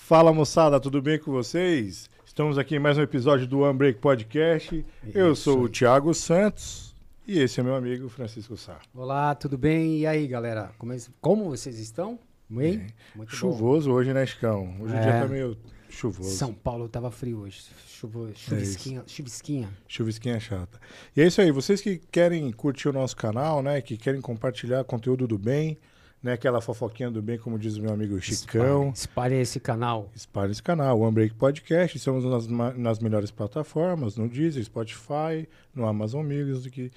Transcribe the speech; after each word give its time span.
Fala 0.00 0.32
moçada, 0.32 0.78
tudo 0.78 1.02
bem 1.02 1.18
com 1.18 1.32
vocês? 1.32 2.08
Estamos 2.24 2.56
aqui 2.56 2.76
em 2.76 2.78
mais 2.78 2.96
um 2.96 3.02
episódio 3.02 3.46
do 3.48 3.58
One 3.60 3.76
Break 3.76 3.98
Podcast. 3.98 4.86
Eu 5.12 5.34
sou 5.34 5.62
o 5.62 5.68
Thiago 5.68 6.14
Santos 6.14 6.94
e 7.26 7.40
esse 7.40 7.58
é 7.58 7.62
meu 7.64 7.74
amigo 7.74 8.08
Francisco 8.08 8.56
Sá. 8.56 8.78
Olá, 8.94 9.34
tudo 9.34 9.58
bem? 9.58 9.98
E 9.98 10.06
aí, 10.06 10.26
galera? 10.28 10.70
Como, 10.78 10.92
é- 10.92 10.98
como 11.20 11.48
vocês 11.50 11.78
estão? 11.80 12.16
Bem? 12.48 12.86
Muito 13.14 13.34
Chuvoso 13.34 13.90
hoje, 13.90 14.14
né, 14.14 14.24
Chicão? 14.24 14.74
Hoje 14.80 14.94
o 14.94 14.96
É. 14.96 15.00
dia 15.02 15.20
tá 15.20 15.26
meio 15.28 15.54
bom. 15.56 15.70
chuvoso. 15.90 16.30
São 16.30 16.54
Paulo 16.54 16.88
tava 16.88 17.10
frio 17.10 17.40
hoje. 17.40 17.62
Chuvo, 17.88 18.30
chuvisquinha, 18.34 19.02
chuvisquinha. 19.06 19.68
Chuvisquinha 19.88 20.38
chata. 20.40 20.80
E 21.14 21.20
é 21.20 21.26
isso 21.26 21.40
aí, 21.42 21.50
vocês 21.50 21.80
que 21.82 21.98
querem 22.10 22.50
curtir 22.52 22.88
o 22.88 22.92
nosso 22.92 23.16
canal, 23.16 23.62
né? 23.62 23.82
Que 23.82 23.98
querem 23.98 24.20
compartilhar 24.22 24.82
conteúdo 24.84 25.26
do 25.26 25.36
bem, 25.36 25.76
né? 26.22 26.32
Aquela 26.32 26.60
fofoquinha 26.60 27.10
do 27.10 27.22
bem, 27.22 27.38
como 27.38 27.58
diz 27.58 27.76
o 27.76 27.82
meu 27.82 27.92
amigo 27.92 28.20
Chicão. 28.20 28.90
Espalhe, 28.90 28.94
espalhe 28.94 29.34
esse 29.36 29.60
canal. 29.60 30.10
Espalhe 30.14 30.52
esse 30.52 30.62
canal, 30.62 31.00
One 31.00 31.12
Break 31.12 31.34
Podcast. 31.34 31.96
Estamos 31.96 32.24
nas, 32.24 32.46
nas 32.76 32.98
melhores 32.98 33.30
plataformas, 33.30 34.16
no 34.16 34.28
Deezer, 34.28 34.64
Spotify, 34.64 35.48
no 35.74 35.86
Amazon 35.86 36.26
Music. 36.26 36.90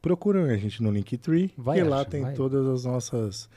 Procurem 0.00 0.50
a 0.50 0.56
gente 0.56 0.82
no 0.82 0.90
Linktree. 0.90 1.52
Vai, 1.56 1.80
e 1.80 1.82
lá 1.82 2.02
acha, 2.02 2.10
tem 2.10 2.22
vai. 2.22 2.34
todas 2.34 2.66
as 2.66 2.84
nossas 2.84 3.48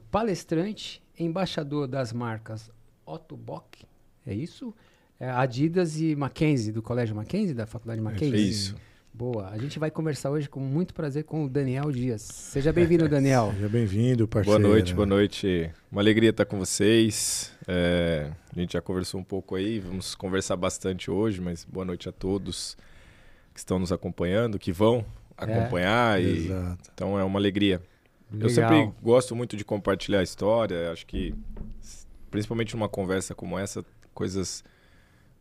palestrante, 0.09 1.03
embaixador 1.19 1.88
das 1.88 2.14
marcas 2.14 2.72
Otto 3.06 3.35
Bock, 3.38 3.85
é 4.25 4.34
isso? 4.34 4.74
É, 5.19 5.30
Adidas 5.30 6.00
e 6.00 6.16
Mackenzie, 6.16 6.72
do 6.72 6.81
Colégio 6.81 7.16
Mackenzie, 7.16 7.53
da 7.53 7.66
Faculdade 7.66 8.02
Mackenzie. 8.02 8.35
É 8.35 8.40
isso. 8.40 8.75
Boa. 9.18 9.48
A 9.48 9.58
gente 9.58 9.80
vai 9.80 9.90
conversar 9.90 10.30
hoje 10.30 10.50
com 10.50 10.59
muito 10.59 10.94
prazer 10.94 11.24
com 11.24 11.46
o 11.46 11.50
Daniel 11.50 11.90
Dias. 11.90 12.22
Seja 12.22 12.74
bem-vindo, 12.74 13.08
Daniel. 13.08 13.53
Seja 13.56 13.70
bem-vindo, 13.70 14.28
parceiro. 14.28 14.59
Boa 14.59 14.74
noite, 14.74 14.94
boa 14.94 15.06
noite. 15.06 15.72
Uma 15.90 16.02
alegria 16.02 16.31
estar 16.31 16.44
com 16.44 16.59
vocês. 16.59 17.53
É, 17.66 18.30
a 18.53 18.59
gente 18.59 18.74
já 18.74 18.81
conversou 18.81 19.22
um 19.22 19.24
pouco 19.24 19.56
aí, 19.56 19.80
vamos 19.80 20.16
conversar 20.16 20.58
bastante 20.58 21.09
hoje, 21.09 21.40
mas 21.40 21.64
boa 21.64 21.86
noite 21.86 22.09
a 22.09 22.12
todos 22.12 22.76
que 23.53 23.59
estão 23.59 23.80
nos 23.80 23.90
acompanhando, 23.90 24.59
que 24.59 24.74
vão 24.74 25.06
acompanhar. 25.38 26.22
e, 26.22 26.47
Exato. 26.47 26.92
então 26.94 27.18
é 27.18 27.24
uma 27.24 27.40
alegria. 27.40 27.82
Eu 28.34 28.47
Legal. 28.47 28.50
sempre 28.50 28.92
gosto 29.02 29.34
muito 29.34 29.56
de 29.56 29.64
compartilhar 29.64 30.20
a 30.20 30.24
história. 30.24 30.92
Acho 30.92 31.06
que, 31.06 31.34
principalmente 32.30 32.76
numa 32.76 32.90
conversa 32.90 33.34
como 33.34 33.58
essa, 33.58 33.82
coisas 34.14 34.62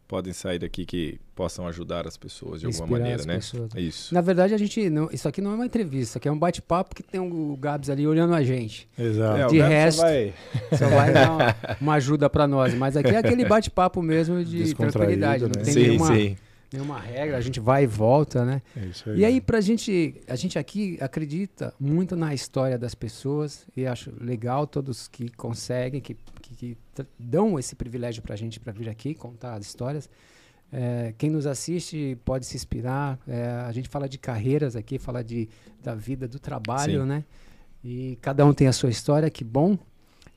podem 0.06 0.32
sair 0.32 0.58
daqui 0.58 0.84
que 0.84 1.18
possam 1.34 1.66
ajudar 1.66 2.06
as 2.06 2.16
pessoas 2.16 2.60
de 2.60 2.66
alguma 2.66 2.84
Inspirar 2.84 2.98
maneira, 3.00 3.20
as 3.20 3.26
né? 3.26 3.34
pessoas. 3.36 3.70
É 3.74 3.80
isso. 3.80 4.14
Na 4.14 4.20
verdade, 4.20 4.52
a 4.54 4.58
gente 4.58 4.88
não, 4.90 5.08
isso 5.10 5.26
aqui 5.26 5.40
não 5.40 5.52
é 5.52 5.54
uma 5.54 5.66
entrevista, 5.66 6.02
isso 6.10 6.18
aqui 6.18 6.28
é 6.28 6.32
um 6.32 6.38
bate-papo 6.38 6.94
que 6.94 7.02
tem 7.02 7.20
o 7.20 7.56
Gabs 7.56 7.88
ali 7.90 8.06
olhando 8.06 8.34
a 8.34 8.42
gente. 8.42 8.88
Exato. 8.98 9.38
É, 9.40 9.46
o 9.46 9.50
de 9.50 9.58
Gabs 9.58 9.70
só 9.72 9.74
resto- 9.74 10.00
vai- 10.02 10.34
Só 10.78 10.88
vai 10.88 11.12
dar 11.12 11.30
uma, 11.32 11.56
uma 11.80 11.94
ajuda 11.94 12.28
pra 12.30 12.46
nós. 12.46 12.74
Mas 12.74 12.96
aqui 12.96 13.10
é 13.10 13.18
aquele 13.18 13.44
bate-papo 13.44 14.02
mesmo 14.02 14.44
de 14.44 14.74
tranquilidade. 14.74 15.42
Não 15.44 15.48
né? 15.56 15.62
tem 15.64 15.72
Sim, 15.74 15.80
nenhuma, 15.88 16.06
sim. 16.14 16.36
nenhuma 16.72 16.98
regra, 17.00 17.36
a 17.36 17.40
gente 17.40 17.58
vai 17.60 17.84
e 17.84 17.86
volta, 17.86 18.44
né? 18.44 18.60
É 18.76 18.84
isso 18.86 19.08
aí. 19.10 19.18
E 19.20 19.24
aí, 19.24 19.40
pra 19.40 19.60
gente, 19.60 20.14
a 20.28 20.36
gente 20.36 20.58
aqui 20.58 20.98
acredita 21.00 21.72
muito 21.80 22.14
na 22.16 22.34
história 22.34 22.76
das 22.78 22.94
pessoas 22.94 23.66
e 23.76 23.86
acho 23.86 24.12
legal 24.20 24.66
todos 24.66 25.08
que 25.08 25.28
conseguem, 25.30 26.00
que, 26.00 26.16
que, 26.54 26.76
dão 27.18 27.58
esse 27.58 27.74
privilégio 27.74 28.22
pra 28.22 28.36
gente 28.36 28.58
pra 28.60 28.72
vir 28.72 28.88
aqui 28.88 29.14
contar 29.14 29.54
as 29.54 29.66
histórias. 29.66 30.08
É, 30.72 31.14
quem 31.16 31.30
nos 31.30 31.46
assiste 31.46 32.18
pode 32.24 32.46
se 32.46 32.56
inspirar. 32.56 33.18
É, 33.28 33.46
a 33.66 33.72
gente 33.72 33.88
fala 33.88 34.08
de 34.08 34.18
carreiras 34.18 34.74
aqui, 34.74 34.98
fala 34.98 35.22
de, 35.22 35.48
da 35.82 35.94
vida, 35.94 36.26
do 36.26 36.38
trabalho, 36.38 37.02
Sim. 37.02 37.08
né? 37.08 37.24
E 37.82 38.18
cada 38.20 38.44
um 38.46 38.52
tem 38.52 38.66
a 38.66 38.72
sua 38.72 38.90
história, 38.90 39.30
que 39.30 39.44
bom. 39.44 39.78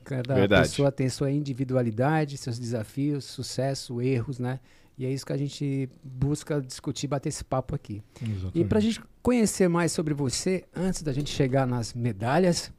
Cada 0.03 0.35
Verdade. 0.35 0.69
pessoa 0.69 0.91
tem 0.91 1.09
sua 1.09 1.31
individualidade, 1.31 2.37
seus 2.37 2.59
desafios, 2.59 3.25
sucesso, 3.25 4.01
erros, 4.01 4.39
né? 4.39 4.59
E 4.97 5.05
é 5.05 5.09
isso 5.11 5.25
que 5.25 5.33
a 5.33 5.37
gente 5.37 5.89
busca 6.03 6.59
discutir, 6.59 7.07
bater 7.07 7.29
esse 7.29 7.43
papo 7.43 7.75
aqui. 7.75 8.01
Exatamente. 8.21 8.59
E 8.59 8.65
para 8.65 8.79
a 8.79 8.81
gente 8.81 9.01
conhecer 9.21 9.67
mais 9.67 9.91
sobre 9.91 10.13
você, 10.13 10.63
antes 10.75 11.03
da 11.03 11.13
gente 11.13 11.29
chegar 11.29 11.67
nas 11.67 11.93
medalhas, 11.93 12.71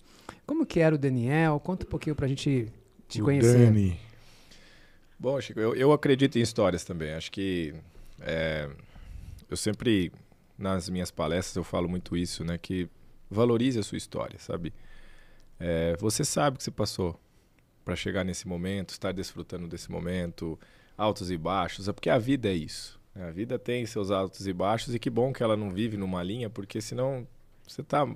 como 0.46 0.66
que 0.66 0.80
era 0.80 0.94
o 0.94 0.98
Daniel? 0.98 1.60
Conta 1.60 1.86
um 1.86 1.88
pouquinho 1.88 2.16
para 2.16 2.26
a 2.26 2.28
gente 2.28 2.72
te 3.08 3.20
O 3.20 3.24
conhecer. 3.24 3.66
Dani. 3.66 3.98
Bom, 5.18 5.40
Chico, 5.40 5.58
eu, 5.58 5.74
eu 5.74 5.92
acredito 5.92 6.38
em 6.38 6.42
histórias 6.42 6.84
também. 6.84 7.12
Acho 7.14 7.30
que 7.32 7.74
é, 8.20 8.68
eu 9.50 9.56
sempre, 9.56 10.12
nas 10.56 10.88
minhas 10.88 11.10
palestras, 11.10 11.56
eu 11.56 11.64
falo 11.64 11.88
muito 11.88 12.16
isso, 12.16 12.44
né? 12.44 12.56
Que 12.58 12.88
valorize 13.30 13.78
a 13.78 13.82
sua 13.82 13.98
história, 13.98 14.38
sabe? 14.38 14.72
É, 15.58 15.96
você 15.98 16.24
sabe 16.24 16.54
o 16.54 16.58
que 16.58 16.64
você 16.64 16.70
passou 16.70 17.18
para 17.84 17.96
chegar 17.96 18.22
nesse 18.24 18.46
momento, 18.46 18.90
estar 18.90 19.12
desfrutando 19.12 19.66
desse 19.66 19.90
momento, 19.90 20.58
altos 20.96 21.30
e 21.30 21.36
baixos, 21.38 21.88
é 21.88 21.92
porque 21.92 22.10
a 22.10 22.18
vida 22.18 22.48
é 22.48 22.52
isso. 22.54 23.00
né? 23.14 23.28
A 23.28 23.30
vida 23.32 23.58
tem 23.58 23.84
seus 23.86 24.10
altos 24.10 24.46
e 24.46 24.52
baixos 24.52 24.94
e 24.94 24.98
que 24.98 25.10
bom 25.10 25.32
que 25.32 25.42
ela 25.42 25.56
não 25.56 25.70
vive 25.70 25.96
numa 25.96 26.22
linha, 26.22 26.48
porque 26.50 26.80
senão 26.80 27.26
você 27.66 27.80
está 27.80 28.06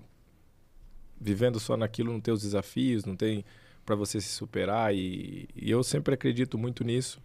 vivendo 1.21 1.59
só 1.59 1.77
naquilo, 1.77 2.13
não 2.13 2.21
tem 2.21 2.33
os 2.35 2.43
desafios, 2.43 3.05
não 3.05 3.17
tem 3.17 3.45
para 3.85 3.95
você 3.95 4.21
se 4.21 4.29
superar 4.29 4.95
e, 4.95 5.49
e 5.55 5.71
eu 5.71 5.83
sempre 5.83 6.15
acredito 6.15 6.57
muito 6.57 6.85
nisso. 6.85 7.21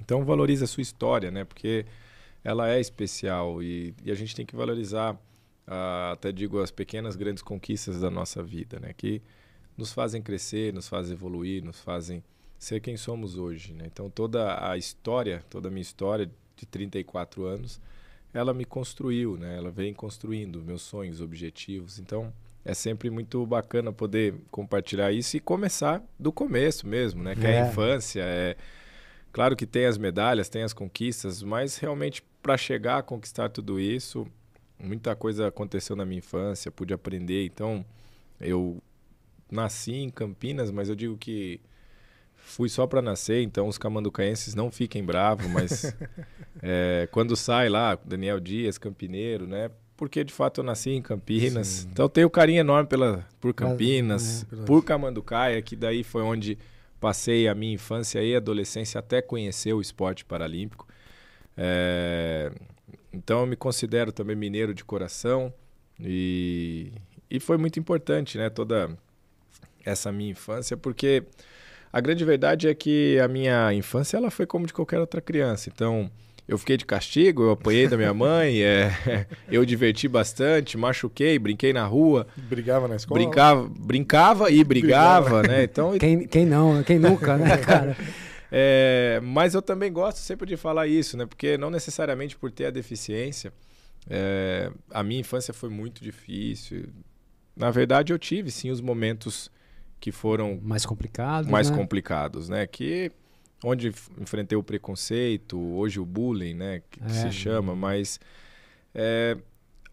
Então 0.00 0.24
valorize 0.24 0.64
a 0.64 0.66
sua 0.66 0.82
história, 0.82 1.30
né? 1.30 1.44
Porque 1.44 1.86
ela 2.42 2.68
é 2.68 2.80
especial 2.80 3.62
e, 3.62 3.94
e 4.04 4.10
a 4.10 4.14
gente 4.14 4.34
tem 4.34 4.44
que 4.44 4.54
valorizar, 4.56 5.18
ah, 5.66 6.12
até 6.12 6.30
digo, 6.32 6.60
as 6.60 6.70
pequenas 6.70 7.16
grandes 7.16 7.42
conquistas 7.42 8.00
da 8.00 8.10
nossa 8.10 8.42
vida, 8.42 8.78
né? 8.80 8.92
Que 8.92 9.22
nos 9.76 9.92
fazem 9.92 10.22
crescer, 10.22 10.72
nos 10.72 10.88
fazem 10.88 11.14
evoluir, 11.14 11.64
nos 11.64 11.80
fazem 11.80 12.22
ser 12.58 12.80
quem 12.80 12.96
somos 12.96 13.36
hoje, 13.36 13.72
né? 13.72 13.84
Então 13.86 14.08
toda 14.10 14.70
a 14.70 14.76
história, 14.76 15.44
toda 15.50 15.68
a 15.68 15.70
minha 15.70 15.82
história 15.82 16.30
de 16.56 16.66
34 16.66 17.44
anos, 17.44 17.80
ela 18.32 18.54
me 18.54 18.64
construiu, 18.64 19.36
né? 19.36 19.56
Ela 19.56 19.70
vem 19.70 19.92
construindo 19.92 20.62
meus 20.62 20.82
sonhos, 20.82 21.20
objetivos. 21.20 21.98
Então 21.98 22.32
é 22.64 22.74
sempre 22.74 23.10
muito 23.10 23.44
bacana 23.46 23.92
poder 23.92 24.34
compartilhar 24.50 25.12
isso 25.12 25.36
e 25.36 25.40
começar 25.40 26.02
do 26.18 26.32
começo 26.32 26.86
mesmo, 26.86 27.22
né? 27.22 27.34
Que 27.34 27.46
é, 27.46 27.50
É. 27.52 27.62
a 27.62 27.68
infância, 27.68 28.22
é 28.22 28.56
claro 29.32 29.54
que 29.56 29.66
tem 29.66 29.86
as 29.86 29.98
medalhas, 29.98 30.48
tem 30.48 30.62
as 30.62 30.72
conquistas, 30.72 31.42
mas 31.42 31.76
realmente 31.76 32.22
para 32.42 32.56
chegar 32.56 32.98
a 32.98 33.02
conquistar 33.02 33.48
tudo 33.48 33.78
isso, 33.80 34.26
muita 34.78 35.14
coisa 35.16 35.48
aconteceu 35.48 35.94
na 35.96 36.04
minha 36.04 36.18
infância, 36.18 36.70
pude 36.70 36.92
aprender. 36.94 37.44
Então 37.44 37.84
eu 38.40 38.82
nasci 39.50 39.92
em 39.92 40.10
Campinas, 40.10 40.70
mas 40.70 40.88
eu 40.88 40.94
digo 40.94 41.16
que 41.16 41.60
fui 42.34 42.68
só 42.68 42.86
para 42.86 43.00
nascer, 43.00 43.42
então 43.42 43.68
os 43.68 43.78
camanducaenses 43.78 44.54
não 44.54 44.70
fiquem 44.70 45.02
bravos, 45.02 45.46
mas 45.46 45.96
é, 46.62 47.08
quando 47.12 47.34
sai 47.36 47.68
lá, 47.70 47.94
Daniel 48.04 48.38
Dias, 48.38 48.76
campineiro, 48.76 49.46
né? 49.46 49.70
Porque 49.96 50.24
de 50.24 50.32
fato 50.32 50.60
eu 50.60 50.64
nasci 50.64 50.90
em 50.90 51.00
Campinas, 51.00 51.66
Sim. 51.68 51.88
então 51.92 52.06
eu 52.06 52.08
tenho 52.08 52.26
um 52.26 52.30
carinho 52.30 52.60
enorme 52.60 52.88
pela, 52.88 53.24
por 53.40 53.54
Campinas, 53.54 54.44
é, 54.52 54.64
por 54.64 54.84
Camanducaia, 54.84 55.62
que 55.62 55.76
daí 55.76 56.02
foi 56.02 56.22
onde 56.22 56.58
passei 57.00 57.46
a 57.46 57.54
minha 57.54 57.74
infância 57.74 58.22
e 58.22 58.34
adolescência 58.34 58.98
até 58.98 59.22
conhecer 59.22 59.72
o 59.72 59.80
esporte 59.80 60.24
paralímpico. 60.24 60.88
É, 61.56 62.50
então 63.12 63.40
eu 63.40 63.46
me 63.46 63.54
considero 63.54 64.10
também 64.10 64.34
mineiro 64.34 64.74
de 64.74 64.84
coração 64.84 65.52
e, 66.00 66.90
e 67.30 67.38
foi 67.38 67.56
muito 67.56 67.78
importante, 67.78 68.36
né? 68.36 68.50
Toda 68.50 68.90
essa 69.84 70.10
minha 70.10 70.30
infância, 70.32 70.76
porque 70.76 71.22
A 71.94 72.00
grande 72.00 72.24
verdade 72.24 72.66
é 72.66 72.74
que 72.74 73.20
a 73.20 73.28
minha 73.28 73.72
infância 73.72 74.16
ela 74.16 74.28
foi 74.28 74.46
como 74.46 74.66
de 74.66 74.72
qualquer 74.72 74.98
outra 74.98 75.20
criança. 75.20 75.70
Então, 75.72 76.10
eu 76.46 76.58
fiquei 76.58 76.76
de 76.76 76.84
castigo, 76.84 77.44
eu 77.44 77.50
apanhei 77.52 77.88
da 77.88 77.96
minha 77.96 78.12
mãe, 78.12 78.62
é, 78.62 79.26
eu 79.50 79.64
diverti 79.64 80.06
bastante, 80.06 80.76
machuquei, 80.76 81.38
brinquei 81.38 81.72
na 81.72 81.86
rua. 81.86 82.26
Brigava 82.36 82.86
na 82.86 82.96
escola? 82.96 83.18
Brincava, 83.18 83.68
brincava 83.68 84.50
e 84.50 84.62
brigava, 84.62 85.40
brigava. 85.40 85.48
né? 85.48 85.64
Então, 85.64 85.98
quem, 85.98 86.26
quem 86.26 86.44
não, 86.44 86.82
quem 86.82 86.98
nunca, 86.98 87.36
né, 87.38 87.56
cara? 87.64 87.96
É, 88.52 89.20
mas 89.22 89.54
eu 89.54 89.62
também 89.62 89.90
gosto 89.90 90.18
sempre 90.18 90.46
de 90.46 90.56
falar 90.56 90.86
isso, 90.86 91.16
né? 91.16 91.24
Porque 91.24 91.56
não 91.56 91.70
necessariamente 91.70 92.36
por 92.36 92.52
ter 92.52 92.66
a 92.66 92.70
deficiência, 92.70 93.52
é, 94.08 94.70
a 94.90 95.02
minha 95.02 95.20
infância 95.20 95.54
foi 95.54 95.70
muito 95.70 96.02
difícil. 96.02 96.88
Na 97.56 97.70
verdade, 97.70 98.12
eu 98.12 98.18
tive 98.18 98.50
sim 98.50 98.70
os 98.70 98.80
momentos 98.82 99.50
que 99.98 100.12
foram 100.12 100.60
mais 100.62 100.84
complicados, 100.84 101.50
mais 101.50 101.70
né? 101.70 101.76
complicados, 101.76 102.48
né? 102.50 102.66
Que 102.66 103.10
onde 103.64 103.92
enfrentei 104.20 104.56
o 104.56 104.62
preconceito, 104.62 105.58
hoje 105.58 105.98
o 105.98 106.04
bullying, 106.04 106.54
né, 106.54 106.82
que, 106.90 107.02
é, 107.02 107.08
se 107.08 107.32
chama, 107.32 107.74
mas 107.74 108.20
é, 108.94 109.38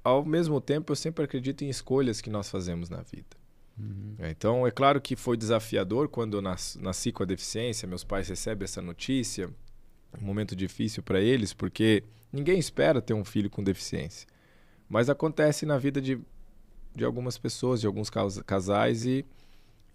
ao 0.03 0.25
mesmo 0.25 0.59
tempo 0.59 0.91
eu 0.91 0.95
sempre 0.95 1.23
acredito 1.23 1.63
em 1.63 1.69
escolhas 1.69 2.19
que 2.19 2.29
nós 2.29 2.49
fazemos 2.49 2.89
na 2.89 3.01
vida. 3.01 3.39
Uhum. 3.79 4.15
É, 4.19 4.29
então 4.29 4.67
é 4.67 4.71
claro 4.71 4.99
que 4.99 5.15
foi 5.15 5.37
desafiador 5.37 6.09
quando 6.09 6.37
eu 6.37 6.41
nas, 6.41 6.77
nasci 6.81 7.11
com 7.11 7.23
a 7.23 7.25
deficiência, 7.25 7.87
meus 7.87 8.03
pais 8.03 8.27
recebem 8.27 8.65
essa 8.65 8.81
notícia, 8.81 9.49
um 10.21 10.25
momento 10.25 10.53
difícil 10.53 11.01
para 11.01 11.21
eles, 11.21 11.53
porque 11.53 12.03
ninguém 12.31 12.59
espera 12.59 13.01
ter 13.01 13.13
um 13.13 13.23
filho 13.23 13.49
com 13.49 13.63
deficiência, 13.63 14.27
mas 14.89 15.09
acontece 15.09 15.65
na 15.65 15.77
vida 15.77 16.01
de, 16.01 16.19
de 16.93 17.05
algumas 17.05 17.37
pessoas, 17.37 17.79
de 17.79 17.87
alguns 17.87 18.09
casais 18.45 19.05
e 19.05 19.25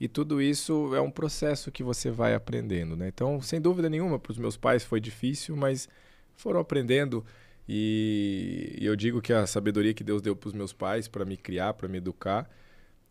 e 0.01 0.09
tudo 0.09 0.41
isso 0.43 0.95
é 0.95 1.01
um 1.01 1.11
processo 1.11 1.71
que 1.73 1.83
você 1.83 2.11
vai 2.11 2.35
aprendendo, 2.35 2.97
né? 2.97 3.09
Então, 3.09 3.41
sem 3.41 3.61
dúvida 3.61 3.89
nenhuma, 3.89 4.19
para 4.19 4.33
os 4.33 4.39
meus 4.39 4.57
pais 4.57 4.85
foi 4.85 5.01
difícil, 5.01 5.57
mas 5.57 5.89
foram 6.35 6.61
aprendendo. 6.61 7.25
E, 7.69 8.77
eu 8.81 8.95
digo 8.95 9.21
que 9.23 9.33
a 9.33 9.47
sabedoria 9.47 9.95
que 9.95 10.05
Deus 10.05 10.23
deu 10.23 10.37
para 10.37 10.49
os 10.49 10.55
meus 10.55 10.73
pais 10.73 11.09
para 11.09 11.25
me 11.25 11.37
criar, 11.37 11.75
para 11.75 11.89
me 11.89 11.99
educar, 11.99 12.49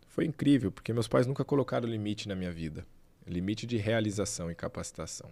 foi 0.08 0.24
incrível, 0.24 0.72
porque 0.72 0.92
meus 0.92 1.08
pais 1.08 1.26
nunca 1.26 1.44
colocaram 1.44 1.88
limite 1.88 2.28
na 2.28 2.34
minha 2.34 2.52
vida 2.52 2.86
limite 3.26 3.66
de 3.66 3.76
realização 3.76 4.50
e 4.50 4.54
capacitação. 4.54 5.30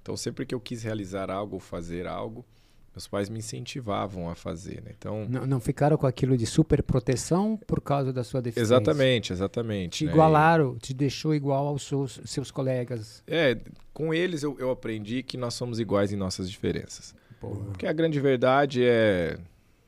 Então, 0.00 0.16
sempre 0.16 0.44
que 0.44 0.54
eu 0.54 0.60
quis 0.60 0.82
realizar 0.82 1.30
algo 1.30 1.54
ou 1.54 1.60
fazer 1.60 2.06
algo, 2.06 2.44
meus 2.94 3.08
pais 3.08 3.28
me 3.28 3.40
incentivavam 3.40 4.30
a 4.30 4.34
fazer, 4.34 4.82
né? 4.82 4.92
Então 4.96 5.26
não, 5.28 5.46
não, 5.46 5.60
ficaram 5.60 5.96
com 5.96 6.06
aquilo 6.06 6.36
de 6.36 6.46
super 6.46 6.82
proteção 6.82 7.56
por 7.66 7.80
causa 7.80 8.12
da 8.12 8.22
sua 8.22 8.40
deficiência. 8.40 8.74
Exatamente, 8.74 9.32
exatamente. 9.32 9.98
Te 9.98 10.04
né? 10.04 10.12
igualaram, 10.12 10.78
te 10.78 10.94
deixou 10.94 11.34
igual 11.34 11.66
aos 11.66 11.82
seus, 11.82 12.20
seus 12.24 12.50
colegas. 12.50 13.22
É, 13.26 13.58
com 13.92 14.14
eles 14.14 14.42
eu, 14.42 14.56
eu 14.58 14.70
aprendi 14.70 15.22
que 15.22 15.36
nós 15.36 15.54
somos 15.54 15.80
iguais 15.80 16.12
em 16.12 16.16
nossas 16.16 16.48
diferenças. 16.50 17.14
Porra. 17.40 17.64
Porque 17.64 17.86
a 17.86 17.92
grande 17.92 18.20
verdade 18.20 18.84
é, 18.84 19.38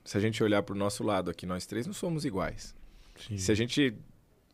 se 0.04 0.16
a 0.16 0.20
gente 0.20 0.42
olhar 0.42 0.62
para 0.62 0.74
o 0.74 0.78
nosso 0.78 1.02
lado 1.02 1.30
aqui, 1.30 1.44
nós 1.44 1.66
três 1.66 1.86
não 1.86 1.94
somos 1.94 2.24
iguais. 2.24 2.74
Sim. 3.28 3.38
Se 3.38 3.52
a 3.52 3.54
gente 3.54 3.94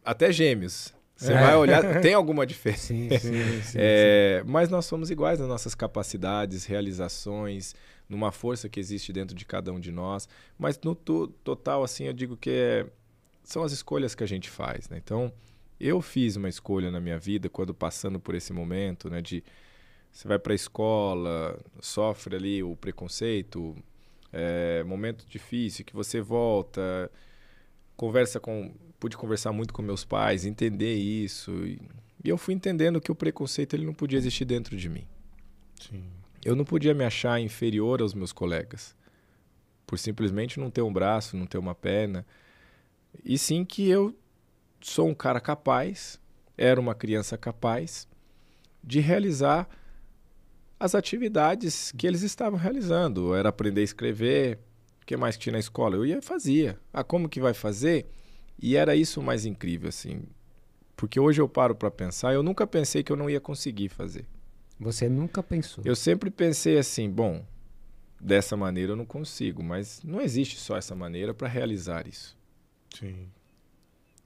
até 0.04 0.32
gêmeos, 0.32 0.94
você 1.14 1.32
é. 1.32 1.40
vai 1.40 1.54
olhar, 1.56 2.00
tem 2.00 2.14
alguma 2.14 2.46
diferença. 2.46 2.88
Sim, 2.93 3.08
sim, 3.19 3.62
sim, 3.62 3.78
é, 3.78 4.43
mas 4.44 4.69
nós 4.69 4.87
somos 4.87 5.10
iguais 5.10 5.38
nas 5.38 5.49
nossas 5.49 5.75
capacidades, 5.75 6.64
realizações, 6.64 7.75
numa 8.08 8.31
força 8.32 8.69
que 8.69 8.78
existe 8.78 9.12
dentro 9.12 9.34
de 9.34 9.44
cada 9.44 9.72
um 9.72 9.81
de 9.81 9.90
nós. 9.90 10.28
Mas 10.58 10.78
no 10.82 10.94
to 10.94 11.28
total, 11.44 11.82
assim, 11.82 12.04
eu 12.04 12.12
digo 12.12 12.37
que 12.37 12.50
é, 12.50 12.87
são 13.43 13.62
as 13.62 13.72
escolhas 13.72 14.14
que 14.14 14.22
a 14.22 14.26
gente 14.26 14.50
faz, 14.50 14.88
né? 14.88 15.00
Então, 15.02 15.32
eu 15.81 16.00
fiz 16.00 16.37
uma 16.37 16.49
escolha 16.49 16.90
na 16.90 17.00
minha 17.00 17.19
vida 17.19 17.49
quando 17.49 17.75
passando 17.75 18.20
por 18.20 18.34
esse 18.34 18.52
momento, 18.52 19.10
né? 19.10 19.20
De 19.20 19.43
você 20.12 20.28
vai 20.28 20.38
para 20.38 20.52
a 20.52 20.54
escola, 20.54 21.58
sofre 21.81 22.37
ali 22.37 22.62
o 22.62 22.76
preconceito, 22.76 23.75
é, 24.31 24.84
momento 24.84 25.26
difícil 25.26 25.84
que 25.84 25.94
você 25.94 26.20
volta, 26.20 27.10
conversa 27.96 28.38
com, 28.38 28.75
pude 29.00 29.16
conversar 29.16 29.52
muito 29.52 29.72
com 29.72 29.81
meus 29.81 30.04
pais, 30.04 30.44
entender 30.44 30.94
isso 30.94 31.50
e, 31.66 31.81
e 32.22 32.28
eu 32.28 32.37
fui 32.37 32.52
entendendo 32.52 33.00
que 33.00 33.10
o 33.10 33.14
preconceito 33.14 33.75
ele 33.75 33.87
não 33.87 33.94
podia 33.94 34.19
existir 34.19 34.44
dentro 34.44 34.76
de 34.76 34.88
mim. 34.88 35.06
Sim. 35.81 36.04
Eu 36.44 36.56
não 36.56 36.65
podia 36.65 36.94
me 36.94 37.05
achar 37.05 37.41
inferior 37.41 38.03
aos 38.03 38.15
meus 38.15 38.33
colegas 38.33 38.97
por 39.87 39.99
simplesmente 39.99 40.59
não 40.59 40.71
ter 40.71 40.83
um 40.83 40.93
braço, 40.93 41.37
não 41.37 41.47
ter 41.47 41.59
uma 41.59 41.75
perna. 41.75 42.27
E 43.25 43.37
sim 43.37 43.65
que 43.65 43.89
eu 43.89 44.17
sou 44.81 45.06
um 45.09 45.15
cara 45.15 45.41
capaz, 45.41 46.19
era 46.56 46.81
uma 46.81 46.94
criança 46.94 47.37
capaz 47.37 48.09
de 48.83 49.00
realizar 49.00 49.69
as 50.81 50.94
atividades 50.94 51.93
que 51.93 52.06
eles 52.06 52.23
estavam 52.23 52.59
realizando. 52.59 53.35
Era 53.35 53.50
aprender 53.50 53.83
a 53.83 53.85
escrever, 53.85 54.59
o 55.03 55.06
que 55.06 55.17
mais 55.17 55.37
tinha 55.37 55.53
na 55.53 55.59
escola? 55.59 55.95
Eu 55.95 56.06
ia 56.06 56.19
e 56.19 56.23
fazia. 56.23 56.79
Ah, 56.93 57.05
como 57.05 57.29
que 57.29 57.41
vai 57.41 57.55
fazer? 57.55 58.06
E 58.61 58.77
era 58.77 58.97
isso 58.97 59.21
o 59.21 59.23
mais 59.23 59.45
incrível, 59.45 59.91
assim. 59.91 60.23
Porque 60.97 61.21
hoje 61.21 61.41
eu 61.41 61.49
paro 61.49 61.75
para 61.75 61.91
pensar, 61.91 62.33
eu 62.33 62.43
nunca 62.43 62.67
pensei 62.67 63.03
que 63.03 63.12
eu 63.12 63.17
não 63.17 63.29
ia 63.29 63.41
conseguir 63.41 63.88
fazer. 63.88 64.25
Você 64.79 65.09
nunca 65.09 65.43
pensou? 65.43 65.83
Eu 65.85 65.95
sempre 65.95 66.31
pensei 66.31 66.79
assim, 66.79 67.09
bom, 67.09 67.45
dessa 68.21 68.57
maneira 68.57 68.93
eu 68.93 68.97
não 68.97 69.05
consigo, 69.05 69.63
mas 69.63 70.01
não 70.05 70.21
existe 70.21 70.59
só 70.59 70.77
essa 70.77 70.95
maneira 70.95 71.35
para 71.35 71.49
realizar 71.49 72.07
isso. 72.07 72.37
Sim. 72.97 73.29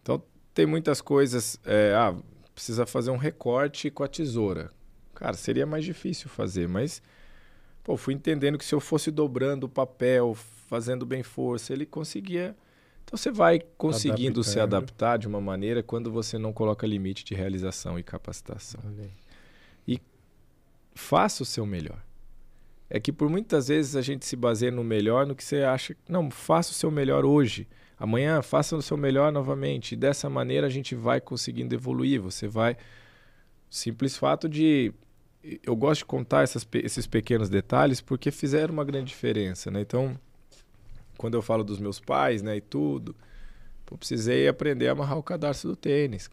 Então 0.02 0.22
tem 0.52 0.66
muitas 0.66 1.00
coisas, 1.00 1.58
é, 1.64 1.94
ah, 1.94 2.14
precisa 2.54 2.86
fazer 2.86 3.10
um 3.10 3.16
recorte 3.16 3.90
com 3.90 4.02
a 4.02 4.08
tesoura. 4.08 4.70
Cara, 5.14 5.34
seria 5.34 5.66
mais 5.66 5.84
difícil 5.84 6.28
fazer, 6.28 6.68
mas 6.68 7.02
pô, 7.82 7.96
fui 7.96 8.14
entendendo 8.14 8.58
que 8.58 8.64
se 8.64 8.74
eu 8.74 8.80
fosse 8.80 9.10
dobrando 9.10 9.64
o 9.64 9.68
papel, 9.68 10.34
fazendo 10.68 11.06
bem 11.06 11.22
força, 11.22 11.72
ele 11.72 11.86
conseguia. 11.86 12.54
Então 13.04 13.16
você 13.16 13.30
vai 13.30 13.60
conseguindo 13.78 14.40
Adaptando. 14.40 14.44
se 14.44 14.60
adaptar 14.60 15.16
de 15.16 15.28
uma 15.28 15.40
maneira 15.40 15.82
quando 15.82 16.10
você 16.10 16.38
não 16.38 16.52
coloca 16.52 16.86
limite 16.86 17.24
de 17.24 17.34
realização 17.34 17.98
e 17.98 18.02
capacitação. 18.02 18.80
Okay 18.92 19.25
faça 20.96 21.42
o 21.42 21.46
seu 21.46 21.64
melhor. 21.64 22.02
É 22.88 22.98
que 22.98 23.12
por 23.12 23.28
muitas 23.28 23.68
vezes 23.68 23.96
a 23.96 24.02
gente 24.02 24.24
se 24.24 24.36
baseia 24.36 24.70
no 24.70 24.82
melhor, 24.82 25.26
no 25.26 25.34
que 25.34 25.44
você 25.44 25.62
acha. 25.62 25.96
Não, 26.08 26.30
faça 26.30 26.70
o 26.70 26.74
seu 26.74 26.90
melhor 26.90 27.24
hoje. 27.24 27.68
Amanhã 27.98 28.42
faça 28.42 28.76
o 28.76 28.82
seu 28.82 28.96
melhor 28.96 29.32
novamente. 29.32 29.92
E 29.92 29.96
dessa 29.96 30.30
maneira 30.30 30.66
a 30.66 30.70
gente 30.70 30.94
vai 30.94 31.20
conseguindo 31.20 31.74
evoluir. 31.74 32.20
Você 32.20 32.46
vai. 32.46 32.76
Simples 33.68 34.16
fato 34.16 34.48
de. 34.48 34.92
Eu 35.62 35.76
gosto 35.76 36.00
de 36.00 36.06
contar 36.06 36.42
essas, 36.42 36.66
esses 36.74 37.06
pequenos 37.06 37.48
detalhes 37.48 38.00
porque 38.00 38.30
fizeram 38.30 38.72
uma 38.72 38.84
grande 38.84 39.08
diferença. 39.08 39.70
Né? 39.70 39.80
Então, 39.80 40.18
quando 41.16 41.34
eu 41.34 41.42
falo 41.42 41.62
dos 41.62 41.78
meus 41.78 42.00
pais 42.00 42.42
né, 42.42 42.56
e 42.56 42.60
tudo, 42.60 43.14
eu 43.90 43.96
precisei 43.96 44.48
aprender 44.48 44.88
a 44.88 44.92
amarrar 44.92 45.18
o 45.18 45.22
cadarço 45.22 45.68
do 45.68 45.76
tênis. 45.76 46.28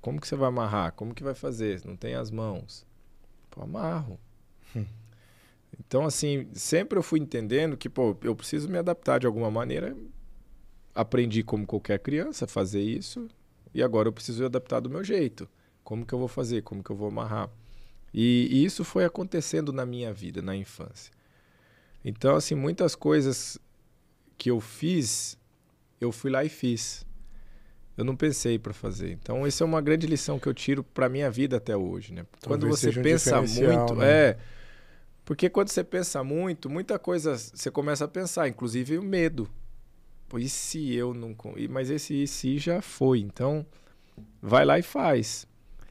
Como 0.00 0.18
que 0.20 0.26
você 0.26 0.34
vai 0.34 0.48
amarrar? 0.48 0.92
Como 0.92 1.14
que 1.14 1.22
vai 1.22 1.34
fazer? 1.34 1.82
Não 1.84 1.94
tem 1.94 2.14
as 2.14 2.30
mãos. 2.30 2.86
Pô, 3.56 3.62
amarro. 3.62 4.20
Então, 5.78 6.04
assim, 6.04 6.48
sempre 6.52 6.98
eu 6.98 7.02
fui 7.02 7.20
entendendo 7.20 7.76
que, 7.76 7.88
pô, 7.88 8.16
eu 8.22 8.34
preciso 8.34 8.68
me 8.68 8.76
adaptar 8.76 9.20
de 9.20 9.26
alguma 9.26 9.50
maneira. 9.50 9.96
Aprendi 10.94 11.42
como 11.42 11.66
qualquer 11.66 11.98
criança 12.00 12.46
fazer 12.46 12.82
isso 12.82 13.28
e 13.72 13.82
agora 13.82 14.08
eu 14.08 14.12
preciso 14.12 14.40
me 14.40 14.46
adaptar 14.46 14.80
do 14.80 14.90
meu 14.90 15.04
jeito. 15.04 15.48
Como 15.84 16.04
que 16.04 16.12
eu 16.12 16.18
vou 16.18 16.28
fazer? 16.28 16.62
Como 16.62 16.82
que 16.82 16.90
eu 16.90 16.96
vou 16.96 17.08
amarrar? 17.08 17.50
E, 18.12 18.48
e 18.50 18.64
isso 18.64 18.82
foi 18.82 19.04
acontecendo 19.04 19.72
na 19.72 19.86
minha 19.86 20.12
vida, 20.12 20.42
na 20.42 20.56
infância. 20.56 21.12
Então, 22.04 22.34
assim, 22.34 22.54
muitas 22.54 22.94
coisas 22.94 23.58
que 24.36 24.50
eu 24.50 24.60
fiz, 24.60 25.38
eu 26.00 26.10
fui 26.10 26.30
lá 26.30 26.44
e 26.44 26.48
fiz. 26.48 27.05
Eu 27.96 28.04
não 28.04 28.14
pensei 28.14 28.58
para 28.58 28.74
fazer. 28.74 29.12
Então, 29.12 29.46
essa 29.46 29.64
é 29.64 29.66
uma 29.66 29.80
grande 29.80 30.06
lição 30.06 30.38
que 30.38 30.46
eu 30.46 30.52
tiro 30.52 30.84
para 30.84 31.08
minha 31.08 31.30
vida 31.30 31.56
até 31.56 31.74
hoje, 31.74 32.12
né? 32.12 32.26
Quando 32.44 32.68
você 32.68 32.90
um 32.90 33.02
pensa 33.02 33.40
muito, 33.40 33.94
né? 33.94 34.06
é, 34.06 34.38
porque 35.24 35.48
quando 35.48 35.70
você 35.70 35.82
pensa 35.82 36.22
muito, 36.22 36.68
muita 36.68 36.98
coisa 36.98 37.38
você 37.38 37.70
começa 37.70 38.04
a 38.04 38.08
pensar, 38.08 38.48
inclusive 38.48 38.98
o 38.98 39.02
medo. 39.02 39.48
Pô, 40.28 40.38
e 40.38 40.48
se 40.48 40.94
eu 40.94 41.14
não, 41.14 41.34
mas 41.70 41.88
esse 41.88 42.22
e 42.22 42.28
se 42.28 42.58
já 42.58 42.82
foi. 42.82 43.20
Então, 43.20 43.64
vai 44.42 44.64
lá 44.64 44.78
e 44.78 44.82
faz. 44.82 45.46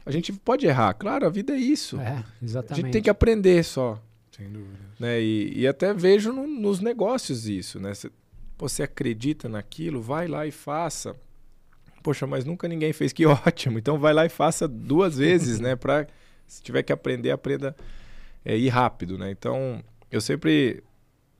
A 0.06 0.12
gente 0.12 0.32
pode 0.32 0.68
errar, 0.68 0.94
claro, 0.94 1.26
a 1.26 1.30
vida 1.30 1.54
é 1.54 1.58
isso. 1.58 2.00
É, 2.00 2.24
exatamente. 2.42 2.74
A 2.74 2.84
gente 2.84 2.94
tem 2.94 3.02
que 3.02 3.10
aprender 3.10 3.64
só. 3.64 4.00
Sem 4.32 4.48
dúvida. 4.48 4.78
Né? 5.00 5.22
E, 5.22 5.62
e 5.62 5.68
até 5.68 5.92
vejo 5.94 6.32
no, 6.32 6.46
nos 6.46 6.80
negócios 6.80 7.48
isso, 7.48 7.80
né? 7.80 7.94
Você, 7.96 8.12
você 8.58 8.84
acredita 8.84 9.50
naquilo, 9.50 10.02
vai 10.02 10.28
lá 10.28 10.46
e 10.46 10.52
faça 10.52 11.16
poxa, 12.06 12.28
mas 12.28 12.46
nunca 12.46 12.68
ninguém 12.68 12.94
fez, 12.94 13.12
que 13.12 13.26
ótimo. 13.26 13.80
Então 13.80 13.98
vai 13.98 14.14
lá 14.14 14.28
e 14.28 14.30
faça 14.30 14.68
duas 14.68 15.18
vezes, 15.18 15.60
né? 15.60 15.76
Para 15.76 16.08
se 16.46 16.62
tiver 16.62 16.84
que 16.84 16.94
aprender, 16.94 17.32
aprenda 17.32 17.76
é, 18.46 18.56
ir 18.56 18.70
rápido, 18.70 19.18
né? 19.18 19.32
Então 19.32 19.84
eu 20.12 20.22
sempre 20.22 20.84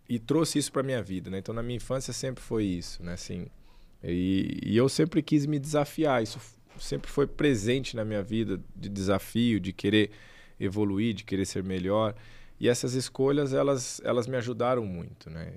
e 0.10 0.18
trouxe 0.18 0.58
isso 0.58 0.72
para 0.72 0.82
minha 0.82 1.04
vida, 1.04 1.30
né? 1.30 1.38
Então 1.38 1.54
na 1.54 1.62
minha 1.62 1.78
infância 1.78 2.12
sempre 2.12 2.44
foi 2.44 2.64
isso, 2.64 3.04
né? 3.04 3.14
Assim, 3.14 3.46
e, 4.04 4.60
e, 4.64 4.76
eu 4.76 4.90
sempre 4.90 5.22
quis 5.22 5.46
me 5.46 5.60
desafiar. 5.60 6.24
Isso 6.24 6.40
sempre 6.80 7.12
foi 7.12 7.28
presente 7.28 7.96
na 7.96 8.04
minha 8.04 8.24
vida 8.24 8.60
de 8.76 8.90
desafio, 8.90 9.60
de 9.60 9.72
querer 9.72 10.10
evoluir, 10.60 11.14
de 11.14 11.24
querer 11.24 11.46
ser 11.46 11.64
melhor. 11.64 12.16
E 12.60 12.68
essas 12.68 12.96
escolhas, 12.96 13.54
elas, 13.54 14.02
elas 14.04 14.26
me 14.26 14.36
ajudaram 14.36 14.84
muito, 14.84 15.30
né? 15.30 15.54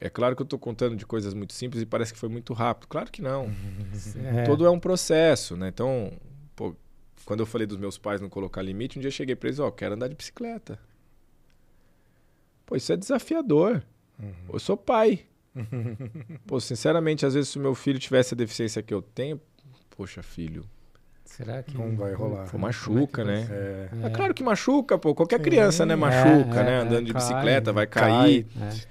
É 0.00 0.08
claro 0.08 0.36
que 0.36 0.42
eu 0.42 0.44
estou 0.44 0.58
contando 0.58 0.94
de 0.94 1.04
coisas 1.04 1.34
muito 1.34 1.52
simples 1.52 1.82
e 1.82 1.86
parece 1.86 2.12
que 2.12 2.18
foi 2.18 2.28
muito 2.28 2.52
rápido. 2.52 2.86
Claro 2.88 3.10
que 3.10 3.20
não. 3.20 3.50
É. 4.24 4.44
Todo 4.44 4.64
é 4.64 4.70
um 4.70 4.78
processo, 4.78 5.56
né? 5.56 5.68
Então, 5.68 6.12
pô, 6.54 6.74
quando 7.24 7.40
eu 7.40 7.46
falei 7.46 7.66
dos 7.66 7.76
meus 7.76 7.98
pais 7.98 8.20
não 8.20 8.28
colocar 8.28 8.62
limite, 8.62 8.98
um 8.98 9.00
dia 9.00 9.08
eu 9.08 9.12
cheguei 9.12 9.34
para 9.34 9.48
eles, 9.48 9.58
ó, 9.58 9.68
oh, 9.68 9.72
quero 9.72 9.94
andar 9.94 10.08
de 10.08 10.14
bicicleta. 10.14 10.78
Pô, 12.64 12.76
isso 12.76 12.92
é 12.92 12.96
desafiador. 12.96 13.82
Uhum. 14.18 14.32
Eu 14.52 14.58
sou 14.58 14.76
pai. 14.76 15.24
Pô, 16.46 16.60
sinceramente, 16.60 17.26
às 17.26 17.34
vezes 17.34 17.50
se 17.50 17.58
o 17.58 17.60
meu 17.60 17.74
filho 17.74 17.98
tivesse 17.98 18.34
a 18.34 18.36
deficiência 18.36 18.82
que 18.82 18.94
eu 18.94 19.02
tenho, 19.02 19.40
poxa, 19.90 20.22
filho, 20.22 20.64
Será 21.28 21.62
que 21.62 21.76
não 21.76 21.94
vai 21.94 22.14
rolar? 22.14 22.50
Pô, 22.50 22.58
machuca, 22.58 23.22
né? 23.24 23.46
É. 23.50 24.06
é. 24.06 24.10
claro 24.10 24.34
que 24.34 24.42
machuca, 24.42 24.98
pô. 24.98 25.14
Qualquer 25.14 25.38
criança, 25.40 25.84
né, 25.86 25.94
machuca, 25.94 26.60
é, 26.60 26.64
né? 26.64 26.72
é, 26.72 26.76
Andando 26.80 27.04
de 27.06 27.12
cai, 27.12 27.22
bicicleta, 27.22 27.72
vai 27.72 27.86
cai, 27.86 28.10
cair. 28.10 28.46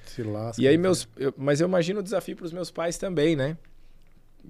Se 0.06 0.24
lasca. 0.24 0.62
E 0.62 0.68
aí 0.68 0.78
meus, 0.78 1.10
eu, 1.18 1.34
mas 1.38 1.60
eu 1.60 1.68
imagino 1.68 2.00
o 2.00 2.04
desafio 2.04 2.36
para 2.36 2.46
os 2.46 2.54
meus 2.54 2.72
pais 2.72 2.98
também, 2.98 3.36
né? 3.36 3.58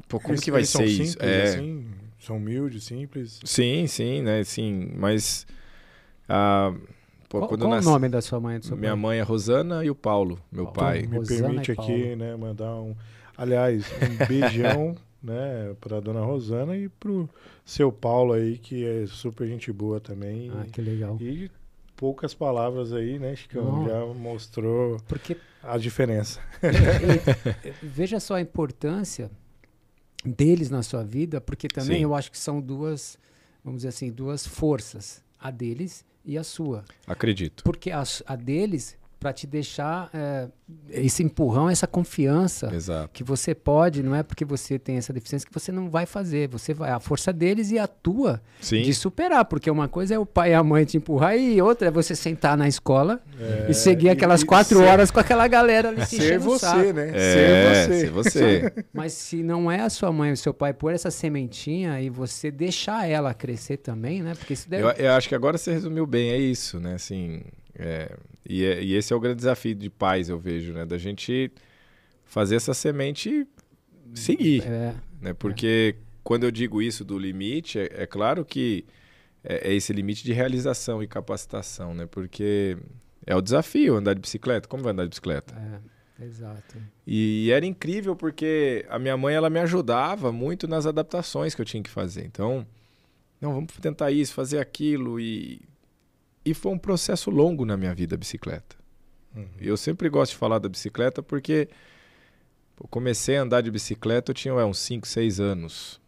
Pô, 0.08 0.20
como 0.20 0.34
Eles- 0.34 0.44
que 0.44 0.51
vai 0.51 0.60
eles 0.60 0.70
ser 0.70 0.77
são 0.79 0.86
isso? 0.86 1.12
Simples, 1.13 1.27
É. 1.29 1.44
assim, 1.44 1.86
são 2.20 2.38
humildes, 2.38 2.84
simples. 2.84 3.39
Sim, 3.44 3.88
sim, 3.88 4.22
né? 4.22 4.44
Sim, 4.44 4.91
mas 4.96 5.48
ah, 6.29 6.74
pô, 7.29 7.39
Qual, 7.39 7.48
qual 7.50 7.60
eu 7.62 7.67
o 7.67 7.70
nasci, 7.70 7.88
nome 7.88 8.10
da 8.10 8.22
sua 8.22 8.39
mãe 8.39 8.60
do 8.60 8.65
seu 8.65 8.77
minha 8.77 8.91
pai? 8.91 9.00
mãe 9.01 9.20
é 9.20 9.24
Rosana 9.24 9.84
e 9.84 9.89
o 9.89 9.96
Paulo, 9.96 10.39
meu 10.51 10.65
Paulo. 10.65 10.77
pai. 10.79 11.01
Me 11.08 11.17
Rosana 11.17 11.41
permite 11.48 11.72
aqui, 11.72 12.15
né, 12.15 12.36
mandar 12.36 12.75
um. 12.75 12.94
Aliás, 13.36 13.86
um 14.03 14.25
beijão, 14.27 14.96
né, 15.27 15.75
pra 15.81 16.00
dona 16.00 16.22
Rosana 16.22 16.75
e 16.77 16.88
pro 16.89 17.29
seu 17.65 17.91
Paulo 17.91 18.34
aí, 18.34 18.57
que 18.57 18.86
é 18.86 19.05
super 19.05 19.48
gente 19.48 19.72
boa 19.72 20.00
também. 20.00 20.50
Ah, 20.55 20.65
que 20.72 20.81
legal. 20.81 21.17
E 21.19 21.51
poucas 21.96 22.34
palavras 22.34 22.93
aí, 22.93 23.19
né, 23.19 23.36
Chicão? 23.36 23.86
Já 23.88 24.05
mostrou 24.13 24.98
Porque 25.07 25.36
a 25.62 25.77
diferença. 25.77 26.39
e- 26.63 27.67
e- 27.67 27.74
veja 27.84 28.19
só 28.19 28.36
a 28.36 28.41
importância 28.41 29.29
deles 30.25 30.69
na 30.69 30.81
sua 30.81 31.03
vida, 31.03 31.39
porque 31.41 31.67
também 31.67 31.98
Sim. 31.98 32.03
eu 32.03 32.15
acho 32.15 32.31
que 32.31 32.38
são 32.38 32.60
duas, 32.62 33.17
vamos 33.63 33.79
dizer 33.79 33.89
assim, 33.89 34.12
duas 34.12 34.46
forças, 34.48 35.22
a 35.39 35.51
deles 35.51 36.05
e 36.25 36.38
a 36.38 36.43
sua. 36.43 36.84
Acredito. 37.05 37.63
Porque 37.63 37.91
a, 37.91 38.03
a 38.25 38.36
deles, 38.36 38.98
para 39.27 39.34
te 39.34 39.46
deixar 39.46 40.10
é, 40.13 40.48
esse 40.89 41.22
empurrão, 41.22 41.69
essa 41.69 41.86
confiança 41.86 42.74
Exato. 42.74 43.10
que 43.12 43.25
você 43.25 43.53
pode, 43.53 44.01
não 44.01 44.15
é 44.15 44.24
porque 44.24 44.46
você 44.46 44.79
tem 44.79 44.96
essa 44.96 45.12
deficiência 45.12 45.46
que 45.46 45.53
você 45.53 45.69
não 45.69 45.89
vai 45.89 46.05
fazer. 46.05 46.48
Você 46.48 46.74
vai, 46.74 46.91
a 46.91 47.00
força 47.00 47.34
deles 47.34 47.69
e 47.72 47.77
a 47.77 47.88
tua 47.88 48.41
Sim. 48.62 48.84
de 48.84 48.93
superar, 48.93 49.43
porque 49.43 49.69
uma 49.69 49.89
coisa 49.89 50.15
é 50.15 50.19
o 50.19 50.25
pai 50.25 50.51
e 50.51 50.53
a 50.53 50.63
mãe 50.63 50.86
te 50.86 50.96
empurrar 50.96 51.36
e 51.38 51.62
outra 51.62 51.89
é 51.89 51.91
você 51.91 52.15
sentar 52.15 52.55
na 52.57 52.69
escola 52.69 53.22
É, 53.38 53.69
e 53.69 53.74
seguir 53.74 54.10
aquelas 54.10 54.43
e 54.43 54.46
quatro 54.46 54.77
ser- 54.79 54.86
horas 54.86 55.12
com 55.12 55.19
aquela 55.19 55.46
galera 55.50 55.89
ali 55.89 56.05
se 56.05 56.15
Ser 56.22 56.39
você, 56.39 56.65
saco. 56.65 56.93
né? 56.93 57.12
É, 57.13 57.86
ser 57.86 58.00
se 58.00 58.07
você. 58.07 58.39
você. 58.62 58.86
Mas 58.93 59.12
se 59.12 59.43
não 59.43 59.69
é 59.69 59.81
a 59.81 59.89
sua 59.89 60.10
mãe 60.13 60.29
ou 60.29 60.34
o 60.36 60.38
seu 60.38 60.53
pai 60.53 60.74
pôr 60.74 60.93
essa 60.93 61.12
sementinha 61.12 62.00
e 62.00 62.10
você 62.10 62.50
deixar 62.50 63.10
ela 63.10 63.34
crescer 63.34 63.75
também, 63.75 64.24
né? 64.24 64.36
Porque 64.36 64.53
isso 64.53 64.69
deve... 64.69 64.84
Eu, 64.84 64.91
eu 64.91 65.12
acho 65.12 65.27
que 65.27 65.36
agora 65.36 65.57
você 65.57 65.74
resumiu 65.74 66.05
bem, 66.07 66.29
é 66.29 66.38
isso, 66.38 66.79
né? 66.79 66.93
Assim, 66.93 67.41
é, 67.77 68.15
e, 68.48 68.63
é- 68.65 68.84
e 68.84 68.93
esse 68.96 69.13
é 69.13 69.15
o 69.15 69.19
grande 69.19 69.38
desafio 69.38 69.75
de 69.75 69.89
pais, 69.89 70.29
eu 70.29 70.39
vejo, 70.39 70.74
né? 70.74 70.86
Da 70.86 70.98
gente 70.98 71.51
fazer 72.25 72.55
essa 72.55 72.74
semente 72.74 73.48
seguir, 74.13 74.63
É, 74.63 74.96
né? 75.22 75.34
Porque 75.34 75.96
quando 76.24 76.43
eu 76.43 76.51
digo 76.51 76.81
isso 76.81 77.05
do 77.05 77.17
limite, 77.17 77.79
é, 77.79 78.03
é 78.03 78.05
claro 78.05 78.43
que 78.43 78.86
é, 79.43 79.69
é 79.69 79.74
esse 79.74 79.93
limite 79.93 80.24
de 80.24 80.34
realização 80.34 81.01
e 81.03 81.07
capacitação, 81.07 81.93
né? 81.93 82.05
Porque 82.05 82.77
é 83.25 83.36
o 83.36 83.41
desafio 83.41 83.96
andar 83.96 84.13
de 84.13 84.22
bicicleta. 84.22 84.67
Como 84.67 84.84
vai 84.84 84.91
andar 84.93 85.03
de 85.03 85.10
bicicleta? 85.10 85.53
é, 86.19 86.25
exato. 86.25 86.77
E 87.05 87.51
era 87.51 87.65
incrível 87.65 88.15
porque 88.15 88.86
a 88.89 88.98
minha 88.98 89.15
mãe 89.15 89.36
ela 89.36 89.50
me 89.50 89.60
ajudava 89.60 90.31
muito 90.31 90.67
nas 90.67 90.86
adaptações 90.86 91.53
que 91.53 91.62
eu 91.62 91.65
tinha 91.65 91.84
que 91.84 91.89
fazer. 91.89 92.25
Então, 92.25 92.65
não, 93.39 93.53
vamos 93.53 93.74
tentar 93.79 94.12
isso, 94.12 94.34
fazer 94.34 94.60
aquilo 94.60 95.19
e 95.19 95.62
e 96.50 96.54
foi 96.54 96.72
um 96.72 96.77
processo 96.77 97.30
longo 97.30 97.66
na 97.66 97.75
minha 97.75 97.94
vida 97.94 98.16
a 98.16 98.18
bicicleta. 98.18 98.75
Uhum. 99.36 99.48
E 99.60 99.68
Eu 99.68 99.75
sempre 99.77 100.10
gosto 100.10 100.32
de 100.32 100.38
falar 100.38 100.60
da 100.60 100.70
bicicleta 100.70 101.22
porque 101.22 101.68
eu 102.80 102.88
comecei 102.88 103.38
a 103.38 103.42
andar 103.42 103.62
de 103.62 103.70
bicicleta 103.70 104.32
eu 104.32 104.36
tinha 104.36 104.54
ué, 104.54 104.63
uns 104.63 104.80
5, 104.80 105.08
6 105.08 105.39
anos. 105.39 106.01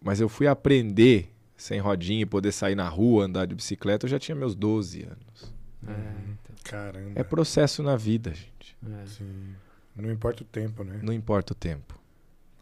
Mas 0.00 0.20
eu 0.20 0.28
fui 0.28 0.46
aprender 0.46 1.30
sem 1.56 1.80
rodinha 1.80 2.22
e 2.22 2.26
poder 2.26 2.52
sair 2.52 2.74
na 2.74 2.88
rua 2.88 3.24
andar 3.24 3.46
de 3.46 3.54
bicicleta 3.54 4.06
eu 4.06 4.10
já 4.10 4.18
tinha 4.18 4.34
meus 4.34 4.54
12 4.54 5.02
anos. 5.02 5.52
É, 5.86 5.90
Uhum. 5.90 6.36
Caramba. 6.62 7.12
É 7.16 7.24
processo 7.24 7.82
na 7.82 7.96
vida, 7.96 8.32
gente. 8.32 8.76
é. 8.86 9.06
Sim. 9.06 9.54
Não 9.96 10.10
importa 10.10 10.42
o 10.42 10.46
tempo, 10.46 10.84
né? 10.84 11.00
Não 11.02 11.12
importa 11.12 11.52
o 11.52 11.56
tempo. 11.56 12.00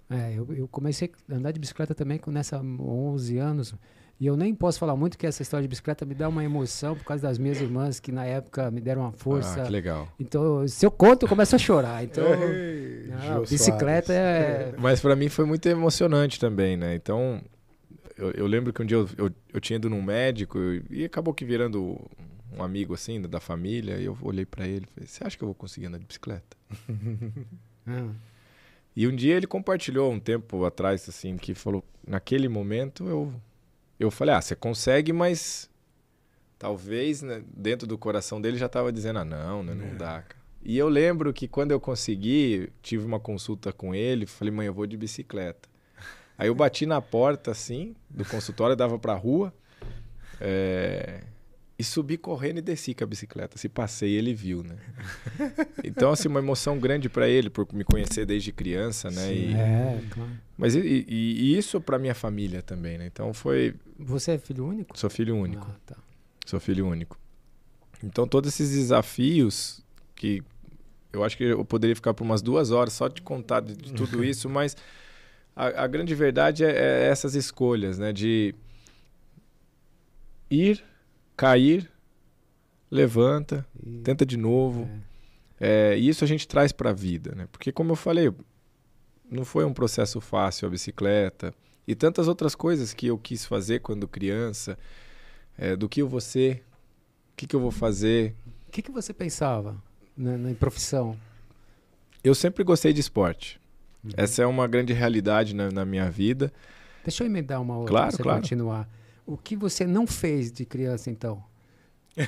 É, 0.08 0.32
eu, 0.34 0.52
eu 0.54 0.66
comecei 0.66 1.12
a 1.30 1.34
andar 1.34 1.52
de 1.52 1.60
bicicleta 1.60 1.94
também 1.94 2.18
com 2.18 2.30
nessa 2.30 2.60
11 2.60 3.38
anos. 3.38 3.74
E 4.20 4.26
eu 4.26 4.36
nem 4.36 4.54
posso 4.54 4.78
falar 4.78 4.94
muito 4.94 5.16
que 5.16 5.26
essa 5.26 5.40
história 5.40 5.62
de 5.62 5.68
bicicleta 5.68 6.04
me 6.04 6.14
dá 6.14 6.28
uma 6.28 6.44
emoção 6.44 6.94
por 6.94 7.04
causa 7.04 7.22
das 7.26 7.38
minhas 7.38 7.58
irmãs 7.58 7.98
que 7.98 8.12
na 8.12 8.26
época 8.26 8.70
me 8.70 8.78
deram 8.78 9.00
uma 9.00 9.12
força. 9.12 9.62
Ah, 9.62 9.64
que 9.64 9.72
legal. 9.72 10.06
Então, 10.20 10.68
se 10.68 10.84
eu 10.84 10.90
conto, 10.90 11.22
eu 11.24 11.28
começo 11.28 11.56
a 11.56 11.58
chorar. 11.58 12.04
Então, 12.04 12.24
Ei, 12.26 13.06
não, 13.08 13.40
bicicleta 13.40 14.12
Soares. 14.12 14.74
é. 14.74 14.74
Mas 14.78 15.00
para 15.00 15.16
mim 15.16 15.30
foi 15.30 15.46
muito 15.46 15.64
emocionante 15.66 16.38
também, 16.38 16.76
né? 16.76 16.94
Então, 16.94 17.40
eu, 18.14 18.30
eu 18.32 18.46
lembro 18.46 18.74
que 18.74 18.82
um 18.82 18.84
dia 18.84 18.98
eu, 18.98 19.08
eu, 19.16 19.30
eu 19.54 19.60
tinha 19.60 19.76
ido 19.78 19.88
num 19.88 20.02
médico 20.02 20.58
e 20.90 21.02
acabou 21.02 21.32
que 21.32 21.44
virando 21.46 21.98
um 22.54 22.62
amigo 22.62 22.92
assim 22.92 23.22
da 23.22 23.40
família. 23.40 23.96
E 23.96 24.04
eu 24.04 24.18
olhei 24.20 24.44
para 24.44 24.68
ele 24.68 24.84
e 24.86 24.92
falei: 24.92 25.06
Você 25.08 25.24
acha 25.24 25.34
que 25.38 25.42
eu 25.42 25.48
vou 25.48 25.54
conseguir 25.54 25.86
andar 25.86 25.98
de 25.98 26.04
bicicleta? 26.04 26.56
Ah, 27.86 28.10
E 28.94 29.08
um 29.08 29.16
dia 29.16 29.34
ele 29.36 29.46
compartilhou 29.46 30.12
um 30.12 30.20
tempo 30.20 30.62
atrás, 30.66 31.08
assim, 31.08 31.38
que 31.38 31.54
falou: 31.54 31.82
Naquele 32.06 32.46
momento 32.48 33.08
eu, 33.08 33.32
eu 34.04 34.10
falei: 34.10 34.34
Ah, 34.34 34.40
você 34.40 34.54
consegue, 34.56 35.12
mas 35.12 35.68
talvez 36.58 37.22
né, 37.22 37.42
dentro 37.54 37.86
do 37.86 37.96
coração 37.98 38.40
dele 38.40 38.56
já 38.58 38.66
estava 38.66 38.92
dizendo: 38.92 39.18
Ah, 39.20 39.24
não, 39.24 39.62
né, 39.62 39.74
não 39.74 39.86
É. 39.86 39.94
dá. 39.94 40.24
E 40.62 40.76
eu 40.76 40.88
lembro 40.88 41.32
que 41.32 41.48
quando 41.48 41.70
eu 41.70 41.80
consegui, 41.80 42.70
tive 42.82 43.04
uma 43.06 43.18
consulta 43.20 43.72
com 43.72 43.94
ele, 43.94 44.26
falei: 44.26 44.52
Mãe, 44.52 44.66
eu 44.66 44.74
vou 44.74 44.86
de 44.86 44.96
bicicleta. 44.96 45.68
Aí 46.36 46.48
eu 46.48 46.54
bati 46.54 46.86
na 46.86 47.00
porta, 47.02 47.50
assim, 47.50 47.94
do 48.08 48.24
consultório, 48.24 48.74
dava 48.74 48.98
pra 48.98 49.14
rua. 49.14 49.52
é, 50.40 51.20
E 51.80 51.84
subi 51.84 52.18
correndo 52.18 52.58
e 52.58 52.60
desci 52.60 52.92
com 52.92 53.04
a 53.04 53.06
bicicleta. 53.06 53.56
Se 53.56 53.66
passei, 53.68 54.12
ele 54.12 54.34
viu, 54.34 54.62
né? 54.62 54.76
Então, 55.82 56.12
assim, 56.12 56.28
uma 56.28 56.38
emoção 56.40 56.78
grande 56.78 57.08
pra 57.08 57.26
ele, 57.26 57.48
por 57.48 57.66
me 57.72 57.84
conhecer 57.84 58.26
desde 58.26 58.52
criança, 58.52 59.10
né? 59.10 59.28
Sim. 59.28 59.52
E- 59.52 59.54
é, 59.54 60.02
claro. 60.10 60.30
Mas 60.58 60.74
e, 60.74 60.80
e- 60.80 61.04
e 61.08 61.56
isso 61.56 61.80
pra 61.80 61.98
minha 61.98 62.14
família 62.14 62.60
também, 62.60 62.98
né? 62.98 63.06
Então 63.06 63.32
foi. 63.32 63.74
Você 63.98 64.32
é 64.32 64.38
filho 64.38 64.66
único? 64.66 64.98
Sou 64.98 65.08
filho 65.08 65.34
único. 65.36 65.66
Ah, 65.70 65.76
tá. 65.86 65.96
Sou 66.44 66.60
filho 66.60 66.86
único. 66.86 67.18
Então, 68.04 68.26
todos 68.28 68.52
esses 68.52 68.70
desafios 68.76 69.82
que 70.14 70.42
eu 71.12 71.24
acho 71.24 71.36
que 71.36 71.44
eu 71.44 71.64
poderia 71.64 71.96
ficar 71.96 72.12
por 72.12 72.24
umas 72.24 72.42
duas 72.42 72.70
horas 72.70 72.92
só 72.92 73.08
de 73.08 73.22
contar 73.22 73.60
de, 73.60 73.74
de 73.74 73.92
tudo 73.94 74.22
isso, 74.24 74.50
mas 74.50 74.76
a, 75.56 75.84
a 75.84 75.86
grande 75.86 76.14
verdade 76.14 76.62
é, 76.62 76.70
é 76.70 77.08
essas 77.08 77.34
escolhas, 77.34 77.98
né? 77.98 78.12
De 78.12 78.54
ir, 80.50 80.84
cair, 81.40 81.90
levanta, 82.90 83.66
E- 83.84 84.00
tenta 84.02 84.26
de 84.26 84.36
novo. 84.36 84.88
é. 85.06 85.10
É, 85.92 85.98
e 85.98 86.08
isso 86.08 86.24
a 86.24 86.26
gente 86.26 86.48
traz 86.48 86.72
para 86.72 86.88
a 86.90 86.92
vida, 86.92 87.34
né? 87.34 87.46
Porque, 87.52 87.70
como 87.70 87.92
eu 87.92 87.96
falei, 87.96 88.32
não 89.30 89.44
foi 89.44 89.64
um 89.66 89.74
processo 89.74 90.18
fácil 90.20 90.66
a 90.66 90.70
bicicleta 90.70 91.52
e 91.86 91.94
tantas 91.94 92.28
outras 92.28 92.54
coisas 92.54 92.94
que 92.94 93.06
eu 93.08 93.18
quis 93.18 93.44
fazer 93.44 93.80
quando 93.80 94.08
criança. 94.08 94.78
é, 95.58 95.76
do 95.76 95.86
que 95.88 96.00
eu 96.00 96.08
vou 96.08 96.20
ser, 96.22 96.64
o 97.34 97.36
que, 97.36 97.46
que 97.46 97.54
eu 97.54 97.60
vou 97.60 97.70
fazer. 97.70 98.34
O 98.68 98.70
que, 98.70 98.80
que 98.80 98.90
você 98.90 99.12
pensava 99.12 99.76
na, 100.16 100.38
na 100.38 100.54
profissão? 100.54 101.14
Eu 102.24 102.34
sempre 102.34 102.64
gostei 102.64 102.94
de 102.94 103.00
esporte. 103.00 103.60
Uhum. 104.02 104.10
Essa 104.16 104.42
é 104.42 104.46
uma 104.46 104.66
grande 104.66 104.94
realidade 104.94 105.54
na, 105.54 105.70
na 105.70 105.84
minha 105.84 106.10
vida. 106.10 106.50
Deixa 107.04 107.22
eu 107.22 107.26
emendar 107.26 107.60
uma 107.60 107.76
outra 107.76 107.90
Claro, 107.90 108.08
pra 108.08 108.16
você 108.16 108.22
claro. 108.22 108.40
continuar. 108.40 108.88
O 109.32 109.36
que 109.36 109.54
você 109.54 109.86
não 109.86 110.06
fez 110.08 110.50
de 110.50 110.64
criança, 110.64 111.08
então? 111.10 111.42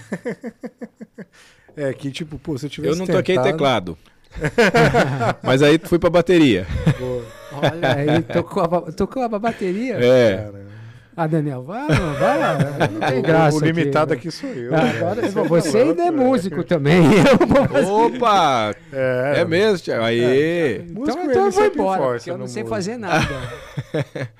É 1.75 1.92
que, 1.94 2.11
tipo, 2.11 2.38
pô, 2.38 2.59
se 2.59 2.66
eu 2.66 2.71
tivesse 2.71 2.92
Eu 2.92 2.99
não 2.99 3.06
toquei 3.06 3.35
tentado- 3.35 3.50
teclado. 3.50 3.99
Mas 5.42 5.62
aí 5.62 5.78
fui 5.82 5.99
pra 5.99 6.11
bateria. 6.11 6.66
Olha 7.52 7.94
aí, 8.14 8.23
tocou 8.23 8.62
a, 8.62 8.92
tocou 8.92 9.23
a 9.23 9.28
bateria? 9.38 9.94
É. 9.94 10.37
cara, 10.37 10.66
Ah, 11.16 11.26
Daniel, 11.26 11.62
vai, 11.62 11.87
vai 11.88 12.38
lá. 12.38 12.59
Não 12.90 13.00
tem 13.09 13.23
graça. 13.23 13.56
o, 13.56 13.61
o 13.61 13.64
limitado 13.64 14.12
aqui, 14.12 14.28
aqui, 14.28 14.37
sou 14.37 14.50
eu. 14.50 14.75
Ah, 14.75 14.82
né? 14.85 14.90
agora, 14.99 15.23
Você 15.30 15.49
você 15.49 15.78
ainda 15.78 16.02
é 16.04 16.11
músico 16.11 16.62
também. 16.62 17.02
Opa! 17.90 18.75
É, 18.92 19.40
É 19.40 19.44
mesmo, 19.47 19.78
Thiago? 19.85 20.04
Aí. 20.04 20.78
Músico, 20.90 21.18
Então, 21.21 21.30
então 21.30 21.44
eu 21.47 21.50
vou 21.50 21.64
embora, 21.66 22.02
eu 22.26 22.37
não 22.38 22.47
sei 22.47 22.62
músico. 22.62 22.68
fazer 22.68 22.97
nada. 22.99 23.26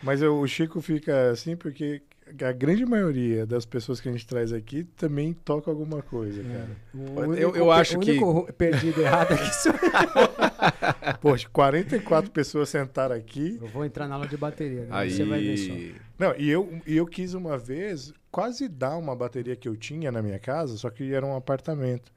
Mas 0.03 0.21
eu- 0.21 0.39
o 0.39 0.47
Chico 0.47 0.81
fica 0.83 1.31
assim 1.31 1.57
porque 1.57 2.03
a 2.43 2.53
grande 2.53 2.85
maioria 2.87 3.45
das 3.47 3.65
pessoas 3.65 4.01
que 4.01 4.09
a 4.09 4.13
gente 4.13 4.27
traz 4.27 4.53
aqui 4.53 4.85
também 4.97 5.33
toca 5.33 5.71
alguma 5.71 6.03
coisa, 6.03 6.43
cara. 6.43 6.69
O 6.95 7.21
Eu- 7.35 7.49
único 7.51 7.57
eu 7.59 7.73
acho 7.73 7.97
o 7.97 8.01
que- 8.01 8.11
único 8.13 8.53
perdido 8.55 9.01
errado 9.01 9.33
aqui 9.33 9.55
sou 9.55 9.73
eu. 9.73 9.79
Poxa, 11.21 11.49
44 11.53 12.31
pessoas 12.31 12.69
sentaram 12.69 13.15
aqui. 13.17 13.59
Eu 13.61 13.69
vou 13.69 13.85
entrar 13.85 14.09
na 14.09 14.15
aula 14.15 14.27
de 14.27 14.37
bateria. 14.37 14.83
né? 14.83 14.89
Aí. 14.91 15.11
Você 15.11 15.25
vai 15.25 15.41
ver 15.43 15.57
só. 15.57 15.73
Não, 16.19 16.35
e 16.37 16.49
eu, 16.49 16.81
e 16.87 16.97
eu 16.97 17.07
quis 17.07 17.35
uma 17.35 17.59
vez 17.59 18.13
quase 18.31 18.69
dar 18.69 18.97
uma 18.97 19.15
bateria 19.15 19.57
que 19.57 19.69
eu 19.69 19.77
tinha 19.77 20.11
na 20.13 20.23
minha 20.23 20.39
casa, 20.39 20.77
só 20.77 20.89
que 20.91 21.13
era 21.13 21.25
um 21.27 21.37
apartamento. 21.37 22.13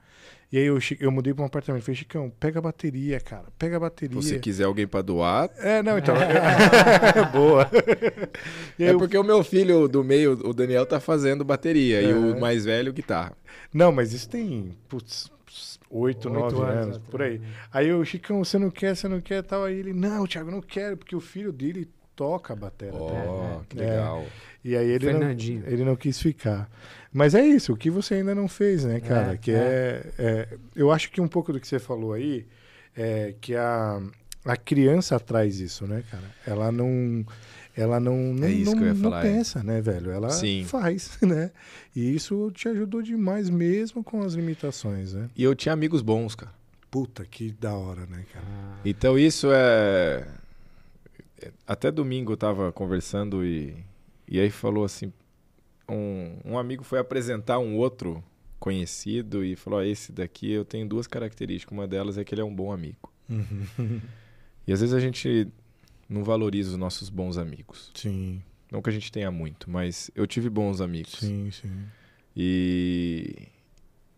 E 0.51 0.57
aí 0.57 0.65
eu, 0.65 0.77
eu 0.99 1.11
mudei 1.11 1.33
para 1.33 1.43
um 1.43 1.47
apartamento. 1.47 1.83
Falei, 1.83 1.95
Chicão, 1.97 2.31
pega 2.39 2.59
a 2.59 2.61
bateria, 2.61 3.19
cara. 3.19 3.45
Pega 3.57 3.77
a 3.77 3.79
bateria. 3.79 4.21
Se 4.21 4.27
você 4.29 4.39
quiser 4.39 4.63
alguém 4.65 4.87
pra 4.87 5.01
doar. 5.01 5.49
É, 5.57 5.81
não, 5.83 5.97
então. 5.97 6.15
Boa. 7.33 7.69
E 8.79 8.83
aí 8.83 8.89
É 8.89 8.93
eu- 8.93 8.97
porque 8.97 9.17
o 9.17 9.23
meu 9.23 9.43
filho 9.43 9.87
do 9.87 10.03
meio, 10.03 10.33
o 10.47 10.53
Daniel, 10.53 10.85
tá 10.85 10.99
fazendo 10.99 11.43
bateria 11.43 12.01
e 12.01 12.11
É. 12.11 12.13
o 12.15 12.39
mais 12.39 12.63
velho, 12.65 12.93
guitarra. 12.93 13.33
Não, 13.73 13.91
mas 13.91 14.13
isso 14.13 14.29
tem, 14.29 14.71
putz, 14.87 15.29
oito, 15.89 16.29
nove 16.29 16.55
anos 16.55 16.61
anos, 16.61 16.85
atrás, 16.95 16.97
por 17.09 17.21
aí. 17.21 17.39
né? 17.39 17.47
Aí 17.73 17.91
o 17.93 18.05
Chicão, 18.05 18.43
você 18.43 18.57
não 18.57 18.69
quer, 18.69 18.95
você 18.95 19.07
não 19.07 19.19
quer, 19.19 19.43
tal. 19.43 19.63
Aí 19.65 19.75
ele, 19.77 19.93
não, 19.93 20.25
Thiago, 20.25 20.49
eu 20.49 20.53
não 20.53 20.61
quero, 20.61 20.95
porque 20.95 21.15
o 21.15 21.19
filho 21.21 21.51
dele 21.51 21.89
toca 22.15 22.53
a 22.53 22.55
bateria. 22.55 22.93
Ó, 22.97 23.59
que 23.67 23.81
É. 23.81 23.99
E 24.65 24.75
aí 24.75 24.89
ele 24.89 25.13
não, 25.13 25.29
ele 25.29 25.85
não 25.85 25.95
quis 25.95 26.19
ficar. 26.19 26.67
Mas 27.13 27.35
é 27.35 27.45
isso, 27.45 27.71
o 27.73 27.77
que 27.77 27.91
você 27.91 28.15
ainda 28.15 28.33
não 28.33 28.47
fez, 28.47 28.83
né, 28.83 28.99
cara? 28.99 29.33
É, 29.33 29.37
que 29.37 29.51
é. 29.51 30.11
é- 30.17 30.57
eu 30.75 30.91
acho 30.91 31.11
que 31.11 31.21
um 31.21 31.27
pouco 31.27 31.53
do 31.53 31.59
que 31.59 31.67
você 31.67 31.77
falou 31.77 32.13
aí 32.13 32.47
é 32.97 33.35
que 33.39 33.55
a, 33.55 34.01
a 34.43 34.57
criança 34.57 35.19
traz 35.19 35.59
isso, 35.59 35.85
né, 35.85 36.03
cara? 36.09 36.23
Ela 36.47 36.71
não. 36.71 37.23
Ela 37.77 37.99
não, 37.99 38.17
não, 38.33 38.47
É 38.47 38.51
não, 38.53 38.73
não 38.73 38.95
falar, 38.95 39.19
é. 39.25 39.31
pensa, 39.33 39.61
né, 39.61 39.81
velho? 39.81 40.09
Ela 40.09 40.29
Sim. 40.31 40.63
faz, 40.65 41.17
né? 41.21 41.51
E 41.95 42.15
isso 42.15 42.49
te 42.51 42.67
ajudou 42.69 43.03
demais 43.03 43.49
mesmo 43.51 44.03
com 44.03 44.23
as 44.23 44.33
limitações, 44.33 45.13
né? 45.13 45.29
E 45.35 45.43
eu 45.43 45.53
tinha 45.53 45.73
amigos 45.73 46.01
bons, 46.01 46.33
cara. 46.33 46.51
Puta, 46.89 47.23
que 47.23 47.51
da 47.51 47.73
hora, 47.75 48.07
né, 48.07 48.23
cara? 48.33 48.45
Ah, 48.49 48.79
Então 48.83 49.19
isso 49.19 49.49
é. 49.51 50.25
Até 51.67 51.91
domingo 51.91 52.31
eu 52.31 52.37
tava 52.37 52.71
conversando 52.71 53.45
e, 53.45 53.75
e 54.27 54.39
aí 54.39 54.49
falou 54.49 54.83
assim: 54.85 55.11
um, 55.89 56.37
um 56.45 56.57
amigo 56.57 56.83
foi 56.83 56.99
apresentar 56.99 57.59
um 57.59 57.75
outro 57.77 58.23
conhecido 58.59 59.43
e 59.43 59.55
falou: 59.55 59.79
"Ó, 59.79 59.83
esse 59.83 60.11
daqui 60.11 60.51
eu 60.51 60.65
tenho 60.65 60.87
duas 60.87 61.07
características. 61.07 61.71
Uma 61.77 61.87
delas 61.87 62.17
é 62.17 62.23
que 62.23 62.33
ele 62.33 62.41
é 62.41 62.45
um 62.45 62.55
bom 62.55 62.71
amigo. 62.71 63.11
E 64.67 64.73
às 64.73 64.79
vezes 64.81 64.93
a 64.93 64.99
gente 64.99 65.47
não 66.09 66.23
valoriza 66.23 66.71
os 66.71 66.77
nossos 66.77 67.09
bons 67.09 67.37
amigos. 67.37 67.91
Sim, 67.93 68.41
Não 68.71 68.81
que 68.81 68.89
a 68.89 68.93
gente 68.93 69.11
tenha 69.11 69.29
muito, 69.31 69.69
mas 69.69 70.09
eu 70.15 70.25
tive 70.27 70.49
bons 70.49 70.81
amigos. 70.81 71.13
sim, 71.19 71.49
sim. 71.51 71.85
E, 72.35 73.47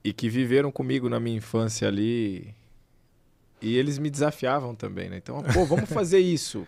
e 0.04 0.12
que 0.14 0.28
viveram 0.30 0.72
comigo 0.72 1.08
na 1.10 1.20
minha 1.20 1.38
infância 1.38 1.88
ali. 1.88 2.54
E 3.62 3.76
eles 3.76 3.98
me 3.98 4.10
desafiavam 4.10 4.76
também, 4.76 5.10
né? 5.10 5.18
Então, 5.18 5.42
pô, 5.54 5.66
vamos 5.66 5.90
fazer 5.90 6.20
isso. 6.20 6.68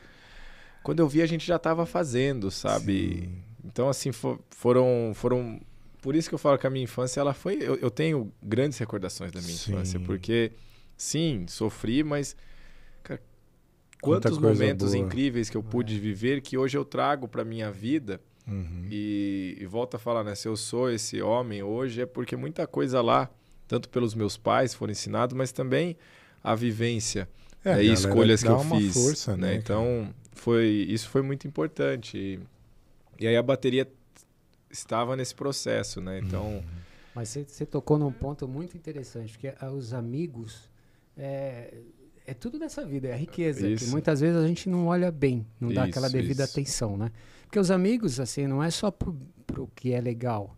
Quando 0.89 1.01
eu 1.01 1.07
vi, 1.07 1.21
a 1.21 1.27
gente 1.27 1.45
já 1.45 1.57
estava 1.57 1.85
fazendo, 1.85 2.49
sabe? 2.49 3.19
Sim. 3.21 3.43
Então, 3.63 3.87
assim, 3.89 4.11
fo- 4.11 4.39
foram, 4.49 5.11
foram. 5.13 5.61
Por 6.01 6.15
isso 6.15 6.27
que 6.27 6.33
eu 6.33 6.39
falo 6.39 6.57
que 6.57 6.65
a 6.65 6.69
minha 6.71 6.83
infância, 6.83 7.19
ela 7.19 7.31
foi. 7.31 7.59
Eu, 7.61 7.75
eu 7.75 7.91
tenho 7.91 8.33
grandes 8.41 8.75
recordações 8.79 9.31
da 9.31 9.39
minha 9.39 9.53
Sim. 9.53 9.73
infância, 9.73 9.99
porque, 9.99 10.51
sim, 10.97 11.45
sofri, 11.47 12.03
mas. 12.03 12.35
cara, 13.03 13.21
quantos 14.01 14.39
momentos 14.39 14.93
boa. 14.93 15.05
incríveis 15.05 15.47
que 15.47 15.55
eu 15.55 15.61
pude 15.61 15.99
viver 15.99 16.41
que 16.41 16.57
hoje 16.57 16.75
eu 16.75 16.83
trago 16.83 17.27
para 17.27 17.45
minha 17.45 17.71
vida. 17.71 18.19
Uhum. 18.47 18.87
E, 18.89 19.57
e 19.59 19.65
volto 19.67 19.93
a 19.93 19.99
falar, 19.99 20.23
né? 20.23 20.33
Se 20.33 20.47
eu 20.47 20.57
sou 20.57 20.89
esse 20.89 21.21
homem 21.21 21.61
hoje 21.61 22.01
é 22.01 22.05
porque 22.07 22.35
muita 22.35 22.65
coisa 22.65 22.99
lá, 22.99 23.29
tanto 23.67 23.89
pelos 23.89 24.15
meus 24.15 24.37
pais 24.37 24.73
foram 24.73 24.91
ensinados, 24.91 25.37
mas 25.37 25.51
também 25.51 25.95
a 26.43 26.55
vivência 26.55 27.29
É, 27.63 27.75
né, 27.75 27.83
e 27.83 27.93
escolhas 27.93 28.41
que 28.41 28.49
eu 28.49 28.57
fiz. 28.59 28.93
força, 28.93 29.37
né? 29.37 29.49
né, 29.49 29.55
Então, 29.57 30.11
foi, 30.39 30.85
isso 30.89 31.09
foi 31.09 31.21
muito 31.21 31.47
importante. 31.47 32.17
E, 32.17 32.39
e 33.19 33.27
aí 33.27 33.35
a 33.35 33.43
bateria 33.43 33.89
estava 34.69 35.15
nesse 35.15 35.35
processo, 35.35 36.01
né? 36.01 36.19
Então, 36.19 36.45
Uhum. 36.45 36.63
Mas 37.13 37.29
você, 37.29 37.43
você 37.43 37.65
tocou 37.65 37.97
num 37.97 38.11
ponto 38.11 38.47
muito 38.47 38.77
interessante, 38.77 39.33
porque 39.33 39.53
ah, 39.59 39.71
os 39.71 39.93
amigos 39.93 40.69
é, 41.17 41.73
é 42.25 42.33
tudo 42.33 42.57
nessa 42.57 42.85
vida, 42.85 43.07
é 43.07 43.13
a 43.13 43.17
riqueza. 43.17 43.67
Que 43.67 43.73
Isso. 43.73 43.91
muitas 43.91 44.21
vezes 44.21 44.37
a 44.37 44.47
gente 44.47 44.69
não 44.69 44.87
olha 44.87 45.11
bem, 45.11 45.45
não 45.59 45.73
dá 45.73 45.83
aquela 45.83 46.09
devida 46.09 46.43
isso. 46.43 46.53
atenção, 46.53 46.95
né? 46.95 47.11
Porque 47.43 47.59
os 47.59 47.71
amigos, 47.71 48.19
assim, 48.19 48.47
não 48.47 48.63
é 48.63 48.69
só 48.69 48.91
pro, 48.91 49.17
pro 49.45 49.67
que 49.75 49.91
é 49.91 49.99
legal. 49.99 50.55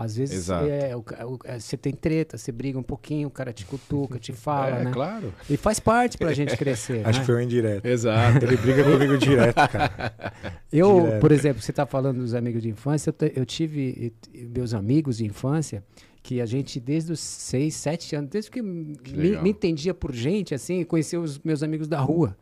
Às 0.00 0.16
vezes 0.16 0.48
é, 0.48 0.94
o 0.94 1.02
ca- 1.02 1.26
o- 1.26 1.38
é, 1.44 1.58
você 1.58 1.76
tem 1.76 1.92
treta, 1.92 2.38
você 2.38 2.52
briga 2.52 2.78
um 2.78 2.82
pouquinho, 2.84 3.26
o 3.26 3.30
cara 3.32 3.52
te 3.52 3.66
cutuca, 3.66 4.16
te 4.18 4.30
fala, 4.32 4.78
é 4.78 4.84
né? 4.84 4.90
claro. 4.92 5.34
E 5.50 5.56
faz 5.56 5.80
parte 5.80 6.16
pra 6.16 6.32
gente 6.32 6.56
crescer. 6.56 7.02
Acho 7.06 7.18
né? 7.18 7.20
que 7.20 7.26
foi 7.26 7.34
um 7.34 7.40
indireto. 7.40 7.84
Exato. 7.84 8.44
Ele 8.44 8.56
briga 8.56 8.84
comigo 8.84 9.18
direto, 9.18 9.56
cara. 9.56 10.12
Eu, 10.72 11.00
Direto. 11.02 11.20
por 11.20 11.32
exemplo, 11.32 11.60
você 11.62 11.72
está 11.72 11.84
falando 11.84 12.18
dos 12.18 12.32
amigos 12.34 12.62
de 12.62 12.68
infância, 12.68 13.12
eu, 13.20 13.32
eu 13.36 13.44
tive 13.46 14.12
meus 14.54 14.72
amigos 14.72 15.16
de 15.16 15.24
infância 15.24 15.82
que 16.22 16.40
a 16.40 16.46
gente, 16.46 16.78
desde 16.78 17.10
os 17.12 17.20
seis, 17.20 17.74
sete 17.74 18.14
anos, 18.14 18.30
desde 18.30 18.50
que, 18.50 18.60
me, 18.62 18.94
legal. 19.12 19.42
me 19.42 19.50
entendia 19.50 19.94
por 19.94 20.14
gente, 20.14 20.54
assim, 20.54 20.84
conhecia 20.84 21.18
os 21.20 21.38
meus 21.40 21.62
amigos 21.62 21.88
da 21.88 21.98
rua. 21.98 22.36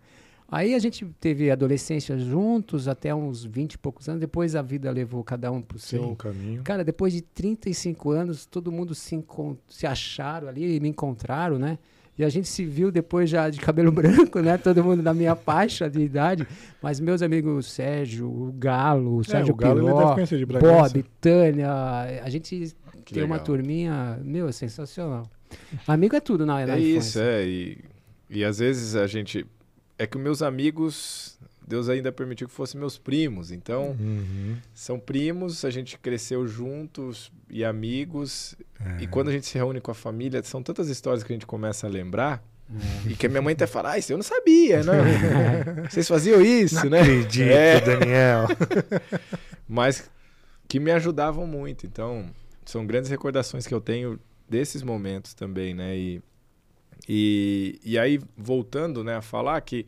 Aí 0.48 0.74
a 0.74 0.78
gente 0.78 1.04
teve 1.18 1.50
adolescência 1.50 2.16
juntos 2.18 2.86
até 2.86 3.12
uns 3.14 3.44
20 3.44 3.72
e 3.74 3.78
poucos 3.78 4.08
anos, 4.08 4.20
depois 4.20 4.54
a 4.54 4.62
vida 4.62 4.90
levou 4.92 5.24
cada 5.24 5.50
um 5.50 5.60
pro 5.60 5.78
seu... 5.78 6.14
caminho. 6.14 6.62
Cara, 6.62 6.84
depois 6.84 7.12
de 7.12 7.20
35 7.20 8.10
anos, 8.10 8.46
todo 8.46 8.70
mundo 8.70 8.94
se, 8.94 9.24
se 9.68 9.86
acharam 9.86 10.46
ali 10.48 10.76
e 10.76 10.80
me 10.80 10.88
encontraram, 10.88 11.58
né? 11.58 11.78
E 12.18 12.24
a 12.24 12.28
gente 12.30 12.48
se 12.48 12.64
viu 12.64 12.90
depois 12.90 13.28
já 13.28 13.50
de 13.50 13.58
cabelo 13.60 13.90
branco, 13.92 14.40
né? 14.40 14.56
Todo 14.56 14.82
mundo 14.82 15.02
da 15.02 15.12
minha 15.12 15.34
faixa 15.34 15.90
de 15.90 16.00
idade. 16.00 16.46
Mas 16.80 16.98
meus 17.00 17.20
amigos 17.22 17.70
Sérgio, 17.70 18.26
o 18.26 18.52
Galo, 18.56 19.18
o 19.18 19.24
Sérgio 19.24 19.50
É, 19.50 19.52
o 19.52 19.56
Galo 19.56 19.80
Piló, 19.84 20.14
deve 20.14 20.36
de. 20.38 20.46
Bob, 20.46 21.04
Tânia, 21.20 21.70
a 22.22 22.30
gente 22.30 22.74
Que 23.04 23.14
tem 23.14 23.22
uma 23.24 23.34
legal. 23.34 23.44
turminha, 23.44 24.18
meu, 24.22 24.50
sensacional. 24.52 25.28
Amigo 25.86 26.16
é 26.16 26.20
tudo 26.20 26.46
na, 26.46 26.64
na 26.64 26.76
É 26.76 26.80
infância. 26.80 26.98
isso, 26.98 27.18
é. 27.20 27.46
E, 27.46 27.78
e 28.30 28.44
às 28.44 28.58
vezes 28.60 28.94
a 28.96 29.06
gente. 29.06 29.44
É 29.98 30.06
que 30.06 30.18
meus 30.18 30.42
amigos, 30.42 31.38
Deus 31.66 31.88
ainda 31.88 32.12
permitiu 32.12 32.46
que 32.46 32.52
fossem 32.54 32.78
meus 32.78 32.98
primos. 32.98 33.50
Então, 33.50 33.96
Uhum. 33.98 34.56
são 34.74 34.98
primos, 34.98 35.64
a 35.64 35.70
gente 35.70 35.98
cresceu 35.98 36.46
juntos 36.46 37.32
e 37.48 37.64
amigos. 37.64 38.54
É. 38.98 39.02
E 39.04 39.06
quando 39.06 39.28
a 39.28 39.32
gente 39.32 39.46
se 39.46 39.56
reúne 39.56 39.80
com 39.80 39.90
a 39.90 39.94
família, 39.94 40.42
são 40.42 40.62
tantas 40.62 40.88
histórias 40.88 41.22
que 41.24 41.32
a 41.32 41.34
gente 41.36 41.46
começa 41.46 41.86
a 41.86 41.90
lembrar. 41.90 42.42
E 43.08 43.14
que 43.14 43.26
a 43.26 43.28
minha 43.28 43.40
mãe 43.40 43.52
até 43.54 43.64
fala, 43.64 43.92
ah, 43.92 43.98
isso 43.98 44.12
eu 44.12 44.16
não 44.16 44.24
sabia, 44.24 44.82
não. 44.82 44.94
Vocês 45.88 46.08
faziam 46.08 46.42
isso, 46.42 46.90
né? 46.90 47.00
Acredito, 47.00 47.42
É. 47.48 47.80
Daniel. 47.80 48.48
Mas 49.68 50.10
que 50.68 50.80
me 50.80 50.90
ajudavam 50.90 51.46
muito. 51.46 51.86
Então, 51.86 52.28
são 52.64 52.84
grandes 52.84 53.08
recordações 53.08 53.66
que 53.66 53.72
eu 53.74 53.80
tenho 53.80 54.18
desses 54.48 54.82
momentos 54.82 55.32
também, 55.32 55.74
né? 55.74 55.96
E, 55.96 56.20
e, 57.08 57.78
e 57.84 57.98
aí, 57.98 58.18
voltando 58.36 59.04
né, 59.04 59.16
a 59.16 59.22
falar 59.22 59.60
que 59.60 59.86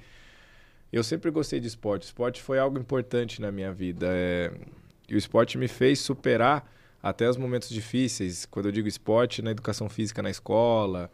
eu 0.92 1.04
sempre 1.04 1.30
gostei 1.30 1.60
de 1.60 1.66
esporte. 1.66 2.04
Esporte 2.04 2.40
foi 2.42 2.58
algo 2.58 2.78
importante 2.78 3.40
na 3.40 3.52
minha 3.52 3.72
vida. 3.72 4.06
É, 4.10 4.52
e 5.08 5.14
o 5.14 5.18
esporte 5.18 5.58
me 5.58 5.68
fez 5.68 5.98
superar 5.98 6.70
até 7.02 7.28
os 7.28 7.36
momentos 7.36 7.68
difíceis. 7.68 8.46
Quando 8.46 8.66
eu 8.66 8.72
digo 8.72 8.88
esporte, 8.88 9.42
na 9.42 9.50
educação 9.50 9.88
física 9.88 10.22
na 10.22 10.30
escola. 10.30 11.10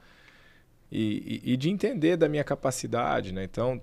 E, 0.90 1.40
e, 1.44 1.52
e 1.52 1.56
de 1.56 1.70
entender 1.70 2.16
da 2.16 2.28
minha 2.28 2.44
capacidade, 2.44 3.32
né? 3.32 3.42
Então, 3.44 3.80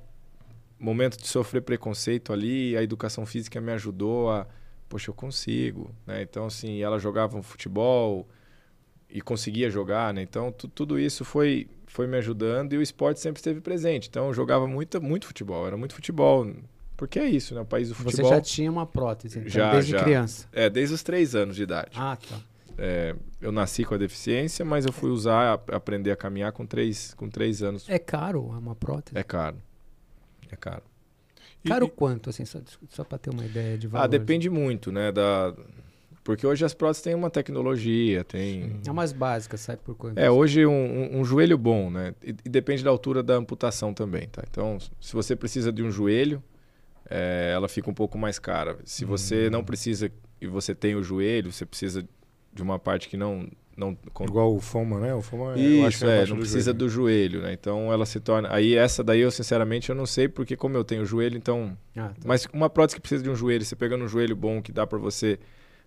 momento 0.80 1.18
de 1.18 1.28
sofrer 1.28 1.62
preconceito 1.62 2.32
ali, 2.32 2.76
a 2.78 2.84
educação 2.84 3.26
física 3.26 3.60
me 3.60 3.72
ajudou 3.74 4.32
a 4.32 4.48
poxa, 4.88 5.10
eu 5.10 5.14
consigo, 5.16 5.96
né? 6.06 6.22
Então, 6.22 6.46
assim, 6.46 6.82
ela 6.82 7.00
jogava 7.00 7.38
um 7.38 7.42
futebol 7.42 8.28
e 9.10 9.22
conseguia 9.22 9.70
jogar, 9.70 10.14
né? 10.14 10.22
Então, 10.22 10.52
tu- 10.52 10.68
tudo 10.68 11.00
isso 11.00 11.24
foi, 11.24 11.68
foi 11.92 12.08
me 12.08 12.18
ajudando 12.18 12.74
e 12.74 12.78
o 12.78 12.82
esporte 12.82 13.20
sempre 13.20 13.40
esteve 13.40 13.62
presente. 13.62 14.08
Então, 14.10 14.28
eu 14.28 14.34
jogava 14.34 14.68
muito, 14.68 15.02
muito 15.02 15.26
futebol, 15.28 15.68
era 15.68 15.76
muito 15.78 15.94
futebol. 15.94 16.50
Porque 16.98 17.18
é 17.20 17.26
isso, 17.26 17.56
né? 17.56 17.62
O 17.62 17.66
país 17.66 17.90
do 17.90 17.96
Você 17.96 18.04
futebol. 18.12 18.30
já 18.32 18.42
tinha 18.42 18.72
uma 18.72 18.86
prótese, 18.86 19.40
então, 19.40 19.50
Já, 19.50 19.72
desde 19.72 19.92
já. 19.92 20.04
criança. 20.04 20.48
É, 20.54 20.70
desde 20.70 20.94
os 20.94 21.02
três 21.04 21.34
anos 21.36 21.56
de 21.56 21.64
idade. 21.64 21.92
Ah, 21.96 22.16
tá. 22.16 22.40
É, 22.78 23.16
eu 23.42 23.52
nasci 23.52 23.84
com 23.84 23.94
a 23.94 23.98
deficiência, 23.98 24.64
mas 24.64 24.86
eu 24.86 24.92
fui 24.94 25.10
usar, 25.10 25.60
a- 25.68 25.76
aprender 25.76 26.12
a 26.12 26.16
caminhar 26.16 26.52
com 26.52 26.66
três, 26.66 27.14
com 27.16 27.28
três 27.30 27.62
anos. 27.64 27.90
É 27.90 27.98
caro 28.00 28.44
uma 28.44 28.76
prótese? 28.76 29.18
É 29.18 29.24
caro. 29.24 29.58
É 30.52 30.56
caro. 30.56 30.84
Caro 31.68 31.86
e- 31.86 31.90
quanto, 31.90 32.30
assim, 32.30 32.46
só, 32.46 32.60
só 32.90 33.04
para 33.04 33.18
ter 33.18 33.30
uma 33.32 33.46
ideia 33.46 33.78
de 33.78 33.88
valor? 33.88 34.06
Ah, 34.06 34.08
depende 34.08 34.50
muito, 34.50 34.92
né? 34.92 35.12
Da... 35.12 35.54
Porque 36.24 36.46
hoje 36.46 36.64
as 36.64 36.74
próteses 36.74 37.02
têm 37.02 37.16
uma 37.16 37.30
tecnologia, 37.32 38.24
tem. 38.24 38.80
É 38.86 38.92
umas 38.92 39.12
básicas, 39.12 39.62
sai 39.62 39.76
por 39.78 39.96
quanto? 39.96 40.18
É, 40.18 40.30
hoje 40.30 40.66
um, 40.66 40.72
um- 40.72 41.20
um 41.20 41.26
joelho 41.26 41.58
bom, 41.58 41.90
né? 41.90 42.14
E, 42.24 42.30
e 42.46 42.50
depende 42.50 42.84
da 42.84 42.90
altura 42.92 43.24
da 43.24 43.34
amputação 43.36 43.94
também, 43.94 44.28
tá? 44.28 44.44
Então, 44.50 44.78
se 45.00 45.14
você 45.14 45.36
precisa 45.36 45.72
de 45.72 45.82
um 45.82 45.90
joelho, 45.90 46.44
é, 47.10 47.52
ela 47.56 47.68
fica 47.68 47.90
um 47.90 47.94
pouco 47.94 48.18
mais 48.18 48.38
cara. 48.40 48.78
Se 48.86 49.04
você 49.04 49.50
não 49.50 49.64
precisa 49.64 50.12
e 50.40 50.46
você 50.48 50.76
tem 50.76 50.96
o 50.96 51.04
joelho, 51.04 51.52
você 51.52 51.66
precisa 51.66 52.08
de 52.54 52.62
uma 52.62 52.78
parte 52.78 53.10
que 53.10 53.18
não. 53.18 53.48
não 53.76 53.98
Igual 54.22 54.56
o 54.56 54.60
Foma, 54.62 55.00
né? 55.00 55.16
O 55.16 55.22
Foma 55.24 55.58
eu 55.58 55.86
acho 55.86 55.96
Isso, 55.96 56.06
que 56.06 56.12
é, 56.12 56.14
abaixo 56.16 56.30
não 56.30 56.38
do 56.38 56.42
precisa 56.42 56.62
joelho. 56.66 56.78
do 56.78 56.90
joelho, 56.90 57.42
né? 57.42 57.54
Então 57.54 57.92
ela 57.92 58.06
se 58.06 58.20
torna. 58.20 58.54
Aí 58.54 58.76
essa 58.76 59.04
daí 59.04 59.22
eu 59.22 59.32
sinceramente 59.32 59.90
eu 59.90 59.96
não 59.96 60.06
sei, 60.06 60.28
porque 60.28 60.56
como 60.56 60.78
eu 60.78 60.84
tenho 60.84 61.04
joelho, 61.04 61.36
então. 61.36 61.76
Ah, 61.96 62.10
tá. 62.10 62.16
Mas 62.26 62.46
uma 62.54 62.70
prótese 62.70 62.96
que 62.98 63.02
precisa 63.02 63.24
de 63.24 63.30
um 63.30 63.36
joelho, 63.36 63.66
você 63.66 63.76
pegando 63.76 64.04
um 64.06 64.08
joelho 64.08 64.36
bom 64.36 64.62
que 64.62 64.72
dá 64.72 64.86
pra 64.86 65.00
você 65.00 65.40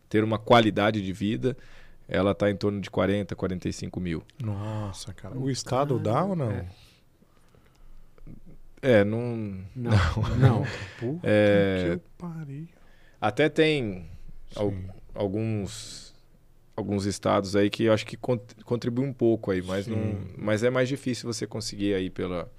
ter 0.08 0.22
uma 0.24 0.38
qualidade 0.38 1.00
de 1.02 1.12
vida, 1.12 1.56
ela 2.08 2.34
tá 2.34 2.50
em 2.50 2.56
torno 2.56 2.80
de 2.80 2.90
40, 2.90 3.34
45 3.34 3.98
mil. 4.00 4.22
Nossa, 4.42 5.12
cara. 5.14 5.36
O 5.38 5.50
Estado 5.50 5.98
dá 5.98 6.24
ou 6.24 6.36
não? 6.36 6.50
É. 6.50 6.66
É, 8.82 9.04
não. 9.04 9.64
Não, 9.74 9.90
não. 10.38 10.62
Puta 11.00 11.20
É, 11.22 11.98
que 11.98 12.02
pariu. 12.18 12.68
Até 13.20 13.48
tem 13.48 14.06
al- 14.54 14.72
alguns 15.14 16.12
alguns 16.76 17.06
estados 17.06 17.54
aí 17.54 17.70
que 17.70 17.84
eu 17.84 17.92
acho 17.92 18.04
que 18.04 18.16
cont- 18.16 18.52
contribui 18.64 19.06
um 19.06 19.12
pouco 19.12 19.52
aí, 19.52 19.62
mas 19.62 19.86
não, 19.86 20.20
mas 20.36 20.62
é 20.64 20.70
mais 20.70 20.88
difícil 20.88 21.32
você 21.32 21.46
conseguir 21.46 21.94
aí 21.94 22.10
pela 22.10 22.50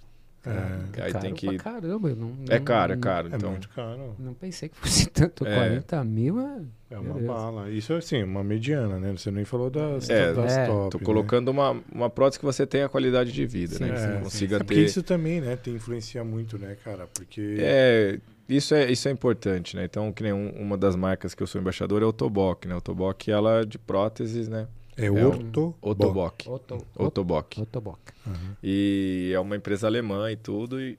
É, 0.47 1.01
aí 1.03 1.11
caro 1.11 1.25
tem 1.25 1.33
que 1.33 1.47
pra 1.57 1.57
caramba. 1.73 2.09
eu 2.09 2.15
Não, 2.15 2.33
é 2.49 2.57
não- 2.59 2.65
caro, 2.65 2.91
é 2.93 2.95
não- 2.95 3.01
caro, 3.01 3.29
é 3.31 3.35
então 3.35 3.51
muito 3.51 3.69
caro. 3.69 4.15
Não 4.19 4.33
pensei 4.33 4.69
que 4.69 4.75
fosse 4.77 5.07
tanto. 5.11 5.45
É. 5.45 5.55
40 5.55 6.03
mil 6.03 6.39
é... 6.39 6.61
É 6.91 6.99
uma 6.99 7.15
Deus. 7.15 7.25
bala. 7.25 7.69
Isso 7.71 7.93
é 7.93 7.97
assim, 7.97 8.21
uma 8.23 8.43
mediana, 8.43 8.99
né? 8.99 9.11
Você 9.11 9.31
nem 9.31 9.43
falou 9.43 9.69
das, 9.69 10.09
É, 10.09 10.31
das 10.33 10.55
é. 10.55 10.65
top. 10.67 10.91
tô 10.91 10.97
né? 10.99 11.03
colocando 11.03 11.49
uma, 11.49 11.81
uma 11.91 12.09
prótese 12.09 12.39
que 12.39 12.45
você 12.45 12.65
tenha 12.65 12.87
qualidade 12.87 13.31
de 13.31 13.45
vida, 13.45 13.79
né? 13.79 13.87
Sim, 13.87 13.93
Que 13.93 13.99
É, 13.99 14.01
você 14.07 14.13
sim. 14.17 14.23
consiga 14.23 14.55
É 14.57 14.59
porque 14.59 14.75
ter 14.75 14.85
isso 14.85 15.01
também, 15.03 15.41
né? 15.41 15.55
Tem 15.55 15.73
influencia 15.73 16.23
muito, 16.23 16.57
né, 16.59 16.77
cara? 16.83 17.07
Porque. 17.13 17.57
É, 17.59 18.19
isso 18.47 18.75
é, 18.75 18.91
isso 18.91 19.07
é 19.07 19.11
importante, 19.11 19.75
né? 19.75 19.83
Então, 19.85 20.11
que 20.13 20.21
nem 20.21 20.31
um- 20.31 20.51
uma 20.51 20.77
das 20.77 20.95
marcas 20.95 21.33
que 21.33 21.41
eu 21.41 21.47
sou 21.47 21.59
embaixador 21.59 22.03
é 22.03 22.05
a 22.05 22.07
Otoboc, 22.07 22.65
né? 22.67 22.75
A 22.75 22.77
Otoboc, 22.77 23.27
ela 23.29 23.61
é 23.61 23.65
de 23.65 23.79
próteses, 23.79 24.47
né? 24.47 24.67
É, 24.97 25.05
É 25.05 25.11
um 25.11 25.27
orto. 25.27 25.75
Otoboc. 25.81 27.57
Aham. 28.27 28.57
E 28.63 29.31
é 29.33 29.39
uma 29.39 29.55
empresa 29.55 29.87
alemã 29.87 30.31
e 30.31 30.35
tudo. 30.35 30.79
E, 30.81 30.97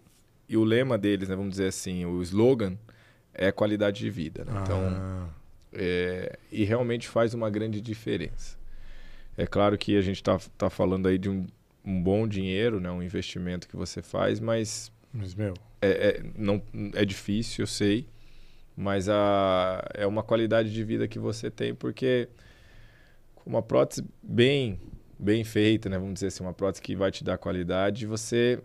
e 0.48 0.56
o 0.56 0.64
lema 0.64 0.96
deles, 0.98 1.28
né? 1.28 1.36
Vamos 1.36 1.50
dizer 1.52 1.68
assim, 1.68 2.04
o 2.04 2.22
slogan 2.22 2.76
é 3.34 3.50
qualidade 3.52 4.00
de 4.00 4.10
vida, 4.10 4.44
né? 4.44 4.52
Então, 4.62 4.80
Ah, 4.86 5.28
é, 5.72 6.38
e 6.50 6.64
realmente 6.64 7.08
faz 7.08 7.34
uma 7.34 7.50
grande 7.50 7.80
diferença. 7.80 8.56
É 9.36 9.46
claro 9.46 9.76
que 9.76 9.96
a 9.96 10.00
gente 10.00 10.16
está 10.16 10.38
tá 10.56 10.70
falando 10.70 11.06
aí 11.08 11.18
de 11.18 11.28
um, 11.28 11.46
um 11.84 12.02
bom 12.02 12.26
dinheiro, 12.26 12.80
né? 12.80 12.90
Um 12.90 13.02
investimento 13.02 13.68
que 13.68 13.76
você 13.76 14.00
faz, 14.02 14.40
mas 14.40 14.90
mas, 15.12 15.34
meu, 15.34 15.54
é, 15.80 15.88
é- 16.08 16.22
não, 16.36 16.62
é 16.94 17.04
difícil, 17.04 17.62
eu 17.62 17.66
sei, 17.66 18.06
mas 18.76 19.08
a, 19.08 19.82
é 19.94 20.06
uma 20.06 20.22
qualidade 20.22 20.72
de 20.72 20.84
vida 20.84 21.08
que 21.08 21.18
você 21.18 21.50
tem 21.50 21.74
porque 21.74 22.28
uma 23.46 23.62
prótese 23.62 24.04
bem, 24.22 24.80
bem 25.18 25.44
feita, 25.44 25.88
né? 25.88 25.98
Vamos 25.98 26.14
dizer 26.14 26.26
assim, 26.26 26.42
uma 26.42 26.52
prótese 26.52 26.82
que 26.82 26.96
vai 26.96 27.10
te 27.10 27.22
dar 27.22 27.38
qualidade, 27.38 28.04
você 28.06 28.60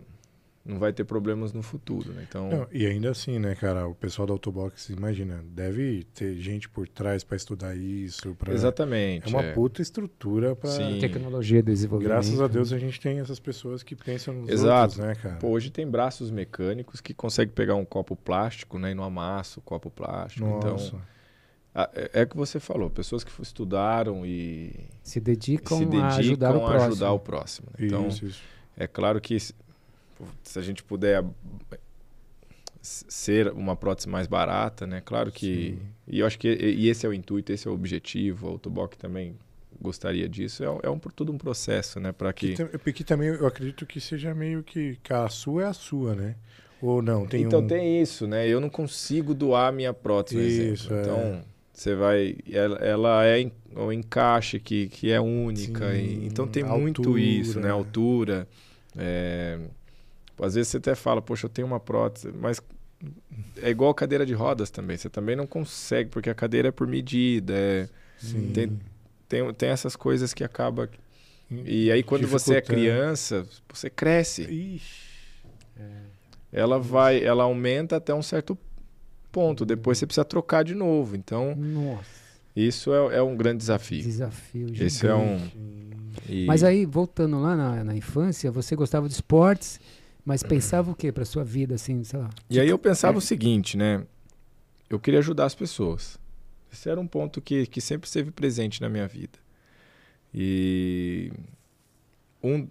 não 0.64 0.78
vai 0.78 0.92
ter 0.92 1.04
problemas 1.04 1.52
no 1.52 1.62
futuro, 1.62 2.12
né? 2.12 2.24
Então, 2.28 2.48
Não, 2.48 2.66
e 2.70 2.86
ainda 2.86 3.10
assim, 3.10 3.38
né, 3.38 3.54
cara, 3.54 3.86
o 3.86 3.94
pessoal 3.94 4.26
da 4.26 4.32
Autobox, 4.32 4.90
imagina, 4.90 5.44
deve 5.48 6.04
ter 6.14 6.36
gente 6.36 6.68
por 6.68 6.88
trás 6.88 7.24
pra 7.24 7.36
estudar 7.36 7.76
isso, 7.76 8.34
pra... 8.36 8.52
exatamente. 8.52 9.26
É 9.26 9.28
uma 9.28 9.42
é. 9.42 9.52
puta 9.52 9.82
estrutura. 9.82 10.56
Sim. 10.64 10.98
Tecnologia, 11.00 11.62
desenvolvimento. 11.62 12.12
Graças 12.12 12.40
a 12.40 12.46
Deus 12.46 12.72
a 12.72 12.78
gente 12.78 13.00
tem 13.00 13.18
essas 13.18 13.40
pessoas 13.40 13.82
que 13.82 13.96
pensam 13.96 14.34
nos 14.34 14.48
Exato. 14.48 14.82
outros, 14.82 14.98
né, 14.98 15.14
cara? 15.16 15.36
Pô, 15.36 15.48
hoje 15.48 15.70
tem 15.70 15.86
braços 15.86 16.30
mecânicos 16.30 17.00
que 17.00 17.12
conseguem 17.12 17.52
pegar 17.52 17.74
um 17.74 17.84
copo 17.84 18.14
plástico, 18.14 18.78
né, 18.78 18.92
e 18.92 18.94
não 18.94 19.02
amassa 19.02 19.58
o 19.58 19.62
copo 19.62 19.90
plástico. 19.90 20.46
Nossa. 20.46 20.88
Então, 20.88 21.00
é, 21.74 22.10
é 22.20 22.22
o 22.22 22.26
que 22.26 22.36
você 22.36 22.60
falou, 22.60 22.90
pessoas 22.90 23.24
que 23.24 23.32
estudaram 23.42 24.24
e 24.26 24.72
Se 25.02 25.20
dedicam, 25.20 25.78
se 25.78 25.84
dedicam 25.86 26.06
a 26.08 26.16
ajudar 26.16 26.54
o 26.54 26.58
a 26.64 26.68
próximo. 26.68 26.90
ajudar 26.90 27.12
o 27.12 27.18
próximo. 27.18 27.68
Então, 27.78 28.08
isso, 28.08 28.26
isso. 28.26 28.42
é 28.76 28.86
claro 28.86 29.20
que 29.20 29.38
se, 29.40 29.54
se 30.42 30.58
a 30.58 30.62
gente 30.62 30.82
puder 30.82 31.24
ser 32.80 33.48
uma 33.52 33.76
prótese 33.76 34.08
mais 34.08 34.26
barata, 34.26 34.86
né? 34.86 35.00
Claro 35.04 35.30
que 35.30 35.76
Sim. 35.78 35.78
e 36.08 36.18
eu 36.18 36.26
acho 36.26 36.38
que 36.38 36.48
e 36.48 36.88
esse 36.88 37.06
é 37.06 37.08
o 37.08 37.12
intuito, 37.14 37.52
esse 37.52 37.66
é 37.68 37.70
o 37.70 37.74
objetivo. 37.74 38.48
O 38.48 38.50
Autoboc 38.50 38.94
também 38.96 39.36
gostaria 39.80 40.28
disso. 40.28 40.64
É, 40.64 40.70
um- 40.70 40.80
é 40.82 40.90
um 40.90 40.98
tudo 40.98 41.32
um 41.32 41.38
processo, 41.38 42.00
né? 42.00 42.10
Para 42.12 42.32
que 42.32 42.54
Porque 42.82 43.04
também 43.04 43.28
eu 43.28 43.46
acredito 43.46 43.86
que 43.86 44.00
seja 44.00 44.34
meio 44.34 44.62
que, 44.62 44.98
que 45.02 45.12
a 45.12 45.28
sua 45.28 45.62
é 45.62 45.66
a 45.66 45.72
sua, 45.72 46.14
né? 46.14 46.34
Ou 46.80 47.00
não, 47.00 47.24
tem 47.26 47.42
então 47.44 47.60
um... 47.60 47.66
tem 47.66 48.02
isso, 48.02 48.26
né? 48.26 48.48
Eu 48.48 48.60
não 48.60 48.68
consigo 48.68 49.32
doar 49.34 49.68
a 49.68 49.72
minha 49.72 49.94
prótese, 49.94 50.72
Isso, 50.72 50.92
exemplo. 50.92 51.12
é. 51.20 51.44
Você 51.82 51.96
vai, 51.96 52.36
ela, 52.48 52.76
ela 52.76 53.26
é 53.26 53.50
o 53.74 53.92
encaixe 53.92 54.60
que, 54.60 54.86
que 54.88 55.10
é 55.10 55.20
única, 55.20 55.92
e- 55.96 56.20
Sim, 56.20 56.26
então 56.26 56.46
tem 56.46 56.62
a 56.62 56.66
muito 56.68 57.02
altura. 57.02 57.20
isso, 57.20 57.58
né? 57.58 57.70
Altura. 57.70 58.46
é, 58.96 59.58
às 60.40 60.54
vezes 60.54 60.68
você 60.70 60.76
até 60.76 60.94
fala, 60.94 61.20
poxa, 61.20 61.46
eu 61.46 61.50
tenho 61.50 61.66
uma 61.66 61.80
prótese, 61.80 62.30
mas 62.32 62.62
é 63.60 63.68
igual 63.68 63.92
cadeira 63.94 64.24
de 64.24 64.32
rodas 64.32 64.70
também. 64.70 64.96
Você 64.96 65.10
também 65.10 65.34
não 65.34 65.44
consegue, 65.44 66.08
porque 66.08 66.30
a 66.30 66.34
cadeira 66.34 66.68
é 66.68 66.70
por 66.70 66.86
medida, 66.86 67.52
é- 67.52 67.88
tem- 68.52 68.78
tem, 69.28 69.52
tem 69.54 69.68
essas 69.68 69.96
coisas 69.96 70.32
que 70.32 70.44
acaba. 70.44 70.88
E 71.50 71.90
aí 71.90 72.04
quando 72.04 72.28
você 72.28 72.54
é 72.56 72.60
criança, 72.60 73.44
você 73.68 73.90
cresce 73.90 74.42
Ixi. 74.44 75.42
ela 76.52 76.78
vai, 76.78 77.24
ela 77.24 77.42
aumenta 77.42 77.96
até 77.96 78.14
um 78.14 78.22
certo 78.22 78.56
ponto. 79.32 79.64
Depois 79.64 79.98
você 79.98 80.06
precisa 80.06 80.24
trocar 80.24 80.62
de 80.62 80.74
novo. 80.74 81.16
Então, 81.16 81.56
Nossa, 81.56 82.04
isso 82.54 82.92
é, 82.92 83.16
é 83.16 83.22
um 83.22 83.34
grande 83.36 83.58
desafio. 83.58 84.02
desafio 84.02 84.68
Esse 84.78 85.06
é 85.06 85.14
um. 85.14 85.38
e- 86.28 86.44
Mas 86.46 86.62
aí, 86.62 86.84
voltando 86.86 87.40
lá 87.40 87.56
na, 87.56 87.82
na 87.82 87.96
infância, 87.96 88.50
você 88.52 88.76
gostava 88.76 89.08
de 89.08 89.14
esportes, 89.14 89.80
mas 90.24 90.42
pensava 90.42 90.90
o 90.90 90.94
quê 90.94 91.10
para 91.10 91.24
sua 91.24 91.42
vida, 91.42 91.74
assim, 91.74 92.04
sei 92.04 92.20
lá? 92.20 92.30
E 92.48 92.60
aí 92.60 92.68
eu 92.68 92.78
pensava 92.78 93.18
o 93.18 93.20
seguinte, 93.20 93.76
né? 93.76 94.04
Eu 94.88 95.00
queria 95.00 95.18
ajudar 95.20 95.46
as 95.46 95.54
pessoas. 95.54 96.18
Esse 96.72 96.88
era 96.88 97.00
um 97.00 97.06
ponto 97.06 97.40
que, 97.40 97.66
que 97.66 97.80
sempre 97.80 98.06
esteve 98.06 98.30
presente 98.30 98.80
na 98.80 98.88
minha 98.88 99.08
vida. 99.08 99.38
E 100.34 101.30
um 102.42 102.66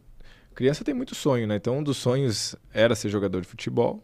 criança 0.55 0.83
tem 0.83 0.93
muito 0.93 1.15
sonho, 1.15 1.47
né? 1.47 1.55
Então 1.55 1.77
um 1.79 1.83
dos 1.83 1.97
sonhos 1.97 2.55
era 2.73 2.95
ser 2.95 3.09
jogador 3.09 3.41
de 3.41 3.47
futebol. 3.47 4.03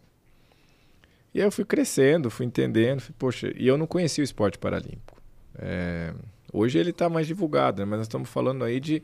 E 1.34 1.40
aí 1.40 1.46
eu 1.46 1.52
fui 1.52 1.64
crescendo, 1.64 2.30
fui 2.30 2.46
entendendo, 2.46 3.00
fui, 3.00 3.14
poxa, 3.18 3.52
e 3.56 3.66
eu 3.66 3.76
não 3.76 3.86
conhecia 3.86 4.22
o 4.22 4.24
esporte 4.24 4.58
paralímpico. 4.58 5.20
É, 5.58 6.14
hoje 6.52 6.78
ele 6.78 6.90
está 6.90 7.08
mais 7.08 7.26
divulgado, 7.26 7.80
né? 7.80 7.84
Mas 7.84 7.98
nós 7.98 8.06
estamos 8.06 8.28
falando 8.28 8.64
aí 8.64 8.80
de, 8.80 9.02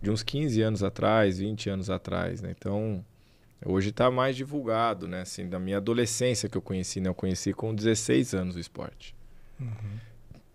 de 0.00 0.10
uns 0.10 0.22
15 0.22 0.62
anos 0.62 0.82
atrás, 0.82 1.38
20 1.38 1.70
anos 1.70 1.90
atrás, 1.90 2.40
né? 2.40 2.54
Então, 2.56 3.04
Hoje 3.64 3.90
está 3.90 4.10
mais 4.10 4.36
divulgado, 4.36 5.06
né? 5.06 5.20
Assim, 5.20 5.46
da 5.46 5.58
minha 5.58 5.76
adolescência 5.76 6.48
que 6.48 6.56
eu 6.56 6.62
conheci, 6.62 6.98
né? 6.98 7.10
Eu 7.10 7.14
conheci 7.14 7.52
com 7.52 7.74
16 7.74 8.32
anos 8.34 8.56
o 8.56 8.58
esporte. 8.58 9.14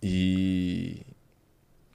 E 0.01 1.01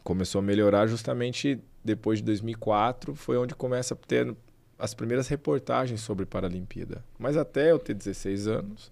começou 0.04 0.38
a 0.38 0.42
melhorar 0.42 0.86
justamente 0.86 1.60
depois 1.84 2.20
de 2.20 2.24
2004, 2.26 3.14
foi 3.14 3.36
onde 3.36 3.54
começa 3.54 3.94
a 3.94 3.96
ter 3.96 4.34
as 4.80 4.94
primeiras 4.94 5.28
reportagens 5.28 6.00
sobre 6.00 6.24
Paralimpíada. 6.26 7.04
Mas 7.18 7.36
até 7.36 7.70
eu 7.70 7.78
ter 7.78 7.94
16 7.94 8.46
anos, 8.48 8.90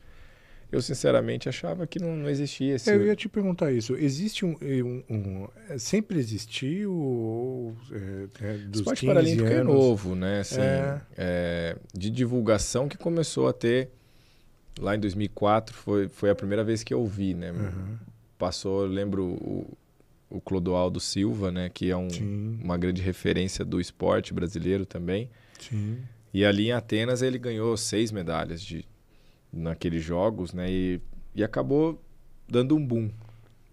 eu 0.71 0.83
sinceramente 0.83 1.49
achava 1.49 1.87
que 1.87 1.99
não, 1.99 2.15
não 2.15 2.29
existia 2.29 2.75
esse... 2.75 2.91
É, 2.91 2.95
Eu 2.95 3.07
ia 3.07 3.17
te 3.17 3.29
perguntar 3.29 3.73
isso. 3.73 3.95
Existe 3.97 4.45
um. 4.45 4.55
um- 4.61 5.03
um- 5.09 5.49
é, 5.71 5.79
sempre 5.79 6.19
existiu? 6.19 7.75
É, 7.91 8.45
é, 8.45 8.53
dos 8.59 8.81
esporte 8.81 9.01
15 9.01 9.07
paralímpico 9.07 9.49
é 9.49 9.55
anos? 9.55 9.75
novo, 9.75 10.15
né? 10.15 10.41
Assim, 10.41 10.61
É. 10.61 11.01
é, 11.17 11.77
de 11.95 12.11
divulgação 12.11 12.89
que 12.89 12.97
começou 12.99 13.49
a 13.49 13.53
ter 13.53 13.91
lá 14.79 14.95
em 14.95 15.01
2004 15.01 15.75
foi, 15.75 16.09
foi 16.09 16.31
a 16.31 16.35
primeira 16.35 16.63
vez 16.63 16.83
que 16.85 16.93
eu 16.95 17.05
vi, 17.07 17.35
né? 17.35 17.51
Aham, 17.51 17.99
Passou, 18.39 18.83
eu 18.83 18.89
lembro 18.89 19.25
o, 19.25 19.77
o 20.31 20.41
Clodoaldo 20.41 21.01
Silva, 21.01 21.51
né? 21.51 21.69
Que 21.73 21.91
é 21.91 21.97
um, 21.97 22.07
uma 22.63 22.77
grande 22.79 23.03
referência 23.03 23.65
do 23.65 23.81
esporte 23.81 24.33
brasileiro 24.33 24.87
também. 24.87 25.29
Sim. 25.59 25.99
E 26.33 26.45
ali 26.45 26.69
em 26.69 26.73
Atenas 26.73 27.23
ele 27.23 27.39
ganhou 27.39 27.77
seis 27.77 28.13
medalhas 28.13 28.63
de, 28.63 28.85
naqueles 29.53 30.03
jogos, 30.03 30.53
né? 30.53 30.71
E, 30.71 31.01
e 31.35 31.43
acabou 31.43 32.03
dando 32.49 32.77
um 32.77 32.87
boom. 32.87 33.11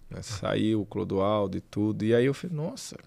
né? 0.10 0.22
Saiu 0.22 0.82
o 0.82 0.86
Clodoaldo 0.86 1.58
e 1.58 1.62
tudo. 1.62 2.06
E 2.06 2.16
aí 2.16 2.26
eu 2.26 2.34
falei, 2.34 2.56
nossa, 2.56 2.98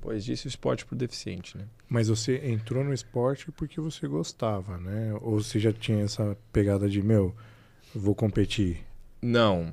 pois 0.00 0.24
disse 0.24 0.46
o 0.46 0.48
esporte 0.48 0.84
pro 0.86 0.96
deficiente, 0.96 1.56
né? 1.56 1.64
Mas 1.88 2.08
você 2.08 2.40
entrou 2.46 2.82
no 2.82 2.92
esporte 2.92 3.52
porque 3.52 3.80
você 3.80 4.08
gostava, 4.08 4.78
né? 4.78 5.14
Ou 5.20 5.42
você 5.42 5.58
já 5.58 5.72
tinha 5.72 6.02
essa 6.02 6.36
pegada 6.52 6.88
de, 6.88 7.02
meu, 7.02 7.34
Vou 7.94 8.14
competir. 8.14 8.84
Não. 9.22 9.72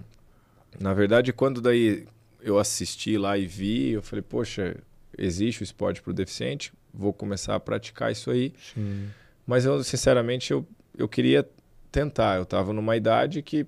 Na 0.80 0.94
verdade, 0.94 1.34
quando 1.34 1.60
daí 1.60 2.06
eu 2.40 2.60
assisti 2.60 3.18
lá 3.18 3.36
e 3.38 3.48
vi, 3.48 3.92
eu 3.92 4.04
falei, 4.04 4.22
poxa, 4.22 4.78
existe 5.18 5.62
o 5.62 5.64
esporte 5.64 6.02
para 6.02 6.12
o 6.12 6.14
deficiente, 6.14 6.72
vou 6.94 7.14
começar 7.14 7.56
a 7.56 7.60
praticar 7.60 8.12
isso 8.12 8.30
aí. 8.32 8.54
Sim. 8.74 9.10
Mas 9.46 9.66
eu, 9.66 9.84
sinceramente, 9.84 10.52
eu, 10.52 10.66
eu 10.98 11.08
queria 11.08 11.48
tentar. 11.92 12.38
Eu 12.38 12.44
estava 12.44 12.72
numa 12.74 12.96
idade 12.96 13.42
que 13.42 13.66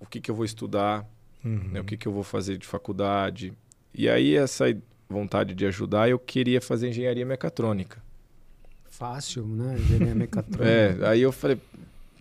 o 0.00 0.06
que, 0.06 0.20
que 0.20 0.30
eu 0.30 0.34
vou 0.34 0.44
estudar, 0.44 1.04
Uhum. 1.44 1.68
né? 1.72 1.80
o 1.80 1.84
que, 1.84 1.96
que 1.96 2.08
eu 2.08 2.12
vou 2.12 2.24
fazer 2.24 2.56
de 2.58 2.66
faculdade. 2.66 3.52
E 3.94 4.08
aí, 4.08 4.34
essa 4.34 4.64
vontade 5.08 5.54
de 5.54 5.64
ajudar, 5.66 6.08
eu 6.08 6.18
queria 6.18 6.60
fazer 6.60 6.88
engenharia 6.88 7.24
mecatrônica. 7.24 8.02
Fácil, 8.90 9.46
né? 9.46 9.76
Engenharia 9.78 10.14
mecatrônica. 10.16 10.64
É, 10.68 11.08
aí 11.08 11.20
eu 11.22 11.30
falei, 11.30 11.58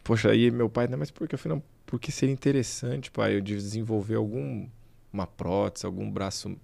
poxa, 0.03 0.29
aí 0.29 0.51
meu 0.51 0.69
pai, 0.69 0.87
não, 0.87 0.97
mas 0.99 1.09
por 1.11 1.27
que? 1.27 1.35
Eu 1.35 1.39
falei, 1.39 1.57
não, 1.57 1.63
porque 1.85 2.11
seria 2.11 2.33
interessante, 2.33 3.09
pai, 3.09 3.35
eu 3.37 3.41
desenvolver 3.41 4.15
algum 4.15 4.67
uma 5.11 5.25
prótese, 5.25 5.85
algum 5.85 6.11
braço 6.11 6.55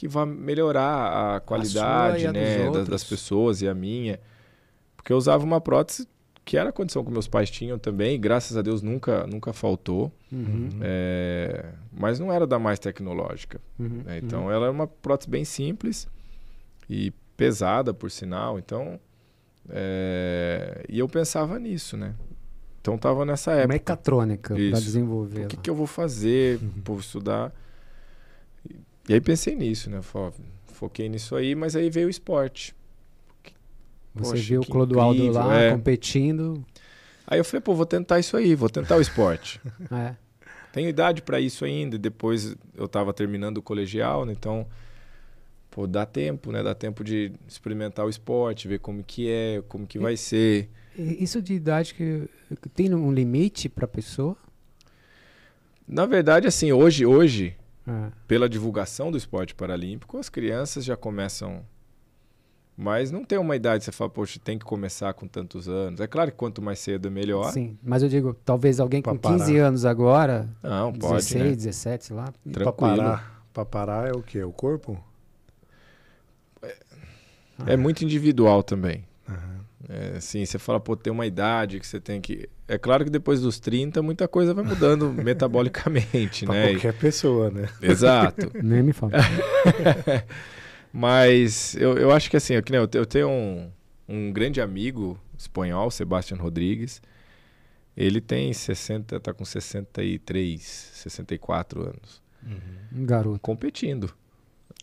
que 0.00 0.08
vá 0.08 0.24
melhorar 0.24 1.36
a 1.36 1.40
qualidade, 1.40 2.26
a 2.26 2.32
né, 2.32 2.70
das, 2.70 2.88
das 2.88 3.04
pessoas 3.04 3.60
e 3.60 3.68
a 3.68 3.74
minha. 3.74 4.18
Porque 4.96 5.12
eu 5.12 5.16
usava 5.18 5.44
uma 5.44 5.60
prótese 5.60 6.08
que 6.42 6.56
era 6.56 6.70
a 6.70 6.72
condição 6.72 7.04
que 7.04 7.10
meus 7.10 7.28
pais 7.28 7.50
tinham 7.50 7.78
também, 7.78 8.14
e 8.14 8.18
graças 8.18 8.56
a 8.56 8.62
Deus 8.62 8.80
nunca, 8.80 9.26
nunca 9.26 9.52
faltou, 9.52 10.10
Uhum, 10.32 10.68
é, 10.80 11.66
mas 11.92 12.18
não 12.20 12.32
era 12.32 12.46
da 12.46 12.56
mais 12.56 12.78
tecnológica. 12.78 13.60
uhum, 13.78 14.02
né? 14.06 14.18
Então 14.22 14.50
ela 14.50 14.68
é 14.68 14.70
uma 14.70 14.86
prótese 14.86 15.28
bem 15.28 15.44
simples 15.44 16.08
e 16.88 17.12
pesada, 17.36 17.92
por 17.92 18.10
sinal. 18.10 18.58
Então, 18.58 18.98
é, 19.68 20.82
e 20.88 20.98
eu 20.98 21.08
pensava 21.08 21.58
nisso, 21.58 21.96
né? 21.96 22.14
Então 22.80 22.96
tava 22.96 23.26
nessa 23.26 23.50
uhum. 23.50 23.58
época. 23.58 23.74
Mecatrônica, 23.74 24.54
para 24.54 24.80
desenvolver. 24.80 25.44
O 25.44 25.48
que, 25.48 25.56
lá. 25.56 25.62
que 25.62 25.68
eu 25.68 25.74
vou 25.74 25.86
fazer? 25.86 26.58
Vou 26.84 26.98
estudar. 26.98 27.52
E, 29.10 29.12
e 29.12 29.14
aí 29.14 29.20
pensei 29.20 29.54
nisso, 29.54 29.90
né? 29.90 30.00
Fo- 30.02 30.32
Foquei 30.66 31.08
nisso 31.08 31.36
aí, 31.36 31.54
mas 31.54 31.76
aí 31.76 31.90
veio 31.90 32.06
o 32.06 32.10
esporte. 32.10 32.74
Você 34.14 34.30
Poxa, 34.32 34.42
viu 34.42 34.60
o 34.62 34.66
Clodoaldo 34.66 35.20
incrível, 35.22 35.40
lá 35.40 35.54
é. 35.60 35.72
competindo. 35.72 36.64
Aí 37.26 37.38
eu 37.38 37.44
falei, 37.44 37.60
pô, 37.60 37.74
vou 37.74 37.86
tentar 37.86 38.18
isso 38.18 38.36
aí, 38.36 38.54
vou 38.54 38.68
tentar 38.70 38.96
o 38.96 39.00
esporte. 39.00 39.60
É. 39.92 40.16
Tenho 40.72 40.88
idade 40.88 41.20
para 41.22 41.40
isso 41.40 41.64
ainda. 41.64 41.96
e 41.96 41.98
Depois 41.98 42.54
eu 42.76 42.84
estava 42.86 43.12
terminando 43.12 43.58
o 43.58 43.62
colegial, 43.62 44.24
né? 44.24 44.32
Então, 44.32 44.66
pô, 45.70 45.84
dá 45.86 46.06
tempo, 46.06 46.52
né? 46.52 46.62
Dá 46.62 46.74
tempo 46.74 47.02
de 47.02 47.32
experimentar 47.48 48.06
o 48.06 48.08
esporte, 48.08 48.68
ver 48.68 48.78
como 48.78 49.02
que 49.02 49.28
é, 49.28 49.62
como 49.68 49.84
que 49.86 49.98
vai 49.98 50.16
ser. 50.16 50.70
E 50.96 51.22
Isso 51.22 51.42
de 51.42 51.54
idade 51.54 51.92
que 51.94 52.28
tem 52.74 52.94
um 52.94 53.12
limite 53.12 53.68
para 53.68 53.86
pessoa? 53.88 54.36
Na 55.86 56.06
verdade, 56.06 56.46
assim, 56.46 56.70
hoje, 56.72 57.04
hoje, 57.04 57.56
É. 57.86 58.10
pela 58.28 58.48
divulgação 58.48 59.10
do 59.10 59.16
esporte 59.18 59.54
paralímpico, 59.54 60.18
as 60.18 60.28
crianças 60.28 60.84
já 60.84 60.96
começam. 60.96 61.64
Mas 62.76 63.10
não 63.10 63.24
tem 63.24 63.38
uma 63.38 63.54
idade 63.56 63.80
que 63.80 63.84
você 63.86 63.92
fala, 63.92 64.08
poxa, 64.08 64.38
tem 64.42 64.58
que 64.58 64.64
começar 64.64 65.12
com 65.12 65.26
tantos 65.28 65.68
anos. 65.68 66.00
É 66.00 66.06
claro 66.06 66.30
que 66.30 66.36
quanto 66.36 66.62
mais 66.62 66.78
cedo 66.78 67.08
é 67.08 67.10
melhor. 67.10 67.52
Sim, 67.52 67.76
mas 67.82 68.02
eu 68.02 68.08
digo, 68.08 68.32
talvez 68.44 68.80
alguém 68.80 69.02
com 69.02 69.16
Pra 69.18 69.32
15 69.32 69.52
parar. 69.54 69.66
anos 69.66 69.84
agora, 69.84 70.48
Não, 70.62 70.92
pode, 70.92 71.16
16, 71.24 71.44
né? 71.44 71.50
17, 71.56 72.04
sei 72.06 72.16
lá. 72.16 72.24
Pra 72.24 72.52
Tranquilo. 72.52 72.96
parar, 72.96 73.44
pra 73.52 73.64
parar 73.66 74.08
é 74.08 74.12
o 74.12 74.22
quê? 74.22 74.42
O 74.44 74.52
corpo? 74.52 75.02
É 77.66 77.76
muito 77.76 78.02
individual 78.04 78.62
também. 78.62 79.04
Aham. 79.28 79.60
É, 79.88 80.16
assim, 80.18 80.44
você 80.44 80.58
fala, 80.58 80.78
pô, 80.78 80.94
tem 80.94 81.10
uma 81.12 81.26
idade 81.26 81.80
que 81.80 81.86
você 81.86 81.98
tem 81.98 82.20
que. 82.20 82.48
É 82.68 82.76
claro 82.78 83.04
que 83.04 83.10
depois 83.10 83.40
dos 83.40 83.58
30, 83.58 84.02
muita 84.02 84.28
coisa 84.28 84.52
vai 84.52 84.62
mudando 84.64 85.10
metabolicamente, 85.24 86.44
Pra 86.44 86.54
né? 86.54 86.72
qualquer 86.72 86.92
pessoa, 86.94 87.50
né? 87.50 87.68
Exato. 87.80 88.50
Nem 88.62 88.82
me 88.82 88.92
fala. 88.92 89.12
Mas 90.92 91.74
eu, 91.76 91.96
eu 91.96 92.10
acho 92.10 92.28
que 92.30 92.36
assim, 92.36 92.54
eu, 92.54 92.62
eu, 92.72 92.86
te- 92.88 92.98
eu 92.98 93.06
tenho 93.06 93.28
um, 93.28 93.70
um 94.08 94.32
grande 94.32 94.60
amigo 94.60 95.18
espanhol, 95.38 95.90
Sebastián 95.90 96.38
Rodrigues. 96.38 97.00
Ele 97.96 98.20
tem 98.20 98.52
60, 98.52 99.18
tá 99.20 99.32
com 99.34 99.44
63, 99.44 100.62
64 100.62 101.82
anos, 101.82 102.22
Um 102.94 103.04
garoto. 103.04 103.40
competindo, 103.40 104.12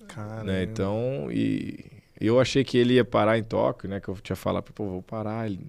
Caramba. 0.07 0.43
né? 0.43 0.63
Então, 0.63 1.27
e 1.31 1.85
eu 2.19 2.39
achei 2.39 2.63
que 2.63 2.77
ele 2.77 2.95
ia 2.95 3.05
parar 3.05 3.37
em 3.37 3.43
Tóquio, 3.43 3.89
né? 3.89 3.99
Que 3.99 4.07
eu 4.09 4.15
tinha 4.15 4.35
falado, 4.35 4.71
pô, 4.73 4.85
vou 4.85 5.01
parar, 5.01 5.45
ele, 5.49 5.59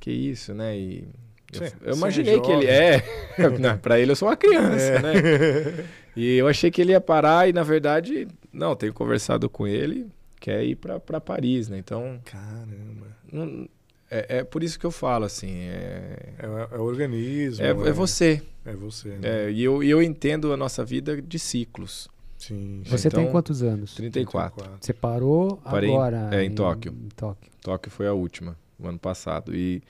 que 0.00 0.10
isso, 0.10 0.54
né? 0.54 0.76
E 0.76 1.04
eu, 1.52 1.62
eu 1.90 1.96
imaginei 1.96 2.36
é 2.36 2.40
que 2.40 2.50
ele 2.50 2.66
é, 2.66 3.02
para 3.82 3.98
ele 4.00 4.12
eu 4.12 4.16
sou 4.16 4.28
uma 4.28 4.36
criança, 4.36 4.82
É. 4.84 5.02
né? 5.02 5.84
E 6.16 6.36
eu 6.36 6.48
achei 6.48 6.70
que 6.70 6.80
ele 6.80 6.92
ia 6.92 7.00
parar 7.00 7.48
e 7.48 7.52
na 7.52 7.62
verdade, 7.62 8.26
não, 8.52 8.74
tenho 8.74 8.92
conversado 8.94 9.48
com 9.50 9.66
ele, 9.66 10.06
quer 10.40 10.64
ir 10.64 10.76
para 10.76 11.20
Paris, 11.20 11.68
né? 11.68 11.78
Então, 11.78 12.18
Caramba. 12.24 13.06
não- 13.32 13.68
é, 14.10 14.38
é 14.38 14.44
por 14.44 14.62
isso 14.62 14.78
que 14.78 14.86
eu 14.86 14.90
falo 14.92 15.24
assim, 15.24 15.62
é, 15.68 16.16
É, 16.38 16.74
é 16.76 16.78
o 16.78 16.82
organismo. 16.82 17.64
é, 17.64 17.70
é 17.70 17.92
você. 17.92 18.40
É 18.64 18.72
você, 18.72 19.08
né? 19.10 19.18
É, 19.46 19.50
e 19.50 19.62
eu, 19.62 19.82
e 19.82 19.90
eu 19.90 20.00
entendo 20.02 20.52
a 20.52 20.56
nossa 20.56 20.84
vida 20.84 21.20
de 21.20 21.38
ciclos. 21.38 22.08
Sim. 22.48 22.82
sim. 22.84 22.90
Você 22.90 23.10
tem 23.10 23.20
Então, 23.22 23.32
quantos 23.32 23.62
anos? 23.62 23.94
34. 23.94 24.64
Você 24.80 24.92
parou 24.92 25.56
Parei 25.58 25.90
em- 25.90 25.92
agora? 25.94 26.30
é, 26.32 26.44
em 26.44 26.50
Tóquio. 26.50 26.92
Em 26.92 27.08
Tóquio. 27.08 27.50
Tóquio 27.62 27.90
foi 27.90 28.06
a 28.06 28.12
última, 28.12 28.56
o 28.78 28.86
ano 28.88 28.98
passado. 28.98 29.54
E, 29.54 29.82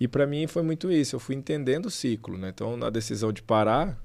e 0.00 0.06
para 0.06 0.26
mim 0.26 0.46
foi 0.46 0.62
muito 0.62 0.90
isso. 0.90 1.16
Eu 1.16 1.20
fui 1.20 1.34
entendendo 1.34 1.86
o 1.86 1.90
ciclo, 1.90 2.36
né? 2.38 2.50
Então, 2.50 2.76
na 2.76 2.90
decisão 2.90 3.32
de 3.32 3.42
parar, 3.42 3.98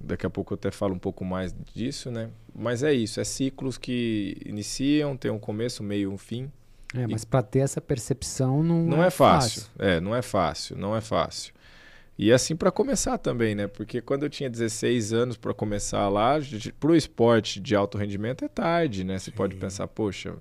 daqui 0.00 0.26
a 0.26 0.30
pouco 0.30 0.52
eu 0.52 0.56
até 0.56 0.70
falo 0.70 0.94
um 0.94 0.98
pouco 0.98 1.24
mais 1.24 1.54
disso, 1.74 2.10
né? 2.10 2.30
Mas 2.54 2.82
é 2.82 2.92
isso, 2.92 3.20
é 3.20 3.24
ciclos 3.24 3.78
que 3.78 4.36
iniciam, 4.44 5.16
tem 5.16 5.30
um 5.30 5.38
começo, 5.38 5.82
um 5.82 5.86
meio, 5.86 6.12
um 6.12 6.18
fim. 6.18 6.50
É, 6.94 7.06
mas 7.06 7.24
para 7.24 7.42
ter 7.42 7.60
essa 7.60 7.80
percepção 7.80 8.62
não, 8.62 8.82
Não 8.82 9.04
é 9.04 9.10
fácil. 9.10 9.62
É, 9.78 10.00
não 10.00 10.14
é 10.16 10.22
fácil, 10.22 10.76
não 10.76 10.96
é 10.96 11.00
fácil. 11.00 11.52
E 12.18 12.32
assim 12.32 12.56
para 12.56 12.72
começar 12.72 13.16
também, 13.16 13.54
né? 13.54 13.68
Porque 13.68 14.00
quando 14.00 14.24
eu 14.24 14.28
tinha 14.30 14.50
16 14.50 15.12
anos 15.12 15.36
para 15.36 15.54
começar 15.54 16.08
lá, 16.08 16.36
para 16.80 16.90
o 16.90 16.96
esporte 16.96 17.60
de 17.60 17.76
alto 17.76 17.96
rendimento 17.96 18.44
é 18.44 18.48
tarde, 18.48 19.04
né? 19.04 19.18
Você 19.18 19.30
pode 19.30 19.54
Sim. 19.54 19.60
pensar, 19.60 19.86
poxa, 19.86 20.34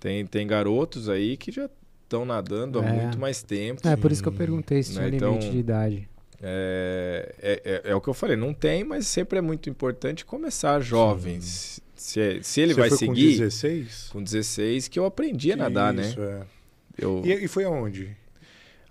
tem, 0.00 0.24
tem 0.26 0.46
garotos 0.46 1.08
aí 1.10 1.36
que 1.36 1.52
já 1.52 1.68
estão 2.04 2.24
nadando 2.24 2.80
há 2.80 2.84
É. 2.86 2.92
muito 2.92 3.18
mais 3.18 3.42
tempo. 3.42 3.86
É, 3.86 3.94
por 3.96 4.10
isso 4.12 4.22
que 4.22 4.28
eu 4.28 4.32
perguntei 4.32 4.82
se 4.82 4.92
tinha 4.92 5.02
Né, 5.04 5.10
limite 5.10 5.24
então- 5.26 5.38
de 5.50 5.58
idade. 5.58 6.08
É, 6.46 7.34
é, 7.40 7.62
é, 7.64 7.90
é 7.90 7.94
o 7.94 8.00
que 8.00 8.08
eu 8.08 8.14
falei, 8.14 8.36
não 8.36 8.52
tem, 8.54 8.82
mas 8.84 9.06
sempre 9.06 9.38
é 9.38 9.42
muito 9.42 9.68
importante 9.70 10.24
começar 10.24 10.78
jovens. 10.80 11.80
Se, 11.94 12.40
se 12.42 12.60
ele 12.60 12.74
Você 12.74 12.80
vai 12.80 12.88
foi 12.90 12.98
seguir 12.98 13.32
com 13.32 13.38
16? 13.38 14.08
com 14.12 14.22
16, 14.22 14.88
que 14.88 14.98
eu 14.98 15.04
aprendi 15.06 15.52
a 15.52 15.56
nadar, 15.56 15.94
Isso, 15.94 16.18
né? 16.20 16.40
é. 16.98 17.04
Eu, 17.04 17.22
E, 17.24 17.44
e 17.44 17.48
foi 17.48 17.64
aonde? 17.64 18.14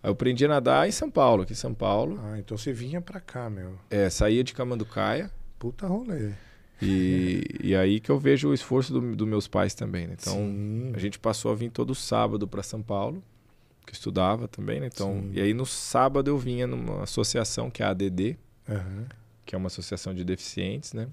Eu 0.04 0.12
aprendi 0.12 0.46
a 0.46 0.48
nadar 0.50 0.88
em 0.88 0.92
São 0.92 1.10
Paulo, 1.10 1.44
aqui 1.44 1.54
em 1.54 1.56
São 1.56 1.74
Paulo. 1.74 2.20
Ah, 2.24 2.38
então 2.38 2.58
você 2.58 2.74
vinha 2.74 3.00
pra 3.02 3.20
cá, 3.20 3.50
meu. 3.50 3.78
É, 3.90 4.10
saía 4.10 4.44
de 4.44 4.54
Camanducaia 4.54 5.32
Puta 5.58 5.88
rolê. 5.88 6.32
e, 6.82 7.44
e 7.64 7.76
aí 7.76 8.00
que 8.00 8.10
eu 8.10 8.20
vejo 8.20 8.50
o 8.50 8.54
esforço 8.54 8.92
dos 9.00 9.16
do 9.16 9.26
meus 9.26 9.48
pais 9.48 9.74
também, 9.74 10.08
né? 10.08 10.16
Então, 10.20 10.36
Sim. 10.36 10.92
a 10.94 11.00
gente 11.00 11.18
passou 11.18 11.52
a 11.52 11.56
vir 11.56 11.70
todo 11.72 11.96
sábado 11.96 12.48
para 12.48 12.62
São 12.62 12.82
Paulo, 12.82 13.24
que 13.86 13.94
estudava 13.94 14.48
também, 14.48 14.80
né? 14.82 14.90
Então, 14.94 15.22
Sim. 15.22 15.32
e 15.34 15.42
aí 15.42 15.54
no 15.54 15.66
sábado 15.66 16.30
eu 16.30 16.38
vinha 16.38 16.68
numa 16.68 17.04
associação 17.04 17.70
que 17.70 17.82
é 17.82 17.86
a 17.86 17.90
ADD, 17.92 18.38
Aham. 18.70 19.06
que 19.46 19.56
é 19.56 19.58
uma 19.58 19.68
associação 19.68 20.14
de 20.14 20.24
deficientes, 20.26 20.92
né? 20.94 21.08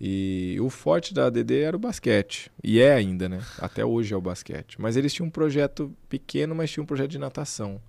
E 0.00 0.56
o 0.60 0.68
forte 0.70 1.14
da 1.14 1.26
ADD 1.26 1.60
era 1.60 1.76
o 1.76 1.78
basquete. 1.78 2.50
E 2.62 2.80
é 2.80 2.92
ainda, 2.92 3.28
né? 3.28 3.40
Até 3.58 3.84
hoje 3.84 4.12
é 4.12 4.16
o 4.16 4.20
basquete. 4.20 4.80
Mas 4.80 4.96
eles 4.96 5.12
tinham 5.14 5.28
um 5.28 5.30
projeto 5.30 5.94
pequeno, 6.08 6.54
mas 6.54 6.70
tinham 6.70 6.82
um 6.82 6.86
projeto 6.86 7.10
de 7.12 7.18
natação. 7.18 7.80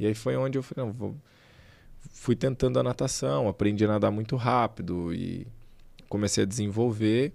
E 0.00 0.06
aí 0.06 0.14
foi 0.14 0.34
onde 0.34 0.56
eu 0.56 0.62
falei, 0.62 0.86
não, 0.86 0.94
vou... 0.94 1.14
fui 2.14 2.34
tentando 2.34 2.78
a 2.78 2.82
natação, 2.82 3.46
aprendi 3.46 3.84
a 3.84 3.88
nadar 3.88 4.10
muito 4.10 4.34
rápido 4.34 5.12
e 5.12 5.46
comecei 6.08 6.42
a 6.42 6.46
desenvolver. 6.46 7.34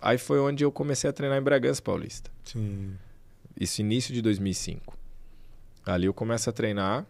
Aí 0.00 0.16
foi 0.16 0.38
onde 0.38 0.62
eu 0.64 0.70
comecei 0.70 1.10
a 1.10 1.12
treinar 1.12 1.36
em 1.36 1.42
Bragança 1.42 1.82
Paulista. 1.82 2.30
Sim. 2.44 2.94
Isso 3.58 3.80
início 3.80 4.14
de 4.14 4.22
2005. 4.22 4.96
Ali 5.84 6.06
eu 6.06 6.14
começo 6.14 6.48
a 6.48 6.52
treinar, 6.52 7.04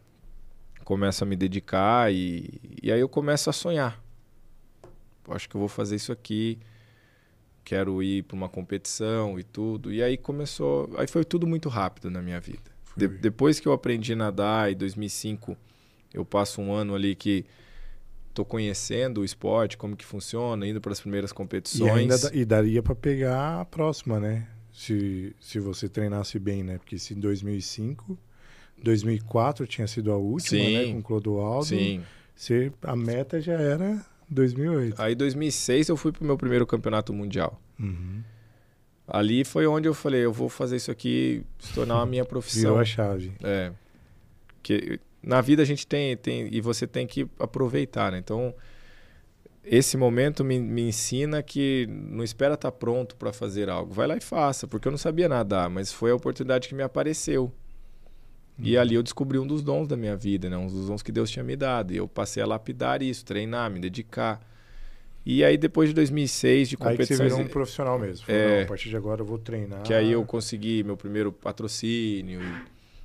começo 0.84 1.22
a 1.22 1.26
me 1.26 1.36
dedicar 1.36 2.10
e, 2.10 2.58
e 2.82 2.90
aí 2.90 3.00
eu 3.00 3.08
começo 3.08 3.50
a 3.50 3.52
sonhar. 3.52 4.02
Acho 5.28 5.46
que 5.50 5.54
eu 5.54 5.58
vou 5.58 5.68
fazer 5.68 5.96
isso 5.96 6.12
aqui, 6.12 6.58
quero 7.62 8.02
ir 8.02 8.22
para 8.22 8.36
uma 8.36 8.48
competição 8.48 9.38
e 9.38 9.42
tudo. 9.42 9.92
E 9.92 10.02
aí 10.02 10.16
começou, 10.16 10.90
aí 10.96 11.06
foi 11.06 11.26
tudo 11.26 11.46
muito 11.46 11.68
rápido 11.68 12.10
na 12.10 12.22
minha 12.22 12.40
vida. 12.40 12.73
De- 12.96 13.08
depois 13.08 13.58
que 13.60 13.66
eu 13.68 13.72
aprendi 13.72 14.12
a 14.12 14.16
nadar 14.16 14.70
em 14.72 14.76
2005, 14.76 15.56
eu 16.12 16.24
passo 16.24 16.60
um 16.60 16.72
ano 16.72 16.94
ali 16.94 17.14
que 17.14 17.44
tô 18.32 18.44
conhecendo 18.44 19.20
o 19.20 19.24
esporte, 19.24 19.76
como 19.76 19.96
que 19.96 20.04
funciona, 20.04 20.66
indo 20.66 20.80
para 20.80 20.92
as 20.92 21.00
primeiras 21.00 21.30
E, 21.30 21.34
competições. 21.34 21.92
ainda 21.92 22.18
da- 22.18 22.30
e 22.34 22.44
daria 22.44 22.82
pra 22.82 22.94
pegar 22.94 23.60
a 23.60 23.64
próxima, 23.64 24.18
né? 24.18 24.46
Se, 24.72 25.34
se 25.40 25.60
você 25.60 25.88
treinasse 25.88 26.38
bem, 26.38 26.62
né? 26.64 26.78
Porque 26.78 26.98
se 26.98 27.14
em 27.14 27.20
2005 27.20 28.18
2004 28.82 29.66
tinha 29.66 29.86
sido 29.86 30.10
a 30.12 30.16
última, 30.16 30.62
Sim. 30.64 30.76
né? 30.86 30.92
Com 30.92 30.98
o 30.98 31.02
Clodoaldo. 31.02 31.64
Sim. 31.66 32.02
Você, 32.34 32.72
a 32.82 32.96
meta 32.96 33.40
já 33.40 33.54
era 33.54 34.04
2008. 34.28 35.00
Aí, 35.00 35.12
em 35.12 35.16
2006, 35.16 35.88
eu 35.88 35.96
fui 35.96 36.10
pro 36.10 36.24
meu 36.24 36.36
primeiro 36.36 36.66
campeonato 36.66 37.12
mundial. 37.12 37.60
Uhum. 37.78 38.22
Ali 39.06 39.44
foi 39.44 39.66
onde 39.66 39.86
eu 39.86 39.94
falei, 39.94 40.24
eu 40.24 40.32
vou 40.32 40.48
fazer 40.48 40.76
isso 40.76 40.90
aqui 40.90 41.42
se 41.58 41.72
tornar 41.74 42.00
a 42.00 42.06
minha 42.06 42.24
profissão. 42.24 42.62
Virou 42.62 42.78
a 42.78 42.84
chave. 42.84 43.32
É. 43.42 43.70
Que 44.62 44.98
na 45.22 45.40
vida 45.40 45.62
a 45.62 45.66
gente 45.66 45.86
tem, 45.86 46.16
tem 46.16 46.48
e 46.50 46.60
você 46.60 46.86
tem 46.86 47.06
que 47.06 47.26
aproveitar, 47.38 48.12
né? 48.12 48.18
Então, 48.18 48.54
esse 49.62 49.96
momento 49.96 50.44
me, 50.44 50.58
me 50.58 50.82
ensina 50.88 51.42
que 51.42 51.86
não 51.88 52.24
espera 52.24 52.54
estar 52.54 52.72
pronto 52.72 53.16
para 53.16 53.32
fazer 53.32 53.68
algo. 53.68 53.92
Vai 53.92 54.06
lá 54.06 54.16
e 54.16 54.20
faça, 54.20 54.66
porque 54.66 54.88
eu 54.88 54.92
não 54.92 54.98
sabia 54.98 55.28
nadar, 55.28 55.68
mas 55.68 55.92
foi 55.92 56.10
a 56.10 56.14
oportunidade 56.14 56.68
que 56.68 56.74
me 56.74 56.82
apareceu. 56.82 57.52
E 58.58 58.78
ali 58.78 58.94
eu 58.94 59.02
descobri 59.02 59.38
um 59.38 59.46
dos 59.46 59.62
dons 59.62 59.88
da 59.88 59.96
minha 59.96 60.16
vida, 60.16 60.48
né? 60.48 60.56
Um 60.56 60.66
dos 60.66 60.86
dons 60.86 61.02
que 61.02 61.10
Deus 61.10 61.28
tinha 61.28 61.42
me 61.42 61.56
dado. 61.56 61.92
E 61.92 61.96
eu 61.96 62.06
passei 62.06 62.42
a 62.42 62.46
lapidar 62.46 63.02
isso, 63.02 63.24
treinar, 63.24 63.68
me 63.70 63.80
dedicar. 63.80 64.40
E 65.26 65.42
aí 65.42 65.56
depois 65.56 65.88
de 65.88 65.94
2006 65.94 66.68
de 66.68 66.74
Aí 66.74 66.76
que 66.78 66.84
você 66.84 66.90
competições, 66.92 67.32
virou 67.32 67.46
um 67.46 67.48
profissional 67.48 67.98
mesmo. 67.98 68.26
Falou, 68.26 68.40
É. 68.40 68.56
não, 68.58 68.62
a 68.64 68.66
partir 68.66 68.88
de 68.90 68.96
agora 68.96 69.22
eu 69.22 69.26
vou 69.26 69.38
treinar. 69.38 69.82
que 69.82 69.94
aí 69.94 70.12
eu 70.12 70.24
consegui 70.24 70.82
meu 70.84 70.96
primeiro 70.96 71.32
patrocínio. 71.32 72.40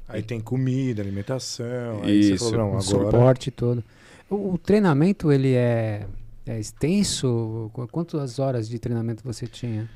Aí 0.07 0.21
tem 0.23 0.39
comida, 0.39 1.01
alimentação. 1.01 2.01
Aí 2.03 2.23
você 2.23 2.33
Isso, 2.33 2.49
falou, 2.49 2.65
agora... 2.67 2.81
suporte 2.81 3.51
todo. 3.51 3.83
O, 4.29 4.53
o 4.53 4.57
treinamento, 4.57 5.31
ele 5.31 5.53
é, 5.53 6.05
é 6.45 6.59
extenso? 6.59 7.69
Qu- 7.73 7.87
Quantas 7.87 8.39
horas 8.39 8.67
de 8.67 8.77
treinamento 8.79 9.23
você 9.23 9.47
tinha? 9.47 9.89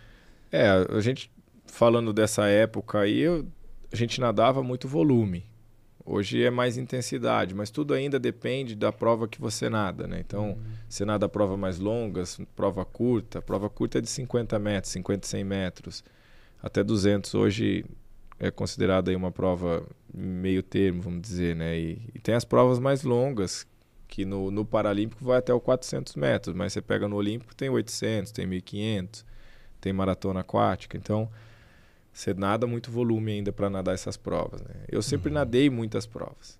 É, 0.52 0.68
a 0.70 1.00
gente 1.02 1.32
falando 1.66 2.14
dessa 2.14 2.46
época 2.48 3.00
aí, 3.00 3.20
eu- 3.20 3.46
a 3.92 3.96
gente 3.96 4.22
nadava 4.22 4.62
muito 4.64 4.88
volume. 4.88 5.44
Hoje 6.06 6.44
é 6.44 6.50
mais 6.50 6.78
intensidade, 6.78 7.56
mas 7.56 7.72
tudo 7.72 7.94
ainda 7.94 8.20
depende 8.20 8.76
da 8.76 8.92
prova 8.92 9.26
que 9.28 9.40
você 9.40 9.70
nada, 9.70 10.06
né? 10.06 10.20
Então, 10.20 10.58
você 10.88 11.06
nada 11.06 11.30
prova 11.30 11.56
mais 11.56 11.80
longas, 11.80 12.40
prova 12.56 12.84
curta. 12.84 13.42
Prova 13.42 13.70
curta 13.70 14.00
é 14.00 14.02
de 14.02 14.10
50 14.10 14.60
metros, 14.60 14.92
50, 14.92 15.26
100 15.26 15.44
metros. 15.46 16.04
Até 16.62 16.84
200 16.84 17.34
hoje 17.36 17.86
é 18.38 18.52
considerada 18.52 19.12
aí 19.12 19.16
uma 19.16 19.32
prova 19.32 19.88
meio 20.14 20.62
termo, 20.62 21.02
vamos 21.02 21.22
dizer, 21.22 21.56
né? 21.56 21.80
E, 21.80 22.02
e 22.14 22.20
tem 22.20 22.36
as 22.36 22.44
provas 22.44 22.80
mais 22.80 23.04
longas, 23.04 23.66
que 24.08 24.26
no, 24.26 24.52
no 24.52 24.66
Paralímpico 24.66 25.24
vai 25.24 25.40
até 25.40 25.54
o 25.54 25.60
400 25.60 26.16
metros, 26.16 26.56
mas 26.56 26.74
você 26.74 26.82
pega 26.82 27.08
no 27.08 27.16
Olímpico 27.16 27.56
tem 27.56 27.70
800, 27.70 28.32
tem 28.32 28.46
1500, 28.46 29.26
tem 29.80 29.94
maratona 29.94 30.42
aquática. 30.42 30.98
Então, 30.98 31.30
você 32.14 32.34
nada 32.34 32.68
muito 32.68 32.92
volume 32.92 33.32
ainda 33.32 33.52
para 33.52 33.70
nadar 33.70 33.96
essas 33.96 34.16
provas, 34.16 34.62
né? 34.62 34.76
Eu 34.88 35.02
sempre 35.02 35.32
nadei 35.32 35.70
muitas 35.70 36.06
provas. 36.06 36.60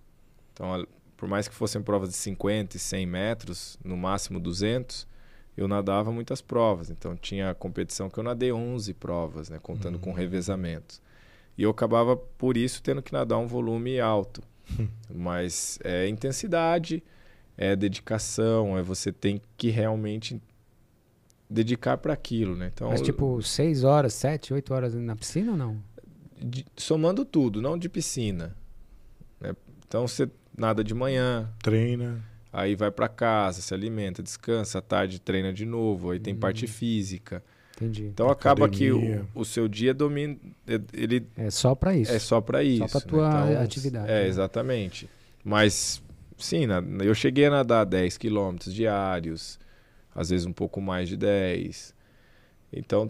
Então, 0.52 0.86
por 1.16 1.30
mais 1.30 1.48
que 1.48 1.54
fossem 1.54 1.82
provas 1.82 2.10
de 2.10 2.16
50 2.16 2.76
e 2.76 2.80
100 2.80 3.06
metros, 3.06 3.80
no 3.84 3.96
máximo 3.96 4.40
200, 4.40 5.08
eu 5.56 5.68
nadava 5.68 6.12
muitas 6.12 6.42
provas. 6.42 6.90
Então, 6.90 7.16
tinha 7.16 7.54
competição 7.54 8.10
que 8.10 8.18
eu 8.18 8.24
nadei 8.24 8.52
11 8.52 8.94
provas, 8.96 9.50
né? 9.50 9.60
Contando 9.62 10.00
com 10.00 10.12
revezamentos. 10.12 11.00
E 11.56 11.62
eu 11.62 11.70
acabava, 11.70 12.18
por 12.18 12.58
isso, 12.58 12.82
tendo 12.82 13.04
que 13.04 13.14
nadar 13.14 13.38
um 13.38 13.48
volume 13.48 14.00
alto. 14.00 14.42
Mas 15.14 15.78
é 15.84 16.08
intensidade, 16.08 17.04
é 17.56 17.76
dedicação, 17.76 18.76
é 18.76 18.82
você 18.82 19.12
tem 19.12 19.40
que 19.56 19.70
realmente 19.70 20.42
dedicar 21.54 21.98
para 21.98 22.14
aquilo, 22.14 22.56
né? 22.56 22.72
Então, 22.74 22.90
Mas 22.90 23.02
tipo, 23.02 23.42
seis 23.42 23.84
horas, 23.84 24.14
sete, 24.14 24.54
oito 24.54 24.74
horas 24.74 24.94
na 24.96 25.16
piscina 25.16 25.52
ou 25.52 25.58
não? 25.58 25.78
de- 26.42 26.66
somando 26.76 27.24
tudo, 27.24 27.62
não 27.62 27.78
de 27.78 27.88
piscina. 27.88 28.56
né? 29.40 29.54
Então 29.88 30.08
você 30.08 30.30
nada 30.58 30.84
de 30.84 30.94
manhã, 30.94 31.50
Treina. 31.64 32.22
aí 32.52 32.76
vai 32.76 32.92
para 32.92 33.08
casa, 33.08 33.62
se 33.62 33.74
alimenta, 33.74 34.22
descansa, 34.22 34.80
à 34.80 34.82
tarde 34.82 35.20
treina 35.22 35.54
de 35.54 35.66
novo, 35.66 36.12
aí 36.12 36.20
tem 36.20 36.36
parte 36.36 36.68
física. 36.68 37.44
Entendi. 37.76 38.04
Então 38.06 38.30
acaba 38.30 38.68
que 38.70 38.90
Academia. 38.90 39.26
o, 39.34 39.42
o 39.42 39.46
seu 39.46 39.68
dia 39.68 39.94
domina, 39.94 40.38
é- 40.68 40.80
ele 40.94 41.26
É 41.38 41.50
só 41.50 41.74
pra 41.74 41.96
isso. 41.96 42.12
é 42.12 42.20
só 42.20 42.40
para 42.42 42.62
isso. 42.64 42.86
pra 42.88 43.00
né? 43.00 43.06
tua 43.08 43.50
Então, 43.52 43.64
atividade, 43.64 44.12
É, 44.12 44.24
né? 44.24 44.28
exatamente. 44.28 45.10
Mas 45.44 46.02
sim, 46.38 46.66
na- 46.68 46.84
eu 47.04 47.16
cheguei 47.16 47.46
a 47.46 47.50
nadar 47.50 47.86
10 47.86 48.18
quilômetros 48.18 48.74
diários, 48.74 49.58
às 50.16 50.30
vezes 50.30 50.46
um 50.46 50.54
pouco 50.54 50.80
mais 50.82 51.08
de 51.10 51.18
10. 51.18 51.94
Então 52.72 53.10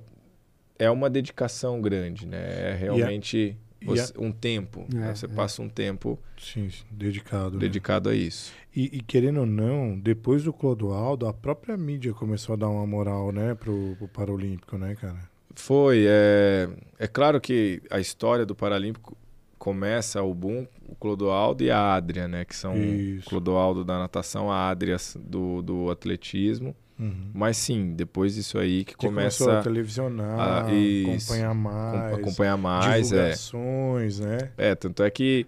é 0.78 0.90
uma 0.90 1.10
dedicação 1.10 1.82
grande, 1.82 2.26
né? 2.28 2.72
É 2.72 2.76
realmente 2.76 3.58
e 3.82 3.86
você- 3.86 4.14
um 4.18 4.32
tempo. 4.32 4.86
né? 4.94 5.10
É, 5.12 5.16
Você 5.16 5.26
é. 5.26 5.30
passa 5.30 5.62
um 5.62 5.70
tempo 5.70 6.18
Sim, 6.38 6.70
sim, 6.70 6.84
dedicado. 6.90 7.52
né? 7.54 7.60
dedicado 7.60 8.10
a 8.10 8.16
isso. 8.16 8.52
E, 8.76 8.98
e 8.98 9.02
querendo 9.02 9.42
ou 9.42 9.46
não, 9.46 10.00
depois 10.00 10.44
do 10.44 10.52
Clodoaldo, 10.54 11.28
a 11.28 11.34
própria 11.34 11.76
mídia 11.78 12.14
começou 12.14 12.54
a 12.54 12.56
dar 12.56 12.70
uma 12.70 12.88
moral, 12.88 13.32
né, 13.32 13.54
pro, 13.56 13.96
pro 13.98 14.08
Paralímpico, 14.08 14.78
né, 14.78 14.96
cara? 14.96 15.30
Foi. 15.56 16.06
É, 16.08 16.68
é 16.98 17.08
claro 17.08 17.40
que 17.40 17.82
a 17.90 18.00
história 18.00 18.46
do 18.46 18.56
Paralímpico 18.56 19.16
começa 19.60 20.22
o 20.24 20.34
boom, 20.34 20.66
o 20.88 20.96
Clodoaldo 20.96 21.64
e 21.64 21.70
a 21.70 21.94
Adria, 21.94 22.28
né? 22.28 22.44
Que 22.44 22.56
são 22.56 22.76
Isso. 22.76 23.28
o 23.28 23.30
Clodoaldo 23.30 23.86
da 23.86 24.00
natação, 24.00 24.52
a 24.52 24.70
Adria 24.70 24.98
do, 25.20 25.62
do 25.62 25.92
atletismo. 25.92 26.76
Uhum. 27.00 27.32
Mas 27.34 27.58
sim, 27.58 27.94
depois 27.96 28.36
disso 28.36 28.58
aí 28.60 28.84
que, 28.86 28.92
Que 28.96 29.08
começa 29.08 29.60
a 29.60 29.64
televisionar, 29.64 30.40
a- 30.40 30.60
acompanhar 30.60 31.54
mais, 31.56 32.14
acompanhar 32.14 32.58
mais. 32.58 33.12
É, 33.12 33.30
divulgações, 33.32 34.20
né? 34.20 34.52
é, 34.58 34.76
tanto 34.76 35.02
é 35.04 35.10
que 35.10 35.46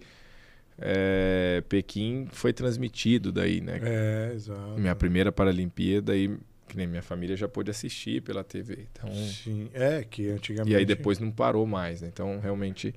é, 0.78 1.62
Pequim 1.68 2.26
foi 2.32 2.52
transmitido 2.52 3.32
daí, 3.32 3.60
né? 3.60 3.80
É, 3.82 4.32
exato. 4.34 4.78
Minha 4.78 4.94
primeira 4.94 5.30
Paralimpíada 5.32 6.16
e 6.16 6.36
que 6.68 6.76
nem 6.76 6.86
minha 6.86 7.02
família 7.02 7.36
já 7.36 7.46
pôde 7.48 7.70
assistir 7.70 8.20
pela 8.22 8.42
TV. 8.42 8.86
Então, 8.92 9.12
Sim, 9.14 9.70
é 9.72 10.02
que 10.02 10.28
antigamente... 10.30 10.72
E 10.72 10.76
aí 10.76 10.84
depois 10.84 11.18
não 11.18 11.30
parou 11.30 11.64
mais, 11.66 12.02
né? 12.02 12.08
Então 12.12 12.40
realmente 12.40 12.92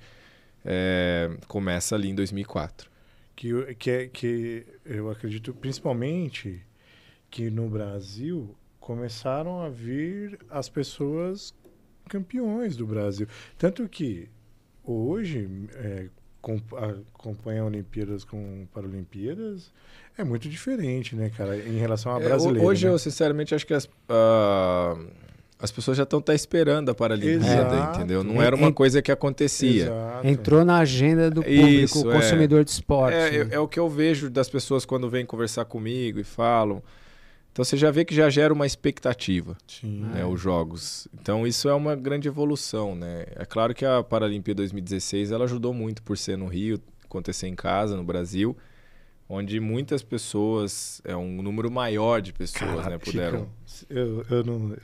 é, 0.65 1.29
começa 1.47 1.95
ali 1.95 2.09
em 2.09 2.15
2004. 2.15 2.89
Que, 3.35 3.75
que, 3.75 3.89
é- 3.91 4.07
que 4.07 4.65
eu 4.85 5.09
acredito, 5.09 5.53
principalmente, 5.53 6.62
que 7.29 7.49
no 7.49 7.67
Brasil 7.69 8.55
começaram 8.79 9.61
a 9.61 9.69
vir 9.69 10.39
as 10.49 10.67
pessoas 10.69 11.53
campeões 12.09 12.75
do 12.75 12.87
Brasil. 12.87 13.27
Tanto 13.57 13.87
que 13.87 14.27
hoje, 14.83 15.47
é, 15.75 16.07
a- 16.77 17.63
Olimpíadas 17.65 18.23
com 18.23 18.65
Paralimpíadas 18.73 19.71
é 20.17 20.23
muito 20.23 20.49
diferente, 20.49 21.15
né, 21.15 21.29
cara, 21.29 21.55
em 21.57 21.77
relação 21.77 22.11
à 22.13 22.15
É, 22.15 22.17
ho- 22.25 22.27
brasileira. 22.29 22.67
hoje 22.67 22.87
né? 22.87 22.91
eu 22.93 22.97
sinceramente 22.99 23.53
acho 23.53 23.65
que 23.67 23.73
as, 23.73 23.87
ah, 24.09 24.97
as 25.59 25.71
pessoas 25.71 25.97
já 25.97 26.03
estão 26.03 26.19
até 26.19 26.33
esperando 26.33 26.89
a 26.89 26.95
Paralimpíada, 26.95 27.45
Exato. 27.75 27.97
entendeu? 27.99 28.23
Não 28.23 28.41
É, 28.41 28.45
era 28.47 28.55
uma 28.55 28.71
coisa 28.73 29.01
que 29.01 29.11
acontecia. 29.11 29.83
Exato. 29.83 30.27
Entrou 30.27 30.65
na 30.65 30.79
agenda 30.79 31.29
do 31.29 31.43
público, 31.43 31.67
Isso, 31.67 32.07
o 32.07 32.11
é. 32.11 32.15
consumidor 32.15 32.63
de 32.63 32.71
esporte. 32.71 33.15
É, 33.15 33.43
né? 33.43 33.49
é, 33.51 33.55
é 33.55 33.59
o 33.59 33.67
que 33.67 33.79
eu 33.79 33.87
vejo 33.89 34.29
das 34.29 34.49
pessoas 34.49 34.83
quando 34.85 35.09
vêm 35.09 35.25
conversar 35.25 35.65
comigo 35.65 36.19
e 36.19 36.23
falam. 36.23 36.81
Então 37.51 37.65
você 37.65 37.75
já 37.75 37.91
vê 37.91 38.05
que 38.05 38.15
já 38.15 38.29
gera 38.29 38.53
uma 38.53 38.65
expectativa. 38.65 39.57
Sim. 39.67 40.01
né, 40.01 40.25
os 40.25 40.39
jogos. 40.39 41.07
Então 41.13 41.45
isso 41.45 41.67
é 41.67 41.73
uma 41.73 41.95
grande 41.95 42.27
evolução, 42.27 42.95
né? 42.95 43.25
É 43.35 43.45
claro 43.45 43.73
que 43.73 43.85
a 43.85 44.04
Paralimpíada 44.04 44.58
2016 44.58 45.31
ela 45.31 45.45
ajudou 45.45 45.73
muito 45.73 46.02
por 46.04 46.17
ser 46.17 46.37
no 46.37 46.47
Rio, 46.47 46.79
acontecer 47.04 47.47
em 47.47 47.56
casa, 47.56 47.97
no 47.97 48.04
Brasil, 48.04 48.56
onde 49.27 49.60
muitas 49.60 50.02
pessoas, 50.02 51.02
é 51.04 51.15
um 51.15 51.41
número 51.41 51.69
maior 51.69 52.21
de 52.21 52.31
pessoas, 52.33 52.83
Cara, 52.83 52.89
né, 52.91 52.97
puderam. 52.97 53.50
Eu, 53.89 54.25
eu 54.29 54.43
não... 54.43 54.77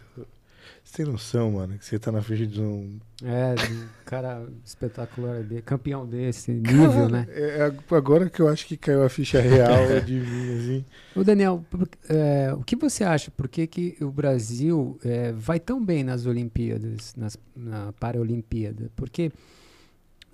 Você 0.85 0.97
tem 1.03 1.11
noção, 1.11 1.51
mano, 1.51 1.77
que 1.79 1.83
você 1.85 1.97
tá 1.97 2.11
na 2.11 2.21
frente 2.21 2.45
de 2.47 2.61
um 2.61 2.99
É, 3.23 3.55
um 3.55 3.87
cara 4.05 4.47
espetacular, 4.63 5.43
de- 5.43 5.61
campeão 5.61 6.05
desse 6.07 6.51
nível, 6.51 7.09
né? 7.09 7.27
É 7.31 7.63
ag- 7.63 7.79
agora 7.91 8.29
que 8.29 8.39
eu 8.41 8.47
acho 8.47 8.67
que 8.67 8.77
caiu 8.77 9.03
a 9.03 9.09
ficha 9.09 9.41
real 9.41 9.75
de 10.05 10.13
mim, 10.13 10.51
assim. 10.57 10.85
Ô 11.15 11.23
Daniel, 11.23 11.65
é, 12.07 12.53
o 12.53 12.63
que 12.63 12.75
você 12.75 13.03
acha? 13.03 13.31
Por 13.31 13.47
que, 13.47 13.65
que 13.65 13.97
o 14.01 14.11
Brasil 14.11 14.99
é, 15.03 15.31
vai 15.31 15.59
tão 15.59 15.83
bem 15.83 16.03
nas 16.03 16.25
Olimpíadas, 16.25 17.15
nas, 17.15 17.37
na 17.55 17.91
Paralimpíada? 17.93 18.91
Porque, 18.95 19.31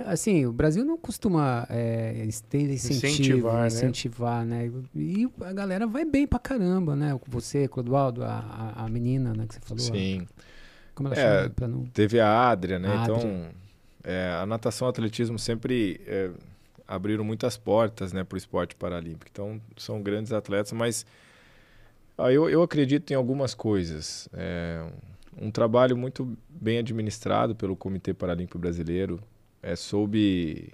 assim, 0.05 0.45
o 0.45 0.51
Brasil 0.53 0.83
não 0.85 0.97
costuma 0.97 1.65
é, 1.69 2.27
ter 2.49 2.69
incentivo, 2.71 3.07
Incentivar, 3.07 3.61
né? 3.61 3.67
incentivar, 3.67 4.45
né? 4.45 4.71
E 4.95 5.29
a 5.41 5.53
galera 5.53 5.87
vai 5.87 6.05
bem 6.05 6.27
pra 6.27 6.39
caramba, 6.39 6.95
né? 6.95 7.19
Você, 7.27 7.67
Clodoaldo, 7.67 8.23
a, 8.23 8.73
a, 8.75 8.85
a 8.85 8.89
menina, 8.89 9.33
né, 9.33 9.45
que 9.47 9.55
você 9.55 9.61
falou. 9.61 9.83
Sim. 9.83 10.27
Como 10.93 11.09
ela 11.09 11.17
É, 11.17 11.43
chama? 11.43 11.67
Não... 11.67 11.85
Teve 11.85 12.19
a 12.19 12.49
Adria, 12.49 12.79
né? 12.79 12.89
A 12.89 13.03
então, 13.03 13.15
Adria. 13.15 13.51
é, 14.03 14.37
a 14.41 14.45
natação 14.45 14.87
e 14.87 14.89
o 14.89 14.91
atletismo 14.91 15.39
sempre 15.39 16.01
é, 16.05 16.29
abriram 16.87 17.23
muitas 17.23 17.57
portas, 17.57 18.11
né, 18.13 18.23
para 18.23 18.35
o 18.35 18.37
esporte 18.37 18.75
paralímpico. 18.75 19.27
Então, 19.31 19.61
são 19.77 20.01
grandes 20.01 20.31
atletas, 20.33 20.71
mas 20.73 21.05
ah, 22.17 22.31
eu, 22.31 22.49
eu 22.49 22.61
acredito 22.61 23.11
em 23.11 23.15
algumas 23.15 23.53
coisas. 23.53 24.27
É, 24.33 24.85
um 25.41 25.49
trabalho 25.49 25.95
muito 25.95 26.37
bem 26.49 26.77
administrado 26.77 27.55
pelo 27.55 27.75
Comitê 27.75 28.13
Paralímpico 28.13 28.59
Brasileiro 28.59 29.19
é, 29.62 29.76
soube, 29.76 30.72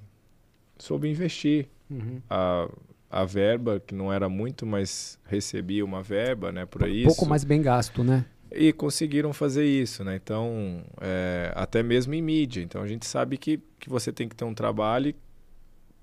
soube 0.78 1.08
investir 1.10 1.68
Uhum. 1.90 2.22
a, 2.30 2.70
a 3.10 3.24
verba, 3.26 3.80
que 3.86 3.96
não 3.96 4.12
era 4.12 4.28
muito, 4.28 4.66
mas 4.66 5.18
recebia 5.26 5.86
uma 5.86 6.04
verba, 6.04 6.52
né, 6.52 6.66
para 6.66 6.86
Um 6.86 6.90
isso. 6.90 7.06
pouco 7.08 7.26
mais 7.26 7.44
bem 7.46 7.62
gasto, 7.62 8.04
né? 8.04 8.26
E 8.52 8.72
conseguiram 8.74 9.32
fazer 9.34 9.66
isso, 9.66 10.04
né? 10.04 10.16
Então, 10.16 10.82
é, 11.02 11.52
até 11.56 11.82
mesmo 11.84 12.14
em 12.14 12.22
mídia. 12.22 12.62
Então, 12.62 12.82
a 12.82 12.88
gente 12.88 13.06
sabe 13.06 13.38
que, 13.38 13.60
que 13.80 13.90
você 13.90 14.12
tem 14.12 14.28
que 14.28 14.36
ter 14.36 14.46
um 14.46 14.54
trabalho. 14.54 15.14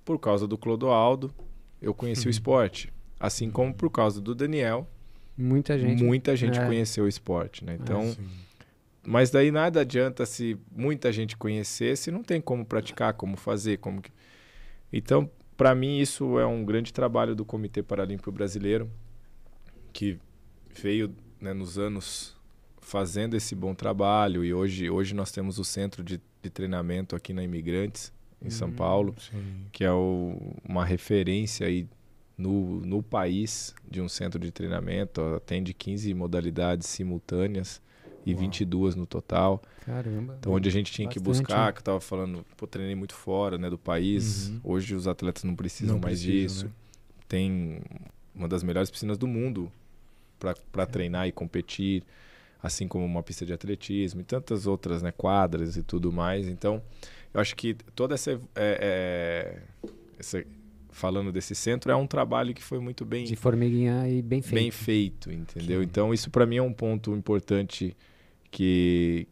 Por 0.05 0.18
causa 0.18 0.47
do 0.47 0.59
Clodoaldo, 0.59 1.30
eu 1.80 1.95
conheci 1.95 2.26
o 2.26 2.30
esporte. 2.30 2.93
Assim 3.18 3.51
como 3.51 3.72
por 3.72 3.89
causa 3.91 4.20
do 4.20 4.35
Daniel, 4.35 4.87
Muita 5.37 5.78
gente. 5.78 6.03
muita 6.05 6.37
gente 6.37 6.59
É. 6.61 6.66
conheceu 6.66 7.05
o 7.05 7.09
esporte, 7.09 7.64
né? 7.64 7.78
Então, 7.80 8.03
Sim. 8.12 8.26
Mas 9.07 9.30
daí 9.30 9.50
nada 9.50 9.80
adianta 9.80 10.24
se 10.26 10.57
muita 10.74 11.12
gente 11.12 11.36
conhecer, 11.36 11.96
se 11.96 12.11
não 12.11 12.22
tem 12.22 12.40
como 12.40 12.64
praticar, 12.64 13.14
como 13.14 13.36
fazer, 13.36 13.78
como 13.78 14.00
que... 14.02 14.11
Então, 14.92 15.30
para 15.57 15.74
mim 15.74 15.98
isso 15.98 16.38
é 16.38 16.46
um 16.46 16.64
grande 16.64 16.92
trabalho 16.92 17.34
do 17.34 17.44
Comitê 17.44 17.82
Paralímpico 17.82 18.30
Brasileiro, 18.32 18.90
que 19.92 20.18
veio 20.74 21.14
né, 21.40 21.52
nos 21.52 21.78
anos 21.78 22.34
fazendo 22.80 23.34
esse 23.36 23.55
bom 23.55 23.74
trabalho. 23.74 24.44
E 24.44 24.52
hoje 24.52 24.90
hoje 24.90 25.14
nós 25.14 25.30
temos 25.32 25.59
o 25.59 25.64
centro 25.64 26.02
de, 26.02 26.20
de 26.42 26.50
treinamento 26.50 27.14
aqui 27.16 27.32
na 27.32 27.42
Imigrantes 27.42 28.12
em 28.42 28.50
São 28.50 28.68
Hum, 28.68 28.72
Paulo, 28.72 29.14
Sim. 29.18 29.66
que 29.72 29.84
é 29.84 29.92
o- 29.92 30.55
uma 30.68 30.84
referência 30.84 31.66
aí 31.66 31.86
no, 32.36 32.80
no 32.80 33.02
país 33.02 33.74
de 33.88 34.00
um 34.02 34.09
centro 34.09 34.38
de 34.40 34.50
treinamento, 34.50 35.20
atende 35.36 35.72
15 35.72 36.12
modalidades 36.14 36.88
simultâneas 36.88 37.80
e 38.26 38.32
Uau. 38.32 38.40
22 38.40 38.94
no 38.94 39.06
total. 39.06 39.62
Caramba. 39.84 40.36
Então, 40.38 40.52
onde 40.52 40.68
a 40.68 40.72
gente 40.72 40.90
tinha 40.92 41.08
que 41.08 41.18
Bastante, 41.18 41.46
buscar, 41.46 41.66
né? 41.66 41.72
que 41.72 41.78
eu 41.78 41.82
tava 41.84 42.00
falando, 42.00 42.44
pô, 42.56 42.66
treinei 42.66 42.94
muito 42.94 43.14
fora, 43.14 43.58
né, 43.58 43.68
do 43.68 43.78
país. 43.78 44.48
Uhum. 44.48 44.60
Hoje 44.64 44.94
os 44.94 45.06
atletas 45.06 45.44
não 45.44 45.54
precisam 45.54 45.96
Não 45.96 46.00
mais 46.02 46.20
precisam, 46.20 46.42
disso. 46.42 46.64
né? 46.66 46.70
Tem 47.28 47.80
uma 48.34 48.48
das 48.48 48.62
melhores 48.62 48.90
piscinas 48.90 49.18
do 49.18 49.26
mundo 49.26 49.70
É. 50.44 50.54
para 50.72 50.86
treinar 50.86 51.26
e 51.28 51.32
competir, 51.32 52.02
assim 52.62 52.86
como 52.88 53.04
uma 53.04 53.22
pista 53.22 53.44
de 53.46 53.52
atletismo 53.52 54.20
e 54.20 54.24
tantas 54.24 54.66
outras, 54.66 55.02
né, 55.02 55.12
quadras 55.12 55.76
e 55.76 55.82
tudo 55.82 56.12
mais. 56.12 56.48
Então, 56.48 56.82
eu 57.32 57.40
acho 57.40 57.54
que 57.56 57.74
toda 57.94 58.14
essa, 58.14 58.32
é, 58.32 58.38
é, 58.56 59.62
essa 60.18 60.44
falando 60.90 61.32
desse 61.32 61.54
centro 61.56 61.90
é 61.90 61.96
um 61.96 62.06
trabalho 62.06 62.54
que 62.54 62.62
foi 62.62 62.78
muito 62.78 63.04
bem 63.04 63.24
De 63.24 63.34
formiguinha 63.34 64.08
e 64.08 64.22
bem 64.22 64.40
feito. 64.40 64.54
bem 64.54 64.70
feito, 64.70 65.32
entendeu? 65.32 65.80
Sim. 65.80 65.86
Então 65.86 66.14
isso 66.14 66.30
para 66.30 66.46
mim 66.46 66.56
é 66.58 66.62
um 66.62 66.72
ponto 66.72 67.12
importante 67.16 67.96
que 68.55 69.26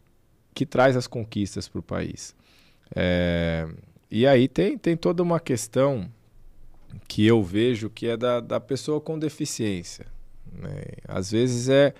que 0.53 0.65
traz 0.67 0.95
as 0.95 1.07
conquistas 1.07 1.67
para 1.67 1.79
o 1.79 1.83
país. 1.83 2.35
É, 2.95 3.67
e 4.11 4.27
aí 4.27 4.47
tem, 4.47 4.77
tem 4.77 4.95
toda 4.95 5.23
uma 5.23 5.39
questão 5.39 6.11
que 7.07 7.25
eu 7.25 7.41
vejo 7.41 7.89
que 7.89 8.07
é 8.07 8.15
da, 8.15 8.39
da 8.39 8.59
pessoa 8.59 9.01
com 9.01 9.17
deficiência. 9.17 10.05
né? 10.51 10.83
Às 11.07 11.31
vezes 11.31 11.69
é 11.69 11.95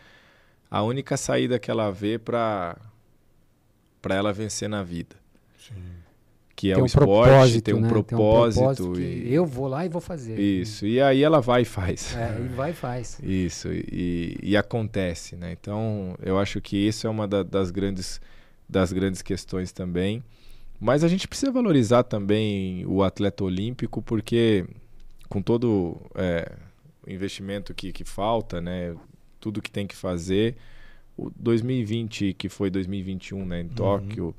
a 0.69 0.83
única 0.83 1.17
saída 1.17 1.57
que 1.57 1.71
ela 1.71 1.89
vê 1.89 2.19
para 2.19 2.77
ela 4.07 4.31
vencer 4.31 4.69
na 4.69 4.83
vida, 4.83 5.15
Sim. 5.57 5.73
Que 6.63 6.71
é 6.71 6.75
tem 6.75 6.81
o 6.81 6.83
um 6.83 6.85
esporte, 6.85 7.29
propósito, 7.29 7.61
tem 7.61 7.73
um 7.73 7.81
né? 7.81 7.89
propósito, 7.89 8.93
que 8.93 9.01
e 9.01 9.33
eu 9.33 9.45
vou 9.45 9.67
lá 9.67 9.85
e 9.85 9.89
vou 9.89 9.99
fazer. 9.99 10.39
isso. 10.39 10.85
E 10.87 11.01
aí 11.01 11.21
ela 11.21 11.41
vai 11.41 11.63
e 11.63 11.65
faz. 11.65 12.15
É, 12.15 12.39
e 12.39 12.47
vai 12.47 12.71
e 12.71 12.73
faz. 12.73 13.19
Isso, 13.21 13.67
e, 13.69 14.37
e 14.41 14.55
acontece, 14.55 15.35
né? 15.35 15.51
Então, 15.51 16.15
eu 16.21 16.39
acho 16.39 16.61
que 16.61 16.77
isso 16.77 17.05
é 17.05 17.09
uma 17.09 17.27
da- 17.27 17.43
das, 17.43 17.69
grandes, 17.69 18.21
das 18.69 18.93
grandes 18.93 19.21
questões 19.21 19.73
também. 19.73 20.23
Mas 20.79 21.03
a 21.03 21.09
gente 21.09 21.27
precisa 21.27 21.51
valorizar 21.51 22.03
também 22.03 22.85
o 22.85 23.03
atleta 23.03 23.43
olímpico, 23.43 24.01
porque 24.01 24.65
com 25.27 25.41
todo 25.41 25.97
é, 26.15 26.49
o 27.05 27.11
investimento 27.11 27.73
que, 27.73 27.91
que 27.91 28.05
falta, 28.05 28.61
né? 28.61 28.95
Tudo 29.37 29.61
que 29.61 29.69
tem 29.69 29.85
que 29.85 29.97
fazer, 29.97 30.55
o 31.17 31.29
2020, 31.35 32.33
que 32.33 32.47
foi 32.47 32.69
2021, 32.69 33.45
né, 33.45 33.59
em 33.59 33.67
Tóquio, 33.67 34.33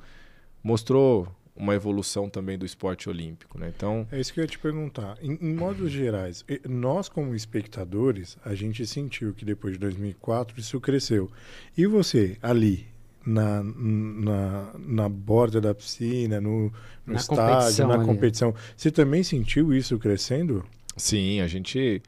mostrou 0.62 1.29
uma 1.57 1.74
evolução 1.74 2.28
também 2.28 2.59
do 2.59 2.66
esporte 2.66 3.09
olímpico, 3.09 3.59
né? 3.59 3.72
Então, 3.76 4.07
É 4.11 4.18
isso 4.20 4.32
que 4.32 4.40
eu 4.40 4.44
ia 4.44 4.48
te 4.48 4.59
perguntar. 4.59 5.16
Em, 5.22 5.38
em 5.40 5.55
modos 5.55 5.90
gerais, 5.92 6.44
e- 6.48 6.61
nós 6.68 7.09
como 7.09 7.34
espectadores, 7.34 8.36
a 8.44 8.55
gente 8.55 8.84
sentiu 8.86 9.32
que 9.32 9.44
depois 9.44 9.74
de 9.74 9.78
2004 9.78 10.59
isso 10.59 10.80
cresceu. 10.80 11.30
E 11.76 11.86
você, 11.86 12.36
ali, 12.42 12.86
na, 13.24 13.62
na, 13.62 14.72
na 14.78 15.09
borda 15.09 15.61
da 15.61 15.74
piscina, 15.74 16.40
no, 16.40 16.72
no 17.07 17.12
Na 17.14 17.20
estádio, 17.20 17.44
competição 17.46 17.88
na 17.88 17.94
ali. 17.94 18.05
competição, 18.05 18.55
você 18.76 18.90
também 18.90 19.22
sentiu 19.22 19.72
isso 19.72 19.96
crescendo? 19.98 20.64
Sim, 20.96 21.40
a 21.40 21.46
gente, 21.46 22.02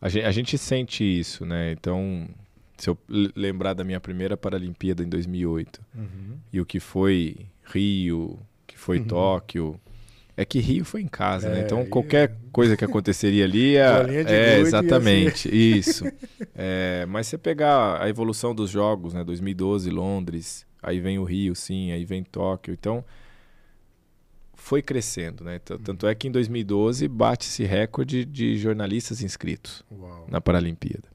a 0.00 0.08
gente 0.08 0.24
a 0.24 0.30
gente 0.32 0.58
sente 0.58 1.04
isso, 1.04 1.44
né? 1.46 1.72
Então, 1.72 2.28
se 2.76 2.88
eu 2.90 2.98
lembrar 3.36 3.72
da 3.74 3.84
minha 3.84 4.00
primeira 4.00 4.36
Paralimpíada 4.36 5.02
em 5.02 5.08
2008 5.08 5.80
e 6.52 6.60
o 6.60 6.64
que 6.66 6.80
foi 6.80 7.46
Rio, 7.66 8.38
que 8.66 8.78
foi 8.78 8.98
Uhum. 8.98 9.04
Tóquio, 9.04 9.80
é 10.36 10.44
que 10.44 10.58
Rio 10.60 10.84
foi 10.84 11.02
em 11.02 11.08
casa, 11.08 11.48
né? 11.48 11.60
É, 11.60 11.64
Então 11.64 11.82
e- 11.82 11.86
qualquer 11.86 12.36
coisa 12.52 12.76
que 12.76 12.84
aconteceria 12.84 13.44
ali 13.44 13.76
é 13.76 14.06
ia 14.06 14.58
exatamente 14.58 15.48
isso. 15.54 16.04
É, 16.54 17.06
mas 17.08 17.26
você 17.26 17.38
pegar 17.38 18.00
a 18.02 18.08
evolução 18.08 18.54
dos 18.54 18.70
jogos, 18.70 19.14
né? 19.14 19.24
2012 19.24 19.90
Londres, 19.90 20.66
aí 20.82 21.00
vem 21.00 21.18
o 21.18 21.24
Rio, 21.24 21.54
sim, 21.54 21.90
aí 21.90 22.04
vem 22.04 22.22
Tóquio, 22.22 22.74
então 22.74 23.04
foi 24.54 24.82
crescendo, 24.82 25.44
né? 25.44 25.58
Tanto 25.58 26.06
é 26.06 26.14
que 26.14 26.28
em 26.28 26.30
2012 26.30 27.06
bate-se 27.08 27.64
recorde 27.64 28.24
de 28.24 28.56
jornalistas 28.58 29.22
inscritos 29.22 29.84
Uau. 29.90 30.26
na 30.28 30.40
Paralimpíada. 30.40 31.08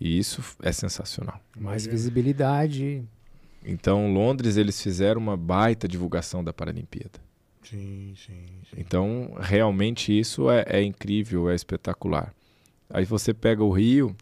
E 0.00 0.18
isso 0.18 0.42
é 0.62 0.70
sensacional. 0.70 1.40
Mais 1.58 1.86
visibilidade. 1.86 3.02
Então, 3.70 4.12
Londres, 4.12 4.56
eles 4.56 4.80
fizeram 4.80 5.20
uma 5.20 5.36
baita 5.36 5.86
divulgação 5.86 6.42
da 6.42 6.52
Paralimpíada. 6.52 7.20
Sim, 7.62 8.14
sim, 8.16 8.46
sim. 8.70 8.76
Então, 8.78 9.34
realmente 9.38 10.16
isso 10.18 10.50
é, 10.50 10.64
é 10.66 10.82
incrível, 10.82 11.50
é 11.50 11.54
espetacular. 11.54 12.32
Aí 12.88 13.04
você 13.04 13.34
pega 13.34 13.62
o 13.62 13.70
Rio, 13.70 14.16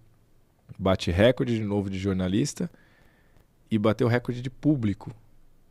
bate 0.77 1.11
recorde 1.13 1.57
de 1.57 1.63
novo 1.65 1.89
de 1.89 1.97
jornalista 1.99 2.69
e 3.71 3.79
bateu 3.79 4.09
recorde 4.09 4.43
de 4.43 4.51
público, 4.51 5.13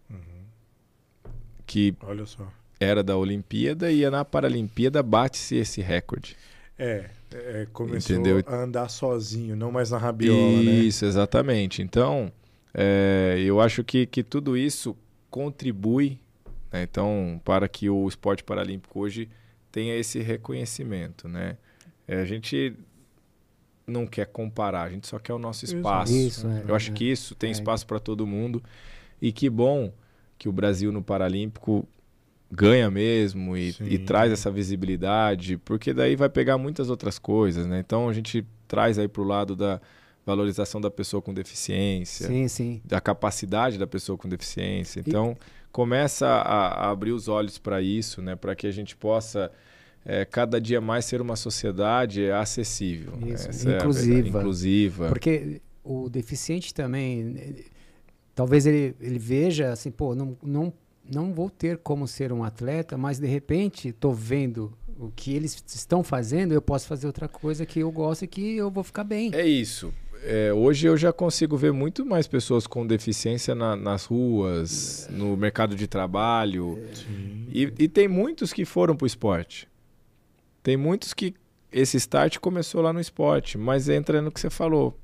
Uhum. 0.10 0.46
que 1.66 1.94
Olha 2.04 2.26
só. 2.26 2.48
era 2.80 3.04
da 3.04 3.18
Olimpíada 3.18 3.92
e 3.92 4.10
na 4.10 4.24
Paralimpíada 4.24 5.04
bate-se 5.04 5.56
esse 5.58 5.82
recorde. 5.82 6.38
É, 6.78 7.10
é, 7.34 7.68
começou 7.74 8.16
Entendeu? 8.16 8.42
a 8.48 8.56
andar 8.56 8.88
sozinho, 8.90 9.56
não 9.56 9.72
mais 9.72 9.92
na 9.92 9.98
rabiola, 9.98 10.62
né? 10.62 10.72
Isso, 10.80 11.06
exatamente. 11.06 11.82
Então, 11.82 12.32
é, 12.78 13.38
eu 13.40 13.62
acho 13.62 13.84
que, 13.86 14.06
que 14.06 14.22
tudo 14.22 14.58
isso 14.58 14.96
contribui 15.30 16.20
né, 16.72 16.84
então, 16.84 17.42
para 17.46 17.70
que 17.70 17.90
o 17.90 18.06
esporte 18.08 18.44
paralímpico 18.44 19.00
hoje 19.00 19.30
tenha 19.72 19.96
esse 19.96 20.20
reconhecimento. 20.20 21.28
Né? 21.30 21.58
É, 22.06 22.20
a 22.20 22.26
gente 22.26 22.74
não 23.88 24.06
quer 24.06 24.26
comparar, 24.26 24.84
a 24.84 24.90
gente 24.90 25.08
só 25.08 25.18
quer 25.18 25.34
o 25.34 25.40
nosso 25.40 25.64
espaço. 25.64 26.14
Isso, 26.14 26.48
é. 26.48 26.64
Eu 26.68 26.76
acho 26.76 26.92
que 26.92 27.06
isso 27.06 27.34
tem 27.34 27.50
É. 27.50 27.52
espaço 27.52 27.88
para 27.88 28.00
todo 28.00 28.28
mundo 28.28 28.62
e 29.22 29.32
que 29.32 29.50
bom 29.50 29.94
que 30.38 30.50
o 30.50 30.52
Brasil 30.52 30.92
no 30.92 31.02
Paralímpico 31.02 31.88
ganha 32.52 32.92
mesmo 32.92 33.56
e, 33.56 33.76
e 33.82 33.98
traz 33.98 34.32
essa 34.32 34.52
visibilidade, 34.52 35.58
porque 35.58 35.94
daí 35.94 36.16
vai 36.16 36.30
pegar 36.30 36.58
muitas 36.58 36.90
outras 36.90 37.18
coisas, 37.18 37.66
né? 37.66 37.80
Então 37.80 38.10
a 38.10 38.14
gente 38.14 38.46
traz 38.68 39.00
aí 39.00 39.08
para 39.08 39.22
o 39.22 39.26
lado 39.26 39.56
da 39.56 39.80
valorização 40.26 40.82
da 40.82 40.90
pessoa 40.90 41.22
com 41.22 41.34
deficiência, 41.34 42.28
Sim, 42.28 42.48
sim. 42.48 42.82
da 42.84 43.00
capacidade 43.00 43.78
da 43.78 43.86
pessoa 43.88 44.18
com 44.18 44.28
deficiência. 44.28 45.02
Então 45.06 45.38
começa 45.72 46.26
a, 46.28 46.88
a 46.88 46.90
abrir 46.92 47.12
os 47.12 47.28
olhos 47.28 47.58
para 47.58 47.82
isso, 47.82 48.22
né? 48.22 48.36
Para 48.36 48.56
que 48.56 48.66
a 48.66 48.72
gente 48.72 48.96
possa 48.96 49.52
eh, 50.06 50.26
cada 50.26 50.60
dia 50.60 50.80
mais 50.82 51.06
ser 51.06 51.22
uma 51.22 51.36
sociedade 51.36 52.32
acessível, 52.32 53.16
né? 53.18 53.34
Isso, 53.34 53.50
Essa 53.50 53.70
é 53.70 53.76
a 53.76 53.78
verdade. 53.78 53.84
inclusiva. 53.84 54.40
inclusiva. 54.40 55.08
Porque 55.10 55.62
o 55.84 56.10
deficiente 56.10 56.74
também, 56.74 57.56
talvez 58.34 58.66
ele, 58.66 58.96
ele 59.00 59.20
veja 59.20 59.72
assim, 59.72 59.92
pô, 59.92 60.16
não, 60.16 60.36
não, 60.42 60.74
não 61.08 61.34
vou 61.34 61.50
ter 61.50 61.78
como 61.78 62.08
ser 62.08 62.32
um 62.34 62.44
atleta, 62.44 62.98
mas 62.98 63.20
de 63.20 63.28
repente 63.28 63.90
estou 63.90 64.14
vendo 64.14 64.74
o 64.98 65.12
que 65.14 65.36
eles 65.36 65.62
estão 65.68 66.04
fazendo, 66.04 66.54
eu 66.54 66.62
posso 66.62 66.88
fazer 66.88 67.06
outra 67.06 67.28
coisa 67.28 67.66
que 67.66 67.80
eu 67.82 67.92
gosto 67.92 68.24
e 68.24 68.28
que 68.28 68.56
eu 68.56 68.72
vou 68.72 68.84
ficar 68.84 69.04
bem. 69.04 69.30
É 69.34 69.46
isso. 69.46 69.94
É, 70.28 70.52
hoje 70.54 70.88
eu 70.88 70.98
já 70.98 71.14
consigo 71.14 71.56
ver 71.56 71.72
muito 71.72 72.06
mais 72.06 72.28
pessoas 72.28 72.66
com 72.66 72.86
deficiência 72.86 73.54
na- 73.54 73.76
nas 73.76 74.06
ruas, 74.06 75.08
no 75.12 75.38
mercado 75.38 75.76
de 75.76 75.88
trabalho. 75.88 76.80
Sim. 76.94 77.48
E, 77.54 77.72
e 77.78 77.88
tem 77.88 78.08
muitos 78.08 78.52
que 78.52 78.66
foram 78.66 78.96
pro 78.96 79.06
esporte. 79.06 79.68
Tem 80.64 80.76
muitos 80.76 81.14
que 81.14 81.34
esse 81.72 81.98
start 81.98 82.40
começou 82.40 82.82
lá 82.82 82.92
no 82.92 83.00
esporte, 83.00 83.58
mas 83.58 83.88
entra 83.88 84.22
no 84.22 84.32
que 84.32 84.40
você 84.40 84.50
falou. 84.50 84.98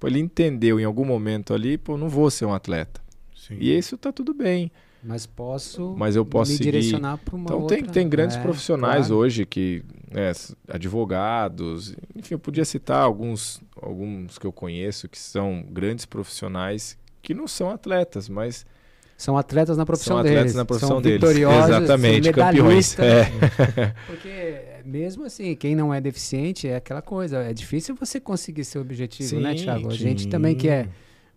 Pô, 0.00 0.08
ele 0.08 0.18
entendeu 0.18 0.80
em 0.80 0.84
algum 0.84 1.04
momento 1.04 1.54
ali, 1.54 1.78
pô, 1.78 1.96
não 1.96 2.08
vou 2.08 2.28
ser 2.30 2.44
um 2.44 2.52
atleta. 2.52 3.00
Sim. 3.36 3.56
E 3.60 3.76
isso 3.76 3.96
tá 3.96 4.10
tudo 4.12 4.34
bem. 4.34 4.70
Mas 5.02 5.24
posso, 5.26 5.94
mas 5.96 6.16
eu 6.16 6.24
posso 6.24 6.50
me 6.52 6.56
seguir. 6.58 6.72
direcionar 6.72 7.18
para 7.18 7.36
uma 7.36 7.44
Então 7.44 7.60
outra... 7.60 7.76
tem, 7.76 7.86
tem 7.86 8.08
grandes 8.08 8.36
É, 8.36 8.40
profissionais 8.40 9.06
claro. 9.06 9.20
hoje 9.20 9.46
que, 9.46 9.84
né, 10.10 10.32
advogados, 10.68 11.94
enfim, 12.14 12.34
eu 12.34 12.38
podia 12.38 12.64
citar 12.64 13.02
alguns, 13.02 13.60
alguns 13.80 14.38
que 14.38 14.46
eu 14.46 14.52
conheço 14.52 15.08
que 15.08 15.18
são 15.18 15.64
grandes 15.70 16.04
profissionais 16.06 16.98
que 17.22 17.34
não 17.34 17.46
são 17.46 17.70
atletas, 17.70 18.28
mas 18.28 18.64
São 19.16 19.36
atletas 19.36 19.76
na 19.76 19.86
profissão 19.86 20.16
são 20.16 20.18
atletas 20.18 20.42
deles. 20.42 20.54
na 20.56 20.64
profissão 20.64 20.88
são 20.88 21.02
deles. 21.02 21.20
vitoriosos, 21.20 21.68
Exatamente, 21.70 22.32
campeões. 22.32 22.98
É. 22.98 23.30
Porque 24.06 24.62
mesmo 24.84 25.24
assim, 25.24 25.54
quem 25.56 25.74
não 25.74 25.92
é 25.92 26.00
deficiente 26.00 26.68
é 26.68 26.76
aquela 26.76 27.02
coisa. 27.02 27.38
É 27.38 27.52
difícil 27.52 27.94
você 27.94 28.20
conseguir 28.20 28.64
seu 28.64 28.80
objetivo, 28.82 29.40
né, 29.40 29.56
Sim, 29.56 29.64
Thiago? 29.64 29.88
A 29.88 29.90
sim. 29.92 29.96
gente 29.96 30.28
também 30.28 30.54
que 30.54 30.68
é 30.68 30.88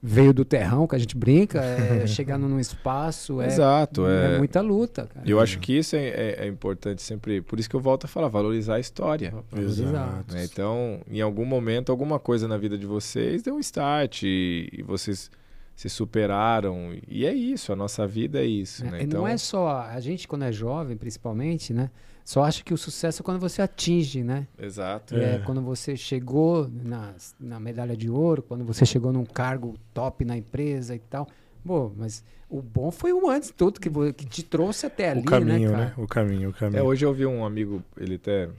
veio 0.01 0.33
do 0.33 0.45
terrão, 0.45 0.87
que 0.87 0.95
a 0.95 0.99
gente 0.99 1.15
brinca, 1.17 1.61
é 1.61 2.07
chegar 2.07 2.37
num 2.37 2.59
espaço, 2.59 3.41
é, 3.41 3.47
Exato, 3.47 4.07
é 4.07 4.35
é. 4.35 4.37
muita 4.37 4.61
luta, 4.61 5.07
cara. 5.13 5.29
Eu 5.29 5.39
acho 5.39 5.59
que 5.59 5.77
isso 5.77 5.95
é, 5.95 6.07
é- 6.07 6.35
é 6.45 6.47
importante 6.47 7.01
sempre, 7.01 7.41
por 7.41 7.59
isso 7.59 7.69
que 7.69 7.75
eu 7.75 7.79
volto 7.81 8.05
a 8.05 8.07
falar, 8.07 8.29
valorizar 8.29 8.75
a 8.75 8.79
história. 8.79 9.33
Exato. 9.55 10.33
né? 10.33 10.45
Então, 10.45 11.01
em 11.09 11.21
algum 11.21 11.45
momento, 11.45 11.91
alguma 11.91 12.17
coisa 12.17 12.47
na 12.47 12.57
vida 12.57 12.77
de 12.77 12.85
vocês 12.85 13.43
deu 13.43 13.55
um 13.55 13.59
start 13.59 14.23
e, 14.23 14.69
e 14.71 14.83
vocês 14.83 15.29
se 15.75 15.89
superaram. 15.89 16.93
E 17.07 17.25
é 17.25 17.33
isso, 17.33 17.71
a 17.71 17.75
nossa 17.75 18.05
vida 18.05 18.39
é 18.39 18.45
isso. 18.45 18.85
É, 18.85 18.91
né? 18.91 19.01
e 19.01 19.03
Então, 19.03 19.21
Não 19.21 19.27
é 19.27 19.37
só 19.37 19.85
a 19.89 19.99
gente 19.99 20.27
quando 20.27 20.43
é 20.43 20.51
jovem, 20.51 20.97
principalmente, 20.97 21.73
né? 21.73 21.89
Só 22.23 22.43
acha 22.43 22.63
que 22.63 22.73
o 22.73 22.77
sucesso 22.77 23.21
é 23.21 23.25
quando 23.25 23.39
você 23.39 23.61
atinge, 23.61 24.23
né? 24.23 24.47
Exato. 24.57 25.15
É. 25.15 25.35
É. 25.35 25.37
quando 25.39 25.61
você 25.61 25.97
chegou 25.97 26.69
na, 26.71 27.13
na 27.39 27.59
medalha 27.59 27.97
de 27.97 28.09
ouro, 28.09 28.43
quando 28.43 28.63
você 28.63 28.85
chegou 28.85 29.11
num 29.11 29.25
cargo 29.25 29.75
top 29.93 30.23
na 30.23 30.37
empresa 30.37 30.95
e 30.95 30.99
tal. 30.99 31.27
Pô, 31.65 31.91
mas 31.97 32.23
o 32.49 32.61
bom 32.61 32.89
foi 32.91 33.11
o 33.13 33.29
antes 33.29 33.49
de 33.49 33.55
tudo 33.55 33.79
que, 33.79 33.89
que 34.13 34.25
te 34.25 34.43
trouxe 34.43 34.85
até 34.85 35.09
ali, 35.09 35.21
O 35.21 35.25
caminho, 35.25 35.71
né, 35.71 35.77
né? 35.77 35.93
O 35.97 36.07
caminho, 36.07 36.49
o 36.49 36.53
caminho. 36.53 36.79
É, 36.79 36.83
hoje 36.83 37.05
eu 37.05 37.13
vi 37.13 37.25
um 37.25 37.43
amigo, 37.45 37.83
ele 37.97 38.15
até 38.15 38.49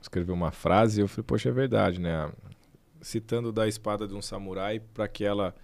escreveu 0.00 0.34
uma 0.34 0.50
frase 0.50 1.00
e 1.00 1.02
eu 1.04 1.08
falei, 1.08 1.24
poxa, 1.24 1.48
é 1.48 1.52
verdade, 1.52 2.00
né? 2.00 2.30
Citando 3.00 3.52
da 3.52 3.68
espada 3.68 4.08
de 4.08 4.14
um 4.14 4.22
samurai, 4.22 4.80
para 4.80 5.06
que 5.06 5.24
ela 5.24 5.54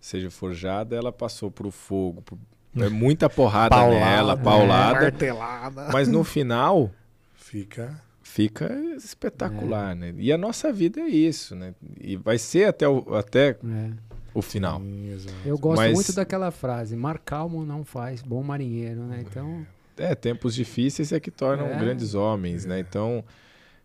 seja 0.00 0.30
forjada, 0.30 0.94
ela 0.96 1.10
passou 1.12 1.50
pro 1.50 1.70
fogo. 1.70 2.22
por- 2.22 2.38
É 2.76 2.88
muita 2.88 3.28
porrada 3.28 3.74
Paulada, 3.74 4.04
nela, 4.04 4.32
é. 4.34 4.36
paulada. 4.36 5.00
Martelada. 5.00 5.88
Mas 5.92 6.06
no 6.08 6.22
final 6.22 6.90
Fica. 7.34 8.00
fica 8.22 8.72
espetacular, 8.96 9.94
né? 9.96 10.14
E 10.16 10.32
a 10.32 10.38
nossa 10.38 10.72
vida 10.72 11.00
é 11.00 11.08
isso, 11.08 11.56
né? 11.56 11.74
E 12.00 12.16
vai 12.16 12.38
ser 12.38 12.64
até 12.68 12.88
o, 12.88 13.14
até 13.16 13.50
É. 13.50 13.90
o 14.32 14.40
final. 14.40 14.78
Sim. 14.80 15.18
Eu 15.44 15.58
gosto 15.58 15.78
Mas- 15.80 15.92
muito 15.94 16.12
daquela 16.12 16.50
frase, 16.52 16.94
mar 16.94 17.18
calmo 17.18 17.64
não 17.64 17.84
faz 17.84 18.22
bom 18.22 18.42
marinheiro, 18.42 19.00
né? 19.02 19.24
Então, 19.28 19.66
É, 19.98 20.14
tempos 20.14 20.54
difíceis 20.54 21.12
é 21.12 21.18
que 21.20 21.30
tornam 21.30 21.66
É. 21.66 21.76
grandes 21.78 22.14
homens, 22.14 22.64
né? 22.64 22.78
Então, 22.80 23.22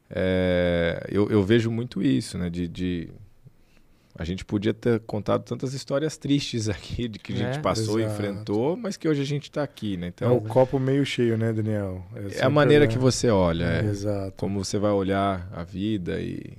é, 0.09 1.05
eu, 1.09 1.29
eu 1.29 1.43
vejo 1.43 1.69
muito 1.71 2.01
isso, 2.01 2.37
né? 2.37 2.49
De, 2.49 2.67
de- 2.67 3.09
A 4.17 4.23
gente 4.23 4.45
podia 4.45 4.73
ter 4.73 5.01
contado 5.01 5.43
tantas 5.43 5.73
histórias 5.73 6.15
tristes 6.17 6.69
aqui, 6.69 7.07
de 7.07 7.19
que 7.19 7.33
a 7.33 7.35
gente 7.35 7.57
É, 7.57 7.61
passou 7.61 7.99
e 7.99 8.03
exato. 8.03 8.15
enfrentou, 8.21 8.77
mas 8.77 8.95
que 8.95 9.07
hoje 9.09 9.21
a 9.21 9.25
gente 9.25 9.43
está 9.49 9.61
aqui, 9.61 9.97
né? 9.97 10.05
É 10.07 10.09
Então, 10.09 10.37
o 10.37 10.41
copo 10.41 10.79
meio 10.79 11.05
cheio, 11.05 11.37
né, 11.37 11.51
Daniel? 11.51 12.05
é, 12.15 12.19
a 12.19 12.29
sempre 12.29 12.49
maneira 12.49 12.85
olhar- 12.85 12.93
que 12.93 12.97
você 12.97 13.29
olha, 13.29 13.65
é. 13.65 13.85
Exato. 13.85 14.33
como 14.37 14.63
você 14.63 14.77
vai 14.79 14.91
olhar 14.91 15.49
a 15.51 15.63
vida 15.63 16.21
e 16.21 16.53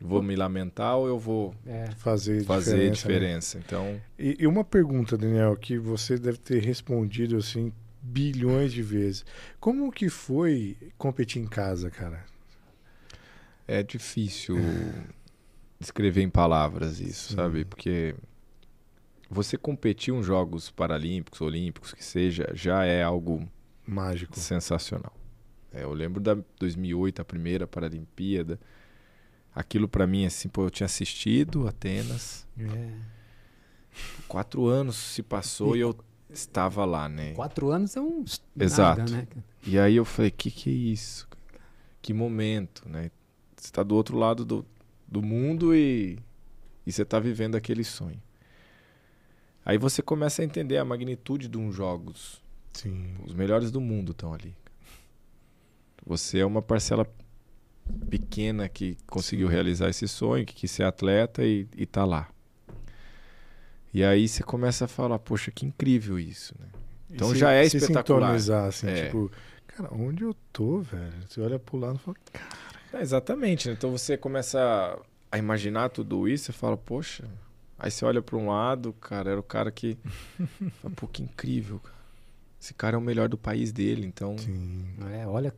vou 0.00 0.20
me 0.20 0.34
lamentar 0.34 0.96
ou 0.96 1.06
eu 1.06 1.18
vou 1.18 1.54
é. 1.64 1.86
Fazer, 1.98 2.42
fazer 2.44 2.90
diferença. 2.90 3.08
né? 3.08 3.14
diferença. 3.14 3.58
Então, 3.64 4.00
E, 4.18 4.36
e 4.40 4.46
uma 4.46 4.64
pergunta, 4.64 5.16
Daniel, 5.16 5.56
que 5.56 5.78
você 5.78 6.18
deve 6.18 6.38
ter 6.38 6.60
respondido 6.62 7.36
assim 7.36 7.72
bilhões 8.02 8.72
de 8.72 8.82
vezes. 8.82 9.24
Como 9.60 9.90
que 9.92 10.08
foi 10.08 10.76
competir 10.98 11.40
em 11.40 11.46
casa, 11.46 11.88
cara? 11.88 12.24
é 13.68 13.82
difícil 13.82 14.56
descrever 15.78 16.22
em 16.22 16.30
palavras 16.30 17.00
isso, 17.00 17.30
Sim. 17.30 17.34
sabe? 17.36 17.64
Porque 17.64 18.14
você 19.28 19.56
competir 19.56 20.14
em 20.14 20.22
Jogos 20.22 20.70
Paralímpicos, 20.70 21.40
Olímpicos, 21.40 21.92
que 21.92 22.04
seja, 22.04 22.48
já 22.54 22.84
é 22.84 23.02
algo 23.02 23.48
Mágico. 23.86 24.38
sensacional. 24.38 25.12
É, 25.72 25.82
eu 25.82 25.92
lembro 25.92 26.20
da 26.20 26.36
2008, 26.58 27.20
a 27.20 27.24
primeira 27.24 27.66
Paralimpíada. 27.66 28.58
Aquilo 29.54 29.88
pra 29.88 30.06
mim, 30.06 30.26
assim, 30.26 30.48
pô, 30.48 30.64
eu 30.64 30.70
tinha 30.70 30.84
assistido 30.84 31.66
Atenas. 31.66 32.46
é. 32.58 33.16
Quatro 34.28 34.66
anos 34.66 34.96
se 34.96 35.22
passou 35.22 35.74
e, 35.74 35.80
eu 35.80 35.96
estava 36.28 36.84
lá, 36.84 37.08
né? 37.08 37.32
Quatro 37.32 37.70
anos 37.70 37.96
é 37.96 38.00
um 38.00 38.24
Exato. 38.58 39.00
nada, 39.00 39.10
né? 39.10 39.26
E 39.66 39.78
aí 39.78 39.96
eu 39.96 40.04
falei, 40.04 40.30
que 40.30 40.50
que 40.50 40.68
é 40.68 40.72
isso? 40.72 41.26
Que 42.02 42.12
momento, 42.12 42.86
né? 42.88 43.10
Você 43.56 43.72
tá 43.72 43.82
do 43.82 43.94
outro 43.94 44.18
lado 44.18 44.44
do, 44.44 44.66
do 45.20 45.22
mundo 45.26 45.74
e, 45.74 46.18
e 46.86 46.92
você 46.92 47.04
tá 47.04 47.18
vivendo 47.18 47.54
aquele 47.56 47.82
sonho. 47.84 48.20
Aí 49.64 49.78
você 49.78 50.02
começa 50.02 50.42
a 50.42 50.44
entender 50.44 50.76
a 50.76 50.84
magnitude 50.84 51.48
de 51.48 51.56
uns 51.58 51.74
jogos. 51.74 52.40
Sim. 52.74 53.14
Os 53.24 53.32
melhores 53.34 53.70
do 53.70 53.80
mundo 53.80 54.12
estão 54.12 54.32
ali. 54.34 54.54
Você 56.04 56.38
é 56.40 56.46
uma 56.46 56.62
parcela 56.62 57.06
pequena 58.10 58.68
que 58.68 58.96
conseguiu 59.06 59.48
Sim. 59.48 59.54
realizar 59.54 59.88
esse 59.88 60.06
sonho, 60.06 60.44
que 60.44 60.54
quis 60.54 60.70
ser 60.70 60.84
atleta 60.84 61.42
e, 61.44 61.66
e 61.76 61.86
tá 61.86 62.04
lá. 62.04 62.28
E 63.92 64.04
aí 64.04 64.28
você 64.28 64.42
começa 64.42 64.84
a 64.84 64.88
falar, 64.88 65.18
poxa, 65.18 65.50
que 65.50 65.64
incrível 65.64 66.18
isso, 66.18 66.54
né? 66.60 66.66
Então 67.10 67.32
E 67.32 67.38
já 67.38 67.52
é 67.52 67.66
se 67.68 67.78
espetacular. 67.78 68.26
sintonizar, 68.38 68.64
assim, 68.66 68.88
É. 68.88 69.06
tipo, 69.06 69.30
cara, 69.68 69.88
onde 69.94 70.22
eu 70.22 70.34
tô, 70.52 70.80
velho? 70.80 71.12
Você 71.26 71.40
olha 71.40 71.58
pro 71.58 71.78
lado 71.78 71.96
e 71.96 71.98
fala, 71.98 72.16
cara, 72.32 72.56
É, 72.98 73.02
exatamente. 73.02 73.68
né? 73.68 73.74
Então 73.74 73.90
você 73.90 74.16
começa 74.16 74.98
a 75.30 75.38
imaginar 75.38 75.90
tudo 75.90 76.28
isso 76.28 76.50
e 76.50 76.54
fala, 76.54 76.76
poxa. 76.76 77.24
Aí 77.78 77.90
você 77.90 78.04
olha 78.04 78.22
para 78.22 78.36
um 78.36 78.48
lado, 78.48 78.92
cara, 78.94 79.30
era 79.30 79.40
o 79.40 79.42
cara 79.42 79.70
que. 79.70 79.98
fala, 80.80 80.94
Pô, 80.94 81.06
que 81.06 81.22
incrível, 81.22 81.78
cara. 81.78 81.96
Esse 82.60 82.72
cara 82.72 82.96
é 82.96 82.98
o 82.98 83.02
melhor 83.02 83.28
do 83.28 83.36
país 83.36 83.70
dele, 83.70 84.06
então. 84.06 84.36
sim. 84.38 84.86
É, 85.12 85.26
olha 85.26 85.52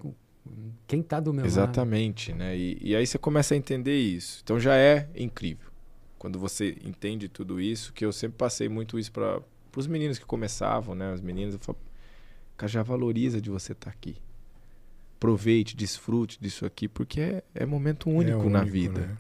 quem 0.87 1.03
tá 1.03 1.21
do 1.21 1.33
meu 1.33 1.43
lado. 1.43 1.47
Exatamente, 1.47 2.33
né? 2.33 2.57
E, 2.57 2.79
e 2.81 2.97
aí 2.97 3.07
você 3.07 3.19
começa 3.19 3.55
a 3.55 3.57
entender 3.57 3.97
isso. 3.97 4.41
Então 4.43 4.59
já 4.59 4.77
é 4.77 5.09
incrível. 5.15 5.69
Quando 6.19 6.39
você 6.39 6.77
entende 6.85 7.29
tudo 7.29 7.61
isso, 7.61 7.93
que 7.93 8.05
eu 8.05 8.13
sempre 8.13 8.37
passei 8.37 8.69
muito 8.69 8.99
isso 8.99 9.13
para 9.13 9.41
os 9.77 9.87
meninos 9.87 10.19
que 10.19 10.25
começavam, 10.25 10.95
né? 10.95 11.13
As 11.13 11.21
meninas, 11.21 11.55
eu 11.55 11.61
falo, 11.61 11.79
cara, 12.57 12.69
já 12.69 12.83
valoriza 12.83 13.41
de 13.41 13.51
você 13.51 13.73
estar 13.73 13.91
aqui. 13.91 14.17
Aproveite, 15.19 15.77
desfrute 15.77 16.39
disso 16.41 16.65
aqui, 16.65 16.87
porque 16.89 17.21
é, 17.21 17.43
é 17.55 17.67
momento 17.67 18.09
único, 18.09 18.47
É 18.47 18.49
na 18.51 18.61
único, 18.61 18.73
vida. 18.73 19.01
né? 19.01 19.17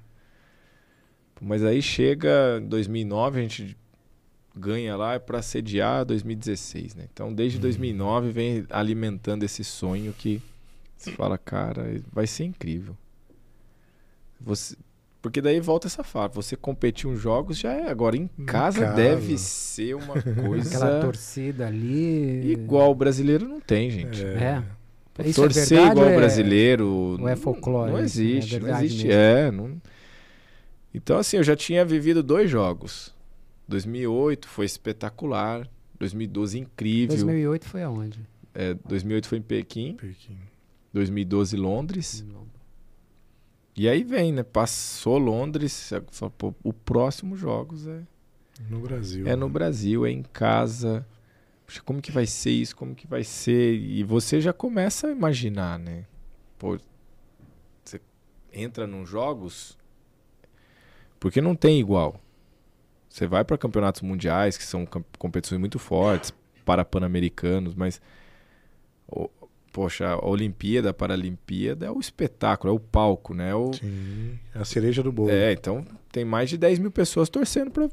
Mas 1.41 1.65
aí 1.65 1.83
chega 1.83 2.61
2009, 2.61 3.39
a 3.39 3.43
gente 3.43 3.77
ganha 4.57 4.97
lá 4.97 5.19
para 5.21 5.43
sediar 5.43 6.05
2016, 6.05 6.95
né? 6.95 7.09
Então, 7.13 7.33
desde 7.35 7.59
Uhum. 7.59 7.63
2009 7.63 8.31
vem 8.31 8.67
alimentando 8.71 9.43
esse 9.45 9.63
sonho 9.65 10.13
que 10.13 10.41
você 10.97 11.13
fala, 11.13 11.37
cara, 11.39 12.01
vai 12.13 12.27
ser 12.27 12.45
incrível. 12.45 12.97
Você 14.41 14.77
porque 15.21 15.41
daí 15.41 15.59
volta 15.59 15.89
essa 15.89 16.05
fala, 16.05 16.29
você 16.29 16.55
competir 16.55 17.09
uns 17.09 17.21
jogos 17.21 17.59
já 17.59 17.73
é, 17.73 17.91
agora 17.91 18.17
em 18.17 18.29
casa, 18.47 18.83
casa. 18.83 18.95
deve 18.95 19.37
ser 19.37 19.95
uma 19.97 20.15
Aquela 20.19 20.47
coisa 20.49 21.01
torcida 21.01 21.67
ali. 21.67 22.53
igual 22.53 22.93
o 22.93 22.95
brasileiro 22.95 23.49
não 23.49 23.61
tem, 23.61 23.91
gente. 23.91 24.25
É. 24.25 24.63
Isso 25.27 25.43
Torcer 25.43 25.79
é 25.79 25.87
igual 25.87 26.07
é- 26.09 26.17
brasileiro 26.17 26.87
ou 26.89 27.29
é 27.29 27.35
não- 27.35 27.37
folclore 27.37 27.91
Não 27.93 28.05
isso? 28.05 28.21
É 28.21 28.23
existe, 28.23 28.61
não 28.61 28.79
existe. 28.79 29.07
mesmo? 29.07 29.13
É, 29.21 29.51
não... 29.51 29.83
Então 30.95 31.19
assim, 31.19 31.37
eu 31.37 31.43
já 31.43 31.55
tinha 31.57 31.85
vivido 31.85 32.23
dois 32.23 32.51
jogos. 32.51 33.15
2008 33.67 34.49
foi 34.49 34.65
espetacular, 34.65 35.69
2012 35.99 36.59
incrível. 36.59 37.09
2008 37.17 37.67
foi 37.69 37.83
aonde? 37.83 38.19
É, 38.55 38.75
2008 38.75 39.29
foi 39.29 39.39
em 39.39 39.43
Pequim, 39.43 39.95
Pequim. 39.95 40.39
2012 40.93 41.57
Londres. 41.57 42.25
E 43.77 43.89
aí 43.89 44.03
vem, 44.03 44.33
né? 44.33 44.43
Passou 44.43 45.19
Londres, 45.19 45.93
pô, 46.37 46.53
o 46.65 46.73
próximo 46.73 47.37
jogos 47.37 47.87
é 47.87 48.01
No 48.69 48.81
Brasil. 48.81 49.29
é 49.29 49.37
no 49.37 49.49
Brasil, 49.49 50.05
é 50.07 50.11
em 50.11 50.23
casa. 50.23 51.07
Como 51.85 52.01
que 52.01 52.11
vai 52.11 52.27
ser 52.27 52.51
isso? 52.51 52.75
Como 52.75 52.95
que 52.95 53.07
vai 53.07 53.23
ser? 53.25 53.75
E 53.75 54.03
você 54.03 54.41
já 54.41 54.53
começa 54.53 55.09
a 55.09 55.11
imaginar, 55.11 55.79
né? 55.79 56.05
Pô, 56.59 56.79
você 57.85 58.01
entra 58.53 58.87
nos 58.87 59.09
jogos 59.09 59.77
porque 61.21 61.41
não 61.41 61.55
tem 61.55 61.79
igual. 61.79 62.21
Você 63.09 63.27
vai 63.27 63.45
para 63.45 63.59
campeonatos 63.59 64.03
mundiais, 64.03 64.57
que 64.57 64.65
são 64.65 64.87
competições 65.19 65.59
muito 65.59 65.79
fortes, 65.79 66.33
para 66.65 66.85
pan-americanos, 66.85 67.75
mas 67.75 68.01
o- 69.07 69.29
poxa, 69.73 70.07
a 70.09 70.27
Olimpíada, 70.27 70.91
a 70.91 70.95
Paralimpíada 70.95 71.87
é 71.87 71.91
o 71.91 71.99
espetáculo, 71.99 72.73
é 72.73 72.77
o 72.77 72.81
palco, 72.81 73.35
né? 73.35 73.51
É 73.51 73.55
o, 73.55 73.73
Sim. 73.73 74.39
A 74.55 74.65
cereja 74.65 75.03
do 75.03 75.11
bolo. 75.11 75.31
é, 75.31 75.53
então 75.53 75.85
tem 76.13 76.25
mais 76.25 76.49
de 76.51 76.57
10 76.59 76.79
mil 76.79 76.91
pessoas 76.91 77.29
torcendo 77.29 77.91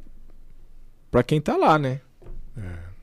pra 1.09 1.23
quem 1.23 1.39
tá 1.41 1.55
lá, 1.57 1.79
né? 1.79 2.01
É. 2.57 2.94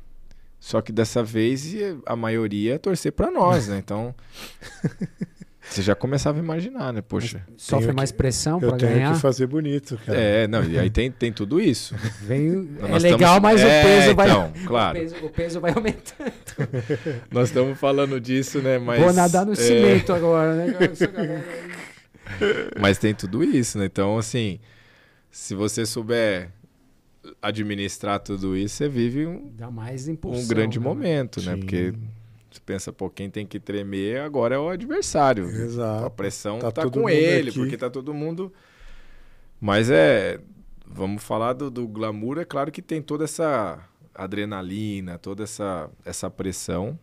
Só 0.64 0.80
que 0.80 0.92
dessa 0.92 1.24
vez 1.24 1.74
a 2.06 2.14
maioria 2.14 2.76
é 2.76 2.78
torcer 2.78 3.10
para 3.10 3.32
nós, 3.32 3.66
né? 3.66 3.78
Então 3.78 4.14
você 5.60 5.82
já 5.82 5.92
começava 5.92 6.38
a 6.38 6.42
imaginar, 6.42 6.92
né? 6.92 7.02
Poxa. 7.02 7.44
Sofre 7.56 7.86
Tenho 7.86 7.96
mais 7.96 8.12
que- 8.12 8.16
pressão 8.18 8.60
Eu 8.62 8.68
para 8.68 8.78
tenho 8.78 8.92
ganhar. 8.94 9.12
que 9.14 9.20
fazer 9.20 9.48
bonito, 9.48 9.98
cara. 10.06 10.16
É, 10.16 10.46
não, 10.46 10.62
e 10.62 10.78
aí 10.78 10.88
tem, 10.88 11.10
tem 11.10 11.32
tudo 11.32 11.60
isso. 11.60 11.96
Vem, 12.20 12.76
é 12.80 12.98
legal, 13.00 13.38
estamos- 13.38 13.42
mas 13.42 13.60
É, 13.60 13.80
o 13.80 13.84
peso 13.86 14.14
vai. 14.14 14.28
então, 14.30 14.52
claro. 14.64 14.98
O 14.98 15.00
peso, 15.02 15.16
o 15.26 15.30
peso 15.30 15.60
vai 15.60 15.72
aumentando. 15.72 16.32
Nós 17.32 17.48
estamos 17.48 17.76
falando 17.76 18.20
disso, 18.20 18.60
né? 18.60 18.78
Mas, 18.78 19.00
Vou 19.02 19.12
nadar 19.12 19.44
no 19.44 19.52
é, 19.54 19.56
cimento 19.56 20.12
agora, 20.12 20.54
né? 20.54 20.76
Mas 22.80 22.98
tem 22.98 23.12
tudo 23.14 23.42
isso, 23.42 23.78
né? 23.78 23.86
Então, 23.86 24.16
assim, 24.16 24.60
se 25.28 25.56
você 25.56 25.84
souber 25.84 26.50
administrar 27.40 28.18
tudo 28.20 28.56
isso, 28.56 28.76
você 28.76 28.88
vive 28.88 29.26
um, 29.26 29.50
Dá 29.56 29.70
mais 29.70 30.08
impulsão. 30.08 30.42
um 30.42 30.46
grande 30.48 30.78
né? 30.78 30.84
momento, 30.84 31.40
né? 31.42 31.54
Sim. 31.54 31.60
Porque 31.60 31.94
você 32.50 32.60
pensa, 32.66 32.92
pô, 32.92 33.08
quem 33.08 33.30
tem 33.30 33.46
que 33.46 33.58
tremer 33.60 34.20
agora 34.20 34.54
é 34.54 34.58
o 34.58 34.68
adversário. 34.68 35.46
A 35.46 35.50
Exato. 35.50 36.10
pressão 36.10 36.58
Tá 36.58 36.70
tá, 36.72 36.90
com 36.90 37.08
ele, 37.08 37.50
aqui. 37.50 37.58
porque 37.58 37.76
tá 37.76 37.88
todo 37.88 38.12
mundo. 38.12 38.52
Mas 39.60 39.90
é. 39.90 40.40
Vamos 40.94 41.22
falar 41.22 41.54
do, 41.54 41.70
do 41.70 41.88
glamour, 41.88 42.38
é 42.38 42.44
claro 42.44 42.70
que 42.70 42.82
tem 42.82 43.00
toda 43.00 43.24
essa 43.24 43.78
adrenalina, 44.14 45.16
toda 45.18 45.42
essa, 45.42 45.88
essa 46.04 46.28
pressão 46.30 46.98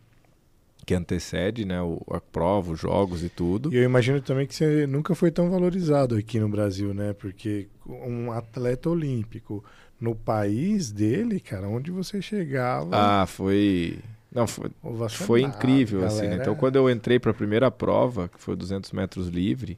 que 0.85 0.93
antecede, 0.93 1.65
né? 1.65 1.81
O, 1.81 1.99
a 2.11 2.21
prova, 2.21 2.73
os 2.73 2.79
jogos 2.79 3.23
e 3.23 3.29
tudo. 3.29 3.73
E 3.73 3.77
eu 3.77 3.83
imagino 3.83 4.21
também 4.21 4.45
que 4.45 4.53
você 4.53 4.85
nunca 4.85 5.15
foi 5.15 5.31
tão 5.31 5.49
valorizado 5.49 6.15
aqui 6.15 6.39
no 6.39 6.47
Brasil, 6.49 6.93
né? 6.93 7.13
Porque 7.13 7.67
um 7.87 8.31
atleta 8.31 8.89
olímpico 8.91 9.63
no 9.99 10.15
país 10.15 10.91
dele, 10.91 11.39
cara, 11.39 11.67
onde 11.67 11.91
você 11.91 12.21
chegava, 12.21 12.89
Ah, 12.93 13.25
foi. 13.25 13.99
Não, 14.31 14.45
foi, 14.45 14.69
ovacionado, 14.83 15.25
foi 15.25 15.41
incrível, 15.41 16.05
assim. 16.05 16.21
né? 16.21 16.27
galera. 16.27 16.41
Então, 16.43 16.55
quando 16.55 16.75
eu 16.75 16.89
entrei 16.89 17.19
para 17.19 17.31
a 17.31 17.33
primeira 17.33 17.71
prova, 17.71 18.27
que 18.29 18.39
foi 18.39 18.55
200 18.55 18.91
metros 18.91 19.27
livre, 19.27 19.77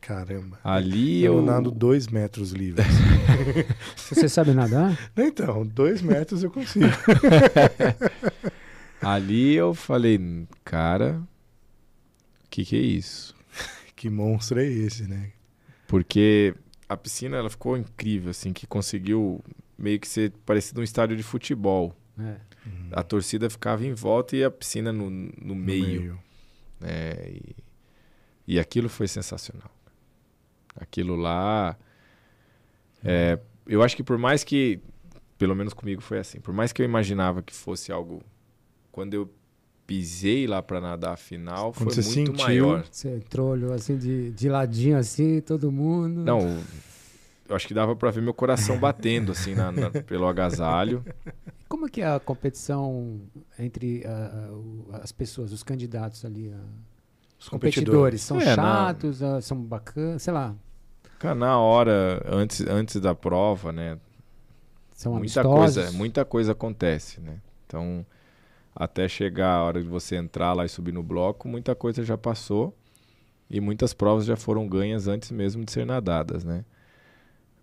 Caramba. 0.00 0.58
ali 0.62 1.24
Eu 1.24 1.36
eu. 1.36 1.42
nado 1.42 1.70
dois 1.70 2.06
metros 2.08 2.52
livres. 2.52 2.86
Você 3.96 4.28
sabe 4.28 4.52
nadar? 4.52 4.98
então, 5.16 5.66
dois 5.66 6.02
metros 6.02 6.42
eu 6.42 6.50
consigo. 6.50 6.86
Ali 9.00 9.54
eu 9.54 9.74
falei, 9.74 10.46
cara, 10.64 11.20
o 12.44 12.48
que, 12.50 12.64
que 12.64 12.76
é 12.76 12.80
isso? 12.80 13.34
que 13.96 14.08
monstro 14.08 14.60
é 14.60 14.66
esse, 14.66 15.04
né? 15.04 15.30
Porque 15.88 16.54
a 16.92 16.96
piscina 16.96 17.36
ela 17.36 17.50
ficou 17.50 17.76
incrível, 17.76 18.30
assim, 18.30 18.52
que 18.52 18.66
conseguiu 18.66 19.42
meio 19.78 19.98
que 19.98 20.06
ser 20.08 20.32
parecido 20.46 20.80
um 20.80 20.84
estádio 20.84 21.16
de 21.16 21.22
futebol. 21.22 21.94
É. 22.18 22.36
A 22.92 23.02
torcida 23.02 23.50
ficava 23.50 23.84
em 23.84 23.92
volta 23.92 24.36
e 24.36 24.44
a 24.44 24.50
piscina 24.50 24.92
no, 24.92 25.10
no 25.10 25.32
No 25.40 25.54
meio. 25.54 26.18
né? 26.78 27.14
E, 27.28 27.56
e 28.46 28.60
aquilo 28.60 28.88
foi 28.88 29.08
sensacional. 29.08 29.70
Aquilo 30.76 31.16
lá. 31.16 31.76
é, 33.04 33.38
eu 33.66 33.82
acho 33.82 33.96
que 33.96 34.02
por 34.02 34.18
mais 34.18 34.44
que. 34.44 34.80
Pelo 35.36 35.56
menos 35.56 35.74
comigo 35.74 36.00
foi 36.00 36.18
assim. 36.18 36.40
Por 36.40 36.54
mais 36.54 36.72
que 36.72 36.80
eu 36.80 36.84
imaginava 36.86 37.42
que 37.42 37.52
fosse 37.52 37.90
algo. 37.90 38.22
Quando 38.92 39.14
eu 39.14 39.34
pisei 39.86 40.46
lá 40.46 40.62
para 40.62 40.80
nadar 40.80 41.14
a 41.14 41.16
final, 41.16 41.72
Quando 41.72 41.92
foi 41.92 42.02
você 42.02 42.18
muito 42.18 42.30
sentiu- 42.38 42.44
maior. 42.46 42.84
Você 42.90 43.16
entrou, 43.16 43.50
olhou 43.50 43.72
assim 43.72 43.96
de, 43.98 44.30
de 44.30 44.48
ladinho 44.48 44.96
assim, 44.96 45.40
todo 45.40 45.70
mundo. 45.72 46.20
Não, 46.24 46.40
eu 47.48 47.56
acho 47.56 47.66
que 47.66 47.74
dava 47.74 47.94
para 47.96 48.10
ver 48.10 48.22
meu 48.22 48.32
coração 48.34 48.78
batendo 48.78 49.32
assim 49.32 49.54
na- 49.54 49.72
na- 49.72 49.90
pelo 50.06 50.26
agasalho. 50.26 51.04
Como 51.68 51.86
é 51.86 51.88
que 51.88 52.00
é 52.00 52.06
a 52.14 52.20
competição 52.20 53.20
entre 53.58 54.04
ah, 54.06 54.50
ah, 54.92 54.96
as 55.02 55.12
pessoas, 55.12 55.52
os 55.52 55.62
candidatos 55.62 56.24
ali? 56.24 56.52
ah, 56.54 56.64
Os 57.38 57.48
competidores, 57.48 58.20
são 58.22 58.40
É, 58.40 58.44
na- 58.44 58.54
chatos, 58.54 59.22
ah, 59.22 59.40
são 59.40 59.60
bacanas, 59.60 60.22
sei 60.22 60.32
lá, 60.32 60.54
Cara, 61.18 61.34
na 61.36 61.58
hora, 61.58 62.20
antes, 62.26 62.60
antes 62.66 63.00
da 63.00 63.14
prova, 63.14 63.72
né? 63.72 63.98
são 64.94 65.12
muita 65.14 65.40
amistosos. 65.40 65.74
coisa, 65.74 65.92
muita 65.92 66.24
coisa 66.24 66.52
acontece, 66.52 67.20
né? 67.20 67.38
Então, 67.66 68.04
até 68.74 69.08
chegar 69.08 69.54
a 69.56 69.62
hora 69.64 69.82
de 69.82 69.88
você 69.88 70.16
entrar 70.16 70.52
lá 70.52 70.64
e 70.64 70.68
subir 70.68 70.92
no 70.92 71.02
bloco, 71.02 71.48
muita 71.48 71.74
coisa 71.74 72.04
já 72.04 72.16
passou 72.16 72.74
e 73.50 73.60
muitas 73.60 73.92
provas 73.92 74.24
já 74.24 74.36
foram 74.36 74.66
ganhas 74.66 75.06
antes 75.08 75.30
mesmo 75.30 75.64
de 75.64 75.72
ser 75.72 75.84
nadadas, 75.84 76.42
né? 76.44 76.64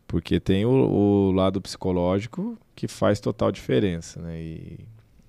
Porque 0.08 0.40
tem 0.40 0.66
o, 0.66 0.70
o 0.70 1.32
lado 1.32 1.62
psicológico 1.62 2.58
que 2.76 2.88
faz 2.88 3.20
total 3.20 3.52
diferença, 3.52 4.22
né? 4.22 4.42
E, 4.42 4.80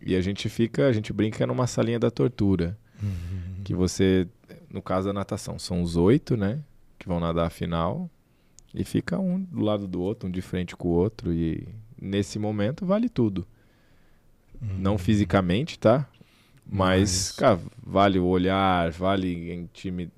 e 0.00 0.16
a 0.16 0.20
gente 0.20 0.48
fica, 0.48 0.86
a 0.86 0.92
gente 0.92 1.12
brinca 1.12 1.46
numa 1.46 1.66
salinha 1.66 1.98
da 1.98 2.10
tortura, 2.10 2.78
Uhum. 3.02 3.62
que 3.64 3.74
você, 3.74 4.28
no 4.68 4.82
caso 4.82 5.06
da 5.06 5.12
natação, 5.14 5.58
são 5.58 5.80
os 5.82 5.96
oito, 5.96 6.36
né? 6.36 6.60
Que 6.98 7.08
vão 7.08 7.18
nadar 7.18 7.46
a 7.46 7.50
final 7.50 8.10
e 8.74 8.84
fica 8.84 9.18
um 9.18 9.40
do 9.40 9.60
lado 9.62 9.88
do 9.88 10.02
outro, 10.02 10.28
um 10.28 10.30
de 10.32 10.42
frente 10.42 10.76
com 10.76 10.88
o 10.88 10.90
outro 10.92 11.32
e 11.32 11.66
nesse 12.00 12.38
momento 12.38 12.84
vale 12.84 13.08
tudo. 13.08 13.46
Não 14.60 14.98
fisicamente, 14.98 15.78
tá? 15.78 16.06
Mas, 16.66 17.00
Mas- 17.00 17.32
cara, 17.32 17.58
vale 17.84 18.18
o 18.18 18.26
olhar, 18.26 18.90
vale 18.92 19.52
intimi... 19.54 20.10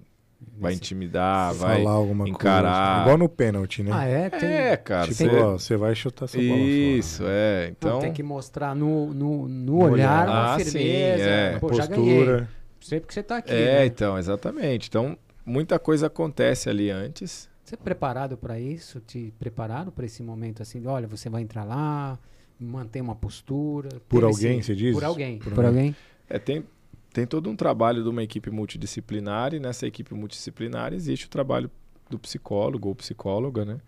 vai 0.58 0.74
intimidar, 0.74 1.54
vai. 1.54 1.78
falar 1.78 1.92
alguma 1.92 2.28
encarar. 2.28 2.86
coisa. 2.88 3.00
Igual 3.02 3.18
no 3.18 3.28
pênalti, 3.28 3.82
né? 3.82 3.90
Ah, 3.94 4.04
é? 4.04 4.28
Tem, 4.30 4.48
É, 4.48 4.76
cara. 4.76 5.04
tipo, 5.08 5.14
você- 5.16 5.28
ó, 5.40 5.52
você 5.52 5.76
vai 5.76 5.94
chutar 5.94 6.26
essa 6.26 6.36
bola 6.36 6.48
fora. 6.50 6.60
Isso, 6.60 7.22
é. 7.26 7.64
não, 7.66 7.70
Então, 7.70 7.98
tem 8.00 8.12
que 8.12 8.22
mostrar 8.22 8.74
no, 8.74 9.14
no, 9.14 9.48
no 9.48 9.76
olhar 9.78 9.92
olhar. 9.92 10.28
uma 10.28 10.54
Ah, 10.54 10.58
sim, 10.58 10.64
firmeza. 10.72 11.22
é. 11.24 11.58
Pô, 11.58 11.72
já 11.72 11.86
ganhei. 11.86 12.16
Postura. 12.18 12.48
Sei 12.80 13.00
porque 13.00 13.14
você 13.14 13.22
tá 13.22 13.36
aqui. 13.38 13.52
é, 13.52 13.78
né? 13.80 13.86
então, 13.86 14.18
exatamente. 14.18 14.88
Então, 14.88 15.16
muita 15.46 15.78
coisa 15.78 16.08
acontece 16.08 16.68
ali 16.68 16.90
antes. 16.90 17.48
Você 17.64 17.76
é 17.76 17.78
preparado 17.78 18.36
para 18.36 18.58
isso? 18.58 19.00
Te 19.00 19.32
prepararam 19.38 19.90
para 19.92 20.04
esse 20.04 20.22
momento 20.22 20.60
assim? 20.62 20.80
de, 20.80 20.88
Olha, 20.88 21.06
você 21.06 21.30
vai 21.30 21.42
entrar 21.42 21.64
lá, 21.64 22.18
manter 22.62 23.00
uma 23.00 23.14
postura. 23.14 23.88
Por 24.08 24.24
alguém, 24.24 24.58
esse- 24.58 24.68
você 24.68 24.74
diz? 24.74 24.94
Por 24.94 25.04
alguém. 25.04 25.38
Por 25.38 25.52
Por, 25.52 25.64
alguém. 25.64 25.94
É, 26.28 26.38
tem, 26.38 26.64
tem 27.12 27.26
todo 27.26 27.50
um 27.50 27.56
trabalho 27.56 28.02
de 28.02 28.08
uma 28.08 28.22
equipe 28.22 28.50
multidisciplinar 28.50 29.52
e 29.54 29.60
nessa 29.60 29.86
equipe 29.86 30.14
multidisciplinar 30.14 30.92
existe 30.94 31.26
o 31.26 31.28
trabalho 31.28 31.70
do 32.08 32.18
psicólogo 32.18 32.88
ou 32.88 32.94
psicóloga, 32.94 33.64
né? 33.64 33.78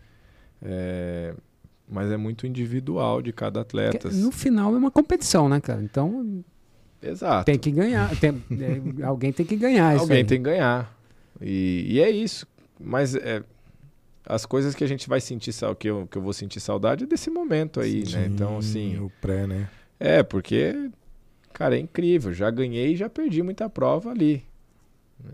É, 0.62 1.34
mas 1.88 2.10
é 2.10 2.16
muito 2.16 2.46
individual 2.46 3.20
de 3.20 3.32
cada 3.32 3.60
atleta. 3.60 3.98
Porque 4.08 4.16
no 4.16 4.30
final 4.32 4.74
é 4.74 4.78
uma 4.78 4.90
competição, 4.90 5.48
né, 5.48 5.60
cara? 5.60 5.82
Então 5.82 6.42
Exato. 7.02 7.44
tem 7.44 7.58
que 7.58 7.70
ganhar. 7.70 8.10
tem- 8.18 8.42
é, 8.98 9.04
alguém 9.04 9.32
tem 9.32 9.44
que 9.44 9.56
ganhar 9.56 9.94
isso 9.94 10.02
Alguém 10.04 10.18
aí. 10.18 10.24
tem 10.24 10.38
que 10.38 10.44
ganhar. 10.44 10.96
E, 11.40 11.84
e 11.88 12.00
é 12.00 12.10
isso. 12.10 12.46
Mas 12.80 13.14
é, 13.14 13.42
as 14.26 14.46
coisas 14.46 14.74
que 14.74 14.82
a 14.82 14.86
gente 14.86 15.08
vai 15.08 15.20
sentir, 15.20 15.52
que 15.78 15.88
eu, 15.88 16.06
que 16.06 16.16
eu 16.16 16.22
vou 16.22 16.32
sentir 16.32 16.60
saudade 16.60 17.04
é 17.04 17.06
desse 17.06 17.30
momento 17.30 17.80
aí, 17.80 18.00
né? 18.00 18.06
Sim, 18.06 18.24
Então, 18.26 18.58
assim, 18.58 18.98
O 18.98 19.10
pré, 19.20 19.46
né? 19.46 19.68
é, 20.00 20.22
porque, 20.22 20.90
cara, 21.52 21.76
é 21.76 21.78
incrível. 21.78 22.32
Já 22.32 22.50
ganhei 22.50 22.92
e 22.92 22.96
já 22.96 23.08
perdi 23.08 23.42
muita 23.42 23.68
prova 23.68 24.10
ali. 24.10 24.44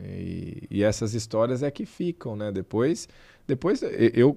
E, 0.03 0.62
e 0.70 0.82
essas 0.82 1.14
histórias 1.14 1.62
é 1.62 1.70
que 1.70 1.86
ficam, 1.86 2.36
né? 2.36 2.53
Depois, 2.53 3.09
depois 3.47 3.82
eu 4.14 4.36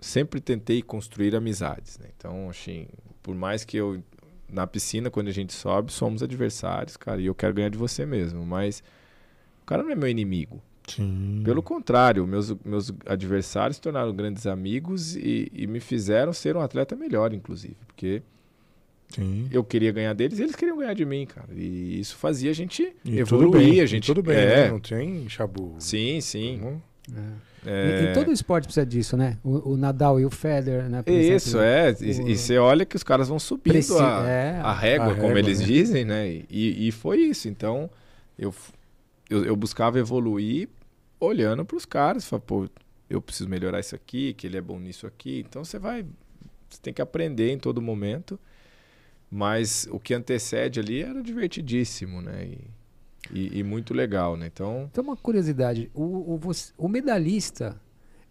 sempre 0.00 0.40
tentei 0.40 0.82
construir 0.82 1.34
amizades, 1.34 1.98
né? 1.98 2.08
Então, 2.16 2.48
assim, 2.50 2.86
por 3.22 3.34
mais 3.34 3.64
que 3.64 3.76
eu 3.76 4.02
na 4.48 4.66
piscina 4.66 5.10
quando 5.10 5.28
a 5.28 5.32
gente 5.32 5.52
sobe, 5.54 5.90
somos 5.90 6.22
adversários, 6.22 6.96
cara, 6.96 7.18
e 7.20 7.24
eu 7.26 7.34
quero 7.34 7.54
ganhar 7.54 7.70
de 7.70 7.78
você 7.78 8.04
mesmo, 8.04 8.44
mas 8.44 8.82
o 9.62 9.64
cara 9.64 9.82
não 9.82 9.90
é 9.90 9.94
meu 9.94 10.08
inimigo. 10.08 10.60
Sim. 10.86 11.42
Pelo 11.44 11.62
contrário, 11.62 12.26
meus, 12.26 12.54
meus 12.64 12.92
adversários 13.06 13.76
se 13.76 13.80
tornaram 13.82 14.14
grandes 14.14 14.46
amigos 14.46 15.14
e, 15.16 15.50
e 15.52 15.66
me 15.66 15.78
fizeram 15.80 16.32
ser 16.32 16.56
um 16.56 16.60
atleta 16.60 16.96
melhor, 16.96 17.32
inclusive, 17.32 17.76
porque 17.86 18.22
Sim. 19.08 19.46
eu 19.50 19.62
queria 19.62 19.92
ganhar 19.92 20.14
deles 20.14 20.38
e 20.38 20.42
eles 20.42 20.56
queriam 20.56 20.76
ganhar 20.78 20.94
de 20.94 21.04
mim, 21.04 21.26
cara. 21.26 21.48
E 21.54 22.00
isso 22.00 22.16
fazia 22.16 22.50
a 22.50 22.54
gente 22.54 22.94
E 23.04 23.18
evoluir, 23.18 23.26
tudo 23.26 23.58
bem, 23.58 23.80
a 23.80 23.84
e 23.84 23.86
gente 23.86 24.06
tudo 24.06 24.22
bem, 24.22 24.36
é, 24.36 24.46
né? 24.64 24.70
Não 24.70 24.80
tem 24.80 25.28
chabu. 25.28 25.74
Sim, 25.78 26.20
sim. 26.20 26.60
Uhum. 26.62 26.80
É. 27.14 27.52
É, 27.64 28.06
E, 28.06 28.10
e 28.10 28.12
todo 28.14 28.32
esporte 28.32 28.64
precisa 28.64 28.84
disso, 28.84 29.16
né? 29.16 29.38
O, 29.44 29.72
o 29.74 29.76
Nadal 29.76 30.18
e 30.18 30.24
o 30.24 30.30
Federer, 30.30 30.88
né? 30.88 31.02
por 31.02 31.12
Isso, 31.12 31.58
exemplo. 31.58 31.60
é. 31.60 31.92
o- 31.92 32.04
E, 32.28 32.32
e 32.32 32.36
você 32.36 32.58
olha 32.58 32.84
que 32.84 32.96
os 32.96 33.04
caras 33.04 33.28
vão 33.28 33.38
subindo 33.38 33.72
Preci- 33.74 33.92
a, 34.00 34.24
é, 34.28 34.60
a 34.60 34.72
régua, 34.72 35.12
a 35.12 35.14
como 35.14 35.26
régua, 35.28 35.38
eles 35.38 35.60
né? 35.60 35.66
dizem, 35.66 36.04
né? 36.04 36.28
E, 36.50 36.88
e 36.88 36.90
foi 36.90 37.18
isso. 37.18 37.48
Então, 37.48 37.88
eu, 38.36 38.52
eu, 39.32 39.44
eu 39.44 39.56
buscava 39.56 39.98
evoluir 39.98 40.68
olhando 41.18 41.64
para 41.64 41.76
os 41.76 41.84
caras. 41.84 42.26
Falar, 42.26 42.40
pô, 42.40 42.68
eu 43.08 43.20
preciso 43.22 43.48
melhorar 43.48 43.80
isso 43.80 43.94
aqui, 43.94 44.34
que 44.34 44.46
ele 44.46 44.56
é 44.56 44.60
bom 44.60 44.78
nisso 44.78 45.06
aqui. 45.06 45.44
Então, 45.48 45.64
você 45.64 45.78
vai... 45.78 46.04
Você 46.68 46.80
tem 46.80 46.92
que 46.92 47.02
aprender 47.02 47.50
em 47.50 47.58
todo 47.58 47.80
momento. 47.80 48.38
Mas 49.30 49.88
o 49.90 49.98
que 49.98 50.12
antecede 50.12 50.78
ali 50.78 51.02
era 51.02 51.22
divertidíssimo, 51.22 52.20
né? 52.20 52.44
E, 52.44 53.38
e, 53.38 53.58
e 53.60 53.62
muito 53.62 53.94
legal, 53.94 54.36
né? 54.36 54.46
Então... 54.46 54.90
Tem 54.92 55.02
uma 55.02 55.16
curiosidade. 55.16 55.90
O, 55.94 56.02
o, 56.34 56.40
o 56.76 56.88
medalhista, 56.88 57.80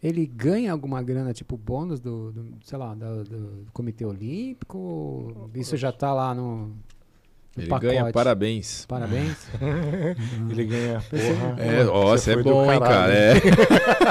ele 0.01 0.25
ganha 0.25 0.71
alguma 0.71 1.01
grana, 1.01 1.33
tipo 1.33 1.57
bônus 1.57 1.99
do, 1.99 2.31
do, 2.31 2.57
sei 2.63 2.77
lá, 2.77 2.93
do, 2.93 3.23
do 3.23 3.65
Comitê 3.73 4.05
Olímpico? 4.05 5.49
Isso 5.55 5.75
já 5.75 5.91
tá 5.91 6.13
lá 6.13 6.35
no... 6.35 6.75
Ele 7.57 7.67
pacote. 7.67 7.87
ganha 7.93 8.11
parabéns. 8.11 8.85
Parabéns. 8.85 9.37
Ele 10.49 10.65
ganha. 10.65 11.01
Porra, 11.09 11.61
É, 11.61 11.85
ó, 11.85 12.11
você 12.17 12.31
é 12.31 12.41
bom, 12.41 12.71
hein, 12.71 12.79
cara. 12.79 13.13
É. 13.13 13.33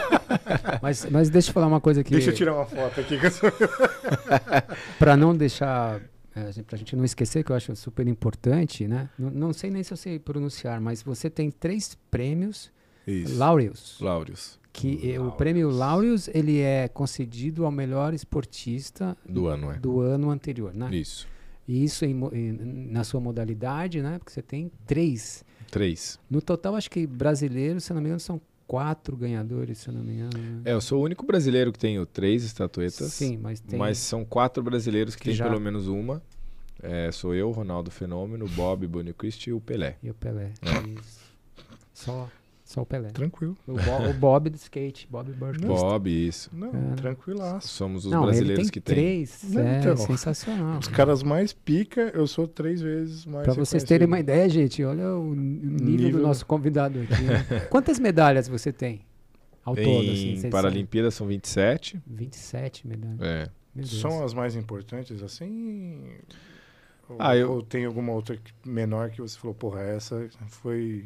mas, 0.82 1.07
mas 1.11 1.30
deixa 1.30 1.49
eu 1.51 1.55
falar 1.55 1.66
uma 1.66 1.80
coisa 1.80 2.05
que. 2.05 2.11
Deixa 2.11 2.30
eu 2.30 2.34
tirar 2.34 2.55
uma 2.55 2.66
foto 2.66 3.01
aqui. 3.01 3.18
que 3.18 3.26
eu 3.26 3.30
sou- 3.30 3.51
Para 4.99 5.16
não 5.16 5.34
deixar. 5.34 6.01
É, 6.34 6.62
pra 6.62 6.78
gente 6.78 6.95
não 6.95 7.05
esquecer, 7.05 7.43
que 7.43 7.51
eu 7.51 7.57
acho 7.57 7.74
super 7.74 8.07
importante, 8.07 8.86
né? 8.86 9.09
Não, 9.18 9.30
não 9.30 9.53
sei 9.53 9.68
nem 9.70 9.82
se 9.82 9.93
eu 9.93 9.97
sei 9.97 10.18
pronunciar, 10.18 10.80
mas 10.80 11.03
você 11.03 11.28
tem 11.28 11.51
três 11.51 11.97
prêmios 12.11 12.70
Isso. 13.07 13.36
Laureus. 13.36 13.99
Laureus. 14.01 14.59
Que 14.72 15.12
é, 15.12 15.18
o 15.20 15.32
prêmio 15.32 15.68
Laureus 15.70 16.28
ele 16.32 16.61
é 16.61 16.86
concedido 16.86 17.64
ao 17.66 17.72
melhor 17.72 18.14
esportista 18.14 19.16
Do 19.28 19.49
ano, 19.49 19.72
é. 19.72 19.74
do 19.78 20.01
ano 20.01 20.30
anterior, 20.30 20.72
né? 20.72 20.88
Isso. 20.95 21.26
E 21.73 21.85
isso 21.85 22.05
em 22.05 22.11
em- 22.33 22.89
na 22.91 23.05
sua 23.05 23.21
modalidade, 23.21 24.03
né? 24.03 24.18
Porque 24.18 24.33
você 24.33 24.43
tem 24.43 24.73
três. 24.87 25.45
Três. 25.71 26.18
No 26.29 26.43
total, 26.43 26.75
acho 26.75 26.91
que 26.91 27.07
brasileiros, 27.07 27.85
se 27.85 27.93
não 27.93 28.01
me 28.01 28.07
engano, 28.09 28.18
são 28.18 28.41
quatro 28.66 29.16
ganhadores, 29.16 29.79
se 29.79 29.89
eu 29.89 29.95
não 29.95 30.03
me 30.03 30.14
engano. 30.14 30.31
né? 30.37 30.62
É, 30.64 30.73
eu 30.73 30.81
sou 30.81 31.01
o 31.01 31.05
único 31.05 31.25
brasileiro 31.25 31.73
que 31.73 31.79
tenho 31.79 32.05
três 32.05 32.43
estatuetas. 32.43 33.12
Sim, 33.12 33.37
mas 33.37 33.61
tem. 33.61 33.79
Mas 33.79 33.99
são 33.99 34.25
quatro 34.25 34.62
brasileiros 34.64 35.14
que, 35.14 35.21
Que 35.23 35.29
têm 35.29 35.35
já- 35.37 35.49
pelo 35.49 35.61
menos 35.61 35.87
uma. 35.87 36.21
É, 36.83 37.12
sou 37.12 37.35
eu, 37.35 37.51
Ronaldo 37.53 37.91
Fenômeno, 37.91 38.49
Bob, 38.49 38.87
Bonnequist 38.89 39.47
e 39.49 39.53
o 39.53 39.61
Pelé. 39.61 39.97
E 40.03 40.11
o 40.11 40.14
Pelé. 40.14 40.53
É. 40.62 40.89
Isso. 41.01 41.21
Só, 41.93 42.29
só 42.71 42.83
o 42.83 42.87
Pelé. 42.87 43.09
Tranquilo. 43.09 43.57
O, 43.66 43.73
Bo- 43.73 44.09
o 44.11 44.14
Bob 44.14 44.49
do 44.49 44.57
skate, 44.57 45.09
Bob 45.11 45.33
Burke. 45.33 45.64
Bob, 45.66 46.09
isso. 46.29 46.49
Não, 46.53 46.68
É. 46.93 46.95
tranquilaço. 46.95 47.66
Somos 47.68 48.05
os 48.05 48.11
Não, 48.12 48.21
ele 48.21 48.27
brasileiros 48.31 48.64
tem 48.66 48.73
que 48.73 48.81
tem. 48.81 48.95
três. 48.95 49.43
Não, 49.49 49.61
é 49.62 49.79
então. 49.81 49.97
sensacional. 49.97 50.79
Os 50.79 50.87
caras 50.89 51.23
mais 51.23 51.53
pica, 51.53 52.12
eu 52.14 52.27
sou 52.27 52.47
três 52.47 52.81
vezes 52.81 53.27
mais. 53.27 53.45
Pra 53.45 53.55
vocês 53.55 53.83
terem 53.83 54.07
uma 54.07 54.21
ideia, 54.21 54.49
gente, 54.49 54.85
olha 54.85 55.14
o 55.16 55.35
nível, 55.35 55.79
do 55.79 55.85
Nível- 55.85 56.23
nosso 56.23 56.47
convidado 56.47 57.01
aqui. 57.01 57.23
né? 57.23 57.61
Quantas 57.68 57.99
medalhas 57.99 58.47
você 58.47 58.73
tem? 58.73 59.01
Ao 59.64 59.75
todo, 59.75 59.89
assim, 59.89 60.31
Em 60.33 60.37
vocês 60.37 60.51
Paralimpíadas 60.53 61.14
são 61.14 61.27
27. 61.27 61.99
sabem? 61.99 62.16
27 62.27 62.87
medalhas. 62.87 63.21
É. 63.21 63.49
São 63.85 64.25
as 64.25 64.33
mais 64.33 64.55
importantes, 64.57 65.23
assim? 65.23 66.03
Ou, 67.09 67.16
Ah, 67.18 67.37
eu- 67.37 67.51
ou 67.53 67.62
tem 67.62 67.85
alguma 67.85 68.12
outra 68.12 68.39
menor 68.64 69.11
que 69.11 69.21
você 69.21 69.37
falou, 69.39 69.55
porra, 69.55 69.81
essa 69.83 70.29
foi, 70.49 71.05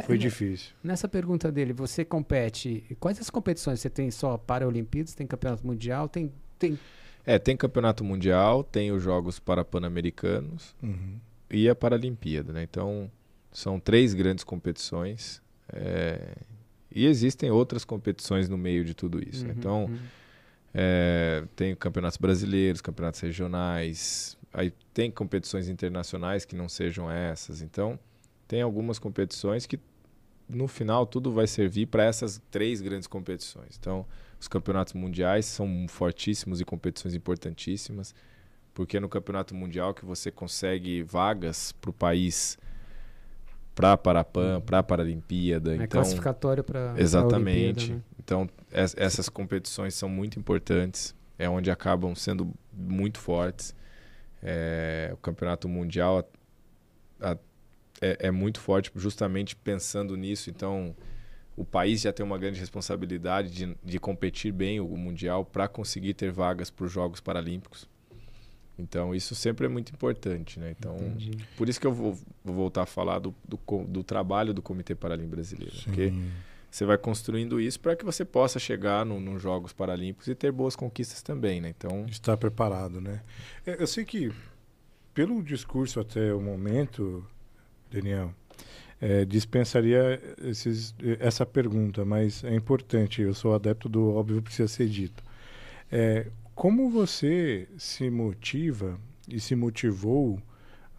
foi 0.00 0.14
né, 0.16 0.22
difícil? 0.22 0.72
Nessa 0.82 1.06
pergunta 1.06 1.52
dele, 1.52 1.72
você 1.74 2.04
compete. 2.04 2.84
Quais 2.98 3.20
as 3.20 3.28
competições? 3.28 3.80
Você 3.80 3.90
tem 3.90 4.10
só 4.10 4.38
Paralimpíadas, 4.38 5.14
tem 5.14 5.26
Campeonato 5.26 5.66
Mundial, 5.66 6.08
tem. 6.08 6.32
tem 6.58 6.78
É, 7.26 7.38
tem 7.38 7.56
campeonato 7.56 8.02
mundial, 8.02 8.64
tem 8.64 8.90
os 8.90 9.02
Jogos 9.02 9.38
Parapan-Americanos 9.38 10.74
Uhum. 10.82 11.18
e 11.50 11.68
a 11.68 11.74
Paralimpíada, 11.74 12.52
né? 12.52 12.62
Então, 12.62 13.10
são 13.52 13.78
três 13.78 14.14
grandes 14.14 14.42
competições. 14.44 15.40
é, 15.72 16.34
E 16.94 17.06
existem 17.06 17.50
outras 17.50 17.84
competições 17.84 18.48
no 18.48 18.58
meio 18.58 18.84
de 18.84 18.94
tudo 18.94 19.20
isso. 19.26 19.44
né? 19.46 19.52
Uhum, 19.52 19.58
Então, 19.58 19.84
uhum. 19.84 19.98
É, 20.74 21.44
tem 21.54 21.74
campeonatos 21.76 22.16
brasileiros, 22.16 22.80
campeonatos 22.80 23.20
regionais, 23.20 24.38
aí 24.52 24.72
tem 24.94 25.10
competições 25.10 25.68
internacionais 25.68 26.46
que 26.46 26.56
não 26.56 26.66
sejam 26.68 27.10
essas. 27.10 27.60
Então, 27.60 27.98
tem 28.52 28.60
algumas 28.60 28.98
competições 28.98 29.64
que 29.64 29.80
no 30.46 30.68
final 30.68 31.06
tudo 31.06 31.32
vai 31.32 31.46
servir 31.46 31.86
para 31.86 32.04
essas 32.04 32.38
três 32.50 32.82
grandes 32.82 33.06
competições. 33.06 33.78
Então, 33.80 34.04
os 34.38 34.46
campeonatos 34.46 34.92
mundiais 34.92 35.46
são 35.46 35.86
fortíssimos 35.88 36.60
e 36.60 36.64
competições 36.66 37.14
importantíssimas, 37.14 38.14
porque 38.74 38.98
é 38.98 39.00
no 39.00 39.08
campeonato 39.08 39.54
mundial 39.54 39.94
que 39.94 40.04
você 40.04 40.30
consegue 40.30 41.02
vagas 41.02 41.72
para 41.72 41.88
o 41.88 41.94
país 41.94 42.58
para 43.74 43.96
Parapan, 43.96 44.60
para 44.60 44.82
Paralimpíada. 44.82 45.72
É 45.72 45.76
então, 45.76 45.86
classificatório 45.88 46.62
para. 46.62 46.92
Exatamente. 46.98 47.94
né? 47.94 48.02
Então, 48.18 48.46
es- 48.70 48.94
essas 48.98 49.30
competições 49.30 49.94
são 49.94 50.10
muito 50.10 50.38
importantes. 50.38 51.14
É 51.38 51.48
onde 51.48 51.70
acabam 51.70 52.14
sendo 52.14 52.52
muito 52.70 53.18
fortes. 53.18 53.74
É, 54.42 55.08
o 55.14 55.16
campeonato 55.16 55.70
mundial 55.70 56.18
a- 57.18 57.30
a- 57.30 57.38
é, 58.02 58.26
é 58.28 58.30
muito 58.30 58.60
forte 58.60 58.90
justamente 58.96 59.54
pensando 59.56 60.16
nisso. 60.16 60.50
Então, 60.50 60.94
o 61.56 61.64
país 61.64 62.00
já 62.02 62.12
tem 62.12 62.24
uma 62.26 62.36
grande 62.38 62.58
responsabilidade 62.60 63.50
de, 63.50 63.76
de 63.82 63.98
competir 63.98 64.52
bem 64.52 64.80
o 64.80 64.96
mundial 64.96 65.44
para 65.44 65.68
conseguir 65.68 66.14
ter 66.14 66.30
vagas 66.32 66.70
para 66.70 66.84
os 66.86 66.92
Jogos 66.92 67.20
Paralímpicos. 67.20 67.88
Então, 68.78 69.14
isso 69.14 69.34
sempre 69.34 69.66
é 69.66 69.68
muito 69.68 69.92
importante, 69.92 70.58
né? 70.58 70.74
Então, 70.76 70.96
Entendi. 70.96 71.30
por 71.56 71.68
isso 71.68 71.78
que 71.80 71.86
eu 71.86 71.92
vou, 71.92 72.18
vou 72.44 72.54
voltar 72.54 72.82
a 72.82 72.86
falar 72.86 73.18
do, 73.18 73.34
do, 73.46 73.58
do 73.86 74.02
trabalho 74.02 74.52
do 74.54 74.62
Comitê 74.62 74.94
Paralímpico 74.94 75.36
Brasileiro. 75.36 75.74
né? 75.76 75.82
Porque 75.84 76.08
Sim. 76.10 76.30
você 76.70 76.84
vai 76.86 76.96
construindo 76.96 77.60
isso 77.60 77.78
para 77.78 77.94
que 77.94 78.04
você 78.04 78.24
possa 78.24 78.58
chegar 78.58 79.04
no- 79.04 79.20
nos 79.20 79.40
Jogos 79.42 79.72
Paralímpicos 79.74 80.26
e 80.26 80.34
ter 80.34 80.50
boas 80.50 80.74
conquistas 80.74 81.22
também, 81.22 81.60
né? 81.60 81.68
Então, 81.68 82.06
Estar 82.08 82.36
preparado, 82.38 82.98
né? 83.00 83.20
É, 83.66 83.80
Eu 83.80 83.86
sei 83.86 84.06
que, 84.06 84.32
pelo 85.12 85.42
discurso 85.42 86.00
até 86.00 86.32
o 86.32 86.40
momento, 86.40 87.24
Daniel, 87.92 88.34
é, 89.00 89.24
dispensaria 89.24 90.20
esses, 90.42 90.94
essa 91.18 91.44
pergunta, 91.44 92.04
mas 92.04 92.42
é 92.44 92.54
importante. 92.54 93.20
Eu 93.20 93.34
sou 93.34 93.54
adepto 93.54 93.88
do 93.88 94.14
óbvio 94.14 94.40
precisa 94.40 94.68
ser 94.68 94.88
dito. 94.88 95.22
É, 95.90 96.26
como 96.54 96.88
você 96.88 97.68
se 97.76 98.08
motiva 98.08 98.98
e 99.28 99.40
se 99.40 99.54
motivou 99.54 100.40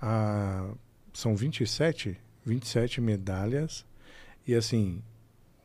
a. 0.02 0.70
São 1.14 1.36
27? 1.36 2.18
27 2.46 3.00
medalhas. 3.00 3.86
E 4.46 4.54
assim, 4.54 5.02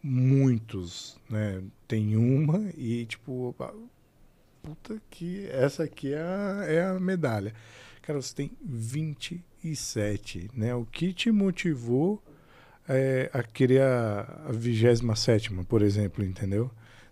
muitos, 0.02 1.18
né? 1.28 1.62
Tem 1.86 2.16
uma 2.16 2.70
e 2.76 3.04
tipo. 3.06 3.54
Puta 4.62 5.00
que. 5.10 5.46
Essa 5.48 5.84
aqui 5.84 6.12
é 6.12 6.20
a, 6.22 6.64
é 6.66 6.84
a 6.84 7.00
medalha. 7.00 7.52
Cara, 8.02 8.22
você 8.22 8.34
tem 8.34 8.50
27, 8.64 9.44
né? 10.54 10.74
O 10.74 10.84
que 10.84 11.12
te 11.12 11.30
motivou 11.30 12.22
é, 12.88 13.30
a 13.32 13.42
querer 13.42 13.82
a, 13.82 14.44
a 14.48 14.52
27, 14.52 15.52
por 15.68 15.82
exemplo, 15.82 16.24
entendeu? 16.24 16.70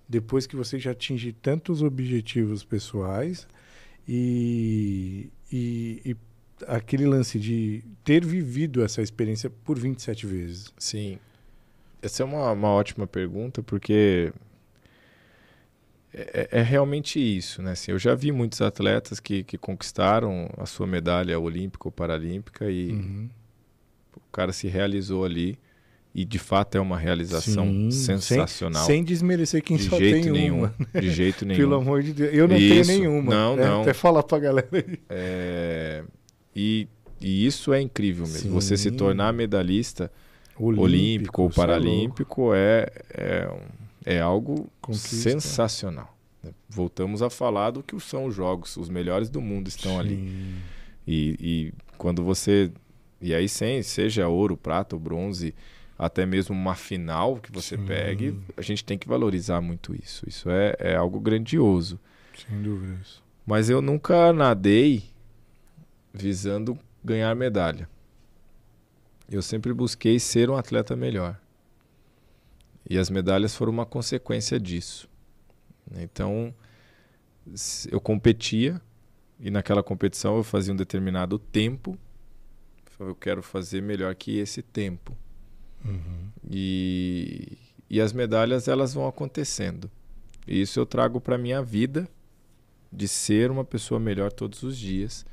Depois 0.08 0.46
que 0.46 0.56
você 0.56 0.78
já 0.78 0.92
atinge 0.92 1.32
tantos 1.32 1.82
objetivos 1.82 2.64
pessoais 2.64 3.46
e, 4.08 5.28
e, 5.52 6.00
e 6.04 6.16
aquele 6.66 7.06
lance 7.06 7.38
de 7.38 7.82
ter 8.04 8.24
vivido 8.24 8.82
essa 8.82 9.02
experiência 9.02 9.50
por 9.50 9.78
27 9.78 10.26
vezes. 10.26 10.72
sim. 10.78 11.18
Essa 12.00 12.22
é 12.22 12.26
uma, 12.26 12.52
uma 12.52 12.68
ótima 12.68 13.06
pergunta, 13.06 13.62
porque 13.62 14.32
é, 16.16 16.48
é 16.52 16.62
realmente 16.62 17.18
isso, 17.20 17.60
né? 17.62 17.72
Assim, 17.72 17.90
eu 17.92 17.98
já 17.98 18.14
vi 18.14 18.32
muitos 18.32 18.60
atletas 18.62 19.20
que, 19.20 19.44
que 19.44 19.58
conquistaram 19.58 20.48
a 20.56 20.64
sua 20.66 20.86
medalha 20.86 21.38
olímpica 21.38 21.86
ou 21.88 21.92
paralímpica 21.92 22.70
e 22.70 22.92
Uhum. 22.92 23.28
o 24.16 24.20
cara 24.32 24.52
se 24.52 24.66
realizou 24.68 25.24
ali. 25.24 25.58
E 26.14 26.24
de 26.24 26.38
fato 26.38 26.76
é 26.78 26.80
uma 26.80 26.96
realização 26.98 27.66
Sim, 27.66 27.90
sensacional. 27.90 28.86
Sem 28.86 29.04
desmerecer 29.04 29.62
quem 29.62 29.76
de 29.76 29.82
só 29.84 29.98
jeito 29.98 30.22
tem 30.22 30.32
nenhum. 30.32 30.60
uma. 30.60 30.74
De 30.98 31.10
jeito 31.10 31.44
nenhum. 31.46 31.60
Pelo 31.60 31.74
amor 31.74 32.02
de 32.02 32.14
Deus. 32.14 32.32
Eu 32.32 32.48
não 32.48 32.56
Isso. 32.56 32.88
tenho 32.88 32.98
nenhuma. 33.00 33.34
Não, 33.34 33.54
né? 33.56 33.64
não. 33.66 33.82
Até 33.82 33.92
falar 33.92 34.22
pra 34.22 34.38
galera 34.38 34.66
aí. 34.72 34.98
É, 35.10 36.02
e, 36.54 36.88
e 37.20 37.46
isso 37.46 37.70
é 37.74 37.82
incrível 37.82 38.24
mesmo. 38.26 38.40
Sim. 38.48 38.50
Você 38.50 38.78
se 38.78 38.90
tornar 38.92 39.30
medalhista 39.34 40.10
olímpico, 40.58 41.42
ou 41.42 41.50
você 41.52 41.60
é 41.60 41.62
paralímpico 41.66 42.54
é, 42.54 42.88
é, 43.12 43.48
um- 43.52 43.85
é 44.06 44.20
algo 44.20 44.70
Conquista. 44.80 45.16
sensacional. 45.16 46.16
né? 46.42 46.52
Voltamos 46.68 47.20
a 47.20 47.28
falar 47.28 47.72
do 47.72 47.82
que 47.82 47.98
são 48.00 48.24
os 48.26 48.34
jogos. 48.34 48.76
Os 48.76 48.88
melhores 48.88 49.28
do 49.28 49.40
mundo 49.40 49.66
estão 49.68 49.98
ali. 49.98 50.14
Sim. 50.16 50.54
E, 51.06 51.36
e 51.40 51.72
quando 51.98 52.22
você. 52.22 52.70
E 53.20 53.34
aí, 53.34 53.48
sem, 53.48 53.82
seja 53.82 54.28
ouro, 54.28 54.56
prata 54.56 54.94
ou 54.94 55.00
bronze, 55.00 55.54
até 55.98 56.24
mesmo 56.24 56.54
uma 56.54 56.74
final 56.74 57.36
que 57.36 57.50
você 57.50 57.76
Sim. 57.76 57.84
pegue, 57.84 58.38
a 58.56 58.62
gente 58.62 58.84
tem 58.84 58.96
que 58.96 59.08
valorizar 59.08 59.60
muito 59.60 59.94
isso. 59.94 60.24
Isso 60.28 60.48
é, 60.50 60.76
é 60.78 60.94
algo 60.96 61.18
grandioso. 61.18 61.98
Sem 62.46 62.62
dúvidas. 62.62 63.20
Mas 63.46 63.68
eu 63.70 63.80
nunca 63.82 64.32
nadei 64.32 65.04
visando 66.12 66.78
ganhar 67.04 67.34
medalha. 67.34 67.88
Eu 69.30 69.42
sempre 69.42 69.72
busquei 69.72 70.20
ser 70.20 70.50
um 70.50 70.56
atleta 70.56 70.94
melhor. 70.94 71.36
E 72.88 72.98
as 72.98 73.10
medalhas 73.10 73.54
foram 73.54 73.72
uma 73.72 73.86
consequência 73.86 74.58
disso. 74.60 75.08
Então, 75.98 76.54
s- 77.52 77.88
eu 77.92 78.00
competia 78.00 78.80
e 79.40 79.50
naquela 79.50 79.82
competição 79.82 80.36
eu 80.36 80.44
fazia 80.44 80.72
um 80.72 80.76
determinado 80.76 81.38
tempo. 81.38 81.98
Eu 82.98 83.14
quero 83.14 83.42
fazer 83.42 83.82
melhor 83.82 84.14
que 84.14 84.38
esse 84.38 84.62
tempo. 84.62 85.16
Uhum. 85.84 86.28
E, 86.50 87.58
e 87.90 88.00
as 88.00 88.12
medalhas 88.12 88.68
elas 88.68 88.94
vão 88.94 89.06
acontecendo. 89.06 89.90
E 90.46 90.60
isso 90.60 90.78
eu 90.80 90.86
trago 90.86 91.20
para 91.20 91.36
minha 91.36 91.62
vida 91.62 92.08
de 92.90 93.06
ser 93.08 93.50
uma 93.50 93.64
pessoa 93.64 94.00
melhor 94.00 94.32
todos 94.32 94.62
os 94.62 94.78
dias, 94.78 95.26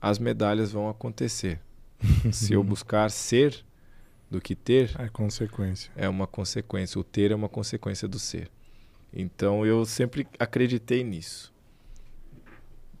as 0.00 0.18
medalhas 0.18 0.72
vão 0.72 0.88
acontecer. 0.88 1.60
Se 2.32 2.52
eu 2.52 2.62
buscar 2.62 3.10
ser 3.10 3.64
do 4.30 4.40
que 4.40 4.54
ter, 4.54 4.90
É 4.98 5.08
consequência. 5.08 5.90
é 5.96 6.08
uma 6.08 6.26
consequência. 6.26 7.00
O 7.00 7.04
ter 7.04 7.30
é 7.30 7.34
uma 7.34 7.48
consequência 7.48 8.08
do 8.08 8.18
ser. 8.18 8.50
Então 9.12 9.64
eu 9.64 9.84
sempre 9.86 10.26
acreditei 10.38 11.02
nisso. 11.04 11.52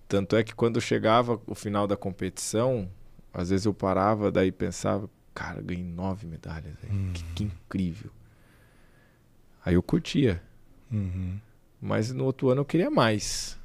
Tanto 0.08 0.36
é 0.36 0.44
que 0.44 0.54
quando 0.54 0.80
chegava 0.80 1.40
o 1.46 1.54
final 1.54 1.86
da 1.86 1.96
competição, 1.96 2.88
às 3.34 3.50
vezes 3.50 3.66
eu 3.66 3.74
parava, 3.74 4.30
daí 4.30 4.52
pensava, 4.52 5.10
cara, 5.34 5.60
ganhei 5.60 5.82
nove 5.82 6.26
medalhas. 6.26 6.74
velho. 6.80 7.12
Que, 7.12 7.24
que 7.34 7.44
incrível. 7.44 8.10
Aí 9.64 9.74
eu 9.74 9.82
curtia. 9.82 10.40
Uhum. 10.92 11.40
Mas 11.80 12.12
no 12.12 12.24
outro 12.24 12.48
ano 12.50 12.60
eu 12.60 12.64
queria 12.64 12.88
mais. 12.90 13.58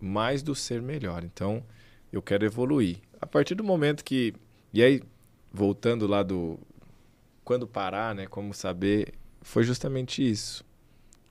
Mais 0.00 0.42
do 0.42 0.54
ser 0.54 0.80
melhor. 0.80 1.22
Então, 1.24 1.62
eu 2.10 2.22
quero 2.22 2.44
evoluir. 2.46 2.96
A 3.20 3.26
partir 3.26 3.54
do 3.54 3.62
momento 3.62 4.02
que. 4.02 4.34
E 4.72 4.82
aí, 4.82 5.02
voltando 5.52 6.06
lá 6.06 6.22
do. 6.22 6.58
Quando 7.50 7.66
parar, 7.66 8.14
né? 8.14 8.28
Como 8.28 8.54
saber. 8.54 9.12
Foi 9.42 9.64
justamente 9.64 10.22
isso. 10.22 10.64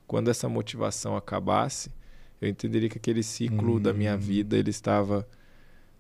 Quando 0.05 0.29
essa 0.29 0.49
motivação 0.49 1.15
acabasse, 1.15 1.89
eu 2.41 2.49
entenderia 2.49 2.89
que 2.89 2.97
aquele 2.97 3.23
ciclo 3.23 3.79
da 3.79 3.93
minha 3.93 4.15
Hum. 4.15 4.19
vida 4.19 4.57
ele 4.57 4.69
estava 4.69 5.25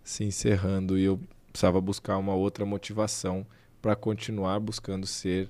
se 0.03 0.25
encerrando 0.25 0.97
e 0.97 1.05
eu 1.05 1.17
precisava 1.53 1.79
buscar 1.79 2.17
uma 2.17 2.33
outra 2.33 2.65
motivação 2.65 3.47
para 3.81 3.95
continuar 3.95 4.59
buscando 4.59 5.07
ser 5.07 5.49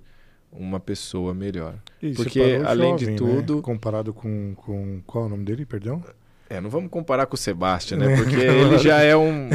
uma 0.51 0.79
pessoa 0.79 1.33
melhor. 1.33 1.79
E 1.99 2.13
Porque, 2.13 2.61
além 2.63 2.95
de 2.95 3.05
jovem, 3.05 3.19
né? 3.19 3.35
tudo- 3.37 3.63
Comparado 3.63 4.13
com, 4.13 4.53
com. 4.55 5.01
Qual 5.07 5.23
é 5.23 5.27
o 5.27 5.29
nome 5.31 5.45
dele, 5.45 5.65
perdão? 5.65 6.03
É, 6.47 6.61
não 6.61 6.69
vamos 6.69 6.91
comparar 6.91 7.25
com 7.25 7.33
o 7.33 7.37
Sebastian, 7.39 7.97
né? 7.97 8.15
Porque 8.15 8.35
ele 8.37 8.77
já 8.77 9.01
é 9.01 9.17
um, 9.17 9.49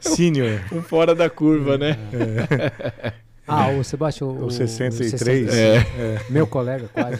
Senior. 0.00 0.58
um 0.72 0.80
fora 0.80 1.14
da 1.14 1.28
curva, 1.28 1.76
né? 1.76 1.98
Ah, 3.50 3.68
o 3.70 3.82
Sebastião. 3.82 4.44
O 4.44 4.50
63. 4.50 5.10
63. 5.10 5.54
É. 5.54 6.26
Meu 6.30 6.46
colega, 6.46 6.88
quase. 6.88 7.18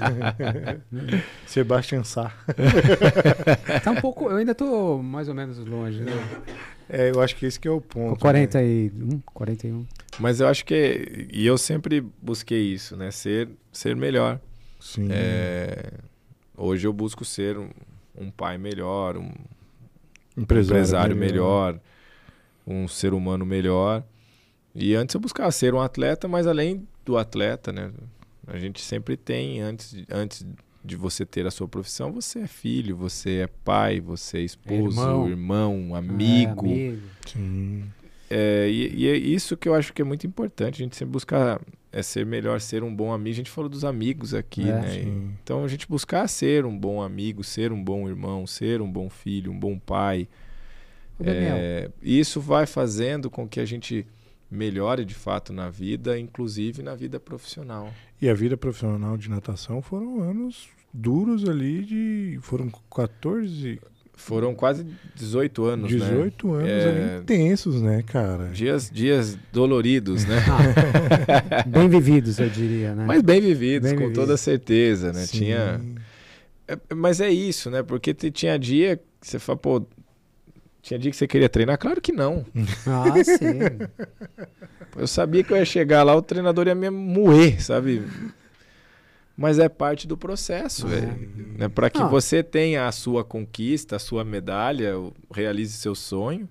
Sebastian 1.46 2.04
Sá. 2.04 2.32
Tá 3.82 3.90
um 3.90 3.96
pouco. 4.00 4.30
Eu 4.30 4.36
ainda 4.36 4.54
tô 4.54 4.98
mais 5.02 5.28
ou 5.28 5.34
menos 5.34 5.58
longe, 5.58 6.00
né? 6.02 6.12
É, 6.88 7.10
eu 7.10 7.20
acho 7.20 7.36
que 7.36 7.46
esse 7.46 7.58
que 7.58 7.68
é 7.68 7.70
o 7.70 7.80
ponto. 7.80 8.14
Com 8.14 8.20
41, 8.20 9.20
41. 9.32 9.86
Mas 10.18 10.40
eu 10.40 10.48
acho 10.48 10.64
que. 10.64 11.28
E 11.32 11.46
eu 11.46 11.56
sempre 11.56 12.04
busquei 12.20 12.72
isso, 12.72 12.96
né? 12.96 13.10
Ser, 13.10 13.48
ser 13.72 13.94
melhor. 13.96 14.34
Né? 14.34 14.40
Sim. 14.80 15.08
É, 15.10 15.92
hoje 16.56 16.86
eu 16.86 16.92
busco 16.92 17.24
ser 17.24 17.58
um, 17.58 17.68
um 18.16 18.30
pai 18.30 18.58
melhor, 18.58 19.16
um 19.16 19.30
Empresário, 20.36 20.78
empresário 20.78 21.16
melhor, 21.16 21.78
um 22.66 22.88
ser 22.88 23.12
humano 23.12 23.44
melhor. 23.44 24.02
E 24.84 24.94
antes 24.94 25.14
eu 25.14 25.20
buscava 25.20 25.50
ser 25.52 25.74
um 25.74 25.80
atleta, 25.80 26.26
mas 26.28 26.46
além 26.46 26.86
do 27.04 27.16
atleta, 27.18 27.72
né? 27.72 27.90
A 28.46 28.58
gente 28.58 28.80
sempre 28.80 29.16
tem, 29.16 29.60
antes, 29.60 29.90
de- 29.92 30.06
antes 30.10 30.44
de 30.84 30.96
você 30.96 31.24
ter 31.26 31.46
a 31.46 31.50
sua 31.50 31.68
profissão, 31.68 32.10
você 32.12 32.40
é 32.40 32.46
filho, 32.46 32.96
você 32.96 33.40
é 33.40 33.46
pai, 33.46 34.00
você 34.00 34.38
é 34.38 34.42
esposo, 34.42 35.00
irmão. 35.00 35.28
irmão, 35.28 35.88
É, 35.94 35.98
amigo. 35.98 36.66
amigo. 36.70 37.02
Sim. 37.26 37.84
É, 38.30 38.68
e, 38.70 38.94
e 39.04 39.08
é 39.08 39.16
isso 39.16 39.56
que 39.56 39.68
eu 39.68 39.74
acho 39.74 39.92
que 39.92 40.00
é 40.00 40.04
muito 40.04 40.26
importante. 40.26 40.76
A 40.80 40.84
gente 40.84 40.96
sempre 40.96 41.12
buscar 41.12 41.60
é 41.92 42.00
ser 42.02 42.24
melhor, 42.24 42.60
ser 42.60 42.82
um 42.84 42.94
bom 42.94 43.12
amigo. 43.12 43.34
A 43.34 43.36
gente 43.36 43.50
falou 43.50 43.68
dos 43.68 43.84
amigos 43.84 44.32
aqui, 44.34 44.62
É, 44.68 44.72
né? 44.72 44.88
sim. 45.02 45.32
Então 45.42 45.64
a 45.64 45.68
gente 45.68 45.86
buscar 45.88 46.26
ser 46.28 46.64
um 46.64 46.76
bom 46.78 47.02
amigo, 47.02 47.42
ser 47.44 47.72
um 47.72 47.82
bom 47.82 48.08
irmão, 48.08 48.46
ser 48.46 48.80
um 48.80 48.90
bom 48.90 49.10
filho, 49.10 49.50
um 49.52 49.58
bom 49.58 49.78
pai. 49.78 50.28
É, 51.22 51.90
e 52.02 52.18
isso 52.18 52.40
vai 52.40 52.66
fazendo 52.66 53.28
com 53.28 53.46
que 53.46 53.60
a 53.60 53.64
gente 53.66 54.06
melhore 54.50 55.04
de 55.04 55.14
fato 55.14 55.52
na 55.52 55.70
vida, 55.70 56.18
inclusive 56.18 56.82
na 56.82 56.94
vida 56.94 57.20
profissional. 57.20 57.92
E 58.20 58.28
a 58.28 58.34
vida 58.34 58.56
profissional 58.56 59.16
de 59.16 59.30
natação 59.30 59.80
foram 59.80 60.20
anos 60.22 60.68
duros 60.92 61.48
ali 61.48 61.84
de. 61.84 62.38
Foram 62.42 62.68
14, 62.94 63.80
Foram 64.14 64.54
quase 64.54 64.84
18 65.14 65.64
anos, 65.64 65.92
né? 65.92 65.98
18 66.10 66.52
anos 66.52 66.68
É. 66.68 66.88
ali 67.14 67.22
intensos, 67.22 67.80
né, 67.80 68.02
cara? 68.02 68.48
Dias, 68.50 68.90
dias 68.92 69.38
doloridos, 69.52 70.24
né? 70.26 70.36
bem 71.66 71.88
vividos, 71.88 72.38
eu 72.38 72.48
diria, 72.50 72.94
né? 72.94 73.04
Mas 73.06 73.22
bem 73.22 73.40
vividos, 73.40 73.88
Bem 73.88 73.98
com 73.98 74.04
vividos. 74.08 74.24
toda 74.26 74.36
certeza, 74.36 75.12
né? 75.12 75.24
Sim. 75.26 75.38
Tinha 75.38 75.80
É, 76.68 76.94
mas 76.94 77.20
é 77.20 77.30
isso, 77.30 77.70
né? 77.70 77.82
Porque 77.82 78.12
te- 78.14 78.30
tinha 78.30 78.58
dia 78.58 78.96
que 78.96 79.02
você 79.26 79.38
fala, 79.38 79.56
pô, 79.58 79.82
tinha 80.82 80.98
dia 80.98 81.10
que 81.10 81.16
você 81.16 81.26
queria 81.26 81.48
treinar? 81.48 81.78
Claro 81.78 82.00
que 82.00 82.12
não. 82.12 82.44
Ah, 82.86 83.22
sim. 83.24 83.58
Eu 84.96 85.06
sabia 85.06 85.44
que 85.44 85.52
eu 85.52 85.56
ia 85.56 85.64
chegar 85.64 86.02
lá, 86.02 86.14
o 86.16 86.22
treinador 86.22 86.66
ia 86.66 86.74
me 86.74 86.90
moer, 86.90 87.62
sabe? 87.62 88.02
Mas 89.36 89.58
é 89.58 89.68
parte 89.68 90.06
do 90.06 90.16
processo, 90.16 90.86
É. 90.86 90.90
velho. 91.00 91.30
Né? 91.58 91.68
Para 91.68 91.88
que 91.88 91.98
Não. 91.98 92.08
você 92.10 92.42
tenha 92.42 92.86
a 92.86 92.92
sua 92.92 93.24
conquista, 93.24 93.96
a 93.96 93.98
sua 93.98 94.24
medalha, 94.24 94.94
realize 95.32 95.72
seu 95.74 95.94
sonho, 95.94 96.48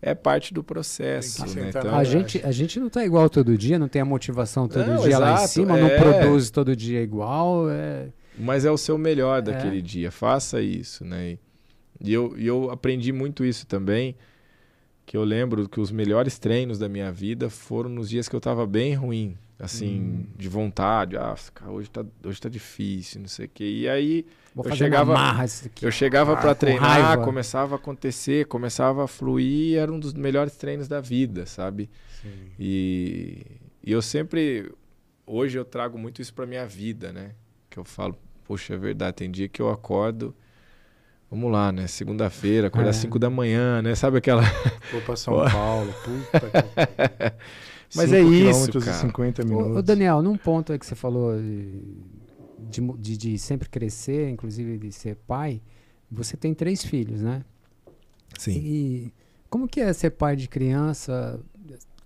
é 0.00 0.14
parte 0.14 0.54
do 0.54 0.62
processo. 0.64 1.44
Né? 1.54 1.68
Então, 1.68 1.94
A 1.94 2.04
gente, 2.04 2.40
a 2.44 2.50
gente 2.52 2.80
não 2.80 2.88
tá 2.88 3.04
igual 3.04 3.28
todo 3.28 3.56
dia, 3.58 3.78
não 3.78 3.88
tem 3.88 4.00
a 4.00 4.04
motivação 4.04 4.66
todo 4.66 4.86
Não, 4.86 5.02
dia 5.02 5.18
lá 5.18 5.32
em 5.32 5.34
exato, 5.34 5.48
cima, 5.48 5.78
é. 5.78 5.82
não 5.82 5.90
produz 6.20 6.50
todo 6.50 6.74
dia 6.74 7.02
igual. 7.02 7.70
É... 7.70 8.06
Mas 8.38 8.64
é 8.64 8.70
o 8.70 8.78
seu 8.78 8.96
melhor 8.96 9.38
É. 9.40 9.42
daquele 9.42 9.82
dia. 9.82 10.10
Faça 10.10 10.60
isso, 10.62 11.04
né? 11.04 11.32
E- 11.32 11.38
E 12.04 12.12
eu, 12.12 12.34
e 12.36 12.46
eu 12.46 12.70
aprendi 12.70 13.12
muito 13.12 13.44
isso 13.44 13.66
também. 13.66 14.16
Que 15.04 15.16
eu 15.16 15.24
lembro 15.24 15.68
que 15.68 15.80
os 15.80 15.90
melhores 15.90 16.38
treinos 16.38 16.78
da 16.78 16.88
minha 16.88 17.10
vida 17.12 17.50
foram 17.50 17.90
nos 17.90 18.08
dias 18.08 18.28
que 18.28 18.36
eu 18.36 18.40
tava 18.40 18.66
bem 18.66 18.94
ruim. 18.94 19.36
Assim, 19.58 20.00
Hum. 20.00 20.26
de 20.36 20.48
vontade. 20.48 21.16
Ah, 21.16 21.36
cara, 21.54 21.70
hoje 21.70 21.88
tá, 21.88 22.04
hoje 22.24 22.40
tá 22.40 22.48
difícil, 22.48 23.20
não 23.20 23.28
sei 23.28 23.46
o 23.46 23.48
quê. 23.48 23.64
E 23.64 23.88
aí 23.88 24.26
Vou 24.54 24.66
Eu 24.66 24.74
chegava- 24.76 25.14
aqui. 25.40 25.86
eu 25.86 25.90
chegava 25.90 26.36
com 26.36 26.54
treinar, 26.54 27.00
raiva. 27.00 27.24
começava 27.24 27.74
a 27.74 27.78
acontecer, 27.78 28.44
começava 28.46 29.04
a 29.04 29.06
fluir. 29.06 29.78
Era 29.78 29.90
um 29.90 29.98
dos 29.98 30.12
melhores 30.12 30.56
treinos 30.56 30.88
da 30.88 31.00
vida, 31.00 31.46
sabe? 31.46 31.88
Sim. 32.20 32.28
E, 32.58 33.46
e 33.82 33.90
eu 33.92 34.02
sempre, 34.02 34.70
hoje 35.26 35.56
eu 35.58 35.64
trago 35.64 35.96
muito 35.96 36.20
isso 36.20 36.34
pra 36.34 36.44
minha 36.46 36.66
vida, 36.66 37.12
né? 37.12 37.30
Que 37.70 37.78
eu 37.78 37.84
falo, 37.84 38.14
poxa, 38.44 38.74
é 38.74 38.76
verdade, 38.76 39.16
tem 39.16 39.30
dia 39.30 39.48
que 39.48 39.62
eu 39.62 39.70
acordo, 39.70 40.34
vamos 41.32 41.50
lá, 41.50 41.72
né? 41.72 41.86
Segunda-feira, 41.88 42.66
acordar 42.68 42.88
É. 42.88 42.90
às 42.90 42.96
5 42.96 43.18
da 43.18 43.28
manhã, 43.30 43.80
né? 43.82 43.94
Sabe 43.94 44.18
aquela. 44.18 44.42
Vou 44.92 45.00
pra 45.00 45.16
São. 45.16 45.34
Paulo, 45.50 45.92
puta 46.04 46.40
que 46.40 47.36
Mas 47.96 48.12
é 48.12 48.20
isso, 48.22 48.30
quilômetros 48.30 48.82
e 48.84 48.86
cara. 48.86 48.98
50 49.00 49.42
Ô, 49.42 49.46
minutos. 49.46 49.76
ô, 49.78 49.82
Daniel, 49.82 50.22
num 50.22 50.36
ponto 50.36 50.72
aí 50.72 50.78
que 50.78 50.86
você 50.86 50.94
falou 50.94 51.36
de, 51.38 51.82
de, 52.70 52.80
de- 52.98 53.16
de 53.16 53.38
sempre 53.38 53.68
crescer, 53.68 54.28
inclusive 54.30 54.78
de 54.78 54.92
ser 54.92 55.16
pai, 55.26 55.60
você 56.10 56.36
tem 56.36 56.54
três 56.54 56.84
filhos, 56.84 57.20
né? 57.22 57.42
E 58.48 59.12
como 59.50 59.68
que 59.68 59.80
é 59.80 59.92
ser 59.92 60.10
pai 60.10 60.36
de 60.36 60.48
criança 60.48 61.38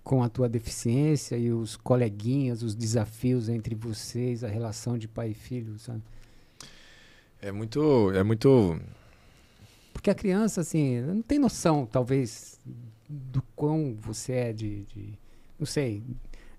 com 0.03 0.23
a 0.23 0.29
tua 0.29 0.47
deficiência 0.49 1.37
e 1.37 1.51
os 1.51 1.75
coleguinhas, 1.77 2.63
os 2.63 2.75
desafios 2.75 3.47
entre 3.49 3.75
vocês, 3.75 4.43
a 4.43 4.47
relação 4.49 4.97
de 4.97 5.07
pai 5.07 5.29
e 5.31 5.33
filho, 5.33 5.77
sabe? 5.79 6.01
É 7.41 7.51
muito. 7.51 8.11
É 8.13 8.23
muito. 8.23 8.77
Porque 9.97 10.11
a 10.11 10.15
criança, 10.15 10.61
assim, 10.61 11.01
não 11.01 11.23
tem 11.23 11.39
noção, 11.39 11.87
talvez, 11.91 12.59
do 13.09 13.41
quão 13.55 13.97
você 13.99 14.33
é 14.33 14.53
de, 14.53 14.83
de- 14.85 15.17
não 15.57 15.65
sei, 15.65 16.03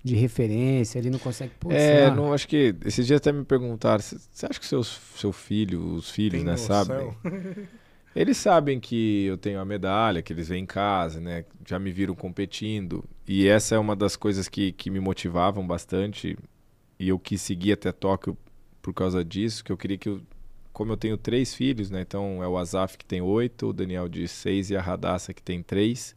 de 0.03 0.17
referência, 0.17 0.99
ele 0.99 1.09
não 1.09 1.21
consegue... 1.21 1.53
Putz, 1.61 1.77
é, 1.77 2.11
não, 2.11 2.33
acho 2.33 2.49
que. 2.49 2.75
Esses 2.85 3.07
dias 3.07 3.19
até 3.19 3.31
me 3.31 3.45
perguntaram: 3.45 4.03
você 4.03 4.45
acha 4.45 4.59
que 4.59 4.67
seus, 4.67 5.01
seu 5.15 5.31
filho, 5.33 5.81
os 5.95 6.11
filhos, 6.11 6.33
Tem 6.41 6.45
né, 6.45 6.51
noção? 6.51 6.85
sabem? 6.85 7.17
Eles 8.13 8.37
sabem 8.39 8.81
que 8.81 9.27
eu 9.27 9.39
tenho 9.39 9.61
a 9.61 9.65
medalha, 9.65 10.21
que 10.21 10.33
eles 10.33 10.49
vêm 10.49 10.65
em 10.65 10.67
casa, 10.67 11.21
né? 11.21 11.45
Já 11.65 11.79
me 11.79 11.93
viram 11.93 12.17
competindo. 12.17 13.05
E 13.25 13.47
essa 13.47 13.77
é 13.77 13.79
uma 13.79 13.95
das 13.95 14.17
coisas 14.17 14.49
que, 14.49 14.73
que 14.73 14.91
me 14.91 14.99
motivavam 14.99 15.65
bastante. 15.65 16.37
E 16.99 17.09
eu 17.09 17.19
quis 17.21 17.41
seguir 17.41 17.73
até 17.75 17.93
Tóquio 17.93 18.37
por 18.83 18.93
causa 18.93 19.25
disso, 19.25 19.63
que 19.63 19.71
eu 19.71 19.77
queria 19.77 19.97
que 19.97 20.09
eu, 20.09 20.21
como 20.79 20.93
eu 20.93 20.97
tenho 20.97 21.19
três 21.19 21.53
filhos, 21.53 21.91
né? 21.91 22.03
Então 22.03 22.41
é 22.41 22.47
o 22.47 22.57
Azaf 22.57 22.97
que 22.97 23.05
tem 23.05 23.21
oito, 23.21 23.71
o 23.71 23.73
Daniel 23.73 24.09
de 24.09 24.29
seis 24.29 24.71
e 24.71 24.77
a 24.77 24.81
Radassa 24.81 25.35
que 25.35 25.43
tem 25.43 25.61
três. 25.61 26.15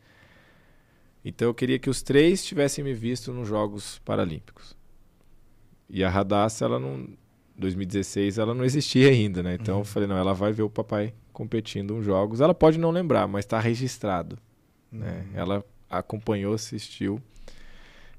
Então 1.26 1.48
eu 1.48 1.54
queria 1.54 1.80
que 1.80 1.90
os 1.90 2.04
três 2.04 2.46
tivessem 2.46 2.84
me 2.84 2.94
visto 2.94 3.34
nos 3.34 3.48
Jogos 3.48 3.98
Paralímpicos. 4.06 4.78
E 5.90 6.04
a 6.04 6.10
Radassa, 6.12 6.66
ela 6.66 6.80
não. 6.80 7.08
2016 7.58 8.38
ela 8.38 8.54
não 8.54 8.64
existia 8.64 9.10
ainda, 9.10 9.42
né? 9.42 9.56
Então 9.60 9.80
eu 9.80 9.84
falei, 9.84 10.08
não, 10.08 10.16
ela 10.16 10.34
vai 10.34 10.52
ver 10.52 10.62
o 10.62 10.70
papai 10.70 11.12
competindo 11.34 11.96
nos 11.96 12.06
jogos. 12.06 12.40
Ela 12.40 12.54
pode 12.54 12.78
não 12.78 12.92
lembrar, 12.92 13.28
mas 13.28 13.46
está 13.46 13.60
registrado. 13.60 14.38
né? 14.92 15.26
Ela 15.34 15.66
acompanhou, 15.90 16.54
assistiu. 16.54 17.20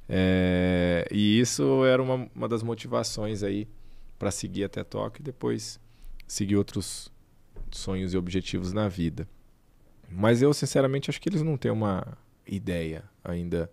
É, 0.09 1.07
e 1.09 1.38
isso 1.38 1.84
era 1.84 2.03
uma, 2.03 2.28
uma 2.34 2.49
das 2.49 2.64
motivações 2.64 3.45
aí 3.45 3.68
para 4.18 4.32
seguir 4.32 4.64
até 4.64 4.82
Tóquio 4.82 5.22
e 5.22 5.24
depois 5.24 5.80
seguir 6.26 6.56
outros 6.56 7.10
sonhos 7.70 8.14
e 8.14 8.16
objetivos 8.16 8.72
na 8.72 8.88
vida. 8.88 9.28
Mas 10.10 10.42
eu, 10.42 10.52
sinceramente, 10.52 11.08
acho 11.10 11.20
que 11.20 11.28
eles 11.28 11.42
não 11.42 11.56
têm 11.56 11.70
uma 11.70 12.18
ideia 12.46 13.04
ainda 13.24 13.70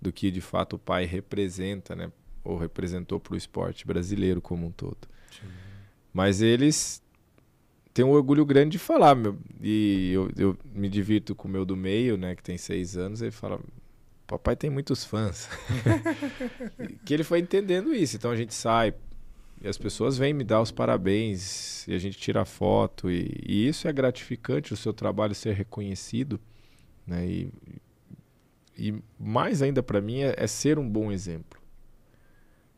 do 0.00 0.12
que 0.12 0.30
de 0.30 0.40
fato 0.40 0.76
o 0.76 0.78
pai 0.78 1.04
representa, 1.04 1.96
né? 1.96 2.12
Ou 2.44 2.56
representou 2.56 3.18
para 3.18 3.34
o 3.34 3.36
esporte 3.36 3.86
brasileiro 3.86 4.40
como 4.40 4.66
um 4.66 4.70
todo. 4.70 5.08
Sim. 5.30 5.48
Mas 6.12 6.40
eles 6.40 7.02
têm 7.92 8.04
um 8.04 8.10
orgulho 8.10 8.44
grande 8.44 8.72
de 8.72 8.78
falar, 8.78 9.14
meu, 9.14 9.38
e 9.60 10.12
eu, 10.12 10.30
eu 10.36 10.58
me 10.72 10.88
divirto 10.88 11.34
com 11.34 11.48
o 11.48 11.50
meu 11.50 11.64
do 11.64 11.76
meio, 11.76 12.16
né? 12.16 12.34
Que 12.34 12.42
tem 12.42 12.58
seis 12.58 12.96
anos, 12.96 13.22
ele 13.22 13.30
fala, 13.30 13.58
papai 14.26 14.54
tem 14.54 14.70
muitos 14.70 15.04
fãs. 15.04 15.48
que 17.04 17.14
ele 17.14 17.24
foi 17.24 17.38
entendendo 17.38 17.94
isso. 17.94 18.16
Então 18.16 18.30
a 18.30 18.36
gente 18.36 18.54
sai 18.54 18.94
e 19.64 19.66
as 19.66 19.78
pessoas 19.78 20.18
vêm 20.18 20.34
me 20.34 20.44
dar 20.44 20.60
os 20.60 20.70
parabéns 20.70 21.88
e 21.88 21.94
a 21.94 21.98
gente 21.98 22.18
tira 22.18 22.44
foto 22.44 23.10
e, 23.10 23.40
e 23.46 23.66
isso 23.66 23.88
é 23.88 23.92
gratificante 23.94 24.74
o 24.74 24.76
seu 24.76 24.92
trabalho 24.92 25.34
ser 25.34 25.54
reconhecido, 25.54 26.38
né? 27.06 27.26
E, 27.26 27.52
e 28.76 29.02
mais 29.18 29.62
ainda 29.62 29.82
para 29.82 30.02
mim 30.02 30.20
é, 30.20 30.34
é, 30.36 30.46
ser 30.46 30.78
um 30.78 30.86
bom 30.86 31.10
exemplo. 31.10 31.58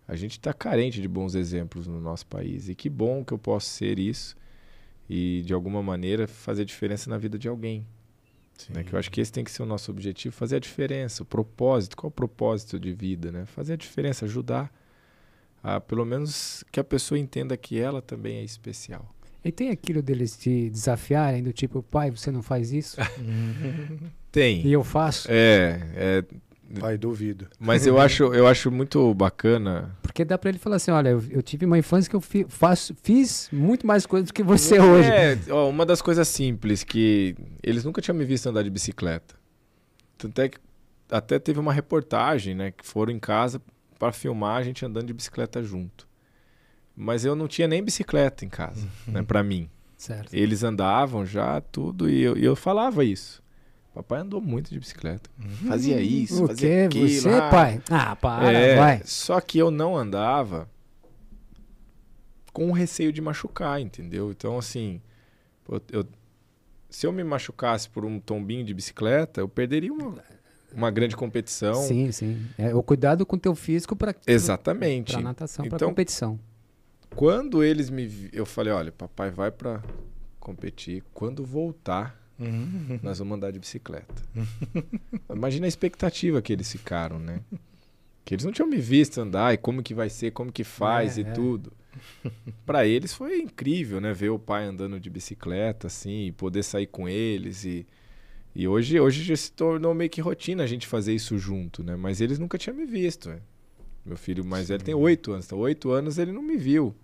A 0.07 0.15
gente 0.15 0.39
está 0.39 0.53
carente 0.53 1.03
de 1.03 1.09
bons 1.09 1.35
exemplos 1.35 1.89
no 1.89 2.01
nosso 2.01 2.25
país 2.29 2.69
e 2.69 2.75
que 2.77 2.89
bom 2.89 3.25
que 3.25 3.35
eu 3.35 3.39
posso 3.39 3.67
ser 3.67 3.99
isso 3.99 4.37
e 5.11 5.43
de 5.45 5.53
alguma 5.53 5.83
maneira 5.83 6.29
fazer 6.29 6.65
diferença 6.65 7.11
na 7.11 7.19
vida 7.19 7.37
de 7.37 7.49
alguém. 7.49 7.85
Né? 8.71 8.85
Que 8.85 8.93
eu 8.93 8.99
acho 8.99 9.11
que 9.11 9.21
esse 9.21 9.33
tem 9.33 9.43
que 9.43 9.51
ser 9.51 9.65
o 9.65 9.67
nosso 9.67 9.91
objetivo, 9.91 10.33
fazer 10.37 10.55
a 10.55 10.61
diferença, 10.61 11.25
o 11.25 11.27
propósito, 11.27 11.97
qual 11.97 12.07
é 12.07 12.13
o 12.13 12.13
propósito 12.13 12.79
de 12.79 12.93
vida, 12.93 13.33
né? 13.33 13.45
Fazer 13.45 13.73
a 13.73 13.77
diferença, 13.77 14.25
ajudar 14.25 14.73
a 15.67 15.81
pelo 15.81 16.05
menos 16.05 16.63
que 16.71 16.79
a 16.79 16.85
pessoa 16.85 17.19
entenda 17.19 17.57
que 17.57 17.77
ela 17.77 18.01
também 18.01 18.37
é 18.37 18.45
especial. 18.45 19.13
E 19.45 19.51
tem 19.51 19.71
aquilo 19.71 20.01
deles 20.01 20.37
te 20.37 20.71
desafiarem, 20.71 21.43
do 21.43 21.53
tipo, 21.53 21.83
pai, 21.83 22.11
você 22.11 22.31
não 22.31 22.41
faz 22.41 22.73
isso? 22.73 22.97
tem. 24.31 24.65
E 24.65 24.73
eu 24.73 24.85
faço? 24.85 25.27
É, 25.29 25.81
é 25.95 26.25
Pai, 26.81 26.99
duvido. 26.99 27.47
Mas 27.61 27.87
eu 27.87 27.97
acho, 27.97 28.35
eu 28.35 28.45
acho 28.45 28.73
muito 28.73 29.15
bacana. 29.15 29.97
Porque 30.03 30.25
dá 30.25 30.37
para 30.37 30.51
ele 30.51 30.59
falar 30.59 30.77
assim: 30.77 30.91
olha, 30.91 31.11
eu, 31.11 31.23
eu, 31.31 31.41
tive 31.41 31.65
uma 31.65 31.79
infância 31.79 32.11
que 32.11 32.17
eu 32.17 32.21
fi, 32.21 32.45
faço, 32.49 32.93
fiz 33.05 33.49
muito 33.53 33.87
mais 33.87 34.05
coisas 34.05 34.29
do 34.29 34.35
que 34.35 34.43
você 34.43 34.77
é, 34.77 34.83
hoje. 34.83 35.09
É, 35.09 35.39
ó, 35.49 35.69
uma 35.69 35.87
das 35.87 36.03
coisas 36.03 36.27
simples 36.27 36.83
que 36.83 37.37
eles 37.63 37.85
nunca 37.85 38.03
tinham 38.03 38.17
me 38.17 38.25
visto 38.25 38.49
andar 38.49 38.65
de 38.65 38.71
bicicleta. 38.71 39.37
Tanto 40.19 40.41
é 40.41 40.49
que 40.49 40.59
até 41.09 41.39
teve 41.39 41.61
uma 41.61 41.73
reportagem, 41.73 42.53
né? 42.53 42.73
Que 42.73 42.85
foram 42.85 43.13
em 43.13 43.21
casa 43.21 43.63
para 43.99 44.13
filmar 44.13 44.57
a 44.59 44.63
gente 44.63 44.85
andando 44.85 45.07
de 45.07 45.15
bicicleta 45.15 45.63
junto. 45.63 46.07
Mas 46.95 47.25
eu 47.25 47.35
não 47.35 47.47
tinha 47.47 47.69
nem 47.69 47.83
bicicleta 47.83 48.45
em 48.45 48.49
casa, 48.49 48.87
né? 49.07 49.23
Para 49.23 49.43
mim. 49.43 49.69
Certo. 49.97 50.35
Eles 50.35 50.63
andavam 50.63 51.25
já, 51.25 51.61
tudo, 51.61 52.09
e 52.09 52.23
eu, 52.23 52.37
e 52.37 52.45
eu 52.45 52.55
falava 52.55 53.05
isso. 53.05 53.43
Papai 53.95 54.21
andou 54.21 54.43
muito 54.43 54.71
de 54.71 54.79
bicicleta. 54.79 55.31
Uhum. 55.39 55.69
Fazia 55.69 56.01
isso, 56.01 56.45
o 56.45 56.49
fazia 56.49 56.69
quê? 56.69 56.85
aquilo. 56.85 57.09
Você, 57.09 57.31
ah. 57.31 57.49
pai? 57.49 57.83
Ah, 57.91 58.15
para, 58.15 58.53
é, 58.53 58.77
vai. 58.77 59.03
Só 59.05 59.41
que 59.41 59.59
eu 59.59 59.71
não 59.71 59.97
andava 59.97 60.69
com 62.53 62.71
receio 62.73 63.11
de 63.11 63.23
machucar, 63.23 63.81
entendeu? 63.81 64.31
Então, 64.31 64.59
assim, 64.59 65.01
eu, 65.91 66.07
se 66.91 67.07
eu 67.07 67.13
me 67.13 67.25
machucasse 67.25 67.89
por 67.89 68.05
um 68.05 68.21
tombinho 68.21 68.65
de 68.65 68.75
bicicleta, 68.75 69.41
eu 69.41 69.49
perderia 69.49 69.93
uma, 69.93 70.23
uma 70.77 70.91
grande 70.91 71.17
competição. 71.17 71.75
Sim, 71.75 72.13
sim. 72.13 72.47
É 72.59 72.75
o 72.75 72.83
cuidado 72.83 73.25
com 73.25 73.37
o 73.37 73.39
teu 73.39 73.55
físico 73.55 73.97
para 73.97 74.15
Exatamente. 74.27 75.15
Para 75.15 75.23
natação, 75.23 75.65
então, 75.65 75.79
para 75.79 75.89
competição. 75.89 76.39
Quando 77.15 77.65
eles 77.65 77.89
me 77.89 78.29
eu 78.33 78.45
falei, 78.45 78.73
olha, 78.73 78.93
papai 78.93 79.31
vai 79.31 79.51
para 79.51 79.83
competir, 80.39 81.03
quando 81.15 81.45
voltar, 81.45 82.21
Uhum. 82.39 83.01
Nós 83.03 83.19
vamos 83.19 83.35
andar 83.35 83.51
de 83.51 83.59
bicicleta. 83.59 84.23
Imagina 85.35 85.67
a 85.67 85.69
expectativa 85.69 86.43
que 86.43 86.53
eles 86.53 86.71
ficaram, 86.71 87.19
né? 87.19 87.41
Que 88.25 88.35
eles 88.35 88.45
não 88.45 88.53
tinham 88.53 88.69
me 88.69 88.77
visto 88.77 89.19
andar 89.21 89.55
e 89.55 89.57
como 89.57 89.83
que 89.83 89.95
vai 89.95 90.11
ser, 90.11 90.33
como 90.33 90.53
que 90.53 90.63
faz 90.63 91.17
é, 91.17 91.23
e 91.23 91.25
é. 91.25 91.33
tudo. 91.33 91.73
Para 92.67 92.87
eles 92.87 93.15
foi 93.15 93.39
incrível, 93.39 94.03
né? 94.03 94.13
Ver 94.13 94.29
o 94.29 94.39
pai 94.39 94.67
andando 94.67 95.01
de 95.01 95.09
bicicleta, 95.09 95.87
assim, 95.87 96.35
poder 96.37 96.63
sair 96.63 96.87
com 96.87 97.09
eles 97.09 97.65
e 97.65 97.87
e 98.57 98.67
hoje, 98.67 98.99
hoje 98.99 99.23
já 99.23 99.37
se 99.37 99.53
tornou 99.53 99.93
meio 99.93 100.09
que 100.09 100.23
rotina 100.23 100.65
a 100.65 100.67
gente 100.67 100.87
fazer 100.87 101.15
isso 101.15 101.37
junto, 101.37 101.85
né? 101.85 101.95
Mas 101.95 102.23
eles 102.23 102.39
nunca 102.39 102.57
tinham 102.57 102.75
me 102.75 102.87
visto. 102.87 103.29
Né? 103.29 103.41
Meu 104.05 104.17
filho 104.17 104.43
mais 104.45 104.69
velho 104.69 104.83
tem 104.83 104.95
oito 104.95 105.33
anos. 105.33 105.45
Então, 105.45 105.59
oito 105.59 105.91
anos 105.91 106.17
ele 106.17 106.33
não 106.33 106.43
me 106.43 106.57
viu 106.57 106.95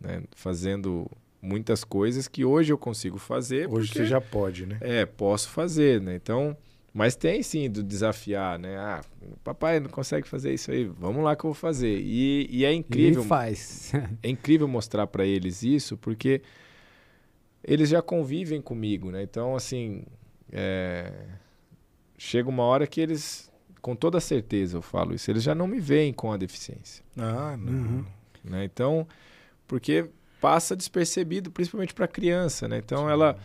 né? 0.00 0.22
fazendo 0.36 1.10
muitas 1.42 1.82
coisas 1.82 2.28
que 2.28 2.44
hoje 2.44 2.72
eu 2.72 2.78
consigo 2.78 3.18
fazer. 3.18 3.68
Hoje 3.68 3.88
porque, 3.88 3.98
você 3.98 4.06
já 4.06 4.20
pode, 4.20 4.64
né? 4.64 4.78
É, 4.80 5.04
posso 5.04 5.48
fazer, 5.48 6.00
né? 6.00 6.14
Então, 6.14 6.56
mas 6.94 7.16
tem 7.16 7.42
sim 7.42 7.68
do 7.68 7.82
desafiar, 7.82 8.58
né? 8.58 8.76
Ah, 8.76 9.02
papai 9.42 9.80
não 9.80 9.90
consegue 9.90 10.26
fazer 10.28 10.54
isso 10.54 10.70
aí, 10.70 10.84
vamos 10.84 11.22
lá 11.24 11.34
que 11.34 11.44
eu 11.44 11.50
vou 11.50 11.54
fazer. 11.54 11.98
E, 12.00 12.48
e 12.50 12.64
é 12.64 12.72
incrível. 12.72 13.22
E 13.22 13.26
faz. 13.26 13.92
é 14.22 14.28
incrível 14.28 14.68
mostrar 14.68 15.06
para 15.06 15.24
eles 15.24 15.62
isso, 15.62 15.96
porque 15.96 16.42
eles 17.62 17.88
já 17.88 18.00
convivem 18.00 18.60
comigo, 18.60 19.10
né? 19.10 19.22
Então, 19.22 19.56
assim, 19.56 20.04
é... 20.52 21.12
chega 22.16 22.48
uma 22.48 22.62
hora 22.62 22.86
que 22.86 23.00
eles, 23.00 23.50
com 23.80 23.94
toda 23.94 24.20
certeza 24.20 24.78
eu 24.78 24.82
falo 24.82 25.14
isso, 25.14 25.30
eles 25.30 25.42
já 25.42 25.54
não 25.54 25.66
me 25.66 25.80
veem 25.80 26.12
com 26.12 26.32
a 26.32 26.36
deficiência. 26.36 27.04
Ah, 27.16 27.56
não. 27.56 27.72
Uhum. 27.72 28.04
Né? 28.44 28.64
Então, 28.64 29.06
porque 29.66 30.08
passa 30.40 30.76
despercebido, 30.76 31.50
principalmente 31.50 31.94
para 31.94 32.04
a 32.04 32.08
criança, 32.08 32.68
né? 32.68 32.78
Então 32.78 33.06
Sim. 33.06 33.12
ela 33.12 33.38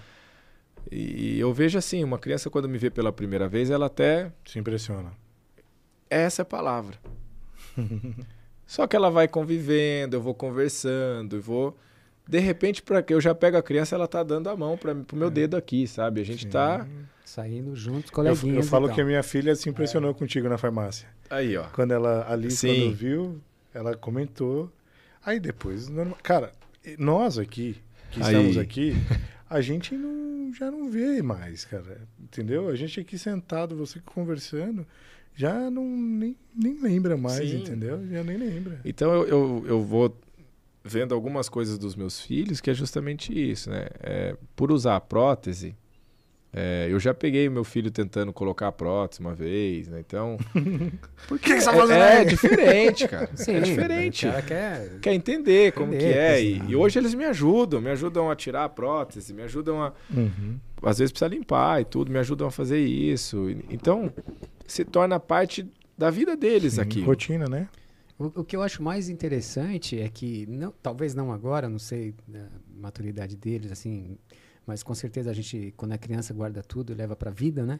e 0.89 1.39
eu 1.39 1.54
vejo 1.54 1.78
assim, 1.78 2.04
uma 2.04 2.18
criança 2.18 2.49
quando 2.49 2.70
me 2.70 2.78
vê 2.78 2.89
pela 2.89 3.12
primeira 3.12 3.47
vez, 3.47 3.70
ela 3.70 3.86
até 3.88 4.32
se 4.45 4.58
impressiona. 4.58 5.12
Essa 6.10 6.41
é 6.41 6.43
a 6.43 6.45
palavra. 6.45 6.97
Só 8.66 8.88
que 8.88 8.95
ela 8.95 9.10
vai 9.12 9.28
convivendo, 9.28 10.16
eu 10.16 10.22
vou 10.22 10.34
conversando, 10.34 11.36
eu 11.36 11.41
vou 11.41 11.78
de 12.32 12.39
repente 12.39 12.82
para 12.82 13.03
que 13.03 13.13
eu 13.13 13.19
já 13.19 13.36
pego 13.36 13.57
a 13.57 13.61
criança, 13.61 13.93
ela 13.93 14.07
tá 14.07 14.23
dando 14.23 14.49
a 14.49 14.55
mão 14.55 14.77
para 14.77 14.95
pro 14.95 15.17
meu 15.17 15.27
é. 15.27 15.32
dedo 15.32 15.57
aqui, 15.57 15.86
sabe? 15.86 16.21
A 16.21 16.23
gente 16.23 16.43
Sim. 16.43 16.49
tá 16.49 16.88
saindo 17.25 17.75
juntos, 17.75 18.09
coleguinhas. 18.09 18.55
Eu, 18.55 18.61
eu 18.61 18.63
falo 18.63 18.89
que 18.89 19.01
a 19.01 19.03
minha 19.03 19.21
filha 19.21 19.53
se 19.53 19.69
impressionou 19.69 20.11
é. 20.11 20.13
contigo 20.13 20.47
na 20.47 20.57
farmácia. 20.57 21.09
Aí, 21.29 21.57
ó. 21.57 21.65
Quando 21.73 21.91
ela 21.91 22.25
ali 22.32 22.49
Sim. 22.49 22.86
quando 22.86 22.95
viu, 22.95 23.41
ela 23.73 23.97
comentou. 23.97 24.71
Aí 25.25 25.41
depois, 25.41 25.91
cara, 26.23 26.53
nós 26.97 27.38
aqui, 27.38 27.75
que 28.11 28.23
Aí. 28.23 28.34
estamos 28.34 28.55
aqui, 28.57 28.95
a 29.49 29.59
gente 29.59 29.93
não, 29.93 30.53
já 30.53 30.71
não 30.71 30.89
vê 30.89 31.21
mais, 31.21 31.65
cara. 31.65 31.99
Entendeu? 32.17 32.69
A 32.69 32.75
gente 32.77 32.97
aqui 32.97 33.17
sentado, 33.17 33.75
você 33.75 33.99
conversando, 33.99 34.88
já 35.36 35.69
não 35.69 35.86
nem, 35.86 36.38
nem 36.55 36.82
lembra 36.82 37.17
mais, 37.17 37.49
Sim. 37.49 37.57
entendeu? 37.57 38.07
Já 38.09 38.23
nem 38.23 38.38
lembra. 38.38 38.79
Então 38.86 39.11
eu, 39.11 39.27
eu, 39.27 39.65
eu 39.67 39.84
vou 39.84 40.17
vendo 40.84 41.13
algumas 41.13 41.47
coisas 41.47 41.77
dos 41.77 41.95
meus 41.95 42.19
filhos 42.19 42.59
que 42.59 42.69
é 42.69 42.73
justamente 42.73 43.32
isso, 43.34 43.69
né? 43.69 43.88
É, 43.99 44.36
por 44.55 44.71
usar 44.71 44.95
a 44.95 45.01
prótese, 45.01 45.75
é, 46.53 46.88
eu 46.89 46.99
já 46.99 47.13
peguei 47.13 47.47
meu 47.49 47.63
filho 47.63 47.89
tentando 47.89 48.34
colocar 48.34 48.67
a 48.67 48.71
prótese 48.73 49.21
uma 49.21 49.34
vez, 49.34 49.88
né? 49.88 50.01
Então. 50.05 50.38
Por 51.27 51.39
que, 51.39 51.53
que 51.53 51.61
você 51.61 51.65
tá 51.65 51.73
fazendo 51.73 52.03
é, 52.03 52.21
é 52.21 52.25
diferente, 52.25 53.07
cara. 53.07 53.29
Sim, 53.36 53.55
é 53.55 53.59
diferente. 53.61 54.27
O 54.27 54.32
cara 54.32 54.41
quer, 54.41 54.99
quer 54.99 55.13
entender 55.13 55.71
como 55.71 55.91
que 55.93 56.03
é. 56.03 56.43
E, 56.43 56.61
e, 56.67 56.75
hoje 56.75 56.99
eles 56.99 57.13
me 57.13 57.23
ajudam, 57.23 57.79
me 57.79 57.89
ajudam 57.89 58.29
a 58.29 58.36
tirar 58.36 58.65
a 58.65 58.69
prótese, 58.69 59.34
me 59.34 59.43
ajudam 59.43 59.82
a. 59.82 59.93
Uhum. 60.13 60.59
Às 60.84 60.99
vezes 60.99 61.11
precisa 61.13 61.29
limpar 61.29 61.79
e 61.79 61.86
tudo, 61.86 62.11
me 62.11 62.19
ajudam 62.19 62.47
a 62.47 62.51
fazer 62.51 62.79
isso. 62.79 63.49
Então, 63.69 64.11
se 64.67 64.84
torna 64.84 65.19
parte 65.21 65.65
da 65.97 66.09
vida 66.09 66.36
deles 66.36 66.73
Sim, 66.73 66.82
aqui. 66.82 67.01
Rotina, 67.01 67.47
né? 67.47 67.69
O, 68.22 68.41
o, 68.41 68.43
que 68.43 68.55
eu 68.55 68.61
acho 68.61 68.84
mais 68.84 69.09
interessante 69.09 69.99
é 69.99 70.07
que, 70.07 70.45
não, 70.45 70.72
talvez 70.84 71.15
não 71.15 71.32
agora, 71.32 71.67
não 71.67 71.80
sei 71.80 72.13
a 72.34 72.47
maturidade 72.80 73.36
deles, 73.36 73.72
assim, 73.72 74.15
mas 74.65 74.84
com 74.84 74.93
certeza 74.93 75.32
a 75.32 75.34
gente, 75.34 75.74
quando 75.76 75.93
é 75.93 75.97
criança, 75.97 76.32
guarda 76.32 76.61
tudo 76.61 76.91
e 76.91 76.95
leva 76.95 77.15
para 77.15 77.32
a 77.32 77.34
vida, 77.34 77.65
né? 77.65 77.80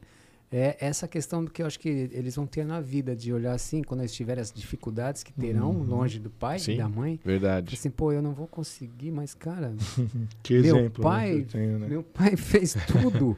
É 0.52 0.76
essa 0.82 1.08
questão 1.08 1.46
que 1.46 1.62
eu 1.62 1.68
acho 1.68 1.80
que 1.80 1.88
eles 2.12 2.36
vão 2.36 2.46
ter 2.46 2.66
na 2.66 2.82
vida, 2.82 3.16
de 3.16 3.32
olhar 3.32 3.54
assim, 3.54 3.84
quando 3.84 4.02
eles 4.02 4.14
tiverem 4.14 4.42
as 4.42 4.52
dificuldades 4.52 5.24
que 5.24 5.32
terão 5.32 5.72
uhum. 5.72 5.84
longe 5.84 6.20
do 6.20 6.30
pai 6.30 6.60
Sim, 6.60 6.74
e 6.74 6.78
da 6.78 6.90
mãe. 6.90 7.20
Verdade. 7.24 7.74
Assim, 7.74 7.90
pô, 7.90 8.12
eu 8.12 8.22
não 8.22 8.34
vou 8.34 8.48
conseguir, 8.48 9.12
mas, 9.12 9.34
cara. 9.34 9.74
que 10.44 10.60
meu 10.60 10.76
exemplo. 10.76 11.04
Né, 11.04 11.10
pai, 11.10 11.46
tenho, 11.50 11.80
né? 11.80 11.88
Meu 11.88 12.04
pai 12.04 12.36
fez 12.36 12.76
tudo. 12.86 13.38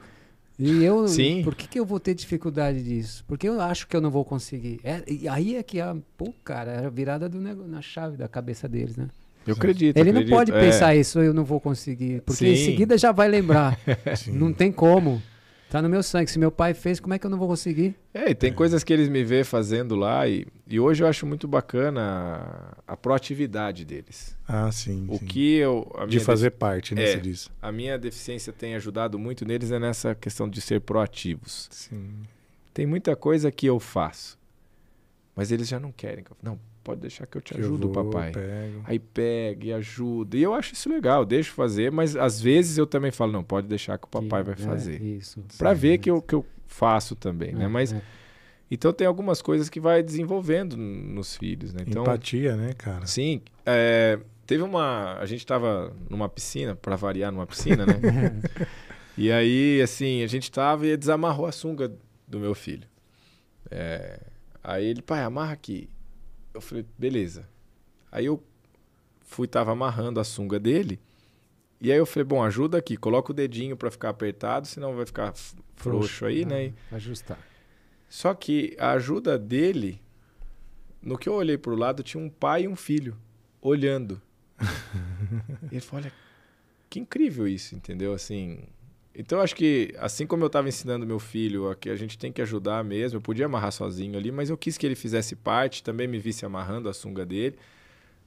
E 0.57 0.83
eu, 0.83 1.07
Sim. 1.07 1.41
por 1.43 1.55
que, 1.55 1.67
que 1.67 1.79
eu 1.79 1.85
vou 1.85 1.99
ter 1.99 2.13
dificuldade 2.13 2.83
disso? 2.83 3.23
Porque 3.27 3.47
eu 3.47 3.59
acho 3.59 3.87
que 3.87 3.95
eu 3.95 4.01
não 4.01 4.11
vou 4.11 4.23
conseguir. 4.23 4.79
É, 4.83 5.03
e 5.07 5.27
aí 5.27 5.55
é 5.55 5.63
que 5.63 5.81
a, 5.81 5.95
pô, 6.15 6.33
cara, 6.43 6.71
era 6.71 6.87
a 6.87 6.91
virada 6.91 7.27
do 7.27 7.39
na 7.39 7.81
chave 7.81 8.17
da 8.17 8.27
cabeça 8.27 8.67
deles, 8.67 8.95
né? 8.95 9.07
Eu 9.45 9.55
acredito. 9.55 9.97
Ele 9.97 10.09
acredito. 10.09 10.29
não 10.29 10.37
pode 10.37 10.51
é. 10.51 10.59
pensar 10.59 10.95
isso, 10.95 11.19
eu 11.19 11.33
não 11.33 11.43
vou 11.43 11.59
conseguir. 11.59 12.21
Porque 12.21 12.45
Sim. 12.45 12.51
em 12.51 12.55
seguida 12.55 12.97
já 12.97 13.11
vai 13.11 13.27
lembrar. 13.27 13.77
não 14.31 14.53
tem 14.53 14.71
como. 14.71 15.21
Tá 15.73 15.81
no 15.81 15.89
meu 15.89 16.03
sangue. 16.03 16.29
Se 16.29 16.37
meu 16.37 16.51
pai 16.51 16.75
fez, 16.75 16.99
como 16.99 17.15
é 17.15 17.17
que 17.17 17.25
eu 17.25 17.31
não 17.31 17.37
vou 17.39 17.47
conseguir? 17.47 17.95
É, 18.13 18.29
e 18.29 18.35
tem 18.35 18.51
É. 18.51 18.53
coisas 18.53 18.83
que 18.83 18.93
eles 18.93 19.09
me 19.09 19.23
vê 19.23 19.43
fazendo 19.43 19.95
lá 19.95 20.27
e, 20.27 20.45
e 20.67 20.79
hoje 20.79 21.01
eu 21.03 21.07
acho 21.07 21.25
muito 21.25 21.47
bacana 21.47 22.77
a, 22.87 22.93
a 22.93 22.95
proatividade 22.95 23.83
deles. 23.83 24.37
Ah, 24.47 24.71
sim. 24.71 25.07
O 25.09 25.17
sim. 25.17 25.25
que 25.25 25.55
eu... 25.55 25.91
a 25.97 26.05
De 26.05 26.19
fazer 26.19 26.51
parte, 26.51 26.93
né? 26.93 27.13
É. 27.13 27.17
Diz. 27.17 27.49
A 27.59 27.71
minha 27.71 27.97
deficiência 27.97 28.53
tem 28.53 28.75
ajudado 28.75 29.17
muito 29.17 29.45
neles 29.45 29.71
é 29.71 29.79
nessa 29.79 30.13
questão 30.13 30.47
de 30.47 30.61
ser 30.61 30.79
proativos. 30.81 31.67
Sim. 31.71 32.21
Tem 32.71 32.85
muita 32.85 33.15
coisa 33.15 33.51
que 33.51 33.65
eu 33.65 33.79
faço, 33.79 34.37
mas 35.35 35.51
eles 35.51 35.67
já 35.67 35.79
não 35.79 35.91
querem. 35.91 36.23
que 36.23 36.29
eu- 36.29 36.37
Não, 36.43 36.59
pode 36.83 37.01
deixar 37.01 37.25
que 37.25 37.37
eu 37.37 37.41
te 37.41 37.53
Que 37.53 37.59
eu 37.59 37.65
ajudo, 37.65 37.91
vou, 37.91 38.05
papai. 38.11 38.31
Pego. 38.31 38.81
Aí 38.85 38.99
pega 38.99 39.65
e 39.65 39.73
ajuda. 39.73 40.35
E 40.37 40.43
eu 40.43 40.53
acho 40.53 40.73
isso 40.73 40.89
legal, 40.89 41.25
deixo 41.25 41.51
fazer, 41.53 41.91
mas 41.91 42.15
às 42.15 42.39
vezes 42.41 42.77
eu 42.77 42.85
também 42.85 43.11
falo, 43.11 43.31
não, 43.31 43.43
pode 43.43 43.67
deixar 43.67 43.97
que 43.97 44.05
o 44.05 44.09
papai 44.09 44.43
vai 44.43 44.55
Que- 44.55 44.61
é, 44.63 44.65
fazer. 44.65 45.01
isso. 45.01 45.43
Pra 45.57 45.73
sim, 45.73 45.81
ver 45.81 45.93
isso. 45.93 45.99
que 46.01 46.09
eu, 46.11 46.21
que 46.21 46.35
eu 46.35 46.45
faço 46.67 47.15
também, 47.15 47.53
né? 47.53 47.65
É, 47.65 47.67
Mas 47.67 47.93
é. 47.93 48.01
então 48.69 48.91
tem 48.91 49.05
algumas 49.07 49.41
coisas 49.41 49.69
que 49.69 49.79
vai 49.79 50.01
desenvolvendo 50.03 50.75
nos 50.75 51.35
filhos, 51.37 51.73
né? 51.73 51.83
Então, 51.87 52.03
Empatia, 52.03 52.55
né, 52.55 52.73
cara? 52.77 53.05
sim, 53.05 53.41
é, 53.65 54.19
teve 54.45 54.63
uma, 54.63 55.17
a 55.19 55.25
gente 55.25 55.45
tava 55.45 55.93
numa 56.09 56.27
piscina, 56.27 56.75
pra 56.75 56.95
variar 56.95 57.31
numa 57.31 57.45
piscina, 57.47 57.85
né? 57.85 57.93
e 59.17 59.31
aí, 59.31 59.81
assim, 59.81 60.23
a 60.23 60.27
gente 60.27 60.51
tava 60.51 60.85
e 60.87 60.97
desamarrou 60.97 61.45
a 61.45 61.51
sunga 61.51 61.91
do 62.27 62.39
meu 62.39 62.55
filho. 62.55 62.87
É, 63.69 64.19
aí 64.63 64.85
ele, 64.85 65.01
pai, 65.01 65.21
amarra 65.23 65.53
aqui. 65.53 65.89
Eu 66.53 66.61
falei, 66.61 66.85
beleza. 66.97 67.47
Aí 68.11 68.25
eu 68.25 68.41
fui, 69.21 69.47
tava 69.47 69.71
amarrando 69.71 70.19
a 70.19 70.23
sunga 70.23 70.59
dele. 70.59 70.99
E 71.81 71.91
aí 71.91 71.97
eu 71.97 72.05
falei, 72.05 72.23
bom, 72.25 72.41
ajuda 72.43 72.77
aqui, 72.77 72.95
coloca 72.95 73.31
o 73.31 73.35
dedinho 73.35 73.75
pra 73.75 73.91
ficar 73.91 74.09
apertado, 74.09 74.67
senão 74.67 74.95
vai 74.95 75.05
ficar 75.05 75.33
frouxo 75.75 76.25
aí, 76.25 76.45
né? 76.45 76.65
E- 76.67 76.73
Vai 76.89 76.97
ajustar. 76.97 77.39
Só 78.07 78.33
que 78.33 78.75
a 78.79 78.91
ajuda 78.91 79.37
dele, 79.39 79.99
no 81.01 81.17
que 81.17 81.27
eu 81.27 81.33
olhei 81.33 81.57
pro 81.57 81.75
lado, 81.75 82.03
tinha 82.03 82.23
um 82.23 82.29
pai 82.29 82.63
e 82.63 82.67
um 82.67 82.75
filho 82.75 83.17
olhando. 83.61 84.21
ele 85.71 85.81
falou: 85.81 86.03
olha, 86.05 86.13
que 86.89 86.99
incrível 86.99 87.47
isso, 87.47 87.75
entendeu? 87.75 88.13
Assim. 88.13 88.67
Então 89.15 89.39
acho 89.39 89.55
que, 89.55 89.93
assim 89.99 90.25
como 90.25 90.43
eu 90.43 90.47
estava 90.47 90.67
ensinando 90.67 91.05
meu 91.05 91.19
filho 91.19 91.69
a 91.69 91.75
que 91.75 91.89
a 91.89 91.95
gente 91.95 92.17
tem 92.17 92.31
que 92.31 92.41
ajudar 92.41 92.83
mesmo, 92.83 93.17
eu 93.17 93.21
podia 93.21 93.45
amarrar 93.45 93.71
sozinho 93.71 94.17
ali, 94.17 94.31
mas 94.31 94.49
eu 94.49 94.57
quis 94.57 94.77
que 94.77 94.85
ele 94.85 94.95
fizesse 94.95 95.35
parte, 95.35 95.83
também 95.83 96.07
me 96.07 96.17
visse 96.17 96.45
amarrando 96.45 96.89
a 96.89 96.93
sunga 96.93 97.25
dele. 97.25 97.55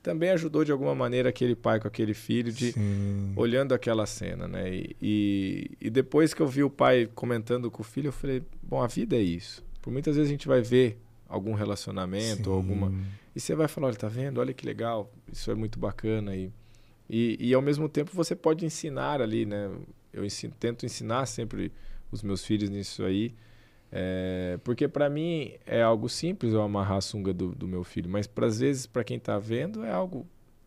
Também 0.01 0.30
ajudou 0.30 0.64
de 0.64 0.70
alguma 0.70 0.95
maneira 0.95 1.30
aquele 1.30 1.57
pai 1.57 1.80
com 1.80 1.89
aquele 1.89 2.14
filho 2.14 2.53
de 2.53 2.70
Sim. 2.70 3.32
olhando 3.34 3.74
aquela 3.74 4.07
cena, 4.07 4.47
né? 4.47 4.72
E, 4.72 4.97
e, 5.03 5.70
e 5.80 5.91
depois 5.91 6.32
que 6.32 6.41
eu 6.41 6.47
vi 6.47 6.62
o 6.62 6.70
pai 6.70 7.11
comentando 7.12 7.68
com 7.68 7.82
o 7.82 7.84
filho, 7.84 8.09
eu 8.09 8.12
falei, 8.12 8.41
bom, 8.62 8.80
a 8.80 8.87
vida 8.87 9.16
é 9.16 9.20
isso. 9.20 9.64
Por 9.82 9.93
muitas 9.93 10.14
vezes 10.14 10.30
a 10.30 10.32
gente 10.32 10.47
vai 10.47 10.62
ver 10.62 11.01
algum 11.28 11.55
relacionamento, 11.55 12.51
ou 12.51 12.57
alguma. 12.57 12.93
E 13.34 13.41
você 13.41 13.57
vai 13.57 13.66
falar, 13.66 13.89
olha, 13.89 13.97
tá 13.97 14.07
vendo? 14.07 14.39
Olha 14.39 14.55
que 14.55 14.64
legal, 14.64 15.12
isso 15.32 15.51
é 15.51 15.55
muito 15.57 15.76
bacana. 15.76 16.37
E, 16.37 16.53
e, 17.11 17.49
e 17.49 17.53
ao 17.53 17.61
mesmo 17.61 17.89
tempo 17.89 18.12
você 18.14 18.37
pode 18.37 18.64
ensinar 18.64 19.20
ali, 19.20 19.45
né? 19.45 19.68
Eu 20.17 20.25
ensino, 20.25 20.55
tento 20.59 20.85
ensinar 20.87 21.27
sempre 21.27 21.71
os 22.11 22.23
meus 22.23 22.45
filhos 22.45 22.71
nisso 22.71 23.05
aí. 23.05 23.35
É, 23.93 24.59
porque 24.64 24.89
para 24.89 25.09
mim 25.09 25.53
é 25.64 25.81
algo 25.81 26.09
simples 26.09 26.53
eu 26.53 26.61
amarrar 26.61 26.99
a 26.99 27.01
sunga 27.01 27.33
do, 27.33 27.55
do 27.55 27.69
meu 27.69 27.85
filho, 27.85 28.11
mas 28.11 28.27
para 28.27 28.47
às 28.47 28.59
vezes 28.59 28.85
para 28.85 29.05
quem 29.05 29.19
tá 29.19 29.39
vendo 29.39 29.85
é 29.85 29.93
algo 29.93 30.27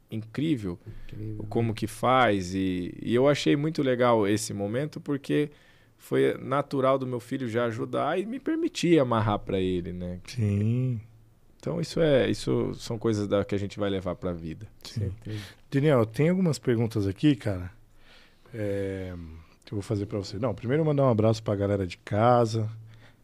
incrível 0.09 0.79
Incrível. 1.05 1.35
o 1.39 1.45
como 1.45 1.73
que 1.73 1.85
faz 1.85 2.55
e, 2.55 2.97
e 3.01 3.13
eu 3.13 3.27
achei 3.27 3.55
muito 3.55 3.83
legal 3.83 4.25
esse 4.25 4.53
momento 4.53 5.01
porque 5.01 5.51
foi 5.97 6.33
natural 6.37 6.97
do 6.97 7.05
meu 7.05 7.19
filho 7.19 7.47
já 7.49 7.65
ajudar 7.65 8.17
e 8.17 8.25
me 8.25 8.39
permitir 8.39 8.97
amarrar 8.99 9.39
para 9.39 9.59
ele, 9.59 9.91
né? 9.91 10.21
Sim. 10.25 11.01
Então 11.59 11.81
isso 11.81 11.99
é 11.99 12.29
isso 12.29 12.73
são 12.75 12.97
coisas 12.97 13.27
da, 13.27 13.43
que 13.43 13.53
a 13.53 13.59
gente 13.59 13.77
vai 13.77 13.89
levar 13.89 14.15
para 14.15 14.29
a 14.29 14.33
vida. 14.33 14.65
Sim. 14.81 15.11
Daniel, 15.69 16.05
tem 16.05 16.29
algumas 16.29 16.57
perguntas 16.57 17.05
aqui, 17.05 17.35
cara. 17.35 17.69
É, 18.53 19.11
eu 19.13 19.71
vou 19.71 19.81
fazer 19.81 20.05
pra 20.05 20.17
você. 20.17 20.37
Não, 20.37 20.53
primeiro 20.53 20.83
mandar 20.83 21.03
um 21.03 21.09
abraço 21.09 21.41
pra 21.43 21.55
galera 21.55 21.85
de 21.85 21.97
casa. 21.97 22.69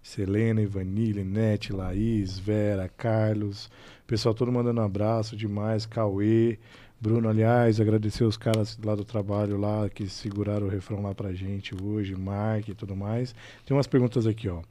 Selena, 0.01 0.61
Ivanile, 0.61 1.23
Nete, 1.23 1.73
Laís, 1.73 2.37
Vera, 2.37 2.87
Carlos. 2.87 3.69
Pessoal 4.05 4.35
todo 4.35 4.51
mandando 4.51 4.79
um 4.79 4.83
abraço 4.83 5.35
demais. 5.35 5.85
Cauê, 5.85 6.59
Bruno, 7.01 7.27
aliás, 7.27 7.81
agradecer 7.81 8.23
os 8.23 8.37
caras 8.37 8.77
lá 8.83 8.93
do 8.93 9.03
trabalho 9.03 9.57
lá 9.57 9.89
que 9.89 10.07
seguraram 10.07 10.67
o 10.67 10.69
refrão 10.69 11.01
lá 11.01 11.15
pra 11.15 11.33
gente 11.33 11.73
hoje, 11.83 12.15
Mark 12.15 12.67
e 12.69 12.75
tudo 12.75 12.95
mais. 12.95 13.33
Tem 13.65 13.75
umas 13.75 13.87
perguntas 13.87 14.27
aqui, 14.27 14.47
ó. 14.47 14.61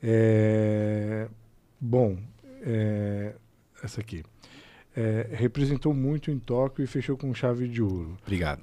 É, 0.00 1.26
Bom, 1.80 2.16
é, 2.62 3.34
essa 3.82 4.00
aqui. 4.00 4.24
É, 4.96 5.28
representou 5.32 5.92
muito 5.92 6.30
em 6.30 6.38
Tóquio 6.38 6.82
e 6.82 6.86
fechou 6.86 7.16
com 7.16 7.34
chave 7.34 7.68
de 7.68 7.82
ouro. 7.82 8.16
Obrigado. 8.22 8.62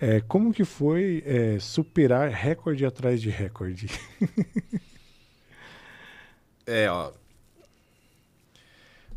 É, 0.00 0.20
como 0.22 0.52
que 0.52 0.64
foi 0.64 1.22
é, 1.26 1.58
superar 1.58 2.30
recorde 2.30 2.86
atrás 2.86 3.20
de 3.20 3.30
recorde? 3.30 3.88
É, 6.66 6.88
ó. 6.88 7.12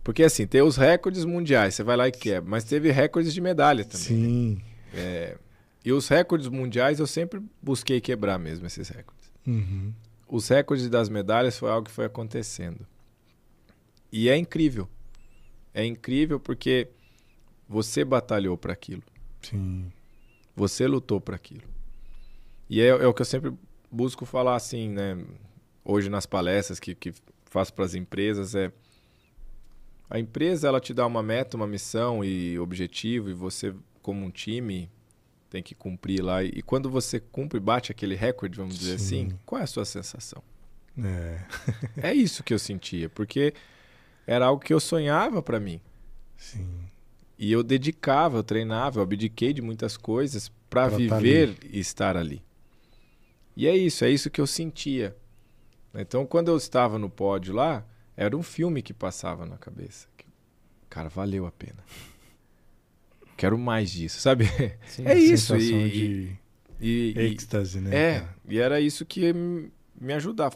Porque 0.04 0.24
assim, 0.24 0.48
tem 0.48 0.64
os 0.64 0.76
recordes 0.76 1.24
mundiais, 1.24 1.76
você 1.76 1.84
vai 1.84 1.96
lá 1.96 2.08
e 2.08 2.12
quebra, 2.12 2.50
mas 2.50 2.64
teve 2.64 2.92
recordes 2.92 3.32
de 3.32 3.40
medalha 3.40 3.86
também. 3.86 4.08
Sim. 4.08 4.62
É, 4.92 5.38
e 5.86 5.92
os 5.92 6.08
recordes 6.08 6.48
mundiais 6.48 7.00
eu 7.00 7.06
sempre 7.06 7.40
busquei 7.62 8.02
quebrar 8.02 8.40
mesmo 8.40 8.66
esses 8.66 8.90
recordes. 8.90 9.32
Uhum. 9.46 9.94
Os 10.28 10.48
recordes 10.48 10.90
das 10.90 11.10
medalhas 11.10 11.56
foi 11.56 11.70
algo 11.70 11.86
que 11.86 11.92
foi 11.92 12.06
acontecendo. 12.06 12.88
E 14.12 14.30
é 14.30 14.36
incrível. 14.36 14.90
É 15.74 15.86
incrível 15.86 16.40
porque 16.40 16.88
você 17.70 18.04
batalhou 18.04 18.58
para 18.58 18.74
aquilo. 18.74 19.04
Sim. 19.44 19.92
Você 20.56 20.88
lutou 20.88 21.20
para 21.20 21.36
aquilo. 21.36 21.64
E 22.70 22.82
é, 22.82 22.88
é 22.88 23.08
o 23.08 23.14
que 23.14 23.22
eu 23.22 23.26
sempre 23.26 23.54
busco 23.92 24.26
falar 24.26 24.56
assim, 24.56 24.90
né? 24.90 25.18
Hoje 25.84 26.10
nas 26.10 26.26
palestras 26.26 26.80
que, 26.80 26.96
que 26.96 27.14
faço 27.46 27.74
para 27.74 27.86
as 27.86 27.94
empresas 27.94 28.56
é 28.56 28.72
a 30.10 30.20
empresa 30.20 30.68
ela 30.68 30.80
te 30.80 30.94
dá 30.94 31.06
uma 31.06 31.24
meta, 31.24 31.58
uma 31.58 31.68
missão 31.68 32.24
e 32.24 32.58
objetivo 32.60 33.30
e 33.30 33.34
você 33.34 33.74
como 34.02 34.26
um 34.26 34.30
time 34.30 34.90
tem 35.50 35.62
que 35.62 35.76
cumprir 35.76 36.24
lá 36.24 36.44
e 36.44 36.62
quando 36.62 36.90
você 36.90 37.20
cumpre, 37.20 37.60
bate 37.60 37.92
aquele 37.92 38.16
recorde, 38.16 38.58
vamos 38.58 38.78
dizer 38.78 39.00
Sim. 39.00 39.28
assim, 39.28 39.40
qual 39.46 39.62
é 39.62 39.64
a 39.64 39.68
sua 39.68 39.86
sensação? 39.86 40.44
É. 40.98 41.40
É 42.10 42.14
isso 42.14 42.44
que 42.44 42.54
eu 42.54 42.60
sentia, 42.60 43.10
porque 43.10 43.54
era 44.26 44.46
algo 44.46 44.64
que 44.64 44.74
eu 44.74 44.80
sonhava 44.80 45.42
para 45.42 45.60
mim. 45.60 45.82
Sim. 46.38 46.83
E 47.44 47.52
eu 47.52 47.62
dedicava, 47.62 48.38
eu 48.38 48.44
treinava, 48.44 49.00
eu 49.00 49.04
abdiquei 49.04 49.52
de 49.52 49.62
muitas 49.62 49.98
coisas 49.98 50.48
para 50.70 50.88
Pra 50.88 50.92
tá 51.10 51.18
viver 51.20 51.58
e 51.70 51.78
estar 51.78 52.16
ali. 52.16 52.42
E 53.54 53.68
é 53.68 53.76
isso, 53.76 54.06
é 54.06 54.10
isso 54.10 54.30
que 54.30 54.40
eu 54.40 54.48
sentia. 54.48 55.14
Então, 55.94 56.26
quando 56.26 56.48
eu 56.48 56.56
estava 56.56 56.98
no 56.98 57.10
pódio 57.10 57.54
lá, 57.54 57.86
era 58.16 58.38
um 58.38 58.42
filme 58.42 58.82
que 58.82 58.94
passava 58.94 59.46
na 59.46 59.58
cabeça. 59.58 60.08
Cara, 60.90 61.10
valeu 61.10 61.46
a 61.46 61.52
pena. 61.52 61.84
Quero 63.36 63.58
mais 63.58 63.92
disso, 63.92 64.22
sabe? 64.22 64.46
Sim, 64.88 65.04
É 65.06 65.20
isso, 65.20 65.54
e- 65.58 65.90
de 65.92 66.38
E, 66.80 67.14
e- 67.14 67.20
êxtase, 67.34 67.82
né? 67.82 67.94
é, 67.94 68.20
cara? 68.22 68.36
e 68.48 68.58
era 68.58 68.80
isso 68.80 69.06
que 69.06 69.34
me 69.34 70.14
ajudava. 70.14 70.56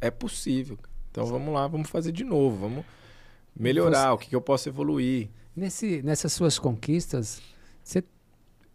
É 0.00 0.12
possível. 0.12 0.78
Então 1.10 1.26
vamos 1.26 1.52
lá, 1.52 1.66
vamos 1.66 1.90
fazer 1.90 2.12
de 2.12 2.22
novo, 2.22 2.56
vamos 2.56 2.84
melhorar, 3.52 4.12
o 4.12 4.18
que, 4.18 4.28
que 4.28 4.36
eu 4.36 4.40
posso 4.40 4.68
evoluir. 4.68 5.28
Nesse, 5.54 6.00
nessas 6.02 6.32
suas 6.32 6.58
conquistas, 6.58 7.40
você, 7.82 8.02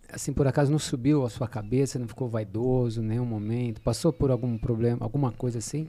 assim, 0.10 0.34
por 0.34 0.45
acaso 0.45 0.72
não 0.72 0.80
subiu 0.80 1.26
a 1.26 1.30
sua 1.30 1.47
cabeça, 1.47 1.97
não 1.97 2.07
ficou 2.07 2.27
vaidoso 2.30 3.02
em 3.02 3.06
nenhum 3.06 3.26
momento? 3.26 3.81
Passou 3.81 4.11
por 4.11 4.30
algum 4.30 4.57
problema, 4.57 4.97
alguma 5.02 5.31
coisa 5.31 5.57
assim? 5.60 5.88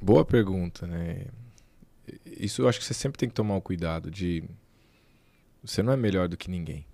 Boa 0.00 0.24
pergunta, 0.24 0.86
né? 0.86 1.26
Isso 2.24 2.62
eu 2.62 2.68
acho 2.68 2.78
que 2.78 2.84
você 2.84 2.94
sempre 2.94 3.18
tem 3.18 3.28
que 3.28 3.34
tomar 3.34 3.56
o 3.56 3.60
cuidado 3.62 4.10
de. 4.10 4.44
Você 5.62 5.82
não 5.82 5.92
é 5.92 5.96
melhor 5.96 6.28
do 6.28 6.36
que 6.36 6.50
ninguém. 6.50 6.86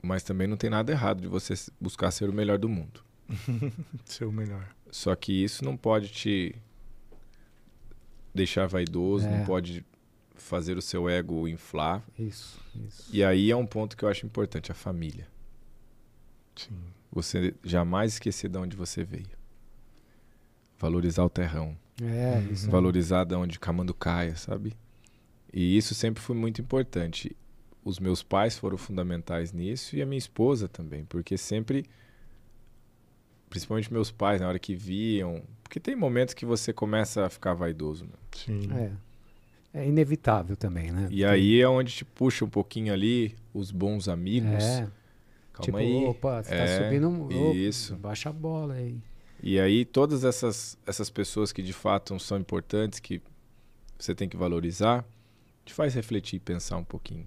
Mas 0.00 0.22
também 0.22 0.46
não 0.46 0.56
tem 0.56 0.70
nada 0.70 0.92
errado 0.92 1.20
de 1.20 1.26
você 1.26 1.54
buscar 1.80 2.10
ser 2.10 2.30
o 2.30 2.32
melhor 2.32 2.58
do 2.58 2.68
mundo. 2.68 3.02
Ser 4.06 4.24
o 4.24 4.32
melhor. 4.32 4.66
Só 4.90 5.14
que 5.14 5.32
isso 5.32 5.62
não 5.62 5.76
pode 5.76 6.08
te 6.08 6.54
deixar 8.34 8.66
vaidoso, 8.66 9.26
É. 9.26 9.38
não 9.38 9.44
pode 9.44 9.84
fazer 10.42 10.76
o 10.76 10.82
seu 10.82 11.08
ego 11.08 11.46
inflar. 11.48 12.02
Isso, 12.18 12.60
isso. 12.86 13.08
E 13.12 13.22
aí 13.22 13.50
é 13.50 13.56
um 13.56 13.66
ponto 13.66 13.96
que 13.96 14.04
eu 14.04 14.08
acho 14.08 14.26
importante, 14.26 14.70
a 14.72 14.74
família. 14.74 15.26
Sim. 16.56 16.78
Você 17.12 17.54
jamais 17.64 18.14
esquecer 18.14 18.48
de 18.48 18.58
onde 18.58 18.76
você 18.76 19.04
veio. 19.04 19.38
Valorizar 20.78 21.24
o 21.24 21.30
terrão. 21.30 21.76
É, 22.02 22.40
isso. 22.50 22.66
aí. 22.66 22.72
valorizar 22.72 23.24
de 23.24 23.34
onde 23.34 23.58
Camanducaia, 23.58 24.36
sabe? 24.36 24.76
E 25.52 25.76
isso 25.76 25.94
sempre 25.94 26.22
foi 26.22 26.36
muito 26.36 26.60
importante. 26.60 27.36
Os 27.84 27.98
meus 27.98 28.22
pais 28.22 28.56
foram 28.58 28.76
fundamentais 28.76 29.52
nisso 29.52 29.96
e 29.96 30.02
a 30.02 30.06
minha 30.06 30.18
esposa 30.18 30.68
também, 30.68 31.04
porque 31.04 31.36
sempre 31.36 31.84
principalmente 33.48 33.92
meus 33.92 34.10
pais, 34.10 34.40
na 34.40 34.48
hora 34.48 34.58
que 34.58 34.74
viam. 34.74 35.42
Porque 35.62 35.80
tem 35.80 35.96
momentos 35.96 36.34
que 36.34 36.46
você 36.46 36.72
começa 36.72 37.26
a 37.26 37.30
ficar 37.30 37.54
vaidoso. 37.54 38.04
Né? 38.04 38.12
Sim. 38.32 38.72
É. 38.72 38.92
É 39.78 39.86
inevitável 39.86 40.56
também, 40.56 40.90
né? 40.90 41.06
E 41.10 41.24
aí 41.24 41.60
é 41.60 41.68
onde 41.68 41.92
te 41.92 42.04
puxa 42.04 42.44
um 42.44 42.48
pouquinho 42.48 42.92
ali 42.92 43.36
os 43.54 43.70
bons 43.70 44.08
amigos. 44.08 44.64
É. 44.64 44.88
Calma 45.52 45.62
tipo, 45.62 45.76
aí. 45.76 46.04
opa, 46.04 46.42
você 46.42 46.54
É, 46.54 46.66
tá 46.78 46.84
subindo. 46.84 47.24
opa, 47.24 47.54
isso. 47.56 47.96
Baixa 47.96 48.28
a 48.28 48.32
bola 48.32 48.74
aí. 48.74 49.00
E 49.40 49.60
aí 49.60 49.84
todas 49.84 50.24
essas, 50.24 50.76
essas 50.84 51.08
pessoas 51.10 51.52
que 51.52 51.62
de 51.62 51.72
fato 51.72 52.18
são 52.18 52.38
importantes, 52.38 52.98
que 52.98 53.22
você 53.96 54.14
tem 54.14 54.28
que 54.28 54.36
valorizar, 54.36 55.04
te 55.64 55.72
faz 55.72 55.94
refletir 55.94 56.36
e 56.36 56.40
pensar 56.40 56.76
um 56.76 56.84
pouquinho. 56.84 57.26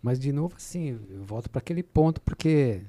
Mas, 0.00 0.20
de 0.20 0.32
novo, 0.32 0.54
assim, 0.56 0.98
eu 1.10 1.24
volto 1.24 1.48
para 1.50 1.58
aquele 1.60 1.82
ponto, 1.82 2.20
porque, 2.20 2.82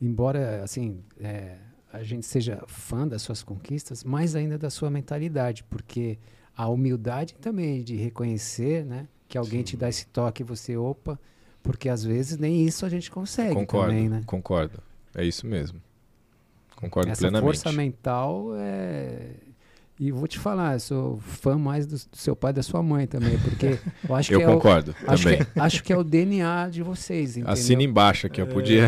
embora, 0.00 0.62
assim, 0.64 1.02
é, 1.18 1.56
a 1.92 2.02
gente 2.02 2.26
seja 2.26 2.62
fã 2.66 3.06
das 3.06 3.22
suas 3.22 3.42
conquistas, 3.42 4.02
mais 4.04 4.34
ainda 4.34 4.58
da 4.58 4.68
sua 4.68 4.90
mentalidade, 4.90 5.62
porque 5.64 6.18
a 6.56 6.68
humildade 6.68 7.34
também 7.34 7.82
de 7.82 7.96
reconhecer, 7.96 8.84
né, 8.84 9.06
que 9.28 9.38
alguém 9.38 9.62
te 9.62 9.76
dá 9.76 9.88
esse 9.88 10.06
toque 10.06 10.42
e 10.42 10.44
você, 10.44 10.76
opa, 10.76 11.18
porque 11.62 11.88
às 11.88 12.02
vezes 12.04 12.38
nem 12.38 12.64
isso 12.66 12.84
a 12.84 12.88
gente 12.88 13.10
consegue 13.10 13.54
concordo, 13.54 13.88
também, 13.92 14.08
né? 14.08 14.22
concordo. 14.26 14.78
É 15.14 15.24
isso 15.24 15.46
mesmo. 15.46 15.80
Concordo 16.76 17.10
Essa 17.10 17.20
plenamente. 17.22 17.44
força 17.46 17.72
mental 17.72 18.52
é... 18.56 19.30
E 20.02 20.10
vou 20.10 20.26
te 20.26 20.38
falar, 20.38 20.76
eu 20.76 20.80
sou 20.80 21.18
fã 21.18 21.58
mais 21.58 21.86
do, 21.86 21.94
do 21.94 22.16
seu 22.16 22.34
pai 22.34 22.52
e 22.52 22.54
da 22.54 22.62
sua 22.62 22.82
mãe 22.82 23.06
também, 23.06 23.38
porque 23.40 23.78
eu 24.08 24.14
acho 24.14 24.32
Eu 24.32 24.38
que 24.38 24.44
é 24.44 24.48
o, 24.48 24.52
concordo 24.54 24.94
acho 25.06 25.24
também. 25.24 25.44
que, 25.44 25.58
é- 25.58 25.62
acho 25.62 25.84
que 25.84 25.92
é 25.92 25.96
o 25.98 26.02
DNA 26.02 26.70
de 26.70 26.82
vocês, 26.82 27.32
entendeu? 27.36 27.52
Assina 27.52 27.82
embaixo 27.82 28.26
aqui, 28.26 28.40
eu 28.40 28.46
podia. 28.46 28.86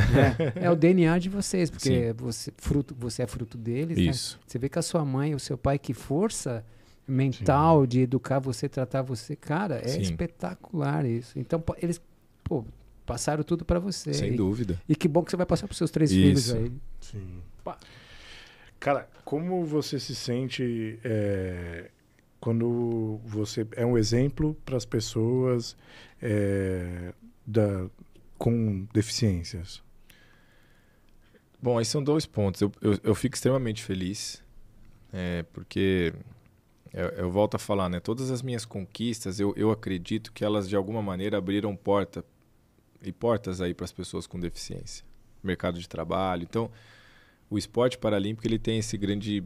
É, 0.56 0.64
é 0.64 0.70
o 0.70 0.74
DNA 0.74 1.18
de 1.18 1.28
vocês, 1.28 1.68
porque 1.68 2.14
você, 2.16 2.50
fruto, 2.56 2.96
você 2.98 3.24
é 3.24 3.26
fruto 3.26 3.58
deles, 3.58 3.98
né? 3.98 4.04
Isso. 4.04 4.40
Você 4.46 4.58
vê 4.58 4.70
que 4.70 4.78
a 4.78 4.82
sua 4.82 5.04
mãe, 5.04 5.34
o 5.34 5.38
seu 5.38 5.58
pai, 5.58 5.78
que 5.78 5.92
força 5.92 6.64
mental 7.06 7.86
de 7.86 8.00
educar 8.00 8.38
você, 8.38 8.68
tratar 8.68 9.02
você, 9.02 9.34
cara, 9.36 9.80
é 9.82 9.88
Sim. 9.88 10.00
espetacular 10.00 11.04
isso. 11.04 11.38
Então, 11.38 11.62
eles, 11.80 12.00
pô, 12.44 12.64
passaram 13.04 13.42
tudo 13.42 13.64
pra 13.64 13.78
você. 13.78 14.14
Sem 14.14 14.32
e, 14.32 14.36
dúvida. 14.36 14.80
e 14.88 14.94
que 14.94 15.08
bom 15.08 15.22
que 15.22 15.30
você 15.30 15.36
vai 15.36 15.46
passar 15.46 15.66
pros 15.66 15.78
seus 15.78 15.90
três 15.90 16.10
filhos 16.10 16.46
Isso. 16.46 16.56
aí. 16.56 16.72
Sim. 17.00 17.42
Pá. 17.64 17.78
Cara, 18.80 19.08
como 19.24 19.64
você 19.64 20.00
se 20.00 20.14
sente 20.14 20.98
é, 21.04 21.90
quando 22.40 23.20
você 23.24 23.66
é 23.76 23.86
um 23.86 23.96
exemplo 23.96 24.56
para 24.64 24.76
as 24.76 24.84
pessoas 24.84 25.76
é, 26.20 27.12
da, 27.46 27.86
com 28.36 28.86
deficiências? 28.92 29.82
Bom, 31.60 31.78
aí 31.78 31.84
são 31.84 32.02
dois 32.02 32.26
pontos. 32.26 32.60
Eu, 32.60 32.72
eu, 32.80 32.98
eu 33.04 33.14
fico 33.14 33.36
extremamente 33.36 33.84
feliz, 33.84 34.42
é, 35.12 35.44
porque 35.52 36.12
eu, 36.92 37.08
eu 37.08 37.30
volto 37.30 37.54
a 37.54 37.58
falar, 37.58 37.88
né? 37.88 38.00
Todas 38.00 38.30
as 38.30 38.42
minhas 38.42 38.64
conquistas, 38.64 39.40
eu, 39.40 39.54
eu 39.56 39.70
acredito 39.70 40.32
que 40.32 40.44
elas 40.44 40.68
de 40.68 40.76
alguma 40.76 41.02
maneira 41.02 41.38
abriram 41.38 41.74
porta 41.74 42.24
e 43.02 43.12
portas 43.12 43.60
aí 43.60 43.74
para 43.74 43.84
as 43.84 43.92
pessoas 43.92 44.26
com 44.26 44.38
deficiência, 44.38 45.04
mercado 45.42 45.78
de 45.78 45.88
trabalho. 45.88 46.42
Então, 46.42 46.70
o 47.50 47.58
esporte 47.58 47.98
paralímpico 47.98 48.46
ele 48.46 48.58
tem 48.58 48.78
esse 48.78 48.96
grande 48.96 49.44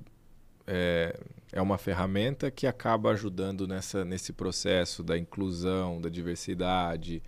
é, 0.67 1.19
é 1.53 1.63
uma 1.63 1.79
ferramenta 1.79 2.51
que 2.51 2.67
acaba 2.67 3.11
ajudando 3.11 3.67
nessa, 3.69 4.05
nesse 4.05 4.33
processo 4.33 5.03
da 5.03 5.17
inclusão, 5.17 6.01
da 6.01 6.09
diversidade, 6.09 7.23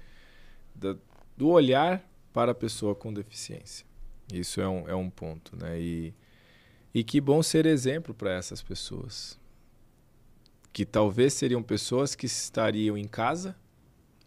da, 0.75 0.97
do 1.37 1.49
olhar 1.49 2.03
para 2.33 2.53
a 2.53 2.55
pessoa 2.55 2.95
com 2.95 3.13
deficiência. 3.13 3.87
Isso 4.33 4.61
é 4.61 4.69
um, 4.69 4.89
é 4.89 4.95
um 4.95 5.09
ponto, 5.09 5.57
né? 5.57 5.81
E, 5.81 6.13
e 6.93 7.05
que 7.05 7.21
bom 7.21 7.43
ser 7.43 7.65
exemplo 7.65 8.13
para 8.13 8.33
essas 8.33 8.61
pessoas. 8.61 9.39
Que 10.73 10.85
talvez 10.85 11.33
seriam 11.33 11.63
pessoas 11.63 12.15
que 12.15 12.27
estariam 12.27 12.97
em 12.97 13.07
casa, 13.09 13.57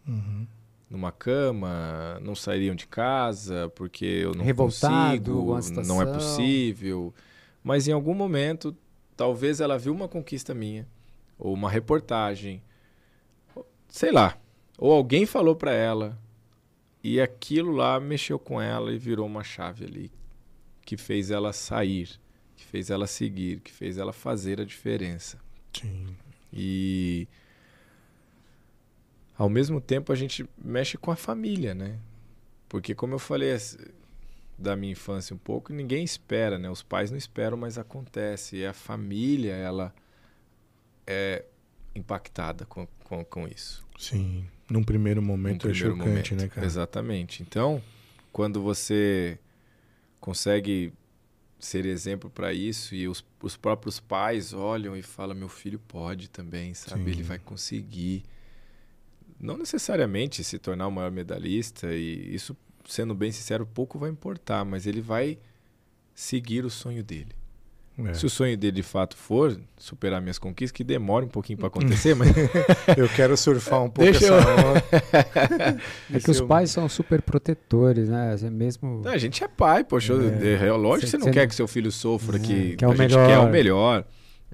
Uhum. 0.06 0.46
numa 0.90 1.12
cama, 1.12 2.18
não 2.20 2.34
sairiam 2.34 2.74
de 2.74 2.86
casa 2.86 3.70
porque 3.74 4.04
eu 4.04 4.34
não 4.34 4.44
Revoltado, 4.44 5.32
consigo, 5.44 5.86
não 5.86 6.02
é 6.02 6.06
possível. 6.06 7.14
Mas 7.62 7.86
em 7.88 7.92
algum 7.92 8.12
momento, 8.14 8.76
talvez 9.16 9.60
ela 9.60 9.78
viu 9.78 9.94
uma 9.94 10.08
conquista 10.08 10.52
minha, 10.52 10.86
ou 11.38 11.54
uma 11.54 11.70
reportagem, 11.70 12.62
sei 13.88 14.10
lá, 14.12 14.36
ou 14.76 14.92
alguém 14.92 15.24
falou 15.24 15.54
para 15.54 15.72
ela 15.72 16.18
e 17.02 17.20
aquilo 17.20 17.72
lá 17.72 17.98
mexeu 18.00 18.38
com 18.38 18.60
ela 18.60 18.92
e 18.92 18.98
virou 18.98 19.26
uma 19.26 19.44
chave 19.44 19.84
ali 19.84 20.10
que 20.84 20.96
fez 20.96 21.30
ela 21.30 21.52
sair, 21.52 22.10
que 22.56 22.64
fez 22.64 22.90
ela 22.90 23.06
seguir, 23.06 23.60
que 23.60 23.70
fez 23.70 23.96
ela 23.98 24.12
fazer 24.12 24.60
a 24.60 24.64
diferença. 24.64 25.38
Sim. 25.72 26.16
E 26.52 27.26
ao 29.36 29.48
mesmo 29.48 29.80
tempo 29.80 30.12
a 30.12 30.16
gente 30.16 30.44
mexe 30.62 30.96
com 30.98 31.10
a 31.10 31.16
família, 31.16 31.74
né? 31.74 31.98
Porque 32.68 32.94
como 32.94 33.14
eu 33.14 33.18
falei 33.18 33.56
da 34.58 34.76
minha 34.76 34.92
infância 34.92 35.34
um 35.34 35.38
pouco, 35.38 35.72
ninguém 35.72 36.04
espera, 36.04 36.58
né? 36.58 36.70
Os 36.70 36.82
pais 36.82 37.10
não 37.10 37.18
esperam, 37.18 37.56
mas 37.56 37.78
acontece. 37.78 38.56
E 38.56 38.66
a 38.66 38.72
família, 38.72 39.54
ela 39.54 39.94
é 41.06 41.44
impactada 41.94 42.64
com, 42.66 42.86
com, 43.04 43.24
com 43.24 43.48
isso. 43.48 43.84
Sim. 43.98 44.46
Num 44.70 44.82
primeiro 44.82 45.20
Num 45.20 45.26
momento 45.26 45.68
é 45.68 45.70
primeiro 45.70 45.96
chocante, 45.96 46.32
momento. 46.32 46.34
né, 46.36 46.48
cara? 46.48 46.66
Exatamente. 46.66 47.42
Então, 47.42 47.82
quando 48.32 48.62
você 48.62 49.38
consegue 50.20 50.92
ser 51.64 51.86
exemplo 51.86 52.28
para 52.28 52.52
isso 52.52 52.94
e 52.94 53.08
os, 53.08 53.24
os 53.40 53.56
próprios 53.56 54.00
pais 54.00 54.52
olham 54.52 54.96
e 54.96 55.02
falam 55.02 55.36
meu 55.36 55.48
filho 55.48 55.78
pode 55.78 56.28
também, 56.28 56.74
sabe? 56.74 57.04
Sim. 57.04 57.10
Ele 57.10 57.22
vai 57.22 57.38
conseguir. 57.38 58.24
Não 59.38 59.56
necessariamente 59.56 60.42
se 60.42 60.58
tornar 60.58 60.88
o 60.88 60.90
maior 60.90 61.10
medalhista 61.10 61.94
e 61.94 62.34
isso, 62.34 62.56
sendo 62.84 63.14
bem 63.14 63.30
sincero, 63.30 63.64
pouco 63.64 63.98
vai 63.98 64.10
importar, 64.10 64.64
mas 64.64 64.86
ele 64.86 65.00
vai 65.00 65.38
seguir 66.14 66.64
o 66.64 66.70
sonho 66.70 67.02
dele. 67.02 67.34
É. 68.10 68.14
Se 68.14 68.26
o 68.26 68.30
sonho 68.30 68.56
dele 68.56 68.72
de 68.76 68.82
fato 68.82 69.16
for 69.16 69.58
superar 69.76 70.20
minhas 70.20 70.38
conquistas, 70.38 70.72
que 70.72 70.82
demora 70.84 71.24
um 71.24 71.28
pouquinho 71.28 71.58
para 71.58 71.68
acontecer, 71.68 72.14
mas 72.16 72.28
Eu 72.96 73.08
quero 73.08 73.36
surfar 73.36 73.82
um 73.82 73.90
pouco 73.90 74.10
Deixa 74.10 74.26
essa 74.26 74.34
eu- 74.34 74.68
onda. 74.68 75.80
É 76.14 76.20
que 76.20 76.30
os 76.30 76.40
pais 76.40 76.70
são 76.70 76.88
super 76.88 77.22
protetores, 77.22 78.08
né? 78.08 78.36
É 78.40 78.50
mesmo. 78.50 79.00
Não, 79.04 79.10
a 79.12 79.18
gente 79.18 79.42
é 79.42 79.48
pai, 79.48 79.84
poxa. 79.84 80.12
É. 80.14 80.66
É. 80.66 80.72
lógico 80.72 81.00
que 81.00 81.06
Cê- 81.06 81.10
você 81.12 81.18
não 81.18 81.24
cê 81.26 81.30
quer 81.32 81.40
não- 81.42 81.48
que 81.48 81.54
seu 81.54 81.68
filho 81.68 81.90
sofra, 81.92 82.36
É, 82.36 82.40
que, 82.40 82.76
quer 82.76 82.86
o 82.86 82.90
a 82.92 82.94
gente 82.96 83.10
melhor. 83.10 83.26
quer 83.28 83.38
o 83.38 83.50
melhor. 83.50 84.04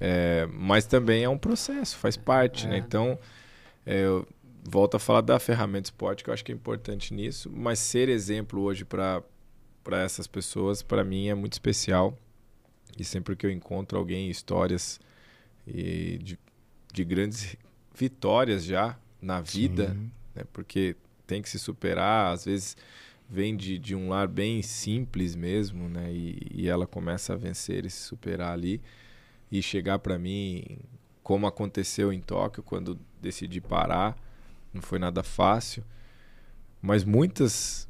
É, 0.00 0.48
mas 0.52 0.84
também 0.86 1.24
é 1.24 1.28
um 1.28 1.38
processo, 1.38 1.96
faz 1.96 2.16
parte, 2.16 2.66
É. 2.66 2.70
né? 2.70 2.78
Então, 2.78 3.18
é, 3.84 4.04
eu 4.04 4.26
volto 4.70 4.96
a 4.96 4.98
falar 5.00 5.22
da 5.22 5.38
ferramenta 5.40 5.86
esporte, 5.88 6.22
que 6.22 6.30
eu 6.30 6.34
acho 6.34 6.44
que 6.44 6.52
é 6.52 6.54
importante 6.54 7.12
nisso, 7.12 7.50
mas 7.52 7.78
ser 7.80 8.08
exemplo 8.08 8.60
hoje 8.60 8.84
para 8.84 9.22
essas 10.04 10.26
pessoas, 10.26 10.82
para 10.82 11.02
mim, 11.02 11.28
é 11.28 11.34
muito 11.34 11.54
especial. 11.54 12.16
E 12.98 13.04
sempre 13.04 13.36
que 13.36 13.46
eu 13.46 13.50
encontro 13.50 13.98
alguém, 13.98 14.30
histórias 14.30 15.00
e 15.66 16.18
de, 16.18 16.38
de 16.92 17.04
grandes 17.04 17.56
vitórias 17.94 18.64
já 18.64 18.98
na 19.20 19.40
vida, 19.40 19.96
né? 20.34 20.44
Porque 20.52 20.96
tem 21.26 21.42
que 21.42 21.48
se 21.48 21.58
superar, 21.58 22.32
às 22.32 22.44
vezes 22.44 22.76
vem 23.28 23.54
de, 23.56 23.78
de 23.78 23.94
um 23.94 24.08
lar 24.08 24.26
bem 24.26 24.62
simples 24.62 25.34
mesmo, 25.34 25.88
né? 25.88 26.12
E, 26.12 26.46
e 26.50 26.68
ela 26.68 26.86
começa 26.86 27.34
a 27.34 27.36
vencer 27.36 27.84
e 27.84 27.90
se 27.90 28.00
superar 28.02 28.52
ali 28.52 28.80
e 29.50 29.62
chegar 29.62 29.98
para 29.98 30.18
mim, 30.18 30.78
como 31.22 31.46
aconteceu 31.46 32.12
em 32.12 32.20
Tóquio, 32.20 32.62
quando 32.62 32.98
decidi 33.20 33.60
parar, 33.60 34.16
não 34.72 34.80
foi 34.80 34.98
nada 34.98 35.22
fácil, 35.22 35.84
mas 36.80 37.04
muitas, 37.04 37.88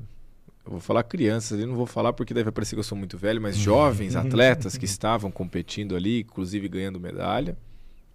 eu 0.69 0.73
vou 0.73 0.81
falar 0.81 1.03
crianças, 1.03 1.55
ali 1.55 1.67
não 1.67 1.75
vou 1.75 1.87
falar 1.87 2.13
porque 2.13 2.35
deve 2.35 2.53
parecer 2.53 2.77
que 2.77 2.81
eu 2.81 2.85
sou 2.85 2.97
muito 2.97 3.17
velho, 3.17 3.41
mas 3.41 3.57
jovens 3.57 4.15
atletas 4.15 4.77
que 4.77 4.85
estavam 4.85 5.31
competindo 5.31 5.97
ali, 5.97 6.21
inclusive 6.21 6.69
ganhando 6.69 7.01
medalha, 7.01 7.57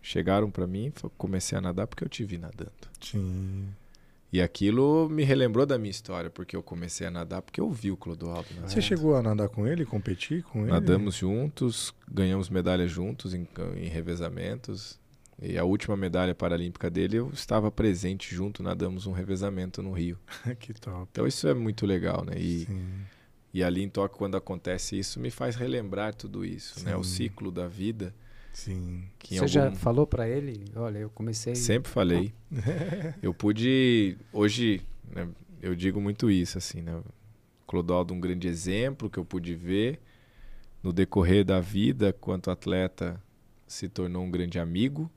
chegaram 0.04 0.52
para 0.52 0.68
mim, 0.68 0.94
e 0.96 1.10
comecei 1.18 1.58
a 1.58 1.62
nadar 1.62 1.88
porque 1.88 2.04
eu 2.04 2.10
te 2.10 2.24
vi 2.24 2.38
nadando. 2.38 2.72
Sim. 3.02 3.70
E 4.32 4.40
aquilo 4.40 5.10
me 5.10 5.24
relembrou 5.24 5.66
da 5.66 5.80
minha 5.80 5.90
história, 5.90 6.30
porque 6.30 6.56
eu 6.56 6.62
comecei 6.62 7.08
a 7.08 7.12
nadar 7.12 7.42
porque 7.42 7.60
eu 7.60 7.72
vi 7.72 7.90
o 7.90 7.98
Clodoaldo 7.98 8.48
nadar. 8.56 8.70
Você 8.70 8.82
chegou 8.82 9.16
a 9.16 9.24
nadar 9.24 9.50
com 9.50 9.68
ele, 9.68 9.84
competir 9.84 10.44
com 10.44 10.62
ele? 10.62 10.72
Nadamos 10.72 11.16
juntos, 11.16 11.94
ganhamos 12.08 12.50
medalhas 12.50 12.92
juntos 12.92 13.34
em, 13.34 13.48
em 13.78 13.88
revezamentos. 13.88 15.00
E 15.46 15.58
a 15.58 15.64
última 15.66 15.98
medalha 15.98 16.34
paralímpica 16.34 16.90
dele, 16.90 17.18
eu 17.18 17.30
estava 17.34 17.70
presente 17.70 18.34
junto, 18.34 18.64
nadamos 18.64 19.06
um 19.06 19.12
revezamento 19.12 19.84
no 19.84 19.92
Rio. 19.92 20.18
que 20.60 20.74
top. 20.74 21.08
Então 21.12 21.28
isso 21.28 21.48
é 21.48 21.54
muito 21.54 21.86
legal, 21.86 22.24
né? 22.24 22.34
E, 22.38 22.60
Sim. 22.66 22.90
e 23.54 23.62
ali 23.64 23.84
em 23.84 23.90
Tóquio, 23.90 24.18
quando 24.18 24.38
acontece 24.38 24.98
isso, 24.98 25.20
me 25.20 25.30
faz 25.30 25.56
relembrar 25.58 26.16
tudo 26.16 26.46
isso, 26.46 26.84
né? 26.86 26.96
O 26.96 27.04
Sim. 27.04 27.16
ciclo 27.16 27.52
da 27.52 27.68
vida. 27.68 28.16
Sim. 28.54 29.04
Você 29.30 29.48
já 29.48 29.66
algum- 29.66 29.76
falou 29.76 30.08
pra 30.08 30.30
ele? 30.30 30.64
Olha, 30.76 31.00
eu 31.00 31.10
comecei. 31.10 31.56
Sempre 31.56 31.92
falei. 31.92 32.34
eu 33.22 33.34
pude. 33.34 34.16
Hoje, 34.32 34.82
né, 35.14 35.28
eu 35.62 35.76
digo 35.76 36.00
muito 36.00 36.30
isso, 36.32 36.58
assim, 36.58 36.82
né? 36.82 37.02
Clodoaldo, 37.68 38.14
um 38.14 38.20
grande 38.20 38.48
exemplo 38.48 39.10
que 39.10 39.18
eu 39.18 39.26
pude 39.26 39.56
ver, 39.56 40.00
no 40.82 40.94
decorrer 40.94 41.44
da 41.44 41.60
vida, 41.60 42.14
quanto 42.14 42.52
atleta, 42.52 43.20
se 43.68 43.90
tornou 43.90 44.24
um 44.24 44.30
grande 44.32 44.60
amigo 44.60 45.10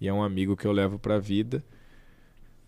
e 0.00 0.08
é 0.08 0.12
um 0.12 0.22
amigo 0.22 0.56
que 0.56 0.66
eu 0.66 0.72
levo 0.72 0.98
para 0.98 1.16
a 1.16 1.18
vida. 1.18 1.62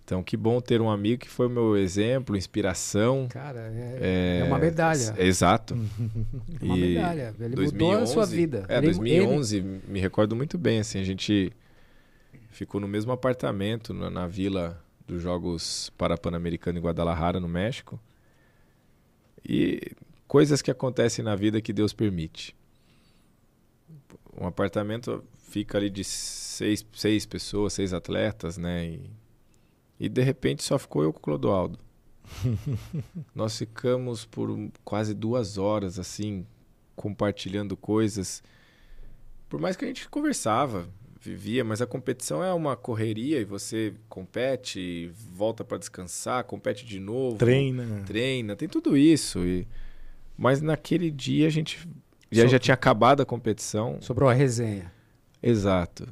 Então, 0.04 0.22
que 0.22 0.36
bom 0.36 0.60
ter 0.60 0.80
um 0.80 0.88
amigo 0.88 1.22
que 1.22 1.28
foi 1.28 1.48
o 1.48 1.50
meu 1.50 1.76
exemplo, 1.76 2.36
inspiração. 2.36 3.26
Cara, 3.28 3.72
é, 3.74 3.98
é, 4.00 4.40
é 4.40 4.44
uma 4.44 4.56
medalha. 4.56 5.14
É, 5.16 5.26
exato. 5.26 5.74
É 6.62 6.64
uma 6.64 6.76
medalha. 6.76 7.34
Ele 7.40 7.56
2011, 7.56 7.72
mudou 7.74 8.02
a 8.02 8.06
sua 8.06 8.24
vida. 8.24 8.64
É, 8.68 8.78
ele, 8.78 8.86
2011, 8.86 9.56
ele... 9.56 9.80
me 9.88 9.98
recordo 9.98 10.36
muito 10.36 10.56
bem, 10.56 10.78
assim, 10.78 11.00
a 11.00 11.04
gente 11.04 11.52
ficou 12.50 12.80
no 12.80 12.86
mesmo 12.86 13.10
apartamento 13.10 13.92
na, 13.92 14.08
na 14.08 14.26
vila 14.28 14.80
dos 15.08 15.20
Jogos 15.20 15.90
para 15.98 16.16
Pan-Americano 16.16 16.78
em 16.78 16.82
Guadalajara, 16.82 17.40
no 17.40 17.48
México. 17.48 17.98
E 19.44 19.92
coisas 20.28 20.62
que 20.62 20.70
acontecem 20.70 21.24
na 21.24 21.34
vida 21.34 21.60
que 21.60 21.72
Deus 21.72 21.92
permite. 21.92 22.54
Um 24.40 24.46
apartamento 24.46 25.24
fica 25.48 25.78
ali 25.78 25.90
de 25.90 26.04
seis, 26.56 26.84
seis 26.92 27.24
pessoas, 27.26 27.72
seis 27.72 27.92
atletas, 27.92 28.58
né? 28.58 28.86
E 28.86 29.10
e 29.98 30.08
de 30.08 30.22
repente 30.22 30.62
só 30.62 30.78
ficou 30.78 31.02
eu 31.02 31.12
com 31.12 31.18
o 31.18 31.22
Clodoaldo. 31.22 31.78
Nós 33.34 33.56
ficamos 33.56 34.24
por 34.24 34.70
quase 34.84 35.14
duas 35.14 35.58
horas, 35.58 35.98
assim, 35.98 36.46
compartilhando 36.94 37.76
coisas. 37.76 38.42
Por 39.48 39.60
mais 39.60 39.76
que 39.76 39.84
a 39.84 39.88
gente 39.88 40.08
conversava, 40.08 40.88
vivia, 41.20 41.64
mas 41.64 41.80
a 41.80 41.86
competição 41.86 42.44
é 42.44 42.52
uma 42.52 42.76
correria 42.76 43.40
e 43.40 43.44
você 43.44 43.94
compete, 44.08 45.10
volta 45.14 45.64
para 45.64 45.78
descansar, 45.78 46.44
compete 46.44 46.84
de 46.84 47.00
novo. 47.00 47.38
Treina. 47.38 48.02
Treina, 48.04 48.54
tem 48.54 48.68
tudo 48.68 48.96
isso. 48.96 49.46
E... 49.46 49.66
Mas 50.36 50.60
naquele 50.60 51.10
dia 51.10 51.46
a 51.46 51.50
gente 51.50 51.88
já, 52.30 52.42
so... 52.42 52.48
já 52.48 52.58
tinha 52.58 52.74
acabado 52.74 53.22
a 53.22 53.26
competição. 53.26 53.98
Sobrou 54.02 54.28
a 54.28 54.34
resenha. 54.34 54.92
Exato. 55.42 56.06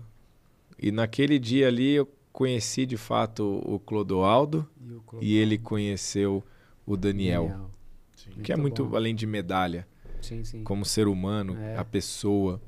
E 0.84 0.92
naquele 0.92 1.38
dia 1.38 1.68
ali 1.68 1.92
eu 1.92 2.06
conheci 2.30 2.84
de 2.84 2.98
fato 2.98 3.62
o 3.64 3.78
Clodoaldo 3.78 4.68
e, 4.78 4.92
o 4.92 5.00
Clodoaldo. 5.00 5.26
e 5.26 5.34
ele 5.34 5.56
conheceu 5.56 6.44
o 6.84 6.94
Daniel, 6.94 7.48
Daniel. 7.48 7.70
Sim, 8.14 8.42
que 8.42 8.52
é 8.52 8.56
muito 8.56 8.84
bom. 8.84 8.94
além 8.94 9.14
de 9.14 9.26
medalha, 9.26 9.88
sim, 10.20 10.44
sim. 10.44 10.62
como 10.62 10.84
ser 10.84 11.08
humano, 11.08 11.56
é. 11.56 11.78
a 11.78 11.84
pessoa. 11.86 12.60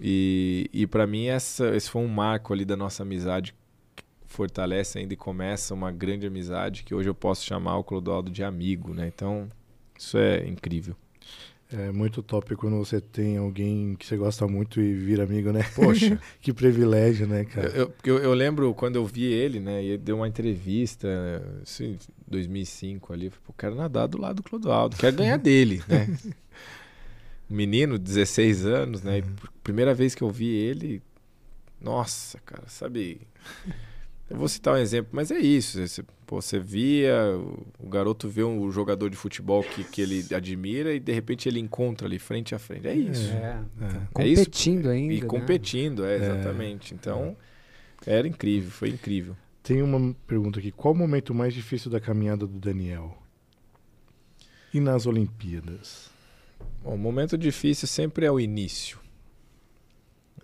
E, 0.00 0.68
e 0.72 0.88
para 0.88 1.06
mim 1.06 1.26
essa, 1.26 1.72
esse 1.76 1.88
foi 1.88 2.02
um 2.02 2.08
marco 2.08 2.52
ali 2.52 2.64
da 2.64 2.76
nossa 2.76 3.04
amizade 3.04 3.54
que 3.94 4.02
fortalece 4.26 4.98
ainda 4.98 5.14
e 5.14 5.16
começa 5.16 5.72
uma 5.72 5.92
grande 5.92 6.26
amizade 6.26 6.82
que 6.82 6.92
hoje 6.92 7.08
eu 7.08 7.14
posso 7.14 7.44
chamar 7.44 7.76
o 7.76 7.84
Clodoaldo 7.84 8.28
de 8.28 8.42
amigo, 8.42 8.92
né? 8.92 9.06
Então 9.06 9.48
isso 9.96 10.18
é 10.18 10.48
incrível. 10.48 10.96
É 11.72 11.90
muito 11.90 12.22
top 12.22 12.54
quando 12.56 12.76
você 12.76 13.00
tem 13.00 13.36
alguém 13.36 13.94
que 13.96 14.06
você 14.06 14.16
gosta 14.16 14.46
muito 14.46 14.80
e 14.80 14.92
vira 14.92 15.24
amigo, 15.24 15.52
né? 15.52 15.62
Poxa, 15.74 16.20
que 16.40 16.52
privilégio, 16.52 17.26
né, 17.26 17.44
cara? 17.44 17.68
Eu, 17.68 17.92
eu, 18.04 18.18
eu, 18.18 18.34
lembro 18.34 18.74
quando 18.74 18.96
eu 18.96 19.06
vi 19.06 19.24
ele, 19.24 19.58
né? 19.58 19.82
E 19.82 19.88
ele 19.88 19.98
deu 19.98 20.16
uma 20.16 20.28
entrevista, 20.28 21.08
assim, 21.62 21.98
2005 22.26 23.12
ali. 23.12 23.26
Eu 23.26 23.30
falei, 23.30 23.44
Pô, 23.46 23.52
quero 23.52 23.74
nadar 23.74 24.06
do 24.06 24.20
lado 24.20 24.36
do 24.36 24.42
Clodoaldo, 24.42 24.96
quero 24.96 25.16
ganhar 25.16 25.38
dele, 25.38 25.82
né? 25.88 26.08
menino, 27.48 27.98
16 27.98 28.66
anos, 28.66 29.02
né? 29.02 29.18
Uhum. 29.18 29.34
primeira 29.62 29.94
vez 29.94 30.14
que 30.14 30.22
eu 30.22 30.30
vi 30.30 30.48
ele, 30.48 31.02
nossa, 31.80 32.38
cara, 32.40 32.64
sabe? 32.68 33.20
Eu 34.30 34.36
vou 34.36 34.48
citar 34.48 34.74
um 34.74 34.78
exemplo, 34.78 35.10
mas 35.12 35.30
é 35.30 35.38
isso. 35.38 35.86
Você, 35.86 36.04
pô, 36.32 36.40
você 36.40 36.58
via, 36.58 37.14
o 37.78 37.86
garoto 37.90 38.26
vê 38.26 38.42
um 38.42 38.72
jogador 38.72 39.10
de 39.10 39.16
futebol 39.18 39.62
que, 39.62 39.84
que 39.84 40.00
ele 40.00 40.34
admira 40.34 40.94
e 40.94 40.98
de 40.98 41.12
repente 41.12 41.46
ele 41.46 41.60
encontra 41.60 42.06
ali 42.06 42.18
frente 42.18 42.54
a 42.54 42.58
frente. 42.58 42.88
É 42.88 42.94
isso. 42.94 43.30
É, 43.34 43.62
é. 43.82 44.06
Competindo 44.14 44.90
é 44.90 44.96
isso. 44.96 45.02
ainda. 45.02 45.14
E 45.14 45.20
né? 45.20 45.26
competindo, 45.26 46.06
é, 46.06 46.16
exatamente. 46.16 46.94
Então, 46.94 47.36
era 48.06 48.26
incrível, 48.26 48.70
foi 48.70 48.88
incrível. 48.88 49.36
Tem 49.62 49.82
uma 49.82 50.16
pergunta 50.26 50.58
aqui. 50.58 50.72
Qual 50.72 50.94
o 50.94 50.96
momento 50.96 51.34
mais 51.34 51.52
difícil 51.52 51.90
da 51.90 52.00
caminhada 52.00 52.46
do 52.46 52.58
Daniel? 52.58 53.14
E 54.72 54.80
nas 54.80 55.04
Olimpíadas? 55.04 56.08
Bom, 56.82 56.94
o 56.94 56.98
momento 56.98 57.36
difícil 57.36 57.86
sempre 57.86 58.24
é 58.24 58.32
o 58.32 58.40
início. 58.40 58.98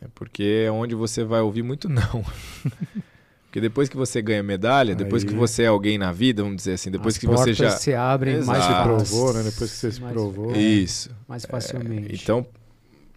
É 0.03 0.07
porque 0.15 0.65
é 0.67 0.71
onde 0.71 0.95
você 0.95 1.25
vai 1.25 1.41
ouvir 1.41 1.63
muito 1.63 1.89
não. 1.89 2.23
Porque 3.49 3.63
depois 3.63 3.89
que 3.89 3.97
você 3.97 4.21
ganha 4.21 4.43
medalha, 4.43 4.95
depois 4.95 5.23
Aí. 5.23 5.29
que 5.31 5.35
você 5.35 5.63
é 5.63 5.69
alguém 5.69 5.97
na 5.97 6.13
vida, 6.13 6.43
vamos 6.43 6.59
dizer 6.59 6.75
assim, 6.75 6.91
depois 6.91 7.15
As 7.15 7.19
que 7.19 7.27
você 7.27 7.55
já 7.55 7.71
se 7.71 7.95
abrem 7.95 8.37
Exato. 8.37 8.47
mais 8.47 8.65
se 8.65 8.83
provou, 8.83 9.33
né? 9.33 9.43
Depois 9.43 9.71
que 9.71 9.77
você 9.77 9.93
se 9.93 10.01
provou. 10.03 10.55
Isso. 10.55 11.11
Mais 11.27 11.47
facilmente. 11.47 12.13
É, 12.13 12.15
então, 12.15 12.47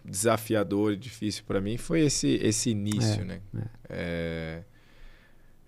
desafiador 0.02 0.94
e 0.94 0.96
difícil 0.96 1.44
para 1.46 1.60
mim 1.60 1.76
foi 1.76 2.00
esse 2.00 2.40
esse 2.42 2.70
início, 2.70 3.20
é, 3.20 3.24
né? 3.24 3.40
É. 3.54 3.62
É, 3.90 4.62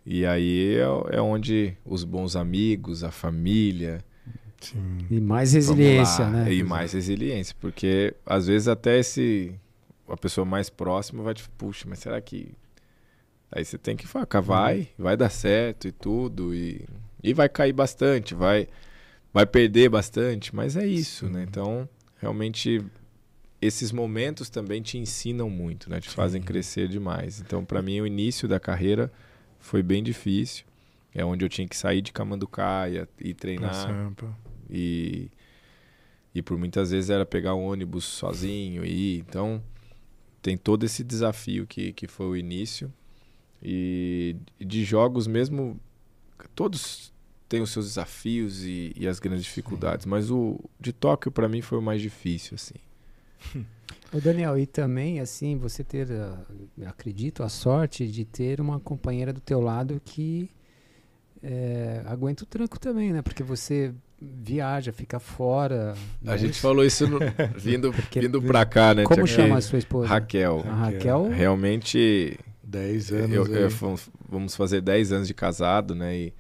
e 0.07 0.25
aí 0.25 0.77
é, 0.77 1.17
é, 1.17 1.21
onde 1.21 1.77
os 1.85 2.03
bons 2.03 2.35
amigos, 2.35 3.05
a 3.05 3.11
família, 3.11 4.03
Sim. 4.63 4.99
e 5.11 5.21
mais 5.21 5.53
resiliência, 5.53 6.27
né? 6.27 6.51
E 6.51 6.63
mais 6.63 6.95
resiliência, 6.95 7.55
porque 7.61 8.15
às 8.25 8.47
vezes 8.47 8.67
até 8.67 8.99
esse 8.99 9.55
a 10.09 10.17
pessoa 10.17 10.47
mais 10.47 10.71
próxima 10.71 11.23
vai 11.23 11.35
te, 11.35 11.47
puxa, 11.51 11.85
mas 11.87 11.99
será 11.99 12.19
que 12.19 12.55
Aí 13.55 13.65
você 13.65 13.79
tem 13.79 13.97
que 13.97 14.07
falar, 14.07 14.27
vai, 14.41 14.79
uhum. 14.79 14.87
vai 14.99 15.17
dar 15.17 15.31
certo 15.31 15.87
e 15.87 15.93
tudo. 15.93 16.53
E, 16.53 16.85
e 17.23 17.33
vai 17.33 17.49
cair 17.49 17.73
bastante, 17.73 18.35
vai, 18.35 18.67
vai 19.33 19.47
perder 19.47 19.89
bastante, 19.89 20.53
mas 20.55 20.77
é 20.77 20.85
isso, 20.85 21.27
né? 21.27 21.31
Sim. 21.31 21.37
né? 21.37 21.47
Então, 21.49 21.89
realmente, 22.17 22.85
esses 23.63 23.93
momentos 23.93 24.51
também 24.51 24.83
te 24.83 24.99
ensinam 24.99 25.49
muito, 25.49 25.89
né? 25.89 26.01
Te 26.01 26.11
Sim. 26.11 26.17
fazem 26.17 26.43
crescer 26.43 26.89
demais. 26.89 27.41
Então, 27.41 27.65
para 27.65 27.81
mim, 27.81 28.01
o 28.01 28.07
início 28.07 28.49
da 28.49 28.59
carreira 28.59 29.13
foi 29.61 29.85
bem 29.85 30.03
difícil. 30.03 30.65
É 31.15 31.25
onde 31.25 31.45
eu 31.45 31.49
tinha 31.49 31.69
que 31.69 31.77
sair 31.77 32.03
de 32.03 32.13
Camanducaia 32.13 33.09
e 33.21 33.33
treinar. 33.33 33.73
E, 34.69 35.31
e 36.35 36.43
por 36.43 36.59
muitas 36.59 36.91
vezes 36.91 37.09
era 37.09 37.25
pegar 37.25 37.55
um 37.55 37.65
ônibus 37.65 38.05
sozinho 38.05 38.85
e 38.85 39.19
ir. 39.19 39.19
Então, 39.21 39.63
tem 40.43 40.57
todo 40.57 40.83
esse 40.83 41.05
desafio 41.05 41.69
que, 41.69 41.93
que 41.93 42.09
foi 42.09 42.27
o 42.27 42.37
início. 42.37 42.93
E 43.65 44.37
de 44.61 44.85
jogos 44.85 45.27
mesmo, 45.27 45.81
todos 46.55 47.13
têm 47.49 47.63
os 47.63 47.71
seus 47.71 47.87
desafios 47.87 48.65
e, 48.65 48.93
e 48.97 49.09
as 49.09 49.19
grandes 49.19 49.45
dificuldades, 49.45 50.07
mas 50.07 50.31
o 50.31 50.59
de 50.79 50.93
Tóquio 50.93 51.33
para 51.33 51.49
mim 51.49 51.63
foi 51.63 51.79
o 51.79 51.83
mais 51.83 52.03
difícil, 52.03 52.57
assim. 52.57 52.75
O 54.13 54.21
Daniel, 54.21 54.57
e 54.57 54.65
também, 54.65 55.19
assim, 55.19 55.57
você 55.57 55.83
ter, 55.83 56.07
uh, 56.09 56.39
acredito, 56.87 57.43
a 57.43 57.49
sorte 57.49 58.07
de 58.07 58.25
ter 58.25 58.61
uma 58.61 58.79
companheira 58.79 59.33
do 59.33 59.41
teu 59.41 59.61
lado 59.61 60.01
que 60.05 60.49
é, 61.43 62.01
aguenta 62.07 62.45
o 62.45 62.47
tranco 62.47 62.79
também, 62.79 63.13
né? 63.13 63.23
Porque 63.23 63.43
você 63.43 63.93
viaja, 64.21 64.93
fica 64.93 65.19
fora. 65.19 65.95
A 66.25 66.31
né? 66.31 66.39
gente 66.39 66.61
falou 66.61 66.85
isso 66.85 67.09
no, 67.09 67.19
vindo, 67.59 67.93
Porque, 67.93 68.21
vindo 68.21 68.41
pra 68.41 68.65
cá, 68.65 68.95
né? 68.95 69.03
Como 69.03 69.27
chama 69.27 69.57
a 69.57 69.61
sua 69.61 69.79
esposa? 69.79 70.07
Raquel. 70.07 70.63
A 70.65 70.75
Raquel. 70.75 71.29
Realmente 71.31 72.39
10 72.67 73.13
anos. 73.13 73.33
Eu, 73.33 73.47
eu, 73.47 73.69
vamos 74.29 74.57
fazer 74.57 74.81
10 74.81 75.13
anos 75.13 75.29
de 75.29 75.35
casado, 75.35 75.95
né? 75.95 76.17
E, 76.17 76.35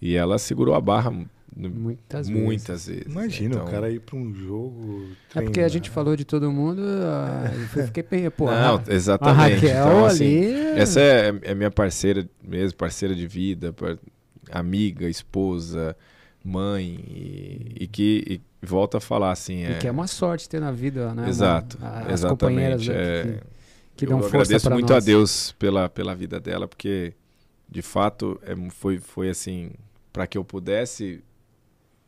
e 0.00 0.14
ela 0.14 0.38
segurou 0.38 0.74
a 0.74 0.80
barra 0.80 1.12
muitas, 1.56 2.28
muitas 2.28 2.86
vezes. 2.86 3.04
vezes. 3.04 3.12
Imagina 3.12 3.54
então... 3.54 3.66
o 3.66 3.70
cara 3.70 3.90
ir 3.90 4.00
para 4.00 4.16
um 4.16 4.34
jogo. 4.34 5.08
É 5.34 5.40
porque 5.40 5.60
a 5.60 5.68
gente 5.68 5.88
falou 5.90 6.16
de 6.16 6.24
todo 6.24 6.50
mundo, 6.52 6.82
eu 7.76 7.86
fiquei 7.86 8.02
bem, 8.02 8.28
pô. 8.30 8.46
Não, 8.46 8.82
exatamente. 8.88 9.66
A 9.66 9.72
Raquel 9.72 9.86
então, 9.86 10.04
assim, 10.04 10.24
ali. 10.24 10.80
Essa 10.80 11.00
é, 11.00 11.34
é 11.42 11.54
minha 11.54 11.70
parceira 11.70 12.28
mesmo, 12.42 12.76
parceira 12.76 13.14
de 13.14 13.26
vida, 13.26 13.74
amiga, 14.50 15.08
esposa, 15.08 15.96
mãe, 16.44 17.04
e, 17.08 17.74
e 17.80 17.86
que 17.86 18.24
e 18.28 18.66
volta 18.66 18.98
a 18.98 19.00
falar 19.00 19.32
assim. 19.32 19.64
É... 19.64 19.72
E 19.72 19.78
que 19.78 19.88
é 19.88 19.90
uma 19.90 20.06
sorte 20.06 20.48
ter 20.48 20.60
na 20.60 20.70
vida, 20.70 21.14
né? 21.14 21.28
Exato. 21.28 21.78
Uma, 21.78 21.88
as 21.88 22.12
exatamente. 22.12 22.28
companheiras. 22.28 22.88
É... 22.88 23.22
Que 23.22 23.55
que 23.96 24.04
eu 24.04 24.10
dão 24.10 24.20
força 24.20 24.36
agradeço 24.36 24.70
muito 24.70 24.92
a 24.94 25.00
Deus 25.00 25.52
pela, 25.52 25.88
pela 25.88 26.14
vida 26.14 26.38
dela, 26.38 26.68
porque 26.68 27.14
de 27.68 27.82
fato 27.82 28.40
é, 28.42 28.54
foi, 28.70 28.98
foi 28.98 29.28
assim, 29.28 29.72
para 30.12 30.26
que 30.26 30.36
eu 30.36 30.44
pudesse 30.44 31.22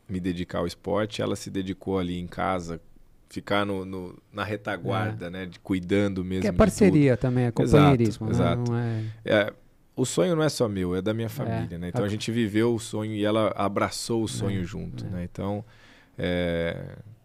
me 0.09 0.21
dedicar 0.21 0.59
ao 0.59 0.67
esporte, 0.67 1.21
ela 1.21 1.37
se 1.37 1.51
dedicou 1.51 1.99
ali 1.99 2.19
em 2.19 2.27
casa, 2.27 2.81
ficar 3.29 3.65
no, 3.65 3.85
no 3.85 4.19
na 4.33 4.45
retaguarda, 4.45 5.27
é. 5.27 5.31
né, 5.31 5.47
de, 5.47 5.59
cuidando 5.59 6.25
mesmo. 6.25 6.43
Que 6.43 6.49
é 6.49 6.53
parceria 6.53 7.17
também, 7.17 7.45
é 7.45 7.51
companheirismo. 7.51 8.31
Exato. 8.31 8.73
Né? 8.73 9.13
exato. 9.25 9.25
É... 9.25 9.49
é... 9.49 9.53
o 9.95 10.05
sonho 10.07 10.35
não 10.35 10.43
é 10.43 10.49
só 10.49 10.69
meu, 10.69 10.95
é 10.95 11.03
da 11.03 11.13
minha 11.13 11.29
família, 11.29 11.77
é. 11.77 11.79
né? 11.79 11.89
Então 11.89 12.05
a 12.05 12.09
gente 12.09 12.31
viveu 12.31 12.75
o 12.75 12.79
sonho 12.79 13.13
e 13.13 13.25
ela 13.25 13.53
abraçou 13.55 14.23
o 14.23 14.29
sonho 14.29 14.63
é. 14.63 14.65
junto, 14.65 15.05
né? 15.07 15.29
Então 15.31 15.65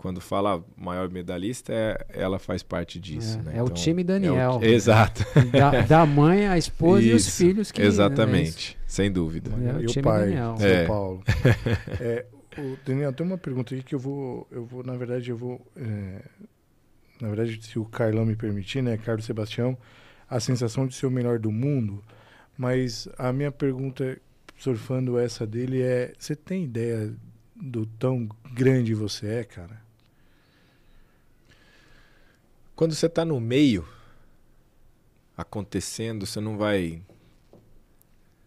quando 0.03 0.19
fala 0.19 0.61
maior 0.75 1.09
medalhista, 1.09 1.71
é, 1.71 2.05
ela 2.09 2.37
faz 2.37 2.61
parte 2.61 2.99
disso. 2.99 3.39
É, 3.39 3.41
né? 3.41 3.51
é 3.51 3.53
então, 3.53 3.65
o 3.67 3.69
time 3.69 4.03
Daniel. 4.03 4.35
É 4.35 4.49
o, 4.49 4.61
exato. 4.61 5.23
Da, 5.49 5.81
da, 5.81 6.05
mãe, 6.05 6.45
a 6.45 6.57
esposa 6.57 7.01
Isso, 7.03 7.11
e 7.11 7.15
os 7.15 7.37
filhos 7.37 7.71
que. 7.71 7.81
Exatamente, 7.81 8.75
né, 8.77 8.83
sem 8.85 9.09
dúvida. 9.09 9.49
É 9.49 9.77
o 9.77 9.81
e 9.81 9.85
time 9.85 10.01
o 10.01 10.03
pai, 10.03 10.19
Daniel. 10.25 10.57
São 10.57 10.67
é. 10.67 10.85
Paulo. 10.85 11.23
é, 12.01 12.25
o 12.57 12.77
Daniel, 12.85 13.13
tem 13.13 13.25
uma 13.25 13.37
pergunta 13.37 13.73
aqui 13.73 13.81
que 13.81 13.95
eu 13.95 13.99
vou, 13.99 14.45
eu 14.51 14.65
vou 14.65 14.83
na 14.83 14.97
verdade, 14.97 15.29
eu 15.29 15.37
vou 15.37 15.65
é, 15.77 16.21
na 17.21 17.29
verdade, 17.29 17.57
se 17.65 17.79
o 17.79 17.85
Carlão 17.85 18.25
me 18.25 18.35
permitir, 18.35 18.83
né, 18.83 18.97
Carlos 18.97 19.23
Sebastião, 19.23 19.77
a 20.29 20.37
sensação 20.41 20.85
de 20.85 20.95
ser 20.95 21.05
o 21.05 21.11
melhor 21.11 21.39
do 21.39 21.49
mundo. 21.49 22.03
Mas 22.57 23.07
a 23.17 23.31
minha 23.31 23.53
pergunta, 23.53 24.19
surfando 24.57 25.17
essa 25.17 25.47
dele, 25.47 25.81
é: 25.81 26.13
você 26.19 26.35
tem 26.35 26.65
ideia 26.65 27.13
do 27.55 27.85
tão 27.85 28.27
grande 28.53 28.93
você 28.93 29.27
é, 29.27 29.43
cara? 29.45 29.82
Quando 32.75 32.93
você 32.95 33.05
está 33.05 33.23
no 33.23 33.39
meio 33.39 33.87
acontecendo, 35.37 36.25
você 36.25 36.39
não 36.39 36.57
vai. 36.57 37.01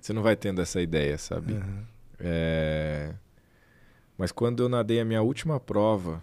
Você 0.01 0.13
não 0.13 0.23
vai 0.23 0.37
tendo 0.37 0.61
essa 0.61 0.81
ideia, 0.81 1.19
sabe? 1.19 1.55
Uhum. 1.55 1.85
É... 2.21 3.15
Mas 4.17 4.33
quando 4.33 4.63
eu 4.63 4.69
nadei 4.69 5.01
a 5.01 5.05
minha 5.05 5.21
última 5.23 5.59
prova, 5.61 6.23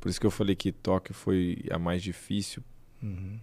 por 0.00 0.08
isso 0.08 0.20
que 0.20 0.26
eu 0.26 0.30
falei 0.30 0.54
que 0.54 0.72
Tóquio 0.72 1.12
foi 1.14 1.62
a 1.70 1.78
mais 1.78 2.02
difícil, 2.02 2.62
Uhum. 3.02 3.38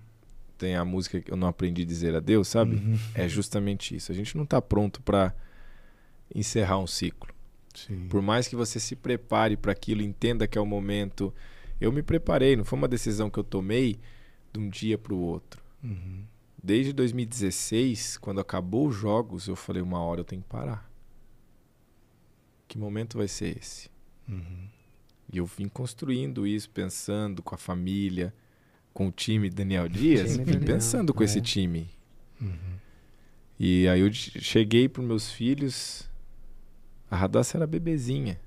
tem 0.57 0.75
a 0.75 0.85
música 0.85 1.19
que 1.19 1.31
eu 1.31 1.35
não 1.37 1.47
aprendi 1.47 1.81
a 1.81 1.85
dizer 1.85 2.15
adeus, 2.15 2.47
sabe? 2.47 2.75
Uhum. 2.75 2.97
É 3.13 3.27
justamente 3.27 3.95
isso. 3.95 4.11
A 4.11 4.15
gente 4.15 4.35
não 4.37 4.43
está 4.43 4.61
pronto 4.61 5.01
para 5.01 5.33
encerrar 6.33 6.77
um 6.79 6.87
ciclo. 6.87 7.33
Sim. 7.75 8.07
Por 8.07 8.21
mais 8.21 8.47
que 8.47 8.55
você 8.55 8.79
se 8.79 8.95
prepare 8.95 9.57
para 9.57 9.71
aquilo, 9.71 10.01
entenda 10.01 10.47
que 10.47 10.57
é 10.57 10.61
o 10.61 10.65
momento. 10.65 11.33
Eu 11.79 11.91
me 11.91 12.01
preparei, 12.01 12.55
não 12.55 12.63
foi 12.65 12.77
uma 12.77 12.87
decisão 12.87 13.29
que 13.29 13.37
eu 13.37 13.43
tomei 13.43 13.99
de 14.51 14.59
um 14.59 14.69
dia 14.69 14.97
para 14.97 15.13
o 15.13 15.19
outro. 15.19 15.61
Uhum. 15.83 16.23
Desde 16.61 16.91
2016, 16.91 18.17
quando 18.17 18.39
acabou 18.41 18.87
os 18.87 18.95
jogos, 18.95 19.47
eu 19.47 19.55
falei: 19.55 19.81
uma 19.81 19.99
hora 19.99 20.21
eu 20.21 20.25
tenho 20.25 20.41
que 20.41 20.47
parar. 20.47 20.89
Que 22.67 22.77
momento 22.77 23.17
vai 23.17 23.27
ser 23.27 23.57
esse? 23.57 23.89
Uhum. 24.27 24.67
E 25.31 25.37
eu 25.37 25.45
vim 25.45 25.67
construindo 25.67 26.47
isso, 26.47 26.69
pensando 26.69 27.41
com 27.43 27.53
a 27.53 27.57
família, 27.57 28.33
com 28.93 29.07
o 29.07 29.11
time 29.11 29.49
Daniel 29.49 29.87
Dias, 29.87 30.31
Time 30.31 30.43
vim 30.43 30.53
Daniel, 30.53 30.73
pensando 30.75 31.13
com 31.13 31.21
é. 31.21 31.25
esse 31.25 31.39
time. 31.41 31.89
Uhum. 32.41 32.77
E 33.59 33.87
aí 33.87 34.01
eu 34.01 34.11
che- 34.11 34.39
cheguei 34.41 34.89
para 34.89 35.03
meus 35.03 35.31
filhos, 35.31 36.09
a 37.09 37.15
Radassa 37.15 37.57
era 37.57 37.67
bebezinha. 37.67 38.39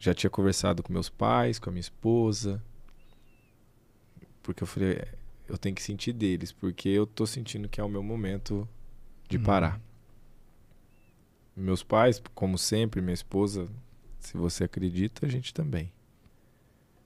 Já 0.00 0.12
tinha 0.14 0.30
conversado 0.30 0.82
com 0.82 0.92
meus 0.92 1.08
pais, 1.08 1.58
com 1.60 1.68
a 1.70 1.72
minha 1.72 1.80
esposa. 1.80 2.60
Porque 4.42 4.62
eu 4.62 4.66
falei, 4.66 4.92
"É, 4.94 5.08
eu 5.46 5.56
tenho 5.58 5.74
que 5.76 5.82
sentir 5.82 6.12
deles, 6.14 6.50
porque 6.50 6.88
eu 6.88 7.06
tô 7.06 7.26
sentindo 7.26 7.68
que 7.68 7.80
é 7.80 7.84
o 7.84 7.88
meu 7.88 8.02
momento 8.02 8.66
de 9.28 9.36
Uhum. 9.36 9.42
parar. 9.44 9.80
Meus 11.54 11.82
pais, 11.82 12.20
como 12.34 12.56
sempre, 12.56 13.02
minha 13.02 13.12
esposa, 13.14 13.68
se 14.18 14.36
você 14.36 14.64
acredita, 14.64 15.26
a 15.26 15.28
gente 15.28 15.52
também. 15.52 15.92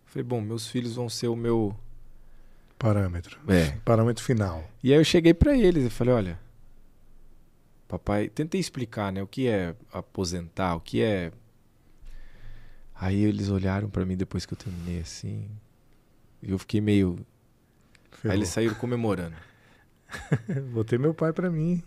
Falei, 0.07 0.23
bom, 0.23 0.41
meus 0.41 0.69
filhos 0.69 0.95
vão 0.95 1.09
ser 1.09 1.27
o 1.27 1.35
meu. 1.37 1.77
Parâmetro. 2.79 3.41
É, 3.51 3.73
Parâmetro 3.85 4.23
final. 4.23 4.65
e 4.83 4.93
aí 4.93 4.99
eu 5.01 5.05
cheguei 5.05 5.35
pra 5.35 5.57
eles 5.57 5.85
e 5.85 5.91
falei, 5.91 6.15
olha, 6.15 6.41
papai, 7.89 8.29
tentei 8.29 8.61
explicar, 8.61 9.13
né, 9.13 9.21
o 9.23 9.27
que 9.27 9.49
é 9.49 9.75
aposentar, 9.93 10.77
o 10.77 10.81
que 10.81 11.03
é 11.03 11.33
Aí 13.05 13.23
eles 13.23 13.51
olharam 13.51 13.91
pra 13.91 14.05
mim 14.07 14.17
depois 14.17 14.47
que 14.47 14.55
eu 14.55 14.59
terminei 14.59 15.01
assim, 15.01 15.47
e 16.43 16.51
eu 16.53 16.59
fiquei 16.59 16.81
meio, 16.81 17.19
Ferrou. 18.13 18.33
aí 18.33 18.39
eles 18.39 18.49
saíram 18.49 18.75
comemorando. 18.77 19.37
Botei 20.73 20.99
meu 20.99 21.13
pai 21.13 21.33
pra 21.33 21.51
mim. 21.51 21.83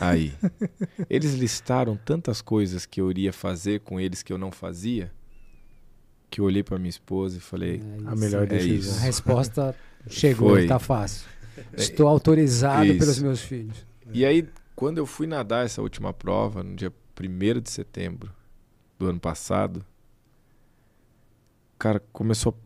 Aí, 0.00 0.34
eles 1.08 1.32
listaram 1.34 1.96
tantas 1.96 2.42
coisas 2.42 2.84
que 2.84 3.00
eu 3.00 3.10
iria 3.10 3.32
fazer 3.32 3.80
com 3.80 3.98
eles 3.98 4.22
que 4.22 4.32
eu 4.32 4.36
não 4.38 4.52
fazia, 4.52 5.10
que 6.28 6.40
eu 6.40 6.44
olhei 6.44 6.62
pra 6.62 6.78
minha 6.78 6.90
esposa 6.90 7.38
e 7.38 7.40
falei, 7.40 7.80
É 8.04 8.08
A 8.08 8.12
isso. 8.12 8.20
melhor 8.20 8.42
É 8.42 8.46
decisão. 8.46 8.96
A 8.98 9.00
resposta 9.00 9.76
chegou, 10.08 10.50
Foi. 10.50 10.66
tá 10.66 10.78
fácil. 10.78 11.26
Estou 11.76 12.06
autorizado 12.06 12.84
Isso. 12.84 12.98
pelos 12.98 13.18
meus 13.22 13.40
filhos. 13.40 13.86
E 14.12 14.24
aí, 14.26 14.46
quando 14.76 14.98
eu 14.98 15.06
fui 15.06 15.26
nadar 15.26 15.64
essa 15.64 15.80
última 15.80 16.12
prova, 16.12 16.62
no 16.62 16.76
dia 16.76 16.92
1 17.18 17.60
de 17.60 17.70
setembro 17.70 18.30
do 18.98 19.06
ano 19.08 19.18
passado, 19.20 19.84
cara, 21.80 21.98
começou 22.12 22.56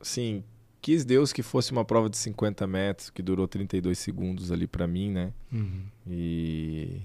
assim, 0.00 0.44
quis 0.82 1.04
Deus 1.04 1.32
que 1.32 1.42
fosse 1.42 1.72
uma 1.72 1.84
prova 1.84 2.10
de 2.10 2.16
50 2.18 2.66
metros, 2.66 3.08
que 3.08 3.22
durou 3.22 3.48
32 3.48 3.98
segundos 3.98 4.52
ali 4.52 4.66
pra 4.66 4.86
mim, 4.86 5.10
né? 5.10 5.32
Uhum. 5.52 5.84
E 6.06 7.00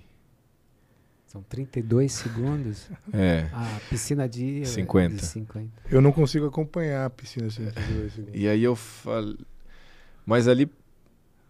São 1.28 1.42
32 1.44 2.12
segundos. 2.12 2.90
é, 3.14 3.48
A 3.54 3.80
piscina 3.90 4.28
de 4.28 4.66
50. 4.66 5.16
de 5.16 5.26
50. 5.26 5.70
Eu 5.90 6.02
não 6.02 6.12
consigo 6.12 6.46
acompanhar 6.48 7.06
a 7.06 7.10
piscina 7.10 7.48
assim, 7.48 7.70
32 7.70 8.14
segundos. 8.14 8.40
e 8.42 8.48
aí 8.48 8.64
eu 8.64 8.76
falei, 8.76 9.38
mas 10.26 10.48
ali 10.48 10.70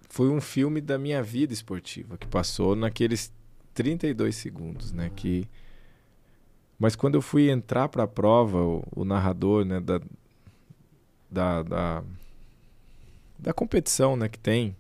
foi 0.10 0.30
um 0.30 0.42
filme 0.42 0.82
da 0.82 0.98
minha 0.98 1.24
vida 1.24 1.54
esportiva 1.54 2.18
que 2.18 2.28
passou 2.28 2.76
naqueles 2.76 3.32
32 3.74 4.36
segundos, 4.36 4.92
né, 4.92 5.10
que 5.16 5.48
mas 6.82 6.96
quando 6.96 7.14
eu 7.14 7.22
fui 7.22 7.50
entrar 7.52 7.88
para 7.90 8.04
a 8.04 8.08
prova, 8.08 8.58
o, 8.60 8.84
o 8.96 9.06
narrador, 9.06 9.64
né, 9.64 9.80
da, 9.80 10.02
da, 11.30 11.62
da, 11.62 12.04
da 13.38 13.54
competição, 13.54 14.16
né, 14.16 14.28
que 14.28 14.40
tem, 14.40 14.76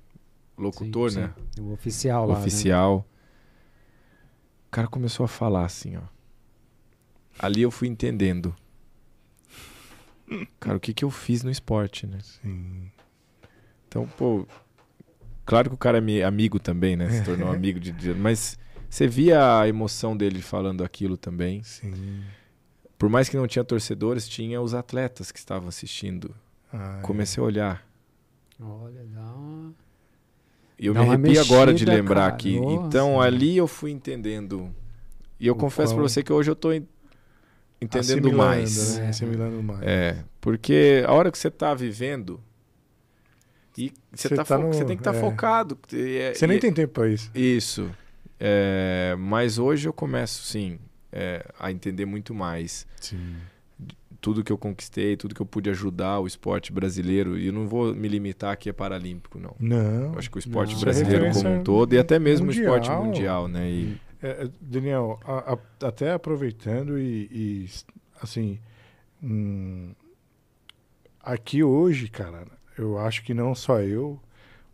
o 0.58 0.64
locutor, 0.64 1.12
Sim, 1.12 1.20
né, 1.20 1.34
sim. 1.56 1.62
O 1.62 1.72
oficial 1.72 2.26
lá. 2.26 2.34
né? 2.34 2.40
oficial, 2.42 3.06
o 4.68 4.72
cara 4.72 4.88
começou 4.88 5.24
a 5.26 5.28
falar 5.28 5.64
assim, 5.66 5.96
ó. 5.96 6.02
Ali 7.38 7.62
eu 7.62 7.70
fui 7.70 7.88
entendendo. 7.88 8.56
Cara, 10.60 10.78
o 10.78 10.80
que 10.80 10.94
que 10.94 11.06
eu 11.06 11.12
fiz 11.12 11.44
no 11.44 11.52
esporte, 11.52 12.08
né? 12.08 12.18
Sim. 12.22 12.90
Então, 13.88 14.08
pô, 14.18 14.48
claro 15.46 15.70
que 15.70 15.76
o 15.76 15.78
cara 15.78 15.98
é 15.98 16.02
mi- 16.02 16.24
amigo 16.24 16.58
também, 16.60 16.96
né? 16.96 17.10
Se 17.10 17.24
tornou 17.24 17.50
amigo 17.52 17.80
de, 17.80 17.92
de- 17.92 18.14
mas 18.14 18.58
você 18.94 19.08
via 19.08 19.60
a 19.62 19.68
emoção 19.68 20.16
dele 20.18 20.42
falando 20.42 20.84
aquilo 20.84 21.16
também. 21.16 21.64
Sim. 21.64 22.22
Por 22.98 23.10
mais 23.10 23.30
que 23.30 23.38
não 23.38 23.48
tinha 23.48 23.64
torcedores, 23.64 24.28
tinha 24.28 24.62
os 24.62 24.74
atletas 24.74 25.32
que 25.32 25.40
estavam 25.40 25.70
assistindo. 25.70 26.36
Ah, 26.72 26.98
é. 27.00 27.02
Comecei 27.02 27.42
a 27.42 27.46
olhar. 27.46 27.88
Olha, 28.60 29.04
dá 29.06 29.22
uma... 29.34 29.74
E 30.78 30.86
eu 30.88 30.94
Dá 30.94 31.04
me 31.04 31.10
arrepio 31.10 31.42
agora 31.42 31.74
de 31.74 31.86
lembrar 31.86 32.16
cara. 32.22 32.34
aqui. 32.34 32.60
Nossa. 32.60 32.88
Então, 32.88 33.22
ali 33.22 33.56
eu 33.58 33.68
fui 33.68 33.92
entendendo. 33.92 34.74
E 35.40 35.48
eu 35.48 35.54
O 35.54 35.58
confesso 35.58 35.94
pra 35.94 36.02
qual- 36.02 36.10
você 36.10 36.22
que 36.24 36.34
hoje 36.34 36.52
eu 36.52 36.56
tô 36.56 36.72
en- 36.74 36.88
entendendo 37.82 38.28
Assimilando, 38.28 38.38
mais. 38.38 38.98
Né? 38.98 39.06
É. 39.06 39.10
Assimilando 39.10 39.64
mais. 39.64 39.82
É, 39.84 40.24
porque 40.40 41.04
a 41.08 41.14
hora 41.14 41.32
que 41.32 41.38
você 41.38 41.50
tá 41.52 41.74
vivendo 41.74 42.40
e 43.78 43.92
você, 44.12 44.28
Você 44.30 44.36
tá 44.36 44.44
tá 44.44 44.58
no- 44.58 44.68
você 44.74 44.84
tem 44.86 44.98
que 44.98 45.02
estar 45.02 45.16
é. 45.16 45.20
focado. 45.20 45.78
E 45.94 46.18
é- 46.18 46.34
Você 46.34 46.46
nem 46.46 46.58
e- 46.58 46.60
tem 46.60 46.74
tempo 46.74 46.94
pra 46.94 47.08
isso. 47.08 47.32
Isso. 47.34 47.90
É, 48.44 49.16
mas 49.20 49.60
hoje 49.60 49.88
eu 49.88 49.94
começo, 49.94 50.44
sim, 50.44 50.80
é, 51.12 51.46
a 51.60 51.72
entender 51.72 52.06
muito 52.08 52.34
mais 52.34 52.88
Sim. 53.00 53.36
tudo 54.20 54.44
que 54.44 54.52
eu 54.52 54.58
conquistei, 54.58 55.16
tudo 55.16 55.36
que 55.36 55.42
eu 55.42 55.46
pude 55.46 55.70
ajudar 55.70 56.20
o 56.20 56.26
esporte 56.26 56.72
brasileiro. 56.74 57.38
E 57.38 57.46
eu 57.48 57.54
não 57.54 57.68
vou 57.68 57.94
me 57.94 58.08
limitar 58.08 58.52
aqui 58.52 58.68
a 58.68 58.74
paralímpico, 58.74 59.40
não. 59.40 59.56
Não. 59.60 60.14
Eu 60.14 60.18
acho 60.18 60.32
que 60.32 60.38
o 60.38 60.40
esporte 60.40 60.74
Não. 60.74 60.82
brasileiro 60.82 61.26
é 61.26 61.32
como 61.34 61.50
um 61.50 61.64
todo 61.64 61.94
e 61.94 62.00
até 62.00 62.18
mesmo 62.18 62.48
o 62.48 62.52
esporte 62.52 62.90
mundial. 62.90 63.06
mundial, 63.06 63.48
né? 63.48 63.70
E, 63.70 63.98
É, 64.24 64.30
é, 64.46 64.50
Daniel, 64.60 65.20
a- 65.24 65.54
a- 65.54 65.88
até 65.88 66.12
aproveitando 66.12 66.98
e, 67.00 67.28
e, 67.32 67.70
assim, 68.22 68.60
hum, 69.22 69.94
aqui 71.22 71.64
hoje, 71.64 72.08
cara, 72.08 72.46
eu 72.78 72.98
acho 72.98 73.24
que 73.24 73.34
não 73.34 73.54
só 73.54 73.80
eu, 73.82 74.20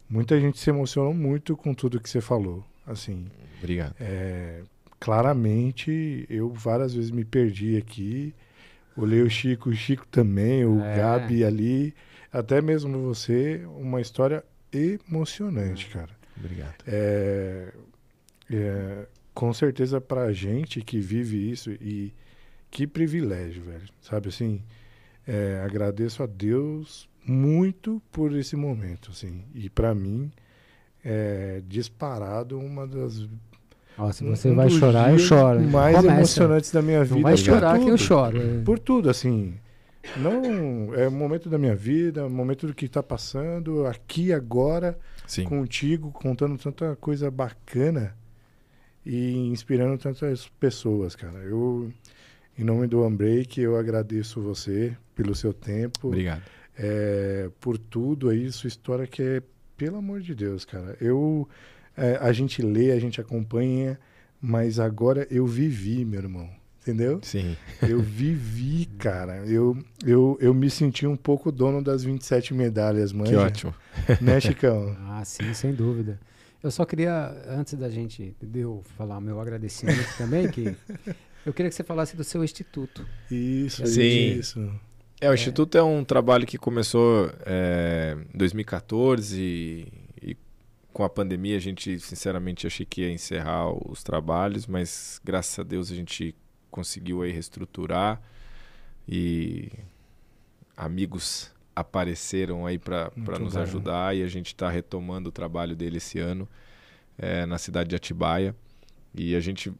muita 0.09 0.39
gente 0.39 0.57
se 0.59 0.69
emocionou 0.69 1.13
muito 1.13 1.55
com 1.57 1.73
tudo 1.73 1.99
que 1.99 2.09
você 2.09 2.21
falou. 2.21 2.63
Assim, 2.85 3.27
obrigado. 3.59 3.95
é, 3.99 4.61
claramente, 4.99 6.25
eu 6.29 6.51
várias 6.51 6.93
vezes 6.93 7.11
me 7.11 7.23
perdi 7.25 7.77
aqui. 7.77 8.33
Olhei 8.95 9.21
o 9.21 9.29
Chico, 9.29 9.69
o 9.69 9.73
Chico 9.73 10.07
também, 10.07 10.65
o 10.65 10.81
É. 10.81 10.97
Gabi 10.97 11.43
ali, 11.43 11.93
até 12.31 12.61
mesmo 12.61 12.99
você, 13.03 13.61
uma 13.77 14.01
história 14.01 14.43
emocionante, 14.73 15.87
cara. 15.87 16.09
Obrigado. 16.35 16.75
É, 16.87 17.73
é, 18.51 19.07
com 19.33 19.53
certeza 19.53 20.01
pra 20.01 20.31
gente 20.33 20.81
que 20.81 20.99
vive 20.99 21.51
isso 21.51 21.71
e 21.71 22.11
que 22.71 22.87
privilégio, 22.87 23.61
velho. 23.63 23.87
Sabe 24.01 24.29
assim, 24.29 24.61
é, 25.27 25.61
agradeço 25.63 26.23
a 26.23 26.25
Deus 26.25 27.07
muito 27.23 28.01
por 28.11 28.35
esse 28.35 28.55
momento, 28.55 29.11
assim. 29.11 29.43
E 29.53 29.69
pra 29.69 29.93
mim 29.93 30.31
é 31.09 31.61
disparado 31.65 32.59
uma 32.59 32.85
das 32.85 33.25
Ó, 33.97 34.11
se 34.11 34.23
um- 34.25 34.35
você 34.35 34.49
um 34.51 34.55
vai 34.55 34.69
chorar, 34.69 35.11
eu 35.11 35.17
choro. 35.19 35.61
mais 35.61 35.95
Começa. 35.95 36.15
emocionantes 36.17 36.71
da 36.71 36.81
minha 36.81 37.01
vida. 37.03 37.15
Não 37.15 37.21
vai 37.23 37.37
chorar 37.37 37.79
que 37.79 37.87
eu 37.87 37.97
choro. 37.97 38.37
Por 38.65 38.77
tudo, 38.77 39.09
assim. 39.09 39.53
Não 40.17 40.93
é 40.93 41.07
o 41.07 41.11
momento 41.11 41.49
da 41.49 41.57
minha 41.57 41.75
vida, 41.75 42.25
o 42.25 42.29
momento 42.29 42.67
do 42.67 42.73
que 42.73 42.85
está 42.85 43.01
passando 43.01 43.85
aqui 43.87 44.31
agora 44.31 44.97
Sim. 45.25 45.43
contigo, 45.45 46.11
contando 46.11 46.57
tanta 46.57 46.95
coisa 46.97 47.29
bacana 47.31 48.15
e 49.05 49.47
inspirando 49.49 49.97
tantas 49.97 50.47
pessoas, 50.59 51.15
cara. 51.15 51.39
Eu, 51.39 51.91
em 52.57 52.63
nome 52.63 52.87
do 52.87 53.05
Unbreak, 53.05 53.59
eu 53.59 53.77
agradeço 53.77 54.41
você 54.41 54.95
pelo 55.15 55.33
seu 55.35 55.53
tempo. 55.53 56.07
Obrigado. 56.07 56.41
é, 56.79 57.49
por 57.59 57.77
tudo 57.77 58.29
aí, 58.29 58.51
sua 58.51 58.67
história 58.67 59.07
que 59.07 59.21
é, 59.23 59.41
pelo 59.77 59.97
amor 59.97 60.19
de 60.21 60.33
Deus, 60.33 60.65
cara. 60.65 60.97
Eu, 60.99 61.47
é, 61.95 62.17
a 62.19 62.31
gente 62.33 62.61
lê, 62.61 62.91
a 62.91 62.99
gente 62.99 63.21
acompanha, 63.21 63.99
mas 64.41 64.79
agora 64.79 65.27
eu 65.29 65.45
vivi, 65.45 66.03
meu 66.03 66.19
irmão. 66.19 66.49
Entendeu? 66.81 67.19
Sim. 67.21 67.57
Eu 67.81 67.99
vivi, 67.99 68.85
cara. 68.97 69.45
Eu, 69.45 69.77
eu, 70.05 70.37
eu 70.39 70.53
me 70.53 70.69
senti 70.69 71.05
um 71.05 71.17
pouco 71.17 71.51
dono 71.51 71.83
das 71.83 72.01
27 72.01 72.53
medalhas, 72.53 73.11
mano. 73.11 73.29
Que 73.29 73.35
ótimo. 73.35 73.75
Né, 74.21 74.39
Chicão? 74.39 74.95
Ah, 75.05 75.25
sim, 75.25 75.53
sem 75.53 75.73
dúvida. 75.73 76.17
Eu 76.63 76.71
só 76.71 76.85
queria, 76.85 77.35
antes 77.47 77.73
da 77.73 77.89
gente, 77.89 78.33
de 78.41 78.59
eu 78.59 78.83
falar 78.97 79.19
meu 79.19 79.39
agradecimento 79.41 80.17
também, 80.17 80.49
que 80.49 80.75
eu 81.45 81.53
queria 81.53 81.69
que 81.69 81.75
você 81.75 81.83
falasse 81.83 82.15
do 82.15 82.23
seu 82.23 82.43
instituto. 82.43 83.05
Isso, 83.29 83.85
Sim. 83.85 84.39
isso. 84.39 84.71
É, 85.19 85.29
o 85.29 85.33
Instituto 85.33 85.77
é 85.77 85.83
um 85.83 86.03
trabalho 86.03 86.45
que 86.45 86.57
começou 86.57 87.31
é, 87.45 88.15
em 88.33 88.37
2014 88.37 89.41
e, 89.41 89.87
e 90.21 90.37
com 90.93 91.03
a 91.03 91.09
pandemia 91.09 91.57
a 91.57 91.59
gente, 91.59 91.99
sinceramente, 91.99 92.67
achei 92.67 92.85
que 92.85 93.01
ia 93.01 93.11
encerrar 93.11 93.71
os 93.89 94.03
trabalhos, 94.03 94.67
mas 94.67 95.19
graças 95.23 95.57
a 95.57 95.63
Deus 95.63 95.91
a 95.91 95.95
gente 95.95 96.35
conseguiu 96.69 97.23
aí 97.23 97.31
reestruturar 97.31 98.21
e 99.07 99.71
amigos 100.75 101.51
apareceram 101.75 102.67
aí 102.67 102.77
para 102.77 103.11
nos 103.39 103.55
bom. 103.55 103.59
ajudar 103.59 104.15
e 104.15 104.21
a 104.21 104.27
gente 104.27 104.47
está 104.47 104.69
retomando 104.69 105.29
o 105.29 105.31
trabalho 105.31 105.75
dele 105.75 105.97
esse 105.97 106.19
ano 106.19 106.47
é, 107.17 107.45
na 107.47 107.57
cidade 107.57 107.89
de 107.89 107.95
Atibaia 107.95 108.55
e 109.15 109.35
a 109.35 109.39
gente 109.39 109.73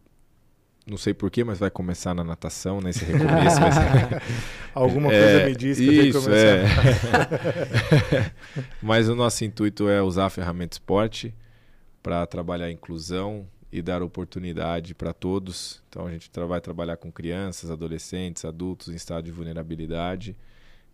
não 0.88 0.98
sei 0.98 1.14
porquê, 1.14 1.44
mas 1.44 1.60
vai 1.60 1.70
começar 1.70 2.14
na 2.14 2.24
natação, 2.24 2.80
nesse 2.80 3.04
recomeço. 3.06 3.60
vai 3.60 3.72
ser- 3.72 4.22
Alguma 4.74 5.12
É, 5.12 5.22
coisa 5.34 5.46
me 5.48 5.56
diz 5.56 5.78
que 5.78 5.84
isso, 5.84 6.22
começar. 6.22 6.38
é. 6.38 6.66
Mas 8.82 9.10
o 9.10 9.16
nosso 9.16 9.44
intuito 9.44 9.88
é 9.90 10.02
usar 10.02 10.26
a 10.26 10.30
ferramenta 10.30 10.76
esporte 10.76 11.34
para 12.02 12.26
trabalhar 12.26 12.66
a 12.68 12.72
inclusão 12.72 13.48
e 13.72 13.82
dar 13.82 14.02
oportunidade 14.02 14.94
para 14.96 15.14
todos. 15.14 15.82
Então 15.90 16.06
a 16.08 16.12
gente 16.12 16.30
vai 16.48 16.62
trabalhar 16.62 16.98
com 16.98 17.12
crianças, 17.12 17.70
adolescentes, 17.70 18.46
adultos 18.46 18.90
em 18.90 18.96
estado 18.96 19.26
de 19.26 19.32
vulnerabilidade 19.32 20.36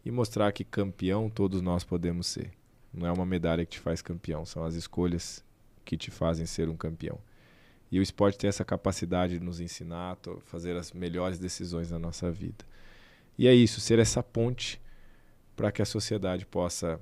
e 0.06 0.12
mostrar 0.12 0.52
que 0.52 0.64
campeão 0.64 1.30
todos 1.30 1.62
nós 1.62 1.84
podemos 1.84 2.28
ser. 2.28 2.52
Não 2.94 3.08
é 3.08 3.12
uma 3.12 3.26
medalha 3.26 3.66
que 3.66 3.72
te 3.74 3.80
faz 3.80 4.02
campeão, 4.02 4.46
são 4.46 4.64
as 4.64 4.76
escolhas 4.76 5.44
que 5.86 5.98
te 5.98 6.10
fazem 6.12 6.46
ser 6.46 6.70
um 6.70 6.76
campeão. 6.76 7.18
E 7.94 8.00
o 8.00 8.02
esporte 8.02 8.40
tem 8.40 8.48
essa 8.48 8.66
capacidade 8.66 9.38
de 9.38 9.46
nos 9.46 9.60
ensinar 9.60 10.14
a 10.14 10.36
fazer 10.46 10.76
as 10.76 10.92
melhores 10.92 11.38
decisões 11.38 11.92
na 11.92 12.00
nossa 12.00 12.32
vida. 12.32 12.66
E 13.38 13.48
é 13.48 13.54
isso, 13.54 13.80
ser 13.80 14.00
essa 14.00 14.24
ponte 14.24 14.82
para 15.56 15.72
que 15.72 15.80
a 15.80 15.86
sociedade 15.86 16.44
possa 16.44 17.00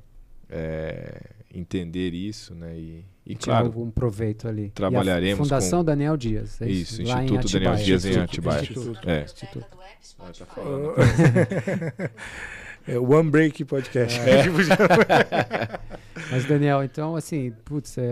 é, 0.49 1.29
entender 1.53 2.13
isso, 2.13 2.53
né? 2.53 2.77
E, 2.77 3.05
e 3.25 3.35
Tirar 3.35 3.53
claro, 3.53 3.67
algum 3.67 3.89
proveito 3.89 4.49
ali. 4.49 4.69
trabalharemos 4.71 5.39
E 5.39 5.41
a 5.41 5.45
Fundação 5.45 5.79
com- 5.79 5.85
Daniel 5.85 6.17
Dias. 6.17 6.61
É 6.61 6.67
Isso, 6.69 7.01
lá 7.03 7.21
em 7.23 7.25
Instituto 7.25 7.53
Daniel. 7.53 7.75
Dias 7.75 8.03
em 8.03 8.09
Instituto, 8.09 8.29
Atibaia. 8.29 8.61
Instituto. 8.61 9.09
É. 9.09 9.23
Instituto. 9.23 9.77
Ah, 10.19 10.31
tá 10.37 10.45
falando. 10.45 10.95
É 12.87 12.97
o 12.97 13.13
One 13.13 13.29
Break 13.29 13.63
Podcast. 13.63 14.19
É. 14.19 14.43
Mas, 16.31 16.45
Daniel, 16.45 16.83
então, 16.83 17.15
assim, 17.15 17.53
putz, 17.63 17.95
é, 17.97 18.11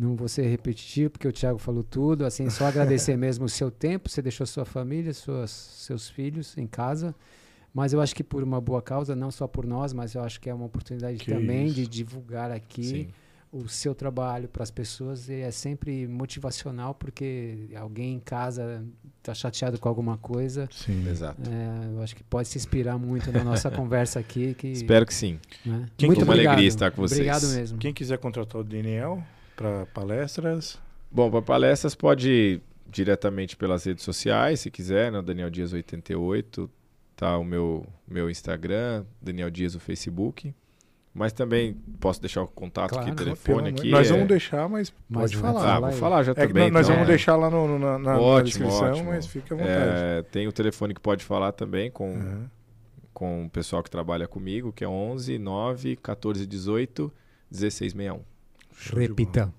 não 0.00 0.16
vou 0.16 0.28
ser 0.28 0.46
repetitivo, 0.48 1.10
porque 1.10 1.28
o 1.28 1.32
Thiago 1.32 1.58
falou 1.58 1.82
tudo. 1.84 2.24
Assim, 2.24 2.48
só 2.48 2.66
agradecer 2.66 3.16
mesmo 3.18 3.44
o 3.44 3.48
seu 3.48 3.70
tempo. 3.70 4.08
Você 4.08 4.22
deixou 4.22 4.46
sua 4.46 4.64
família, 4.64 5.12
suas, 5.12 5.50
seus 5.50 6.08
filhos 6.08 6.56
em 6.56 6.66
casa. 6.66 7.14
Mas 7.74 7.92
eu 7.92 8.00
acho 8.00 8.14
que 8.14 8.24
por 8.24 8.42
uma 8.42 8.60
boa 8.60 8.82
causa, 8.82 9.14
não 9.14 9.30
só 9.30 9.46
por 9.46 9.66
nós, 9.66 9.92
mas 9.92 10.14
eu 10.14 10.22
acho 10.22 10.40
que 10.40 10.48
é 10.50 10.54
uma 10.54 10.64
oportunidade 10.66 11.18
Que 11.18 11.32
também 11.32 11.66
de 11.70 11.82
isso. 11.82 11.90
divulgar 11.90 12.50
aqui 12.50 12.82
Sim. 12.84 13.08
o 13.52 13.68
seu 13.68 13.94
trabalho 13.94 14.48
para 14.48 14.62
as 14.64 14.70
pessoas. 14.72 15.28
E 15.28 15.34
é 15.34 15.50
sempre 15.52 16.08
motivacional, 16.08 16.94
porque 16.94 17.68
alguém 17.76 18.14
em 18.14 18.18
casa 18.20 18.82
está 19.18 19.32
chateado 19.34 19.78
com 19.78 19.88
alguma 19.88 20.16
coisa. 20.16 20.68
Sim. 20.72 21.08
Exato. 21.08 21.42
É, 21.48 21.94
eu 21.94 22.02
acho 22.02 22.16
que 22.16 22.24
pode 22.24 22.48
se 22.48 22.58
inspirar 22.58 22.98
muito 22.98 23.30
na 23.30 23.44
nossa 23.44 23.70
conversa 23.70 24.18
aqui. 24.18 24.54
Que, 24.54 24.66
Espero 24.68 25.04
que 25.06 25.14
sim. 25.14 25.38
né? 25.64 25.86
Quem- 25.96 26.08
Muito 26.08 26.22
uma 26.24 26.32
obrigado. 26.32 26.54
alegria 26.54 26.68
estar 26.68 26.90
com 26.90 27.02
vocês. 27.02 27.20
Obrigado 27.20 27.46
mesmo. 27.54 27.78
Quem 27.78 27.92
quiser 27.94 28.18
contratar 28.18 28.60
o 28.60 28.64
Daniel 28.64 29.22
para 29.60 29.84
palestras, 29.86 30.80
Bom, 31.12 31.30
para 31.30 31.42
palestras 31.42 31.94
pode 31.94 32.30
ir 32.30 32.62
diretamente 32.88 33.56
pelas 33.56 33.84
redes 33.84 34.02
sociais, 34.04 34.60
se 34.60 34.70
quiser, 34.70 35.12
né? 35.12 35.20
Daniel 35.20 35.50
Dias 35.50 35.72
88, 35.72 36.70
tá 37.14 37.36
o 37.36 37.44
meu 37.44 37.84
meu 38.08 38.30
Instagram, 38.30 39.04
Daniel 39.20 39.50
Dias 39.50 39.74
o 39.74 39.80
Facebook. 39.80 40.54
Mas 41.12 41.32
também 41.32 41.74
posso 41.98 42.20
deixar 42.20 42.40
o 42.42 42.46
contato 42.46 42.90
Claro, 42.92 43.08
aqui, 43.08 43.16
telefone 43.16 43.70
aqui. 43.70 43.90
nós 43.90 44.08
é- 44.08 44.12
vamos 44.12 44.28
deixar, 44.28 44.68
mas, 44.68 44.92
Mas 45.08 45.22
pode 45.32 45.34
não 45.34 45.42
falar. 45.42 45.60
Ah, 45.62 45.74
Fala 45.74 45.90
vou 45.90 45.98
falar 45.98 46.22
já 46.22 46.32
É 46.32 46.34
também. 46.46 46.70
nós 46.70 46.86
então. 46.86 46.94
vamos 46.94 47.08
deixar 47.08 47.34
lá 47.36 47.50
no- 47.50 47.66
no- 47.66 47.78
na, 47.80 47.98
na- 47.98 48.12
na 48.14 48.20
Ótimo, 48.20 48.44
descrição, 48.44 48.90
ótimo. 48.92 49.10
mas 49.10 49.26
fica 49.26 49.54
à 49.54 49.58
vontade. 49.58 49.76
É, 49.76 50.22
tem 50.30 50.46
o 50.46 50.52
telefone 50.52 50.94
que 50.94 51.00
pode 51.00 51.24
falar 51.24 51.50
também 51.52 51.90
com, 51.90 52.14
Aham. 52.14 52.50
com 53.12 53.44
o 53.46 53.50
pessoal 53.50 53.82
que 53.82 53.90
trabalha 53.90 54.28
comigo, 54.28 54.72
que 54.72 54.84
é 54.84 54.88
11 54.88 55.36
9 55.36 55.96
14 55.96 56.46
18 56.46 57.12
1661. 57.50 58.20
Repita. 58.92 59.52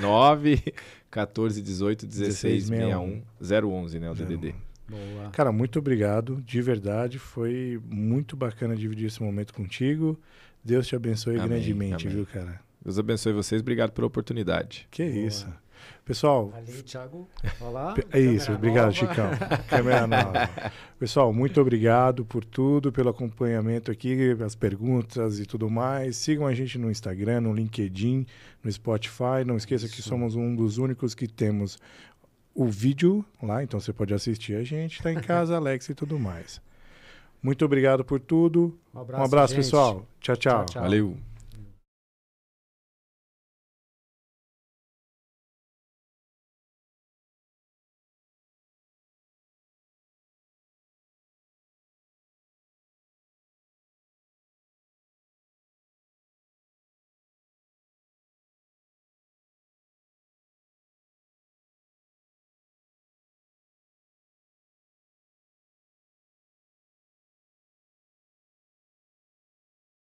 9 0.00 0.74
14 1.10 1.62
18 1.62 2.06
16 2.06 2.70
1661. 2.70 3.22
61 3.40 3.68
011, 3.82 4.00
né, 4.00 4.10
o 4.10 4.14
DDD. 4.14 4.54
Boa. 4.88 5.30
Cara, 5.30 5.50
muito 5.52 5.78
obrigado, 5.78 6.42
de 6.42 6.60
verdade. 6.60 7.18
Foi 7.18 7.80
muito 7.88 8.36
bacana 8.36 8.76
dividir 8.76 9.06
esse 9.06 9.22
momento 9.22 9.54
contigo. 9.54 10.18
Deus 10.62 10.86
te 10.86 10.96
abençoe 10.96 11.36
Amém, 11.36 11.48
grandemente, 11.48 12.06
amém. 12.06 12.16
viu, 12.16 12.26
cara? 12.26 12.60
Deus 12.82 12.98
abençoe 12.98 13.32
vocês, 13.32 13.60
obrigado 13.60 13.92
pela 13.92 14.06
oportunidade. 14.06 14.86
Que 14.90 15.04
Boa. 15.04 15.26
isso. 15.26 15.63
Pessoal, 16.04 16.48
Valeu, 16.48 16.82
Thiago. 16.82 17.28
Olá. 17.60 17.94
é 18.12 18.20
isso. 18.20 18.52
Obrigado, 18.52 18.86
nova. 18.86 18.92
Chicão. 18.92 19.30
Câmera 19.68 20.06
nova. 20.06 20.50
Pessoal, 20.98 21.32
muito 21.32 21.60
obrigado 21.60 22.24
por 22.24 22.44
tudo, 22.44 22.92
pelo 22.92 23.08
acompanhamento 23.08 23.90
aqui, 23.90 24.36
as 24.44 24.54
perguntas 24.54 25.40
e 25.40 25.46
tudo 25.46 25.70
mais. 25.70 26.16
Sigam 26.16 26.46
a 26.46 26.52
gente 26.54 26.78
no 26.78 26.90
Instagram, 26.90 27.40
no 27.42 27.54
LinkedIn, 27.54 28.26
no 28.62 28.70
Spotify. 28.70 29.44
Não 29.46 29.56
esqueça 29.56 29.88
que 29.88 30.02
somos 30.02 30.34
um 30.34 30.54
dos 30.54 30.76
únicos 30.78 31.14
que 31.14 31.26
temos 31.26 31.78
o 32.54 32.66
vídeo 32.66 33.24
lá, 33.42 33.62
então 33.64 33.80
você 33.80 33.92
pode 33.92 34.14
assistir 34.14 34.54
a 34.54 34.62
gente, 34.62 35.02
tá 35.02 35.10
em 35.10 35.20
casa, 35.20 35.56
Alex 35.58 35.88
e 35.88 35.94
tudo 35.94 36.18
mais. 36.18 36.60
Muito 37.42 37.64
obrigado 37.64 38.04
por 38.04 38.20
tudo. 38.20 38.78
Um 38.94 39.00
Um 39.00 39.22
abraço, 39.24 39.54
pessoal. 39.54 40.06
tchau. 40.20 40.36
tchau. 40.36 40.36
Tchau, 40.36 40.66
tchau. 40.66 40.82
Valeu! 40.82 41.33